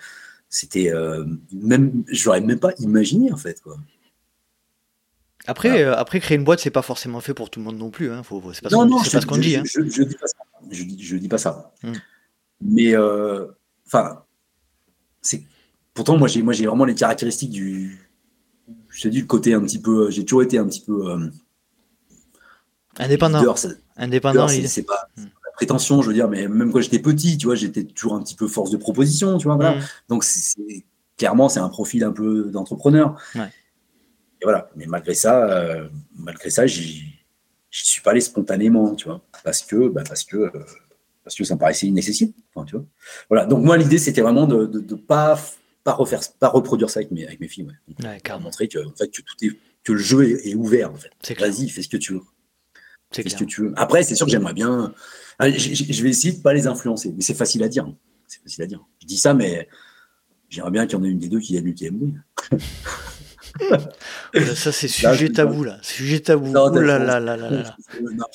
c'était 0.48 0.92
euh, 0.92 1.26
même, 1.52 2.04
j'aurais 2.08 2.40
même 2.40 2.58
pas 2.58 2.72
imaginé 2.78 3.32
en 3.32 3.36
fait 3.36 3.60
quoi. 3.60 3.76
Après, 5.48 5.82
euh, 5.82 5.96
après 5.96 6.20
créer 6.20 6.36
une 6.36 6.44
boîte, 6.44 6.60
c'est 6.60 6.70
pas 6.70 6.82
forcément 6.82 7.20
fait 7.20 7.34
pour 7.34 7.50
tout 7.50 7.58
le 7.58 7.64
monde 7.64 7.78
non 7.78 7.90
plus. 7.90 8.12
Hein. 8.12 8.22
Faut, 8.22 8.42
c'est 8.52 8.62
pas, 8.62 8.70
non, 8.70 9.02
ce, 9.02 9.26
qu'on 9.26 9.38
dit. 9.38 9.56
Hein. 9.56 9.62
Je, 9.64 9.82
je, 9.88 10.02
dis 10.02 10.14
pas 10.14 10.26
ça. 10.26 10.36
Je, 10.70 10.84
je 10.98 11.16
dis 11.16 11.28
pas 11.28 11.38
ça. 11.38 11.72
Hmm. 11.82 11.92
Mais 12.60 12.94
euh, 12.94 13.46
enfin, 13.86 14.22
c'est 15.22 15.42
pourtant 15.94 16.16
moi 16.16 16.28
j'ai 16.28 16.42
moi 16.42 16.52
j'ai 16.52 16.66
vraiment 16.66 16.84
les 16.84 16.94
caractéristiques 16.94 17.50
du, 17.50 17.98
je 18.88 19.02
te 19.02 19.08
dis 19.08 19.20
le 19.20 19.26
côté 19.26 19.54
un 19.54 19.60
petit 19.60 19.80
peu, 19.80 20.10
j'ai 20.10 20.24
toujours 20.24 20.42
été 20.42 20.58
un 20.58 20.66
petit 20.66 20.82
peu 20.82 21.30
indépendant. 22.98 23.42
indépendant, 23.96 24.48
c'est 24.48 24.82
pas. 24.82 25.08
Hmm 25.16 25.26
prétention, 25.58 26.02
je 26.02 26.06
veux 26.06 26.14
dire, 26.14 26.28
mais 26.28 26.46
même 26.46 26.70
quand 26.70 26.80
j'étais 26.80 27.00
petit, 27.00 27.36
tu 27.36 27.46
vois, 27.46 27.56
j'étais 27.56 27.82
toujours 27.82 28.14
un 28.14 28.22
petit 28.22 28.36
peu 28.36 28.46
force 28.46 28.70
de 28.70 28.76
proposition, 28.76 29.38
tu 29.38 29.48
vois, 29.48 29.56
voilà. 29.56 29.74
Mm. 29.74 29.80
Donc, 30.08 30.22
c'est, 30.22 30.84
clairement, 31.16 31.48
c'est 31.48 31.58
un 31.58 31.68
profil 31.68 32.04
un 32.04 32.12
peu 32.12 32.44
d'entrepreneur. 32.52 33.20
Et 34.40 34.44
voilà. 34.44 34.70
Mais 34.76 34.86
malgré 34.86 35.14
ça, 35.14 35.50
euh, 35.50 35.88
malgré 36.16 36.50
ça, 36.50 36.66
j'y, 36.66 37.04
suis 37.70 38.02
pas 38.02 38.12
allé 38.12 38.20
spontanément, 38.20 38.94
tu 38.94 39.06
vois, 39.06 39.22
parce 39.44 39.62
que, 39.62 39.88
bah, 39.88 40.02
parce 40.06 40.24
que, 40.24 40.36
euh, 40.36 40.50
parce 41.24 41.36
que 41.36 41.44
ça 41.44 41.54
me 41.54 41.60
paraissait 41.60 41.88
nécessité, 41.90 42.32
tu 42.66 42.76
vois. 42.76 42.84
Voilà. 43.28 43.46
Donc, 43.46 43.64
moi, 43.64 43.76
l'idée, 43.76 43.98
c'était 43.98 44.22
vraiment 44.22 44.46
de, 44.46 44.66
de, 44.66 44.94
pas, 44.94 45.38
pas 45.84 45.92
refaire, 45.92 46.20
pas 46.38 46.48
reproduire 46.48 46.90
ça 46.90 47.00
avec 47.00 47.10
mes, 47.10 47.26
avec 47.26 47.40
mes 47.40 47.48
filles, 47.48 47.66
ouais. 47.66 48.38
montrer 48.40 48.68
que, 48.68 48.78
en 48.78 48.94
fait, 48.96 49.08
que 49.08 49.22
tout 49.22 49.36
est, 49.42 49.50
que 49.84 49.92
le 49.92 49.98
jeu 49.98 50.46
est, 50.46 50.54
ouvert, 50.54 50.92
en 50.92 50.96
fait. 50.96 51.38
Vas-y, 51.38 51.68
fais 51.68 51.82
ce 51.82 51.88
que 51.88 51.96
tu 51.96 52.14
veux. 52.14 52.22
C'est 53.10 53.26
ce 53.28 53.36
que 53.36 53.44
tu 53.44 53.62
veux. 53.62 53.72
Après, 53.76 54.02
c'est 54.02 54.14
sûr 54.14 54.26
que 54.26 54.32
j'aimerais 54.32 54.52
bien. 54.52 54.92
Ah, 55.38 55.50
je 55.50 56.02
vais 56.02 56.10
essayer 56.10 56.34
de 56.34 56.42
pas 56.42 56.52
les 56.52 56.66
influencer, 56.66 57.12
mais 57.16 57.22
c'est 57.22 57.34
facile 57.34 57.62
à 57.62 57.68
dire. 57.68 57.84
Hein. 57.84 57.96
C'est 58.26 58.42
facile 58.42 58.64
à 58.64 58.66
dire. 58.66 58.84
Je 59.00 59.06
dis 59.06 59.16
ça, 59.16 59.32
mais 59.32 59.66
j'aimerais 60.50 60.70
bien 60.70 60.86
qu'il 60.86 60.98
y 60.98 61.00
en 61.00 61.04
ait 61.04 61.08
une 61.08 61.18
des 61.18 61.28
deux 61.28 61.40
qui 61.40 61.56
ait 61.56 61.60
l'UTMB. 61.60 62.14
Ça, 64.54 64.72
c'est 64.72 64.88
sujet 64.88 65.30
tabou, 65.30 65.64
là. 65.64 65.78
Sujet 65.82 66.20
tabou. 66.20 66.50
Non, 66.50 66.68
là, 66.70 66.98
là, 66.98 67.20
là, 67.20 67.36
là, 67.36 67.50
là. 67.50 67.76
Non, 68.02 68.26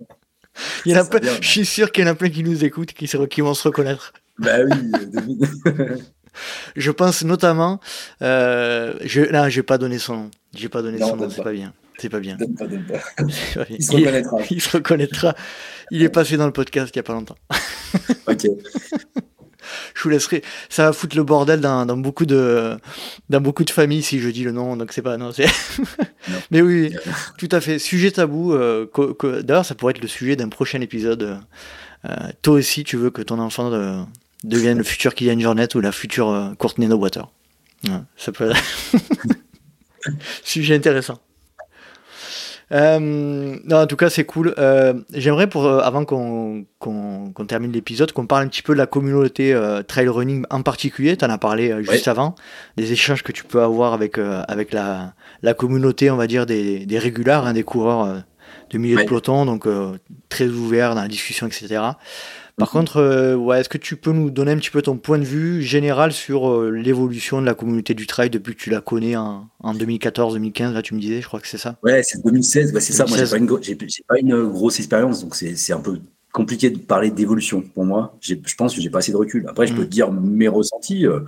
Il 0.84 0.92
y 0.92 0.96
en 0.96 1.00
a 1.00 1.04
plein, 1.04 1.20
je 1.40 1.46
suis 1.46 1.66
sûr 1.66 1.92
qu'il 1.92 2.04
y 2.04 2.08
en 2.08 2.10
a 2.10 2.14
plein 2.14 2.30
qui 2.30 2.42
nous 2.42 2.64
écoutent, 2.64 2.92
qui, 2.92 3.06
qui 3.06 3.40
vont 3.40 3.54
se 3.54 3.62
reconnaître. 3.64 4.12
Bah 4.40 4.58
oui, 4.62 5.36
je 6.76 6.92
pense 6.92 7.24
notamment, 7.24 7.80
euh, 8.22 8.94
je, 9.00 9.22
là, 9.22 9.48
j'ai 9.48 9.64
pas 9.64 9.78
donné 9.78 9.98
son 9.98 10.16
nom. 10.16 10.30
J'ai 10.54 10.68
pas 10.68 10.80
donné 10.80 11.00
son 11.00 11.16
nom, 11.16 11.28
c'est 11.28 11.42
pas 11.42 11.50
bien. 11.50 11.74
C'est 11.98 12.08
pas 12.08 12.20
bien. 12.20 12.38
Il 13.68 13.82
se 13.82 13.96
reconnaîtra. 13.96 14.38
Il, 14.48 14.60
se 14.60 14.70
reconnaîtra. 14.70 15.34
Il 15.90 16.04
est 16.04 16.08
passé 16.08 16.36
dans 16.36 16.46
le 16.46 16.52
podcast 16.52 16.94
il 16.94 16.98
y 16.98 17.00
a 17.00 17.02
pas 17.02 17.14
longtemps. 17.14 17.34
ok. 18.28 18.46
Je 19.94 20.02
vous 20.02 20.08
laisserai. 20.08 20.42
Ça 20.68 20.86
va 20.86 20.92
foutre 20.92 21.16
le 21.16 21.22
bordel 21.22 21.60
dans, 21.60 21.86
beaucoup 21.96 22.26
de 22.26 22.76
dans 23.28 23.40
beaucoup 23.40 23.64
de 23.64 23.70
familles 23.70 24.02
si 24.02 24.20
je 24.20 24.28
dis 24.28 24.44
le 24.44 24.52
nom. 24.52 24.76
Donc 24.76 24.92
c'est 24.92 25.02
pas 25.02 25.16
non. 25.16 25.30
Mais 26.50 26.62
oui, 26.62 26.94
tout 27.38 27.48
à 27.52 27.60
fait. 27.60 27.78
Sujet 27.78 28.10
tabou. 28.10 28.54
Euh, 28.54 28.86
d'ailleurs, 29.42 29.64
ça 29.64 29.74
pourrait 29.74 29.92
être 29.92 30.02
le 30.02 30.08
sujet 30.08 30.36
d'un 30.36 30.48
prochain 30.48 30.80
épisode. 30.80 31.40
Euh, 32.04 32.16
toi 32.42 32.54
aussi, 32.54 32.84
tu 32.84 32.96
veux 32.96 33.10
que 33.10 33.22
ton 33.22 33.38
enfant 33.38 33.72
euh, 33.72 34.02
devienne 34.44 34.78
le 34.78 34.84
futur 34.84 35.14
Kylian 35.14 35.40
Jornet 35.40 35.74
ou 35.76 35.80
la 35.80 35.92
future 35.92 36.54
Courtney 36.58 36.86
No 36.86 36.96
Water. 36.96 37.28
ça 38.16 38.32
peut. 38.32 38.52
sujet 40.44 40.74
intéressant. 40.74 41.18
Euh, 42.72 43.56
non, 43.64 43.76
en 43.76 43.86
tout 43.86 43.96
cas, 43.96 44.10
c'est 44.10 44.24
cool. 44.24 44.54
Euh, 44.58 44.94
j'aimerais, 45.12 45.46
pour, 45.46 45.66
euh, 45.66 45.80
avant 45.80 46.04
qu'on 46.04 46.66
termine 47.46 47.72
l'épisode, 47.72 48.12
qu'on 48.12 48.26
parle 48.26 48.44
un 48.44 48.48
petit 48.48 48.62
peu 48.62 48.74
de 48.74 48.78
la 48.78 48.86
communauté 48.86 49.58
trail 49.86 50.08
running 50.08 50.44
en 50.50 50.62
particulier. 50.62 51.16
Tu 51.16 51.24
en 51.24 51.30
as 51.30 51.38
parlé 51.38 51.74
juste 51.82 52.08
avant, 52.08 52.34
des 52.76 52.92
échanges 52.92 53.22
que 53.22 53.32
tu 53.32 53.44
peux 53.44 53.62
avoir 53.62 53.92
avec, 53.92 54.18
avec 54.18 54.72
la, 54.72 55.14
la 55.42 55.54
communauté, 55.54 56.10
on 56.10 56.16
va 56.16 56.26
dire, 56.26 56.46
des, 56.46 56.86
des 56.86 56.98
régulars, 56.98 57.46
hein, 57.46 57.52
des 57.52 57.64
coureurs 57.64 58.22
de 58.70 58.78
milieu 58.78 58.98
de 58.98 59.04
peloton, 59.04 59.46
donc 59.46 59.66
très 60.28 60.48
ouverts 60.48 60.94
dans 60.94 61.02
la 61.02 61.08
discussion, 61.08 61.46
etc. 61.46 61.80
Par 62.58 62.70
contre, 62.70 62.96
euh, 62.96 63.36
ouais, 63.36 63.60
est-ce 63.60 63.68
que 63.68 63.78
tu 63.78 63.96
peux 63.96 64.10
nous 64.10 64.30
donner 64.30 64.50
un 64.50 64.56
petit 64.56 64.70
peu 64.70 64.82
ton 64.82 64.96
point 64.96 65.18
de 65.18 65.24
vue 65.24 65.62
général 65.62 66.12
sur 66.12 66.50
euh, 66.50 66.70
l'évolution 66.70 67.40
de 67.40 67.46
la 67.46 67.54
communauté 67.54 67.94
du 67.94 68.06
trail 68.06 68.30
depuis 68.30 68.54
que 68.54 68.60
tu 68.60 68.70
la 68.70 68.80
connais 68.80 69.14
en, 69.16 69.48
2014-2015 69.64 70.72
Là, 70.72 70.82
tu 70.82 70.94
me 70.94 71.00
disais, 71.00 71.22
je 71.22 71.26
crois 71.26 71.40
que 71.40 71.46
c'est 71.46 71.58
ça. 71.58 71.78
Ouais, 71.84 72.02
c'est 72.02 72.22
2016. 72.24 72.76
c'est 72.80 72.92
ça. 72.92 73.06
Moi, 73.06 73.16
j'ai 73.16 73.26
pas, 73.26 73.36
une, 73.36 73.46
pas 74.08 74.18
une 74.18 74.44
grosse 74.48 74.78
expérience, 74.80 75.22
donc 75.22 75.36
c'est 75.36 75.72
un 75.72 75.80
peu 75.80 76.00
compliqué 76.32 76.70
de 76.70 76.78
parler 76.78 77.10
d'évolution 77.10 77.62
pour 77.62 77.84
moi. 77.84 78.16
Je 78.20 78.34
pense 78.56 78.74
que 78.74 78.80
j'ai 78.80 78.90
pas 78.90 78.98
assez 78.98 79.12
de 79.12 79.16
recul. 79.16 79.46
Après, 79.48 79.66
je 79.66 79.74
peux 79.74 79.84
te 79.84 79.90
dire 79.90 80.10
mes 80.10 80.48
ressentis. 80.48 81.06
Euh, 81.06 81.20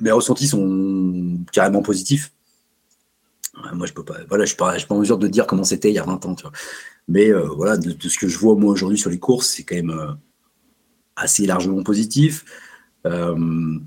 mes 0.00 0.10
ressentis 0.10 0.48
sont 0.48 1.38
carrément 1.52 1.82
positifs. 1.82 2.32
Moi, 3.74 3.86
je 3.86 3.92
peux 3.92 4.04
pas. 4.04 4.16
Voilà, 4.28 4.44
je 4.44 4.48
suis 4.48 4.56
pas, 4.56 4.76
pas 4.76 4.94
en 4.94 5.00
mesure 5.00 5.18
de 5.18 5.28
dire 5.28 5.46
comment 5.46 5.64
c'était 5.64 5.90
il 5.90 5.94
y 5.94 5.98
a 5.98 6.04
20 6.04 6.26
ans. 6.26 6.36
Mais 7.08 7.30
euh, 7.30 7.48
voilà, 7.48 7.76
de, 7.76 8.08
ce 8.08 8.18
que 8.18 8.28
je 8.28 8.38
vois 8.38 8.54
moi 8.54 8.72
aujourd'hui 8.72 8.98
sur 8.98 9.10
les 9.10 9.18
courses, 9.18 9.48
c'est 9.48 9.62
quand 9.62 9.74
même 9.74 9.90
euh, 9.90 10.12
assez 11.16 11.46
largement 11.46 11.82
positif. 11.82 12.44
il 13.04 13.10
me 13.10 13.80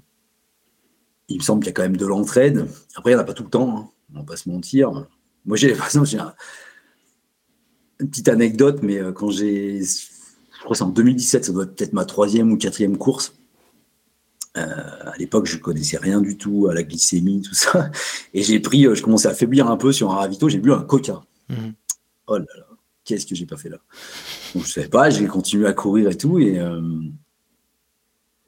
semble 1.41 1.61
qu'il 1.61 1.67
y 1.67 1.69
a 1.69 1.73
quand 1.73 1.83
même 1.83 1.97
de 1.97 2.05
l'entraide. 2.05 2.67
Après, 2.95 3.11
il 3.11 3.15
n'y 3.15 3.19
en 3.19 3.23
a 3.23 3.25
pas 3.25 3.33
tout 3.33 3.43
le 3.43 3.49
temps. 3.49 3.77
Hein. 3.77 3.89
On 4.13 4.19
va 4.19 4.25
pas 4.25 4.37
se 4.37 4.49
mentir. 4.49 5.07
Moi, 5.45 5.57
j'ai, 5.57 5.73
par 5.75 5.87
exemple, 5.87 6.07
j'ai 6.07 6.19
un, 6.19 6.33
une 7.99 8.09
petite 8.09 8.27
anecdote, 8.27 8.79
mais 8.81 8.97
euh, 8.97 9.11
quand 9.11 9.29
j'ai. 9.29 9.81
Je 9.83 10.59
crois 10.59 10.71
que 10.71 10.77
c'est 10.77 10.83
en 10.83 10.89
2017, 10.89 11.45
ça 11.45 11.51
doit 11.51 11.63
être 11.63 11.75
peut-être 11.75 11.93
ma 11.93 12.05
troisième 12.05 12.51
ou 12.51 12.57
quatrième 12.57 12.97
course. 12.97 13.35
Euh, 14.57 15.11
à 15.11 15.17
l'époque, 15.17 15.47
je 15.47 15.57
connaissais 15.57 15.97
rien 15.97 16.21
du 16.21 16.37
tout 16.37 16.67
à 16.69 16.73
la 16.73 16.83
glycémie, 16.83 17.41
tout 17.41 17.53
ça. 17.53 17.91
Et 18.33 18.41
j'ai 18.43 18.59
pris, 18.59 18.85
euh, 18.85 18.95
je 18.95 19.03
commençais 19.03 19.27
à 19.27 19.33
faiblir 19.33 19.69
un 19.69 19.77
peu 19.77 19.91
sur 19.91 20.11
un 20.11 20.15
ravito, 20.15 20.49
j'ai 20.49 20.59
bu 20.59 20.71
un 20.71 20.81
coca. 20.81 21.21
Mhm. 21.49 21.73
Oh 22.27 22.37
là 22.37 22.45
là, 22.57 22.67
qu'est-ce 23.03 23.25
que 23.25 23.35
j'ai 23.35 23.45
pas 23.45 23.57
fait 23.57 23.69
là? 23.69 23.77
Donc, 24.53 24.65
Je 24.65 24.71
savais 24.71 24.87
pas, 24.87 25.09
j'ai 25.09 25.27
continué 25.27 25.67
à 25.67 25.73
courir 25.73 26.09
et 26.09 26.17
tout. 26.17 26.39
Et, 26.39 26.59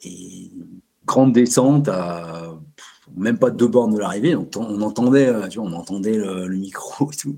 et 0.04 0.52
grande 1.06 1.34
descente 1.34 1.88
à 1.90 2.58
même 3.16 3.38
pas 3.38 3.50
deux 3.52 3.68
bornes 3.68 3.94
de 3.94 4.00
l'arrivée. 4.00 4.36
On, 4.36 4.48
on, 4.56 4.82
entendait, 4.82 5.32
tu 5.50 5.60
vois, 5.60 5.68
on 5.68 5.74
entendait 5.74 6.18
le 6.18 6.56
micro 6.56 7.12
et 7.12 7.16
tout. 7.16 7.38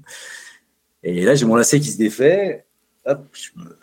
Et 1.03 1.23
là, 1.23 1.35
j'ai 1.35 1.45
mon 1.45 1.55
lacet 1.55 1.79
qui 1.79 1.91
se 1.91 1.97
défait. 1.97 2.65
Hop, 3.05 3.27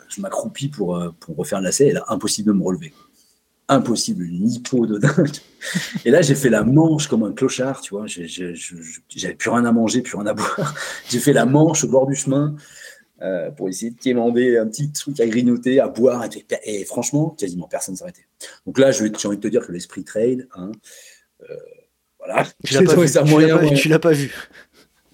je 0.07 0.21
m'accroupis 0.21 0.69
pour, 0.69 0.95
euh, 0.95 1.09
pour 1.19 1.35
refaire 1.35 1.59
le 1.59 1.65
lacet. 1.65 1.87
Et 1.87 1.93
là, 1.93 2.05
impossible 2.09 2.49
de 2.49 2.53
me 2.53 2.63
relever. 2.63 2.93
Impossible, 3.69 4.23
une 4.23 4.49
hypo 4.49 4.85
de 4.85 4.97
dingue. 4.97 5.29
Et 6.05 6.11
là, 6.11 6.21
j'ai 6.21 6.35
fait 6.35 6.49
la 6.49 6.63
manche 6.63 7.07
comme 7.07 7.23
un 7.23 7.33
clochard, 7.33 7.81
tu 7.81 7.95
vois. 7.95 8.05
J'avais 8.07 9.35
plus 9.35 9.49
rien 9.49 9.65
à 9.65 9.71
manger, 9.71 10.01
plus 10.01 10.15
rien 10.15 10.27
à 10.27 10.33
boire. 10.33 10.73
J'ai 11.09 11.19
fait 11.19 11.33
la 11.33 11.45
manche 11.45 11.83
au 11.83 11.89
bord 11.89 12.07
du 12.07 12.15
chemin 12.15 12.55
euh, 13.21 13.51
pour 13.51 13.67
essayer 13.67 13.91
de 13.91 13.99
quémander 13.99 14.57
un 14.57 14.67
petit 14.67 14.89
truc 14.91 15.19
à 15.19 15.27
grignoter, 15.27 15.81
à 15.81 15.89
boire. 15.89 16.23
Et, 16.63 16.85
franchement, 16.85 17.31
quasiment 17.31 17.67
personne 17.67 17.93
ne 17.93 17.97
s'arrêtait. 17.97 18.27
Donc 18.65 18.79
là, 18.79 18.91
j'ai 18.91 19.11
envie 19.25 19.37
de 19.37 19.41
te 19.41 19.47
dire 19.49 19.65
que 19.67 19.73
l'esprit 19.73 20.05
trail, 20.05 20.47
hein, 20.55 20.71
euh, 21.41 21.55
voilà. 22.19 22.45
Tu 22.63 22.73
l'as 22.73 22.83
pas, 22.83 23.05
tu 23.75 23.89
l'as 23.89 23.99
pas 23.99 24.11
vu 24.11 24.31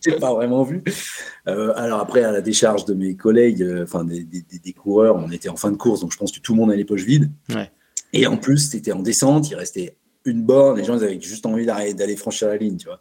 j'ai 0.04 0.18
pas 0.18 0.34
vraiment 0.34 0.64
vu. 0.64 0.84
Euh, 1.48 1.74
alors 1.76 2.00
après, 2.00 2.24
à 2.24 2.32
la 2.32 2.42
décharge 2.42 2.86
de 2.86 2.94
mes 2.94 3.16
collègues, 3.16 3.62
euh, 3.62 3.84
enfin 3.84 4.04
des, 4.04 4.24
des, 4.24 4.74
coureurs, 4.74 5.16
on 5.16 5.32
était 5.32 5.50
en 5.50 5.56
fin 5.56 5.72
de 5.72 5.78
course, 5.78 6.02
donc 6.02 6.12
je 6.12 6.18
pense 6.18 6.32
que 6.32 6.40
tout 6.40 6.54
le 6.54 6.60
monde 6.60 6.72
a 6.72 6.76
les 6.76 6.86
poches 6.86 7.04
vides. 7.04 7.32
Et 8.14 8.28
en 8.28 8.38
plus, 8.38 8.70
c'était 8.70 8.92
en 8.92 9.02
descente, 9.02 9.50
il 9.50 9.56
restait 9.56 9.98
une 10.26 10.44
borne, 10.44 10.78
les 10.78 10.86
gens 10.86 10.94
avaient 10.94 11.20
juste 11.20 11.46
envie 11.46 11.66
d'aller 11.66 12.16
franchir 12.16 12.48
la 12.48 12.58
ligne, 12.58 12.78
tu 12.78 12.86
vois. 12.86 13.00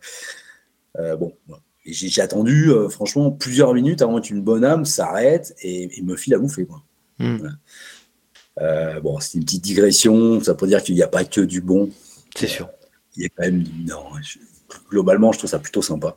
Euh, 0.98 1.16
bon, 1.16 1.32
j'ai 1.84 2.20
attendu, 2.20 2.70
franchement, 2.90 3.30
plusieurs 3.30 3.74
minutes 3.74 4.02
avant 4.02 4.20
qu'une 4.20 4.43
bonne 4.43 4.64
âme 4.64 4.84
s'arrête 4.84 5.55
et, 5.62 6.02
me 6.02 6.16
file 6.16 6.34
à 6.34 6.39
bouffer, 6.39 6.66
quoi. 6.66 6.82
Hmm. 7.18 7.39
bon, 9.02 9.20
c'est 9.20 9.39
une 9.39 9.44
petite 9.44 9.62
digression, 9.62 10.43
ça 10.43 10.55
peut 10.55 10.66
dire 10.66 10.82
qu'il 10.82 10.94
n'y 10.94 11.02
a 11.02 11.09
pas 11.09 11.24
que 11.24 11.40
du 11.40 11.60
bon. 11.60 11.90
C'est 12.34 12.48
sûr. 12.48 12.68
Il 13.16 13.22
y 13.22 13.26
a 13.26 13.28
quand 13.28 13.44
même, 13.44 13.64
non, 13.86 14.05
globalement, 14.89 15.32
je 15.32 15.39
trouve 15.39 15.51
ça 15.51 15.59
plutôt 15.59 15.82
sympa. 15.82 16.16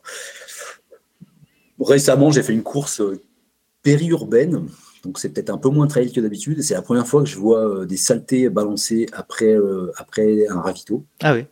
Récemment, 1.79 2.31
j'ai 2.31 2.43
fait 2.43 2.53
une 2.53 2.63
course 2.63 3.01
euh, 3.01 3.21
périurbaine, 3.81 4.67
donc 5.05 5.19
c'est 5.19 5.29
peut-être 5.29 5.51
un 5.51 5.57
peu 5.59 5.69
moins 5.69 5.85
trail 5.87 6.11
que 6.11 6.19
d'habitude. 6.19 6.61
C'est 6.63 6.73
la 6.73 6.81
première 6.81 7.05
fois 7.05 7.21
que 7.21 7.29
je 7.29 7.37
vois 7.37 7.59
euh, 7.59 7.85
des 7.85 7.95
saletés 7.95 8.49
balancées 8.49 9.05
après, 9.13 9.53
euh, 9.53 9.91
après 9.97 10.47
un 10.47 10.59
ravito. 10.59 11.05
Ah 11.21 11.35
oui. 11.35 11.45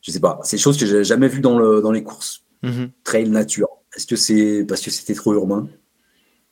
Je 0.00 0.10
sais 0.10 0.20
pas, 0.20 0.40
c'est 0.42 0.56
des 0.56 0.62
choses 0.62 0.78
que 0.78 0.86
j'ai 0.86 1.04
jamais 1.04 1.28
vues 1.28 1.42
dans, 1.42 1.58
le, 1.58 1.82
dans 1.82 1.92
les 1.92 2.02
courses. 2.02 2.44
Mhm. 2.62 2.90
Trail 3.04 3.28
nature. 3.28 3.68
Est-ce 3.94 4.06
que 4.06 4.16
c'est 4.16 4.64
parce 4.66 4.80
que 4.80 4.90
c'était 4.90 5.12
trop 5.12 5.34
urbain? 5.34 5.68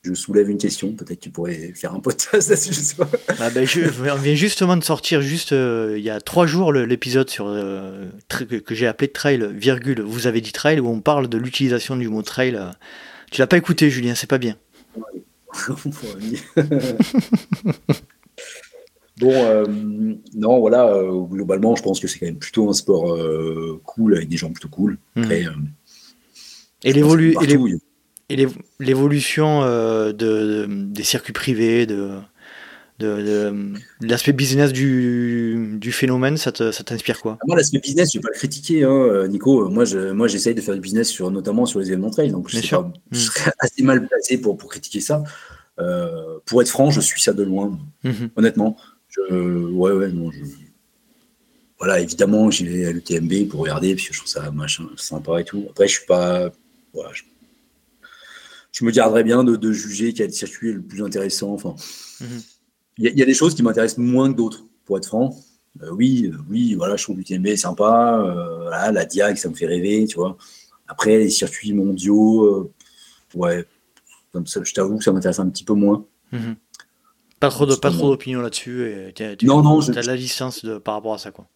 Je 0.03 0.13
soulève 0.13 0.49
une 0.49 0.59
question, 0.59 0.93
peut-être 0.93 1.17
que 1.17 1.23
tu 1.23 1.29
pourrais 1.29 1.73
faire 1.73 1.93
un 1.93 1.99
podcast 1.99 2.49
là-dessus, 2.49 2.73
je 2.73 2.79
sais 2.79 2.95
pas. 2.95 3.09
Ah 3.39 3.49
ben 3.49 3.65
je, 3.65 3.81
viens 3.81 4.35
justement 4.35 4.77
de 4.77 4.83
sortir 4.83 5.21
juste 5.21 5.51
euh, 5.51 5.95
il 5.97 6.03
y 6.03 6.09
a 6.09 6.21
trois 6.21 6.45
jours 6.45 6.71
l'épisode 6.71 7.29
sur 7.29 7.47
euh, 7.47 8.05
que 8.29 8.75
j'ai 8.75 8.87
appelé 8.87 9.11
trail 9.11 9.49
virgule 9.53 10.01
vous 10.01 10.25
avez 10.27 10.39
dit 10.39 10.53
trail 10.53 10.79
où 10.79 10.87
on 10.87 11.01
parle 11.01 11.27
de 11.27 11.37
l'utilisation 11.37 11.97
du 11.97 12.07
mot 12.07 12.21
trail. 12.21 12.57
Euh. 13.29 13.31
Tu 13.31 13.41
l'as 13.41 13.47
pas 13.47 13.57
écouté 13.57 13.89
Julien, 13.89 14.15
c'est 14.15 14.29
pas 14.29 14.37
bien. 14.37 14.57
bon, 19.17 19.65
non, 20.35 20.59
voilà, 20.59 20.93
globalement, 21.29 21.75
je 21.75 21.83
pense 21.83 21.99
que 21.99 22.07
c'est 22.07 22.19
quand 22.19 22.27
même 22.27 22.37
plutôt 22.37 22.69
un 22.69 22.73
sport 22.73 23.17
cool 23.83 24.15
avec 24.15 24.29
des 24.29 24.37
gens 24.37 24.51
plutôt 24.51 24.69
cool. 24.69 24.97
Mmh. 25.15 25.31
et 26.83 26.93
l'évolution 28.79 29.63
euh, 29.63 30.13
de, 30.13 30.67
des 30.69 31.03
circuits 31.03 31.33
privés, 31.33 31.85
de, 31.85 32.11
de, 32.99 33.73
l'aspect 34.01 34.33
business 34.33 34.73
du, 34.73 35.77
du, 35.79 35.91
phénomène, 35.91 36.37
ça 36.37 36.51
t'inspire 36.51 37.21
quoi? 37.21 37.37
Moi, 37.47 37.55
l'aspect 37.57 37.79
business, 37.79 38.11
je 38.13 38.19
vais 38.19 38.21
pas 38.21 38.29
le 38.33 38.37
critiquer, 38.37 38.83
hein, 38.83 39.27
Nico. 39.27 39.69
Moi, 39.69 39.85
je, 39.85 40.11
moi, 40.11 40.27
j'essaye 40.27 40.55
de 40.55 40.61
faire 40.61 40.75
du 40.75 40.81
business 40.81 41.09
sur, 41.09 41.31
notamment 41.31 41.65
sur 41.65 41.79
les 41.79 41.87
événements 41.87 42.11
trail, 42.11 42.31
donc 42.31 42.49
je, 42.49 42.59
pas, 42.69 42.91
je, 43.11 43.17
mm. 43.17 43.21
serais 43.21 43.51
assez 43.59 43.83
mal 43.83 44.07
placé 44.07 44.37
pour, 44.39 44.57
pour 44.57 44.69
critiquer 44.69 45.01
ça. 45.01 45.23
Euh, 45.79 46.39
pour 46.45 46.61
être 46.61 46.69
franc, 46.69 46.91
je 46.91 46.99
suis 46.99 47.21
ça 47.21 47.33
de 47.33 47.43
loin, 47.43 47.77
mm-hmm. 48.03 48.29
honnêtement. 48.35 48.75
Je, 49.07 49.21
ouais, 49.71 49.91
ouais, 49.91 50.09
non, 50.09 50.29
je, 50.31 50.39
voilà, 51.79 52.01
évidemment, 52.01 52.51
j'y 52.51 52.67
vais 52.67 52.85
à 52.85 52.91
l'UTMB 52.91 53.47
pour 53.49 53.61
regarder, 53.61 53.95
parce 53.95 54.07
que 54.07 54.13
je 54.13 54.19
trouve 54.19 54.29
ça 54.29 54.51
machin, 54.51 54.83
sympa 54.97 55.39
et 55.39 55.45
tout. 55.45 55.65
Après, 55.69 55.87
je 55.87 55.93
suis 55.93 56.05
pas, 56.05 56.51
voilà, 56.93 57.11
je, 57.13 57.23
je 58.73 58.83
me 58.83 58.91
garderais 58.91 59.23
bien 59.23 59.45
de, 59.45 59.71
juger 59.71 60.13
quel 60.13 60.33
circuit 60.33 60.71
est 60.71 60.73
le 60.73 60.81
plus 60.81 61.01
intéressant. 61.03 61.53
Enfin, 61.53 61.75
mhm. 62.19 62.41
Il 62.99 63.17
y, 63.17 63.23
a 63.23 63.25
des 63.25 63.33
choses 63.33 63.55
qui 63.55 63.63
m'intéressent 63.63 63.99
moins 63.99 64.31
que 64.31 64.37
d'autres, 64.37 64.65
pour 64.83 64.97
être 64.97 65.05
franc. 65.05 65.33
Euh, 65.81 65.91
oui, 65.91 66.29
euh, 66.33 66.37
oui, 66.49 66.75
voilà, 66.75 66.97
je 66.97 67.03
trouve 67.03 67.17
l'UTMB 67.17 67.55
sympa. 67.55 68.19
Euh, 68.19 68.91
la 68.91 69.05
Diag, 69.05 69.37
ça 69.37 69.47
me 69.49 69.55
fait 69.55 69.67
rêver, 69.67 70.05
tu 70.05 70.17
vois. 70.17 70.37
Après, 70.87 71.17
les 71.17 71.29
circuits 71.29 71.71
mondiaux, 71.71 72.73
ouais, 73.35 73.65
je 74.33 74.73
t'avoue 74.73 74.97
que 74.97 75.03
ça 75.03 75.13
m'intéresse 75.13 75.39
un 75.39 75.49
petit 75.49 75.63
peu 75.63 75.73
moins. 75.73 76.05
Mhm. 76.31 76.55
Pas 77.39 77.49
trop, 77.49 77.65
de, 77.65 77.75
pas 77.75 77.89
trop 77.89 78.09
d'opinion 78.09 78.41
là-dessus. 78.41 79.13
non, 79.43 79.61
non. 79.61 79.79
Tu 79.79 79.97
as 79.97 80.01
la 80.01 80.17
distance 80.17 80.65
de, 80.65 80.77
par 80.77 80.95
rapport 80.95 81.13
à 81.13 81.17
ça, 81.17 81.31
quoi. 81.31 81.47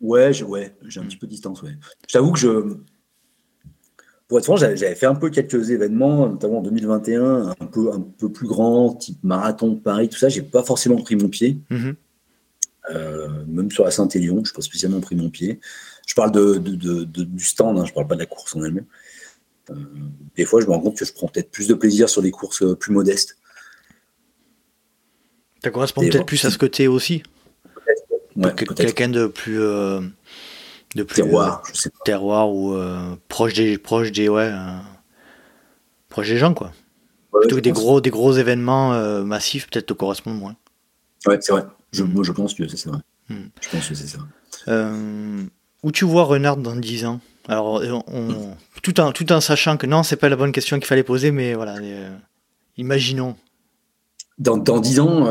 Ouais, 0.00 0.32
j'ai 0.32 0.44
ouais, 0.44 0.74
un 0.82 1.00
mhm. 1.00 1.06
petit 1.06 1.16
peu 1.16 1.26
de 1.28 1.30
distance, 1.30 1.62
ouais. 1.62 1.76
Je 2.08 2.14
t'avoue 2.14 2.32
que 2.32 2.40
je, 2.40 2.76
pour 4.28 4.38
être 4.38 4.44
franc, 4.44 4.56
j'avais 4.56 4.94
fait 4.94 5.06
un 5.06 5.14
peu 5.14 5.30
quelques 5.30 5.70
événements, 5.70 6.28
notamment 6.28 6.58
en 6.58 6.62
2021, 6.62 7.48
un 7.60 7.66
peu, 7.66 7.92
un 7.92 8.00
peu 8.00 8.30
plus 8.30 8.46
grand, 8.46 8.94
type 8.94 9.22
marathon 9.22 9.72
de 9.72 9.78
Paris, 9.78 10.08
tout 10.08 10.18
ça. 10.18 10.28
J'ai 10.28 10.42
pas 10.42 10.62
forcément 10.62 10.96
pris 10.96 11.16
mon 11.16 11.28
pied. 11.28 11.58
Mhm. 11.70 11.96
Euh, 12.90 13.28
même 13.46 13.70
sur 13.70 13.84
la 13.84 13.90
Saint-Élion, 13.90 14.42
je 14.44 14.50
n'ai 14.50 14.54
pas 14.54 14.62
spécialement 14.62 15.00
pris 15.00 15.14
mon 15.14 15.30
pied. 15.30 15.60
Je 16.06 16.14
parle 16.14 16.32
de, 16.32 16.58
du 16.58 17.44
stand, 17.44 17.78
hein, 17.78 17.84
je 17.84 17.90
ne 17.90 17.94
parle 17.94 18.08
pas 18.08 18.14
de 18.14 18.20
la 18.20 18.26
course 18.26 18.56
en 18.56 18.64
elle-même. 18.64 18.86
Euh, 19.70 19.74
des 20.34 20.44
fois, 20.44 20.60
je 20.60 20.66
me 20.66 20.72
rends 20.72 20.80
compte 20.80 20.96
que 20.96 21.04
je 21.04 21.12
prends 21.12 21.28
peut-être 21.28 21.50
plus 21.50 21.68
de 21.68 21.74
plaisir 21.74 22.08
sur 22.08 22.22
des 22.22 22.30
courses 22.30 22.62
euh, 22.62 22.74
plus 22.74 22.92
modestes. 22.92 23.38
Ça 25.62 25.70
correspond 25.70 26.00
peut-être 26.00 26.26
plus 26.26 26.44
à 26.44 26.50
ce 26.50 26.58
côté 26.58 26.88
aussi. 26.88 27.22
Quelqu'un 28.76 29.08
de 29.08 29.26
plus 29.26 29.60
de 30.94 31.02
terroir, 31.04 31.62
je 31.72 31.78
sais 31.78 31.90
terroir 32.04 32.50
ou 32.50 32.74
euh, 32.74 33.16
proche 33.28 33.54
des 33.54 33.78
proche 33.78 34.12
des 34.12 34.28
ouais 34.28 34.50
euh, 34.52 34.78
proche 36.08 36.28
des 36.28 36.38
gens 36.38 36.54
quoi. 36.54 36.72
Plutôt 37.32 37.56
que 37.56 37.60
des 37.60 37.72
gros 37.72 38.00
des 38.00 38.10
gros 38.10 38.32
événements 38.32 38.92
euh, 38.92 39.22
massifs 39.24 39.68
peut-être 39.68 39.86
te 39.86 39.92
correspondent 39.94 40.38
moins. 40.38 40.56
Ouais, 41.26 41.38
c'est 41.40 41.52
vrai. 41.52 41.64
Je, 41.92 42.04
Moi, 42.04 42.24
je 42.24 42.32
pense 42.32 42.54
que 42.54 42.66
c'est 42.68 42.76
ça. 42.76 42.90
Hmm. 43.28 43.46
Je 43.60 43.68
pense 43.68 43.88
que 43.88 43.94
c'est 43.94 44.08
ça. 44.08 44.18
où 45.82 45.92
tu 45.92 46.04
vois 46.04 46.24
Renard 46.24 46.56
dans 46.56 46.76
10 46.76 47.06
ans? 47.06 47.20
Alors, 47.48 47.82
on, 48.08 48.56
tout, 48.82 48.98
en, 49.00 49.12
tout 49.12 49.30
en 49.32 49.40
sachant 49.40 49.76
que 49.76 49.86
non, 49.86 50.02
c'est 50.02 50.16
pas 50.16 50.28
la 50.28 50.36
bonne 50.36 50.52
question 50.52 50.78
qu'il 50.78 50.86
fallait 50.86 51.02
poser, 51.02 51.30
mais 51.30 51.54
voilà, 51.54 51.76
imaginons. 52.76 53.36
Dans, 54.38 54.56
dans 54.56 54.80
10 54.80 55.00
ans, 55.00 55.26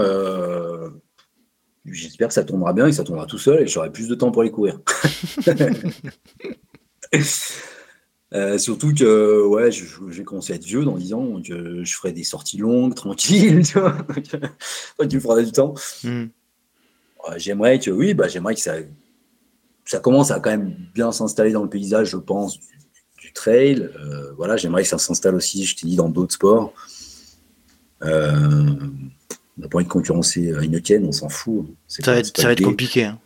J'espère 1.86 2.28
que 2.28 2.34
ça 2.34 2.44
tombera 2.44 2.74
bien 2.74 2.86
et 2.86 2.91
que 2.91 2.95
ça 2.95 3.03
tombera 3.03 3.26
tout 3.26 3.40
seul 3.40 3.62
et 3.62 3.68
j'aurai 3.68 3.91
plus 3.91 4.08
de 4.08 4.16
temps 4.16 4.32
pour 4.32 4.44
les 4.44 4.52
courir. 4.52 4.80
Euh, 8.34 8.58
surtout 8.58 8.94
que 8.94 9.45
ouais, 9.45 9.72
je, 9.72 9.84
vais 10.06 10.24
commencer 10.24 10.53
à 10.53 10.56
être 10.56 10.64
vieux 10.64 10.86
dans 10.86 10.95
10 10.95 11.14
ans, 11.14 11.26
donc 11.26 11.49
euh, 11.49 11.84
je 11.84 11.95
ferai 11.98 12.14
des 12.14 12.24
sorties 12.24 12.58
longues, 12.58 12.95
tranquilles, 12.95 13.62
tu 13.68 13.78
vois. 13.78 13.98
tu 15.10 15.16
me 15.16 15.20
feras 15.20 15.41
du 15.41 15.52
temps. 15.52 15.74
Hmm. 16.03 16.28
j'aimerais 17.36 17.80
que, 17.80 17.91
oui, 17.91 18.14
bah, 18.14 18.30
j'aimerais 18.30 18.56
que 18.56 18.62
ça, 18.62 18.76
ça 19.84 19.99
commence 19.99 20.32
à 20.32 20.40
quand 20.40 20.52
même 20.52 20.76
bien 20.94 21.12
s'installer 21.12 21.52
dans 21.52 21.64
le 21.64 21.70
paysage, 21.70 22.12
je 22.12 22.18
pense, 22.18 22.58
du, 23.18 23.34
trail. 23.34 23.90
Euh, 23.99 24.32
voilà, 24.38 24.56
j'aimerais 24.56 24.84
que 24.84 24.90
ça 24.90 24.98
s'installe 24.98 25.36
aussi, 25.36 25.66
je 25.66 25.76
t'ai 25.76 25.88
dit, 25.88 25.95
dans 25.98 26.10
d'autres 26.10 26.34
sports. 26.34 26.74
On 29.62 29.66
n'a 29.66 29.70
pas 29.70 29.78
envie 29.78 29.86
de 29.86 29.92
concurrencer 29.92 30.52
Heineken, 30.52 31.06
on 31.06 31.12
s'en 31.12 31.30
fout. 31.30 31.68
Ça, 31.88 32.14
va 32.14 32.18
être, 32.18 32.36
ça 32.36 32.48
va 32.48 32.54
être 32.54 32.64
compliqué. 32.64 33.06
Hein 33.06 33.20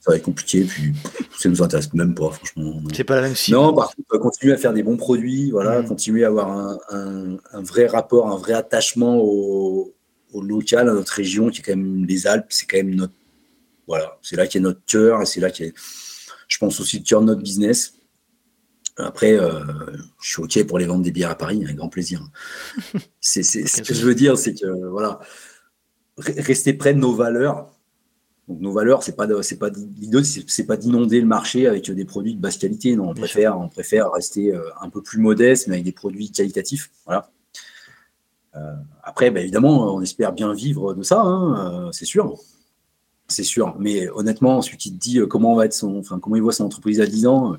ça 0.00 0.12
va 0.12 0.16
être 0.16 0.22
compliqué, 0.22 0.64
puis 0.64 0.94
ça 1.38 1.50
nous 1.50 1.62
intéresse 1.62 1.92
même 1.92 2.14
pas, 2.14 2.30
franchement. 2.30 2.82
C'est 2.94 3.04
pas 3.04 3.16
la 3.16 3.22
même 3.22 3.36
cible. 3.36 3.58
Non, 3.58 3.74
par 3.74 3.94
contre, 3.94 4.18
continuer 4.18 4.54
à 4.54 4.56
faire 4.56 4.72
des 4.72 4.82
bons 4.82 4.96
produits, 4.96 5.50
voilà, 5.50 5.82
mm. 5.82 5.88
continuer 5.88 6.24
à 6.24 6.28
avoir 6.28 6.78
un, 6.88 7.38
vrai 7.62 7.86
rapport, 7.86 8.28
un 8.28 8.38
vrai 8.38 8.54
attachement 8.54 9.18
au, 9.18 9.94
local, 10.34 10.88
à 10.88 10.94
notre 10.94 11.12
région, 11.12 11.50
qui 11.50 11.60
est 11.60 11.62
quand 11.62 11.76
même 11.76 12.06
les 12.06 12.26
Alpes, 12.26 12.46
c'est 12.48 12.66
quand 12.66 12.78
même 12.78 12.94
notre. 12.94 13.12
Voilà, 13.86 14.18
c'est 14.22 14.36
là 14.36 14.46
qu'il 14.46 14.62
y 14.62 14.64
a 14.64 14.68
notre 14.68 14.84
cœur, 14.86 15.20
et 15.20 15.26
c'est 15.26 15.40
là 15.40 15.48
a, 15.48 15.64
je 16.48 16.58
pense 16.58 16.80
aussi, 16.80 16.98
le 16.98 17.04
cœur 17.04 17.20
de 17.20 17.26
notre 17.26 17.42
business. 17.42 17.94
Après, 18.96 19.38
euh, 19.38 19.60
je 20.22 20.30
suis 20.30 20.42
OK 20.42 20.66
pour 20.66 20.78
les 20.78 20.86
vendre 20.86 21.02
des 21.02 21.10
bières 21.10 21.30
à 21.30 21.34
Paris, 21.34 21.62
avec 21.62 21.76
grand 21.76 21.88
plaisir. 21.88 22.22
c'est, 23.20 23.42
ce 23.42 23.82
que 23.82 23.94
je 23.94 24.06
veux 24.06 24.14
dire, 24.14 24.38
c'est 24.38 24.54
que, 24.54 24.88
voilà, 24.88 25.20
rester 26.20 26.72
près 26.74 26.94
de 26.94 26.98
nos 26.98 27.14
valeurs, 27.14 27.70
donc 28.50 28.60
nos 28.62 28.72
valeurs, 28.72 29.04
c'est 29.04 29.14
pas 29.14 29.28
c'est 29.44 29.58
pas 29.58 29.68
l'idée, 29.68 30.24
c'est 30.24 30.66
pas 30.66 30.76
d'inonder 30.76 31.20
le 31.20 31.26
marché 31.26 31.68
avec 31.68 31.88
des 31.88 32.04
produits 32.04 32.34
de 32.34 32.40
basse 32.40 32.56
qualité. 32.56 32.96
Non, 32.96 33.10
on 33.10 33.14
préfère, 33.14 33.56
on 33.56 33.68
préfère 33.68 34.10
rester 34.10 34.52
euh, 34.52 34.62
un 34.80 34.90
peu 34.90 35.02
plus 35.02 35.20
modeste, 35.20 35.68
mais 35.68 35.74
avec 35.74 35.84
des 35.84 35.92
produits 35.92 36.32
qualitatifs. 36.32 36.90
Voilà. 37.06 37.30
Euh, 38.56 38.74
après, 39.04 39.30
bah, 39.30 39.40
évidemment, 39.40 39.94
on 39.94 40.02
espère 40.02 40.32
bien 40.32 40.52
vivre 40.52 40.94
de 40.94 41.02
ça, 41.04 41.20
hein, 41.20 41.86
euh, 41.86 41.92
c'est 41.92 42.04
sûr. 42.06 42.40
C'est 43.28 43.44
sûr. 43.44 43.76
Mais 43.78 44.08
honnêtement, 44.08 44.60
celui 44.62 44.78
qui 44.78 44.92
te 44.92 44.98
dit 44.98 45.20
comment 45.28 45.54
va 45.54 45.66
être 45.66 45.72
son, 45.72 45.98
enfin, 45.98 46.18
comment 46.18 46.34
il 46.34 46.42
voit 46.42 46.52
son 46.52 46.64
entreprise 46.64 47.00
à 47.00 47.06
10 47.06 47.28
ans, 47.28 47.56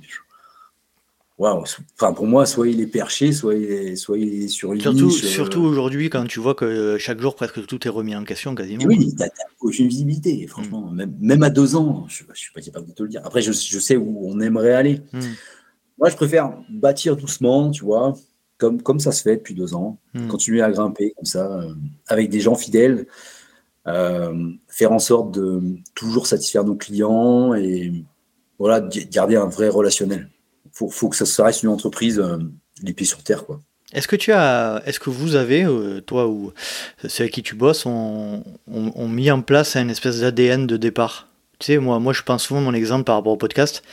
Enfin, 1.43 2.13
pour 2.13 2.27
moi, 2.27 2.45
soit 2.45 2.67
il 2.67 2.81
est 2.81 2.87
perché, 2.87 3.31
soit 3.31 3.55
il 3.55 3.63
est, 3.63 3.95
soit 3.95 4.17
il 4.17 4.43
est 4.43 4.47
sur 4.47 4.73
une 4.73 4.79
surtout, 4.79 5.09
Surtout 5.09 5.61
aujourd'hui, 5.61 6.09
quand 6.09 6.25
tu 6.25 6.39
vois 6.39 6.55
que 6.55 6.97
chaque 6.99 7.19
jour, 7.19 7.35
presque 7.35 7.65
tout 7.65 7.87
est 7.87 7.89
remis 7.89 8.15
en 8.15 8.23
question, 8.23 8.53
quasiment. 8.53 8.83
oui, 8.85 9.15
tu 9.15 9.23
aucune 9.59 9.87
visibilité, 9.87 10.45
franchement. 10.47 10.91
Mm. 10.91 11.05
Même, 11.19 11.43
à 11.43 11.49
deux 11.49 11.75
ans, 11.75 12.05
je 12.07 12.23
ne 12.27 12.33
suis 12.33 12.53
pas 12.53 12.61
capable 12.61 12.87
de 12.87 12.91
te 12.91 13.03
le 13.03 13.09
dire. 13.09 13.21
Après, 13.25 13.41
je, 13.41 13.51
je 13.51 13.79
sais 13.79 13.97
où 13.97 14.27
on 14.27 14.39
aimerait 14.39 14.73
aller. 14.73 15.01
Mm. 15.13 15.19
Moi, 15.99 16.09
je 16.09 16.15
préfère 16.15 16.53
bâtir 16.69 17.15
doucement, 17.15 17.71
tu 17.71 17.85
vois, 17.85 18.13
comme, 18.57 18.81
comme 18.81 18.99
ça 18.99 19.11
se 19.11 19.23
fait 19.23 19.37
depuis 19.37 19.55
deux 19.55 19.73
ans. 19.73 19.97
Mm. 20.13 20.27
Continuer 20.27 20.61
à 20.61 20.71
grimper 20.71 21.13
comme 21.15 21.25
ça, 21.25 21.59
euh, 21.59 21.73
avec 22.07 22.29
des 22.29 22.39
gens 22.39 22.55
fidèles. 22.55 23.07
Euh, 23.87 24.51
faire 24.67 24.91
en 24.91 24.99
sorte 24.99 25.33
de 25.33 25.59
toujours 25.95 26.27
satisfaire 26.27 26.63
nos 26.63 26.75
clients 26.75 27.55
et 27.55 27.91
voilà, 28.59 28.79
garder 29.09 29.37
un 29.37 29.47
vrai 29.47 29.69
relationnel 29.69 30.29
faut, 30.71 30.89
faut 30.89 31.09
que 31.09 31.15
ça 31.15 31.43
reste 31.43 31.63
une 31.63 31.69
entreprise 31.69 32.19
euh, 32.19 32.37
les 32.83 32.93
pieds 32.93 33.07
sur 33.07 33.23
terre, 33.23 33.45
quoi. 33.45 33.59
Est-ce 33.93 34.07
que 34.07 34.15
tu 34.15 34.31
as, 34.31 34.81
est-ce 34.85 35.01
que 35.01 35.09
vous 35.09 35.35
avez, 35.35 35.65
euh, 35.65 35.99
toi 35.99 36.25
ou 36.27 36.53
ceux 37.05 37.23
avec 37.23 37.33
qui 37.33 37.43
tu 37.43 37.55
bosses, 37.55 37.85
ont, 37.85 38.43
mis 38.97 39.29
en 39.29 39.41
place 39.41 39.75
une 39.75 39.89
espèce 39.89 40.21
d'ADN 40.21 40.65
de 40.65 40.77
départ? 40.77 41.27
Tu 41.59 41.73
sais, 41.73 41.77
moi, 41.77 41.99
moi, 41.99 42.13
je 42.13 42.21
pense 42.21 42.43
souvent 42.43 42.61
mon 42.61 42.73
exemple 42.73 43.03
par 43.03 43.15
rapport 43.15 43.33
au 43.33 43.37
podcast. 43.37 43.83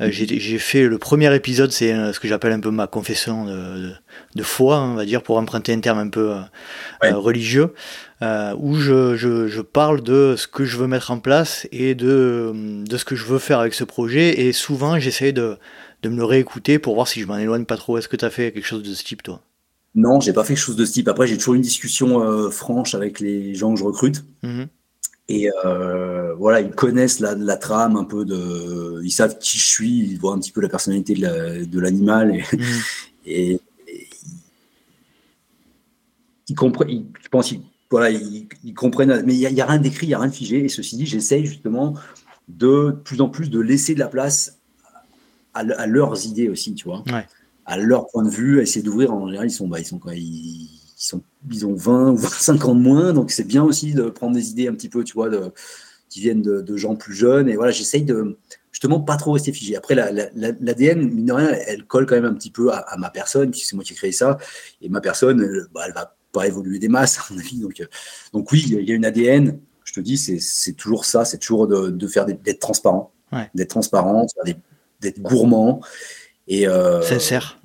Euh, 0.00 0.08
j'ai 0.10 0.58
fait 0.58 0.88
le 0.88 0.98
premier 0.98 1.32
épisode, 1.36 1.70
c'est 1.70 1.94
ce 2.12 2.18
que 2.18 2.26
j'appelle 2.26 2.50
un 2.50 2.58
peu 2.58 2.72
ma 2.72 2.88
confession 2.88 3.44
de, 3.44 4.42
foi, 4.42 4.80
on 4.80 4.94
va 4.94 5.04
dire, 5.04 5.22
pour 5.22 5.38
emprunter 5.38 5.72
un 5.72 5.78
terme 5.78 6.00
un 6.00 6.08
peu 6.08 6.34
religieux, 7.02 7.74
où 8.58 8.74
je, 8.74 9.14
je, 9.14 9.60
parle 9.60 10.02
de 10.02 10.34
ce 10.36 10.48
que 10.48 10.64
je 10.64 10.76
veux 10.78 10.88
mettre 10.88 11.12
en 11.12 11.20
place 11.20 11.68
et 11.70 11.94
de, 11.94 12.52
de 12.84 12.96
ce 12.96 13.04
que 13.04 13.14
je 13.14 13.24
veux 13.24 13.38
faire 13.38 13.60
avec 13.60 13.72
ce 13.72 13.84
projet. 13.84 14.40
Et 14.40 14.52
souvent, 14.52 14.98
j'essaie 14.98 15.30
de 15.30 15.58
de 16.04 16.08
me 16.10 16.16
le 16.16 16.24
réécouter 16.24 16.78
pour 16.78 16.94
voir 16.94 17.08
si 17.08 17.20
je 17.20 17.26
m'en 17.26 17.38
éloigne 17.38 17.64
pas 17.64 17.76
trop. 17.76 17.98
Est-ce 17.98 18.08
que 18.08 18.16
tu 18.16 18.24
as 18.24 18.30
fait 18.30 18.52
quelque 18.52 18.66
chose 18.66 18.82
de 18.82 18.94
ce 18.94 19.02
type, 19.02 19.22
toi? 19.22 19.40
Non, 19.94 20.20
j'ai 20.20 20.32
pas 20.32 20.44
fait 20.44 20.54
quelque 20.54 20.64
chose 20.64 20.76
de 20.76 20.84
ce 20.84 20.92
type. 20.92 21.08
Après, 21.08 21.26
j'ai 21.26 21.38
toujours 21.38 21.54
une 21.54 21.62
discussion 21.62 22.22
euh, 22.22 22.50
franche 22.50 22.94
avec 22.94 23.20
les 23.20 23.54
gens 23.54 23.72
que 23.72 23.80
je 23.80 23.84
recrute. 23.84 24.24
Mhm. 24.42 24.66
Et 25.28 25.50
euh, 25.64 26.34
voilà, 26.34 26.60
ils 26.60 26.70
connaissent 26.70 27.20
la, 27.20 27.56
trame 27.56 27.96
un 27.96 28.04
peu 28.04 28.26
de. 28.26 29.00
Ils 29.02 29.10
savent 29.10 29.38
qui 29.38 29.56
je 29.56 29.64
suis, 29.64 29.98
ils 30.00 30.18
voient 30.18 30.34
un 30.34 30.38
petit 30.38 30.52
peu 30.52 30.60
la 30.60 30.68
personnalité 30.68 31.14
de 31.14 31.80
l'animal. 31.80 32.42
et, 33.24 33.54
mhm. 33.54 33.58
ils 36.48 36.54
comprennent. 36.54 37.06
Je 37.22 37.28
pense 37.28 37.48
qu'ils 37.48 37.62
voilà, 37.90 38.10
ils, 38.10 38.74
comprennent. 38.74 39.22
Mais 39.24 39.34
il 39.34 39.54
n'y 39.54 39.60
a, 39.60 39.64
a, 39.64 39.68
rien 39.68 39.80
d'écrit, 39.80 40.06
il 40.06 40.08
n'y 40.08 40.14
a 40.14 40.18
rien 40.18 40.28
de 40.28 40.34
figé. 40.34 40.64
Et 40.64 40.68
ceci 40.68 40.96
dit, 40.96 41.06
j'essaye 41.06 41.46
justement 41.46 41.94
de 42.48 42.94
plus 43.04 43.22
en 43.22 43.30
plus 43.30 43.48
de 43.48 43.60
laisser 43.60 43.94
de 43.94 44.00
la 44.00 44.08
place 44.08 44.58
à, 45.54 45.86
leurs 45.86 46.26
idées 46.26 46.48
aussi, 46.48 46.74
tu 46.74 46.84
vois, 46.84 47.04
à 47.66 47.78
leur 47.78 48.08
point 48.08 48.24
de 48.24 48.30
vue, 48.30 48.60
à 48.60 48.62
essayer 48.62 48.82
d'ouvrir. 48.82 49.12
En 49.12 49.26
général, 49.26 49.48
ils 49.48 49.52
sont, 49.52 49.68
bah, 49.68 49.78
ils 49.78 49.86
sont 49.86 50.00
ils, 50.12 50.68
sont, 50.96 51.22
ils 51.50 51.66
ont 51.66 51.74
20 51.74 52.10
ou 52.10 52.16
25 52.16 52.64
ans 52.66 52.74
de 52.74 52.80
moins, 52.80 53.12
donc 53.12 53.30
c'est 53.30 53.44
bien 53.44 53.62
aussi 53.62 53.94
de 53.94 54.04
prendre 54.04 54.34
des 54.34 54.50
idées 54.50 54.68
un 54.68 54.74
petit 54.74 54.88
peu, 54.88 55.04
tu 55.04 55.14
vois, 55.14 55.30
de, 55.30 55.52
qui 56.08 56.20
viennent 56.20 56.42
de, 56.42 56.76
gens 56.76 56.96
plus 56.96 57.14
jeunes. 57.14 57.48
Et 57.48 57.56
voilà, 57.56 57.72
j'essaye 57.72 58.04
de 58.04 58.38
justement 58.70 59.00
pas 59.00 59.16
trop 59.16 59.32
rester 59.32 59.52
figé. 59.52 59.76
Après, 59.76 59.94
l'ADN, 59.94 60.56
la, 60.60 60.94
mine 60.94 61.26
de 61.26 61.32
rien, 61.32 61.50
elle 61.66 61.84
colle 61.84 62.06
quand 62.06 62.14
même 62.14 62.24
un 62.24 62.34
petit 62.34 62.50
peu 62.50 62.72
à, 62.72 62.96
ma 62.98 63.10
personne, 63.10 63.50
puisque 63.50 63.66
c'est 63.66 63.76
moi 63.76 63.84
qui 63.84 63.92
ai 63.92 63.96
créé 63.96 64.12
ça. 64.12 64.38
Et 64.80 64.88
ma 64.88 65.00
personne, 65.00 65.40
elle, 65.40 65.66
bah, 65.72 65.82
elle 65.86 65.94
va 65.94 66.16
pas 66.32 66.46
évoluer 66.46 66.78
des 66.78 66.88
masses, 66.88 67.18
à 67.18 67.22
mon 67.32 67.38
avis. 67.38 67.58
Donc, 67.58 67.80
euh, 67.80 67.86
donc 68.32 68.50
oui, 68.52 68.64
il 68.66 68.88
y 68.88 68.92
a 68.92 68.94
une 68.94 69.04
ADN. 69.04 69.58
Je 69.84 69.92
te 69.92 70.00
dis, 70.00 70.16
c'est 70.16 70.72
toujours 70.72 71.04
ça, 71.04 71.24
c'est 71.24 71.38
toujours 71.38 71.66
de, 71.66 71.90
de 71.90 72.06
faire 72.08 72.26
d'être 72.26 72.58
transparent, 72.58 73.12
d'être 73.54 73.70
transparent, 73.70 74.26
des, 74.44 74.56
d'être 75.04 75.20
gourmand 75.20 75.80
et 76.48 76.66
euh, 76.68 77.02
sincère. 77.02 77.58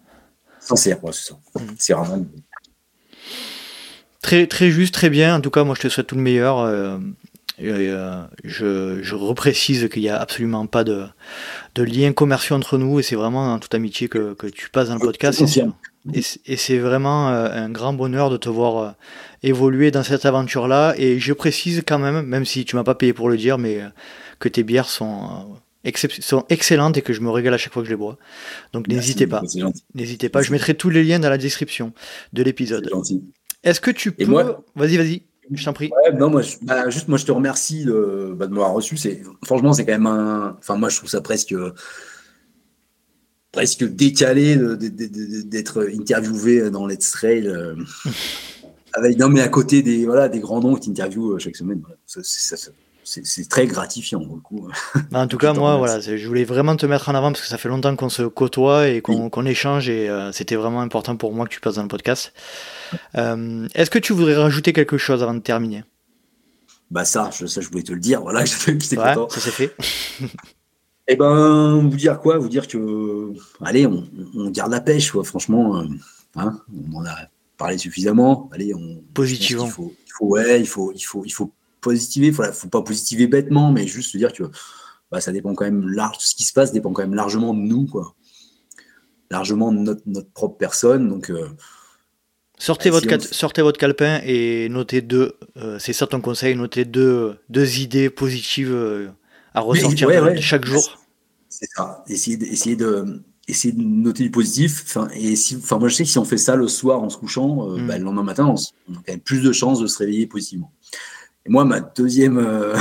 Sincère, 0.59 0.99
c'est 1.11 1.29
ça. 1.29 1.39
Mm. 1.55 1.59
C'est 1.77 1.93
vraiment. 1.93 2.25
Très, 4.21 4.47
très 4.47 4.69
juste, 4.69 4.93
très 4.93 5.09
bien. 5.09 5.35
En 5.35 5.41
tout 5.41 5.49
cas, 5.49 5.63
moi, 5.63 5.75
je 5.75 5.81
te 5.81 5.89
souhaite 5.89 6.07
tout 6.07 6.15
le 6.15 6.21
meilleur. 6.21 6.59
Euh, 6.59 6.97
euh, 7.61 8.23
je, 8.43 8.99
je 9.01 9.15
reprécise 9.15 9.89
qu'il 9.89 10.03
n'y 10.03 10.09
a 10.09 10.19
absolument 10.19 10.65
pas 10.65 10.83
de, 10.83 11.05
de 11.75 11.83
lien 11.83 12.13
commercial 12.13 12.57
entre 12.57 12.77
nous 12.77 12.99
et 12.99 13.03
c'est 13.03 13.15
vraiment 13.15 13.53
en 13.53 13.59
toute 13.59 13.75
amitié 13.75 14.07
que, 14.07 14.33
que, 14.33 14.47
tu 14.47 14.69
passes 14.69 14.87
dans 14.87 14.93
le 14.93 15.01
podcast. 15.01 15.43
Et 16.13 16.55
c'est 16.55 16.77
vraiment 16.77 17.27
un 17.27 17.69
grand 17.69 17.91
bonheur 17.91 18.29
de 18.29 18.37
te 18.37 18.47
voir 18.47 18.95
évoluer 19.43 19.91
dans 19.91 20.03
cette 20.03 20.25
aventure-là. 20.25 20.93
Et 20.97 21.19
je 21.19 21.33
précise 21.33 21.83
quand 21.85 21.99
même, 21.99 22.21
même 22.25 22.45
si 22.45 22.63
tu 22.63 22.77
m'as 22.77 22.85
pas 22.85 22.95
payé 22.95 23.11
pour 23.11 23.29
le 23.29 23.35
dire, 23.35 23.57
mais 23.57 23.81
que 24.39 24.47
tes 24.47 24.63
bières 24.63 24.87
sont 24.87 25.57
sont 26.21 26.45
excellentes 26.49 26.97
et 26.97 27.01
que 27.01 27.13
je 27.13 27.21
me 27.21 27.29
régale 27.29 27.53
à 27.53 27.57
chaque 27.57 27.73
fois 27.73 27.81
que 27.81 27.87
je 27.87 27.93
les 27.93 27.97
bois. 27.97 28.17
Donc 28.73 28.87
n'hésitez 28.87 29.27
pas. 29.27 29.41
N'hésitez 29.93 30.29
pas. 30.29 30.41
Je 30.41 30.51
mettrai 30.51 30.75
tous 30.75 30.89
les 30.89 31.03
liens 31.03 31.19
dans 31.19 31.29
la 31.29 31.37
description 31.37 31.93
de 32.33 32.43
l'épisode. 32.43 32.89
Est-ce 33.63 33.81
que 33.81 33.91
tu 33.91 34.11
peux. 34.11 34.25
Vas-y, 34.75 34.97
vas-y. 34.97 35.23
Je 35.51 35.65
t'en 35.65 35.73
prie. 35.73 35.89
non, 36.13 36.29
moi, 36.29 36.43
je, 36.43 36.57
bah, 36.61 36.89
juste, 36.91 37.07
moi, 37.07 37.17
je 37.17 37.25
te 37.25 37.31
remercie 37.31 37.83
de, 37.83 38.35
bah, 38.37 38.45
de 38.45 38.51
m'avoir 38.51 38.71
reçu. 38.71 38.97
C'est, 38.97 39.23
franchement, 39.43 39.73
c'est 39.73 39.83
quand 39.83 39.93
même 39.93 40.05
un. 40.05 40.55
Enfin, 40.59 40.75
moi, 40.75 40.89
je 40.89 40.97
trouve 40.97 41.09
ça 41.09 41.21
presque 41.21 41.55
presque 43.51 43.83
décalé 43.83 44.57
d'être 44.57 45.89
interviewé 45.91 46.69
dans 46.69 46.85
Let's 46.87 47.11
Trail. 47.11 47.47
Euh, 47.47 47.75
avec, 48.93 49.17
non, 49.17 49.29
mais 49.29 49.41
à 49.41 49.49
côté 49.49 49.81
des, 49.81 50.05
voilà, 50.05 50.29
des 50.29 50.39
grands 50.39 50.61
noms 50.61 50.75
qui 50.75 50.89
interviewent 50.91 51.33
euh, 51.33 51.39
chaque 51.39 51.55
semaine. 51.55 51.81
ça, 52.05 52.21
c'est 53.23 53.49
très 53.49 53.65
gratifiant 53.65 54.23
pour 54.23 54.35
le 54.35 54.41
coup. 54.41 54.67
Bah, 55.11 55.19
en 55.21 55.27
tout 55.27 55.37
cas, 55.37 55.53
moi, 55.53 55.77
voilà, 55.77 55.99
je 55.99 56.27
voulais 56.27 56.43
vraiment 56.43 56.75
te 56.75 56.85
mettre 56.85 57.09
en 57.09 57.15
avant 57.15 57.31
parce 57.31 57.41
que 57.41 57.47
ça 57.47 57.57
fait 57.57 57.69
longtemps 57.69 57.95
qu'on 57.95 58.09
se 58.09 58.23
côtoie 58.23 58.87
et 58.87 59.01
qu'on 59.01 59.45
échange 59.45 59.89
et 59.89 60.09
euh, 60.09 60.31
c'était 60.31 60.55
vraiment 60.55 60.81
important 60.81 61.15
pour 61.15 61.33
moi 61.33 61.45
que 61.45 61.53
tu 61.53 61.59
passes 61.59 61.75
dans 61.75 61.81
le 61.81 61.87
podcast. 61.87 62.33
Euh, 63.15 63.67
est-ce 63.73 63.89
que 63.89 63.99
tu 63.99 64.13
voudrais 64.13 64.35
rajouter 64.35 64.73
quelque 64.73 64.97
chose 64.97 65.23
avant 65.23 65.33
de 65.33 65.39
terminer? 65.39 65.83
Bah 66.91 67.05
ça, 67.05 67.29
je, 67.37 67.45
ça, 67.45 67.61
je 67.61 67.69
voulais 67.69 67.83
te 67.83 67.93
le 67.93 67.99
dire. 67.99 68.21
Voilà, 68.21 68.45
j'étais 68.45 68.97
ouais, 68.97 69.13
content. 69.13 69.29
Ça 69.29 69.39
c'est 69.39 69.51
fait. 69.51 69.75
Eh 71.11 71.15
ben, 71.15 71.79
vous 71.89 71.97
dire 71.97 72.19
quoi? 72.19 72.37
Vous 72.37 72.49
dire 72.49 72.67
que, 72.67 73.33
allez, 73.65 73.87
on, 73.87 74.05
garde 74.51 74.71
la 74.71 74.79
pêche, 74.79 75.11
quoi. 75.11 75.23
Franchement, 75.23 75.77
euh, 75.77 75.85
hein, 76.35 76.59
on 76.71 76.97
en 76.97 77.05
a 77.07 77.15
parlé 77.57 77.79
suffisamment. 77.79 78.47
Allez, 78.53 78.75
on. 78.75 79.01
Positivement. 79.15 79.65
Il 79.65 79.71
faut, 79.71 79.93
il 80.05 80.11
faut, 80.11 80.25
ouais, 80.27 80.61
il 80.61 80.67
faut, 80.67 80.91
il 80.93 81.01
faut, 81.01 81.25
il 81.25 81.31
faut 81.31 81.51
positiver. 81.81 82.27
Il 82.27 82.37
ne 82.37 82.51
faut 82.51 82.69
pas 82.69 82.81
positiver 82.81 83.27
bêtement, 83.27 83.71
mais 83.71 83.87
juste 83.87 84.11
se 84.11 84.17
dire 84.17 84.33
que 84.33 84.43
bah, 85.11 85.21
ça 85.21 85.31
dépend 85.31 85.55
quand 85.55 85.65
même 85.65 85.87
large. 85.87 86.17
Ce 86.19 86.35
qui 86.35 86.43
se 86.43 86.53
passe 86.53 86.71
dépend 86.71 86.91
quand 86.91 87.01
même 87.01 87.15
largement 87.15 87.53
de 87.53 87.59
nous, 87.59 87.85
quoi. 87.85 88.15
Largement 89.31 89.71
de 89.71 89.79
notre, 89.79 90.01
notre 90.05 90.31
propre 90.31 90.57
personne. 90.57 91.09
Donc, 91.09 91.29
euh, 91.29 91.47
sortez, 92.57 92.89
votre 92.89 93.21
sortez 93.33 93.61
votre 93.61 93.79
calepin 93.79 94.21
et 94.23 94.69
notez 94.69 95.01
deux. 95.01 95.33
Euh, 95.57 95.77
c'est 95.79 95.93
ça 95.93 96.07
ton 96.07 96.21
conseil, 96.21 96.55
notez 96.55 96.85
deux, 96.85 97.37
deux 97.49 97.79
idées 97.79 98.09
positives 98.09 98.73
euh, 98.73 99.09
à 99.53 99.61
ressortir 99.61 100.09
chaque 100.41 100.65
jour. 100.65 100.99
C'est 101.47 101.69
ça. 101.75 102.03
Essayez, 102.07 102.37
essayer 102.51 102.75
de 102.75 103.23
essayer 103.47 103.73
de 103.73 103.81
noter 103.81 104.23
du 104.23 104.31
positif. 104.31 104.83
Enfin, 104.85 105.07
et 105.15 105.35
si, 105.35 105.55
enfin, 105.55 105.79
moi, 105.79 105.87
je 105.87 105.95
sais 105.95 106.03
que 106.03 106.09
si 106.09 106.19
on 106.19 106.25
fait 106.25 106.37
ça 106.37 106.55
le 106.55 106.67
soir 106.67 107.01
en 107.01 107.09
se 107.09 107.17
couchant, 107.17 107.67
mm. 107.67 107.87
bah, 107.87 107.97
le 107.97 108.03
lendemain 108.03 108.23
matin, 108.23 108.45
on, 108.45 108.53
on, 108.91 108.93
a 108.93 108.97
quand 108.97 109.07
même 109.07 109.19
plus 109.19 109.41
de 109.41 109.51
chances 109.51 109.79
de 109.79 109.87
se 109.87 109.97
réveiller 109.97 110.27
positivement. 110.27 110.71
Et 111.45 111.49
moi, 111.49 111.65
ma 111.65 111.79
deuxième, 111.79 112.37
euh, 112.37 112.75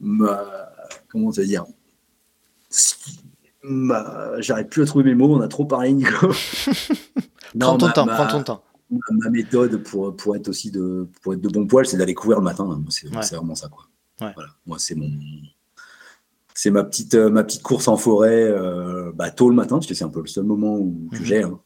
comment 1.08 1.32
te 1.32 1.40
dire, 1.40 1.64
j'arrive 4.38 4.66
plus 4.66 4.82
à 4.82 4.86
trouver 4.86 5.04
mes 5.04 5.14
mots, 5.14 5.34
on 5.34 5.40
a 5.40 5.48
trop 5.48 5.64
parlé, 5.64 5.92
Nico. 5.92 6.28
prends 7.58 7.78
ton 7.78 7.90
temps, 7.90 8.06
prends 8.06 8.26
ton 8.26 8.42
temps. 8.42 8.62
ma 9.10 9.30
méthode 9.30 9.82
pour, 9.82 10.14
pour 10.16 10.36
être 10.36 10.48
aussi 10.48 10.70
de, 10.70 11.08
pour 11.22 11.34
être 11.34 11.40
de 11.40 11.48
bon 11.48 11.66
poil, 11.66 11.86
c'est 11.86 11.96
d'aller 11.96 12.14
courir 12.14 12.38
le 12.38 12.44
matin. 12.44 12.80
C'est 12.90 13.08
vraiment 13.08 13.54
ça. 13.54 13.68
Quoi. 13.68 13.86
Voilà. 14.18 14.50
Moi, 14.66 14.78
c'est 14.78 14.94
mon. 14.94 15.10
C'est 16.54 16.72
ma 16.72 16.82
petite, 16.82 17.14
euh, 17.14 17.30
ma 17.30 17.44
petite 17.44 17.62
course 17.62 17.86
en 17.86 17.96
forêt 17.96 18.42
euh, 18.42 19.12
bah, 19.14 19.30
tôt 19.30 19.48
le 19.48 19.54
matin, 19.54 19.76
parce 19.76 19.86
que 19.86 19.94
c'est 19.94 20.02
un 20.02 20.08
peu 20.08 20.20
le 20.20 20.26
seul 20.26 20.42
moment 20.42 20.76
où, 20.76 21.08
que 21.12 21.18
mhm. 21.18 21.24
j'ai. 21.24 21.42
Hein. 21.44 21.60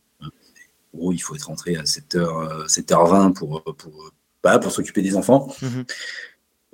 il 0.93 1.19
faut 1.19 1.35
être 1.35 1.44
rentré 1.44 1.77
à 1.77 1.85
7h, 1.85 2.66
7h20 2.66 3.32
pour, 3.32 3.62
pour, 3.62 4.12
bah, 4.43 4.59
pour 4.59 4.73
s'occuper 4.73 5.02
des 5.02 5.16
enfants. 5.16 5.55
Mhm. 5.62 5.85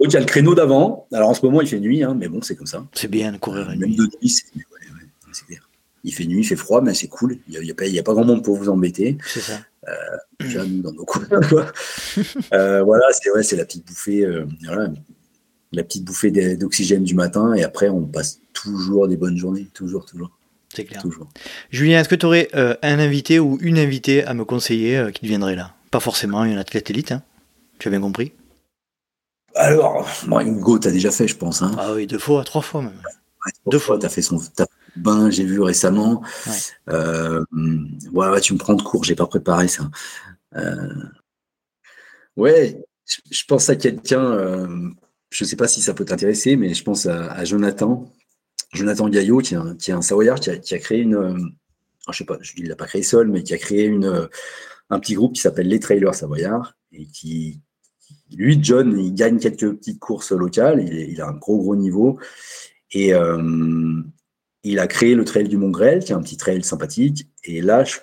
Donc, 0.01 0.13
il 0.13 0.13
y 0.13 0.17
a 0.17 0.21
le 0.21 0.27
créneau 0.27 0.55
d'avant. 0.55 1.07
Alors, 1.13 1.29
en 1.29 1.35
ce 1.35 1.45
moment, 1.45 1.61
il 1.61 1.67
fait 1.67 1.81
nuit, 1.81 2.05
hein, 2.05 2.15
mais 2.19 2.29
bon, 2.29 2.41
c'est 2.41 2.55
comme 2.55 2.67
ça. 2.67 2.87
C'est 2.93 3.11
bien 3.11 3.33
de 3.33 3.39
courir 3.39 3.69
la 3.69 3.75
Même 3.75 3.95
de 3.95 4.05
nuit, 4.05 4.29
c'est 4.29 4.45
il 6.05 6.13
fait 6.13 6.25
nuit, 6.25 6.41
il 6.41 6.45
fait 6.45 6.57
froid, 6.57 6.81
mais 6.81 6.95
c'est 6.95 7.09
cool. 7.09 7.39
Il 7.49 7.61
n'y 7.61 7.71
a, 7.71 8.01
a, 8.01 8.03
pas 8.03 8.13
grand 8.13 8.25
monde 8.25 8.45
pour 8.45 8.57
vous 8.57 8.69
embêter. 8.69 9.19
C'est 9.27 9.41
ça. 9.41 9.61
Euh, 9.89 10.65
nous, 10.67 10.83
dans 10.83 10.93
nos 10.93 11.05
coins. 11.05 11.27
euh, 12.53 12.83
voilà, 12.83 13.05
c'est 13.13 13.31
ouais, 13.31 13.43
la 13.57 13.65
petite 13.65 13.87
bouffée, 13.87 14.25
euh, 14.25 14.45
voilà, 14.65 14.91
la 15.73 15.83
petite 15.83 16.05
bouffée 16.05 16.31
d'oxygène 16.57 17.05
du 17.05 17.15
matin, 17.15 17.55
et 17.55 17.63
après, 17.63 17.89
on 17.89 18.05
passe 18.05 18.41
toujours 18.53 19.09
des 19.09 19.17
bonnes 19.17 19.37
journées. 19.37 19.69
Toujours, 19.75 20.05
toujours. 20.05 20.31
C'est 20.75 20.85
clair. 20.85 21.01
Toujours. 21.03 21.29
Julien, 21.71 22.01
est-ce 22.01 22.09
que 22.09 22.15
tu 22.15 22.27
aurais 22.27 22.49
euh, 22.55 22.75
un 22.83 22.99
invité 22.99 23.39
ou 23.39 23.59
une 23.61 23.79
invitée 23.79 24.25
à 24.25 24.35
me 24.35 24.45
conseiller 24.45 25.09
qui 25.13 25.27
viendrait 25.27 25.57
là? 25.57 25.75
Pas 25.91 26.01
forcément 26.01 26.45
une 26.45 26.59
athlète 26.59 26.91
élite, 26.91 27.13
hein 27.13 27.23
tu 27.79 27.89
as 27.89 27.91
bien 27.91 28.01
compris? 28.01 28.33
Alors, 29.55 30.09
bon, 30.27 30.41
Hugo, 30.41 30.79
tu 30.79 30.89
as 30.89 30.91
déjà 30.91 31.11
fait, 31.11 31.27
je 31.27 31.37
pense. 31.37 31.63
Hein. 31.63 31.73
Ah 31.79 31.93
oui, 31.95 32.07
deux 32.07 32.19
fois, 32.19 32.45
trois 32.45 32.63
fois 32.63 32.83
même. 32.83 33.01
deux 33.67 33.79
fois. 33.79 33.99
Tu 33.99 34.07
as 34.07 34.09
fait 34.09 34.23
son 34.23 34.41
bain, 34.97 35.31
j'ai 35.31 35.45
vu 35.45 35.61
récemment. 35.61 36.23
Ouais. 36.47 36.53
Euh, 36.91 37.45
tu 38.41 38.55
me 38.55 38.59
prends 38.59 38.75
de 38.75 38.83
court, 38.83 39.05
j'ai 39.05 39.15
pas 39.15 39.27
préparé 39.27 39.69
ça. 39.69 39.91
Euh, 40.57 41.05
ouais, 42.37 42.85
je, 43.31 43.45
pense 43.47 43.69
à 43.69 43.77
quelqu'un, 43.77 44.25
euh, 44.25 44.91
je 45.31 45.45
sais 45.45 45.57
pas 45.57 45.69
si 45.69 45.81
ça 45.81 45.95
peut 45.95 46.05
t'intéresser, 46.05 46.57
mais 46.57 46.75
je 46.75 46.85
pense 46.85 47.07
à, 47.07 47.45
Jonathan, 47.45 48.13
Jonathan 48.73 49.09
Gaillot, 49.09 49.39
qui 49.39 49.55
est 49.55 49.93
un, 49.93 50.03
Savoyard, 50.03 50.41
qui 50.41 50.51
a, 50.51 50.79
créé 50.79 51.01
une, 51.01 51.15
euh, 51.15 51.39
je 52.11 52.19
sais 52.19 52.25
pas, 52.25 52.39
il 52.57 52.69
l'a 52.69 52.77
pas 52.77 52.87
créé 52.87 53.03
seul, 53.03 53.29
mais 53.29 53.43
qui 53.43 53.55
a 53.55 53.59
créé 53.59 53.85
une, 53.85 54.29
un 54.91 55.01
petit 55.01 55.15
groupe 55.15 55.35
qui 55.35 55.41
s'appelle 55.41 55.69
les 55.69 55.81
Trailers 55.81 56.15
Savoyards 56.15 56.75
et 56.93 57.07
qui, 57.07 57.61
lui, 58.37 58.59
John, 58.63 58.99
il 58.99 59.15
gagne 59.15 59.39
quelques 59.39 59.73
petites 59.75 59.99
courses 59.99 60.33
locales, 60.33 60.83
il, 60.87 61.11
il 61.11 61.21
a 61.21 61.29
un 61.29 61.35
gros 61.35 61.59
gros 61.59 61.77
niveau 61.77 62.19
et, 62.93 63.15
euh, 63.15 64.03
il 64.65 64.79
a 64.79 64.87
créé 64.87 65.15
le 65.15 65.25
trail 65.25 65.49
du 65.49 65.57
Mont 65.57 65.71
Grel, 65.71 66.05
qui 66.05 66.13
est 66.13 66.15
un 66.15 66.23
petit 66.23 66.37
trail 66.37 66.63
sympathique. 66.63 67.29
Et 67.45 67.61
là, 67.61 67.85
je, 67.85 67.99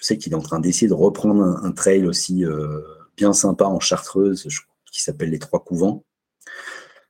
sais 0.00 0.18
qu'il 0.18 0.32
est 0.32 0.36
en 0.36 0.42
train 0.42 0.60
d'essayer 0.60 0.88
de 0.88 0.94
reprendre 0.94 1.42
un, 1.42 1.72
trail 1.72 2.06
aussi 2.06 2.44
euh, 2.44 2.80
bien 3.16 3.32
sympa 3.32 3.64
en 3.64 3.80
Chartreuse, 3.80 4.48
qui 4.92 5.02
s'appelle 5.02 5.30
les 5.30 5.38
Trois 5.38 5.62
Couvents. 5.64 6.04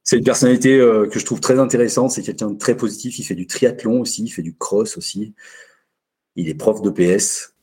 C'est 0.04 0.18
une 0.18 0.24
personnalité 0.24 0.78
euh, 0.78 1.08
que 1.08 1.18
je 1.18 1.24
trouve 1.24 1.40
très 1.40 1.58
intéressante. 1.58 2.12
C'est 2.12 2.22
quelqu'un 2.22 2.50
de 2.50 2.58
très 2.58 2.76
positif. 2.76 3.18
Il 3.18 3.24
fait 3.24 3.34
du 3.34 3.46
triathlon 3.46 4.00
aussi, 4.00 4.24
il 4.24 4.28
fait 4.28 4.42
du 4.42 4.54
cross 4.54 4.96
aussi. 4.96 5.34
Il 6.36 6.48
est 6.48 6.54
prof 6.54 6.80
de 6.82 6.90
PS. 6.90 7.54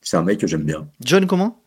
C'est 0.00 0.16
un 0.16 0.22
mec 0.22 0.40
que 0.40 0.46
j'aime 0.46 0.64
bien. 0.64 0.88
John, 1.00 1.26
comment? 1.26 1.62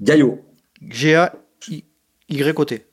Gaillot. 0.00 0.40
G-A-Y-O-T. 0.88 2.86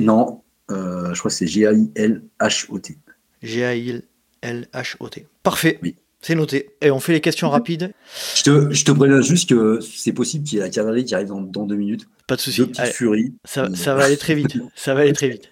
Non, 0.00 0.42
euh, 0.70 1.12
je 1.14 1.18
crois 1.18 1.30
que 1.30 1.36
c'est 1.36 1.46
G-A-I-L-H-O-T. 1.46 2.98
G-A-I-L-H-O-T. 3.42 5.26
Parfait. 5.42 5.78
Oui. 5.82 5.96
C'est 6.20 6.34
noté. 6.34 6.70
Et 6.80 6.90
on 6.90 7.00
fait 7.00 7.12
les 7.12 7.20
questions 7.20 7.50
rapides. 7.50 7.92
Je 8.34 8.42
te, 8.44 8.70
je 8.72 8.84
te 8.86 8.92
préviens 8.92 9.20
juste 9.20 9.50
que 9.50 9.80
c'est 9.80 10.14
possible 10.14 10.44
qu'il 10.44 10.56
y 10.56 10.60
ait 10.60 10.64
la 10.64 10.70
cavalerie 10.70 11.04
qui 11.04 11.14
arrive 11.14 11.28
dans, 11.28 11.66
deux 11.66 11.76
minutes. 11.76 12.08
Pas 12.26 12.36
de 12.36 12.40
souci. 12.40 12.66
furie. 12.94 13.34
Ça, 13.44 13.68
ça, 13.74 13.94
va 13.94 14.04
aller 14.04 14.16
très 14.16 14.34
vite. 14.34 14.56
ça 14.74 14.94
va 14.94 15.02
aller 15.02 15.12
très 15.12 15.28
vite. 15.28 15.50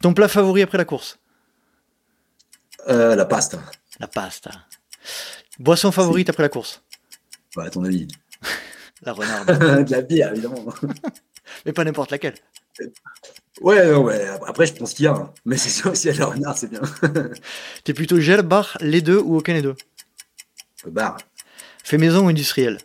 Ton 0.00 0.14
plat 0.14 0.28
favori 0.28 0.62
après 0.62 0.78
la 0.78 0.84
course 0.84 1.18
euh, 2.88 3.16
La 3.16 3.24
pasta. 3.24 3.60
La 3.98 4.06
pasta. 4.06 4.52
Boisson 5.58 5.90
favorite 5.90 6.30
après 6.30 6.44
la 6.44 6.48
course 6.48 6.82
bah, 7.56 7.64
À 7.64 7.70
ton 7.70 7.82
avis. 7.82 8.06
La 9.02 9.12
renarde. 9.12 9.46
de 9.86 9.90
la 9.90 10.02
bière, 10.02 10.32
évidemment. 10.32 10.64
Mais 11.66 11.72
pas 11.72 11.84
n'importe 11.84 12.10
laquelle. 12.10 12.34
Ouais, 13.60 13.92
ouais, 13.92 14.28
après 14.46 14.66
je 14.66 14.74
pense 14.74 14.94
qu'il 14.94 15.06
y 15.06 15.08
a, 15.08 15.12
hein. 15.14 15.32
mais 15.44 15.56
c'est 15.56 15.68
sûr, 15.68 15.96
si 15.96 16.08
elle 16.08 16.22
a 16.22 16.26
renard, 16.26 16.56
c'est 16.56 16.70
bien. 16.70 16.80
T'es 17.84 17.92
plutôt 17.92 18.20
gel, 18.20 18.42
bar, 18.42 18.78
les 18.80 19.02
deux 19.02 19.18
ou 19.18 19.36
aucun 19.36 19.54
des 19.54 19.62
deux? 19.62 19.74
Bar. 20.86 21.18
Fait 21.82 21.98
maison 21.98 22.26
ou 22.26 22.28
industriel? 22.28 22.78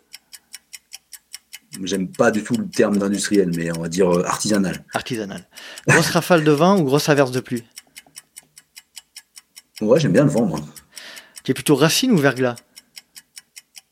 J'aime 1.84 2.08
pas 2.08 2.32
du 2.32 2.44
tout 2.44 2.56
le 2.56 2.68
terme 2.70 2.98
d'industriel, 2.98 3.52
mais 3.56 3.76
on 3.78 3.82
va 3.82 3.90
dire 3.90 4.10
euh, 4.10 4.24
artisanal. 4.24 4.84
Artisanal. 4.94 5.48
Grosse 5.88 6.10
rafale 6.10 6.44
de 6.44 6.52
vent 6.52 6.80
ou 6.80 6.84
grosse 6.84 7.10
averse 7.10 7.32
de 7.32 7.40
pluie? 7.40 7.64
Ouais, 9.82 10.00
j'aime 10.00 10.14
bien 10.14 10.24
le 10.24 10.30
vent, 10.30 10.46
moi. 10.46 10.60
Tu 11.44 11.52
es 11.52 11.54
plutôt 11.54 11.76
racine 11.76 12.12
ou 12.12 12.18
verglas? 12.18 12.56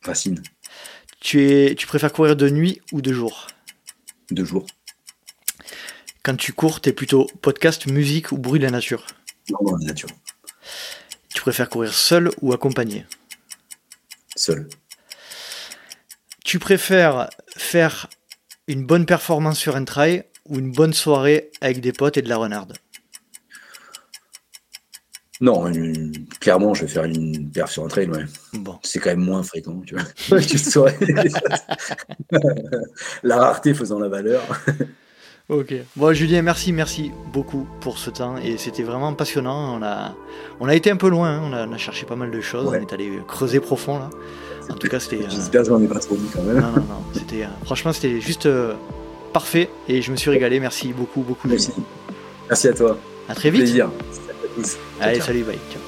Racine. 0.03 0.41
Tu, 1.21 1.43
es, 1.43 1.75
tu 1.75 1.85
préfères 1.85 2.11
courir 2.11 2.35
de 2.35 2.49
nuit 2.49 2.81
ou 2.91 3.01
de 3.01 3.13
jour? 3.13 3.47
De 4.31 4.43
jour. 4.43 4.65
Quand 6.23 6.35
tu 6.35 6.51
cours, 6.51 6.81
t'es 6.81 6.93
plutôt 6.93 7.27
podcast, 7.41 7.85
musique 7.85 8.31
ou 8.31 8.37
bruit 8.37 8.59
de 8.59 8.65
la 8.65 8.71
nature? 8.71 9.05
Non, 9.49 9.77
la 9.77 9.85
nature. 9.85 10.09
Tu 11.33 11.41
préfères 11.41 11.69
courir 11.69 11.93
seul 11.93 12.31
ou 12.41 12.53
accompagné? 12.53 13.05
Seul. 14.35 14.67
Tu 16.43 16.57
préfères 16.57 17.29
faire 17.55 18.07
une 18.67 18.83
bonne 18.83 19.05
performance 19.05 19.59
sur 19.59 19.75
un 19.75 19.85
trail 19.85 20.23
ou 20.45 20.57
une 20.57 20.71
bonne 20.71 20.93
soirée 20.93 21.51
avec 21.61 21.81
des 21.81 21.93
potes 21.93 22.17
et 22.17 22.23
de 22.23 22.29
la 22.29 22.37
renarde? 22.37 22.73
Non, 25.41 25.69
clairement, 26.39 26.75
je 26.75 26.85
vais 26.85 26.87
faire 26.87 27.05
une 27.05 27.49
perf 27.49 27.71
sur 27.71 27.83
un 27.83 27.87
trail, 27.87 28.07
ouais. 28.09 28.25
Bon. 28.53 28.77
C'est 28.83 28.99
quand 28.99 29.09
même 29.09 29.21
moins 29.21 29.41
fréquent, 29.41 29.81
tu 29.85 29.95
vois. 29.95 30.05
la 33.23 33.37
rareté 33.37 33.73
faisant 33.73 33.99
la 33.99 34.07
valeur. 34.07 34.41
Ok. 35.49 35.73
Bon, 35.97 36.13
Julien, 36.13 36.43
merci, 36.43 36.71
merci 36.71 37.11
beaucoup 37.33 37.67
pour 37.81 37.97
ce 37.97 38.09
temps. 38.09 38.37
Et 38.37 38.57
c'était 38.57 38.83
vraiment 38.83 39.13
passionnant. 39.13 39.77
On 39.77 39.83
a, 39.83 40.15
on 40.61 40.69
a 40.69 40.75
été 40.75 40.89
un 40.89 40.95
peu 40.95 41.09
loin. 41.09 41.29
Hein. 41.29 41.67
On, 41.67 41.73
a, 41.73 41.77
cherché 41.77 42.05
pas 42.05 42.15
mal 42.15 42.31
de 42.31 42.39
choses. 42.39 42.67
On 42.67 42.73
est 42.73 42.93
allé 42.93 43.19
creuser 43.27 43.59
profond 43.59 43.99
là. 43.99 44.09
En 44.69 44.75
tout 44.75 44.87
cas, 44.87 45.01
c'était. 45.01 45.25
J'espère 45.27 45.63
que 45.63 45.67
j'en 45.67 45.81
ai 45.81 45.87
pas 45.87 45.99
trop 45.99 46.15
dit 46.15 46.29
quand 46.33 46.43
même. 46.43 46.61
Non, 46.61 46.69
non, 46.69 46.75
non. 46.75 47.03
C'était, 47.13 47.43
euh, 47.43 47.65
franchement, 47.65 47.91
c'était 47.91 48.21
juste 48.21 48.45
euh, 48.45 48.75
parfait. 49.33 49.67
Et 49.89 50.01
je 50.01 50.11
me 50.11 50.15
suis 50.15 50.29
régalé. 50.29 50.61
Merci 50.61 50.93
beaucoup, 50.93 51.19
beaucoup. 51.19 51.49
Merci. 51.49 51.73
Merci 52.47 52.69
à 52.69 52.73
toi. 52.73 52.97
À 53.27 53.35
très 53.35 53.49
vite. 53.49 53.63
Plaisir. 53.63 53.89
Allez, 54.99 55.21
salut, 55.21 55.43
bye. 55.43 55.57
Ciao. 55.71 55.81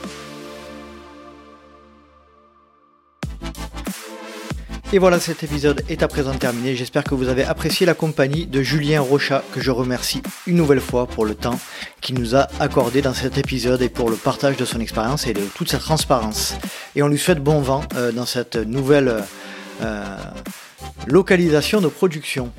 Et 4.94 5.00
voilà, 5.00 5.20
cet 5.20 5.44
épisode 5.44 5.84
est 5.90 6.04
à 6.04 6.08
présent 6.08 6.36
terminé. 6.36 6.76
J'espère 6.76 7.04
que 7.04 7.16
vous 7.16 7.28
avez 7.28 7.44
apprécié 7.44 7.84
la 7.84 7.96
compagnie 7.96 8.46
de 8.46 8.62
Julien 8.62 9.02
Rocha, 9.02 9.44
que 9.52 9.60
je 9.60 9.72
remercie 9.72 10.22
une 10.46 10.56
nouvelle 10.56 10.80
fois 10.80 11.08
pour 11.08 11.26
le 11.26 11.34
temps 11.34 11.60
qu'il 12.00 12.20
nous 12.20 12.36
a 12.36 12.48
accordé 12.60 13.02
dans 13.02 13.16
cet 13.16 13.40
épisode 13.40 13.82
et 13.82 13.90
pour 13.90 14.12
le 14.12 14.16
partage 14.16 14.56
de 14.56 14.66
son 14.66 14.80
expérience 14.80 15.26
et 15.26 15.34
de 15.34 15.42
toute 15.56 15.72
sa 15.72 15.80
transparence. 15.80 16.54
Et 16.96 17.02
on 17.02 17.08
lui 17.08 17.18
souhaite 17.18 17.40
bon 17.40 17.60
vent 17.60 17.82
euh, 17.96 18.12
dans 18.12 18.28
cette 18.28 18.56
nouvelle 18.56 19.24
euh, 19.82 20.16
localisation 21.08 21.82
de 21.82 21.88
production. 21.88 22.52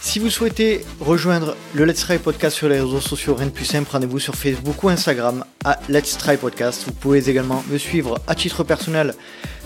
Si 0.00 0.18
vous 0.18 0.30
souhaitez 0.30 0.84
rejoindre 1.00 1.56
le 1.74 1.84
Let's 1.84 2.00
Try 2.00 2.18
Podcast 2.18 2.56
sur 2.56 2.68
les 2.68 2.80
réseaux 2.80 3.00
sociaux, 3.00 3.34
rien 3.34 3.46
de 3.46 3.52
plus 3.52 3.64
simple, 3.64 3.90
rendez-vous 3.90 4.18
sur 4.18 4.34
Facebook 4.34 4.82
ou 4.82 4.88
Instagram 4.88 5.44
à 5.64 5.78
Let's 5.88 6.16
Try 6.16 6.36
Podcast. 6.36 6.84
Vous 6.86 6.92
pouvez 6.92 7.28
également 7.28 7.64
me 7.68 7.78
suivre 7.78 8.18
à 8.26 8.34
titre 8.34 8.64
personnel 8.64 9.14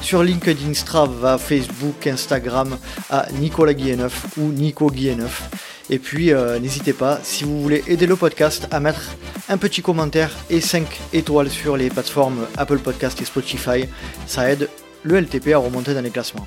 sur 0.00 0.22
LinkedIn, 0.22 0.74
Strava, 0.74 1.38
Facebook, 1.38 2.06
Instagram 2.06 2.76
à 3.10 3.26
Nicolas 3.40 3.74
Guilleneuf 3.74 4.26
ou 4.38 4.48
Nico 4.48 4.90
Guilleneuf. 4.90 5.50
Et 5.90 5.98
puis 5.98 6.32
euh, 6.32 6.58
n'hésitez 6.58 6.92
pas, 6.92 7.20
si 7.22 7.44
vous 7.44 7.60
voulez 7.60 7.84
aider 7.86 8.06
le 8.06 8.16
podcast, 8.16 8.66
à 8.70 8.80
mettre 8.80 9.02
un 9.48 9.58
petit 9.58 9.82
commentaire 9.82 10.30
et 10.48 10.60
5 10.60 10.86
étoiles 11.12 11.50
sur 11.50 11.76
les 11.76 11.90
plateformes 11.90 12.46
Apple 12.56 12.78
Podcast 12.78 13.20
et 13.20 13.24
Spotify. 13.24 13.84
Ça 14.26 14.50
aide 14.50 14.68
le 15.02 15.20
LTP 15.20 15.48
à 15.52 15.58
remonter 15.58 15.94
dans 15.94 16.00
les 16.00 16.10
classements. 16.10 16.46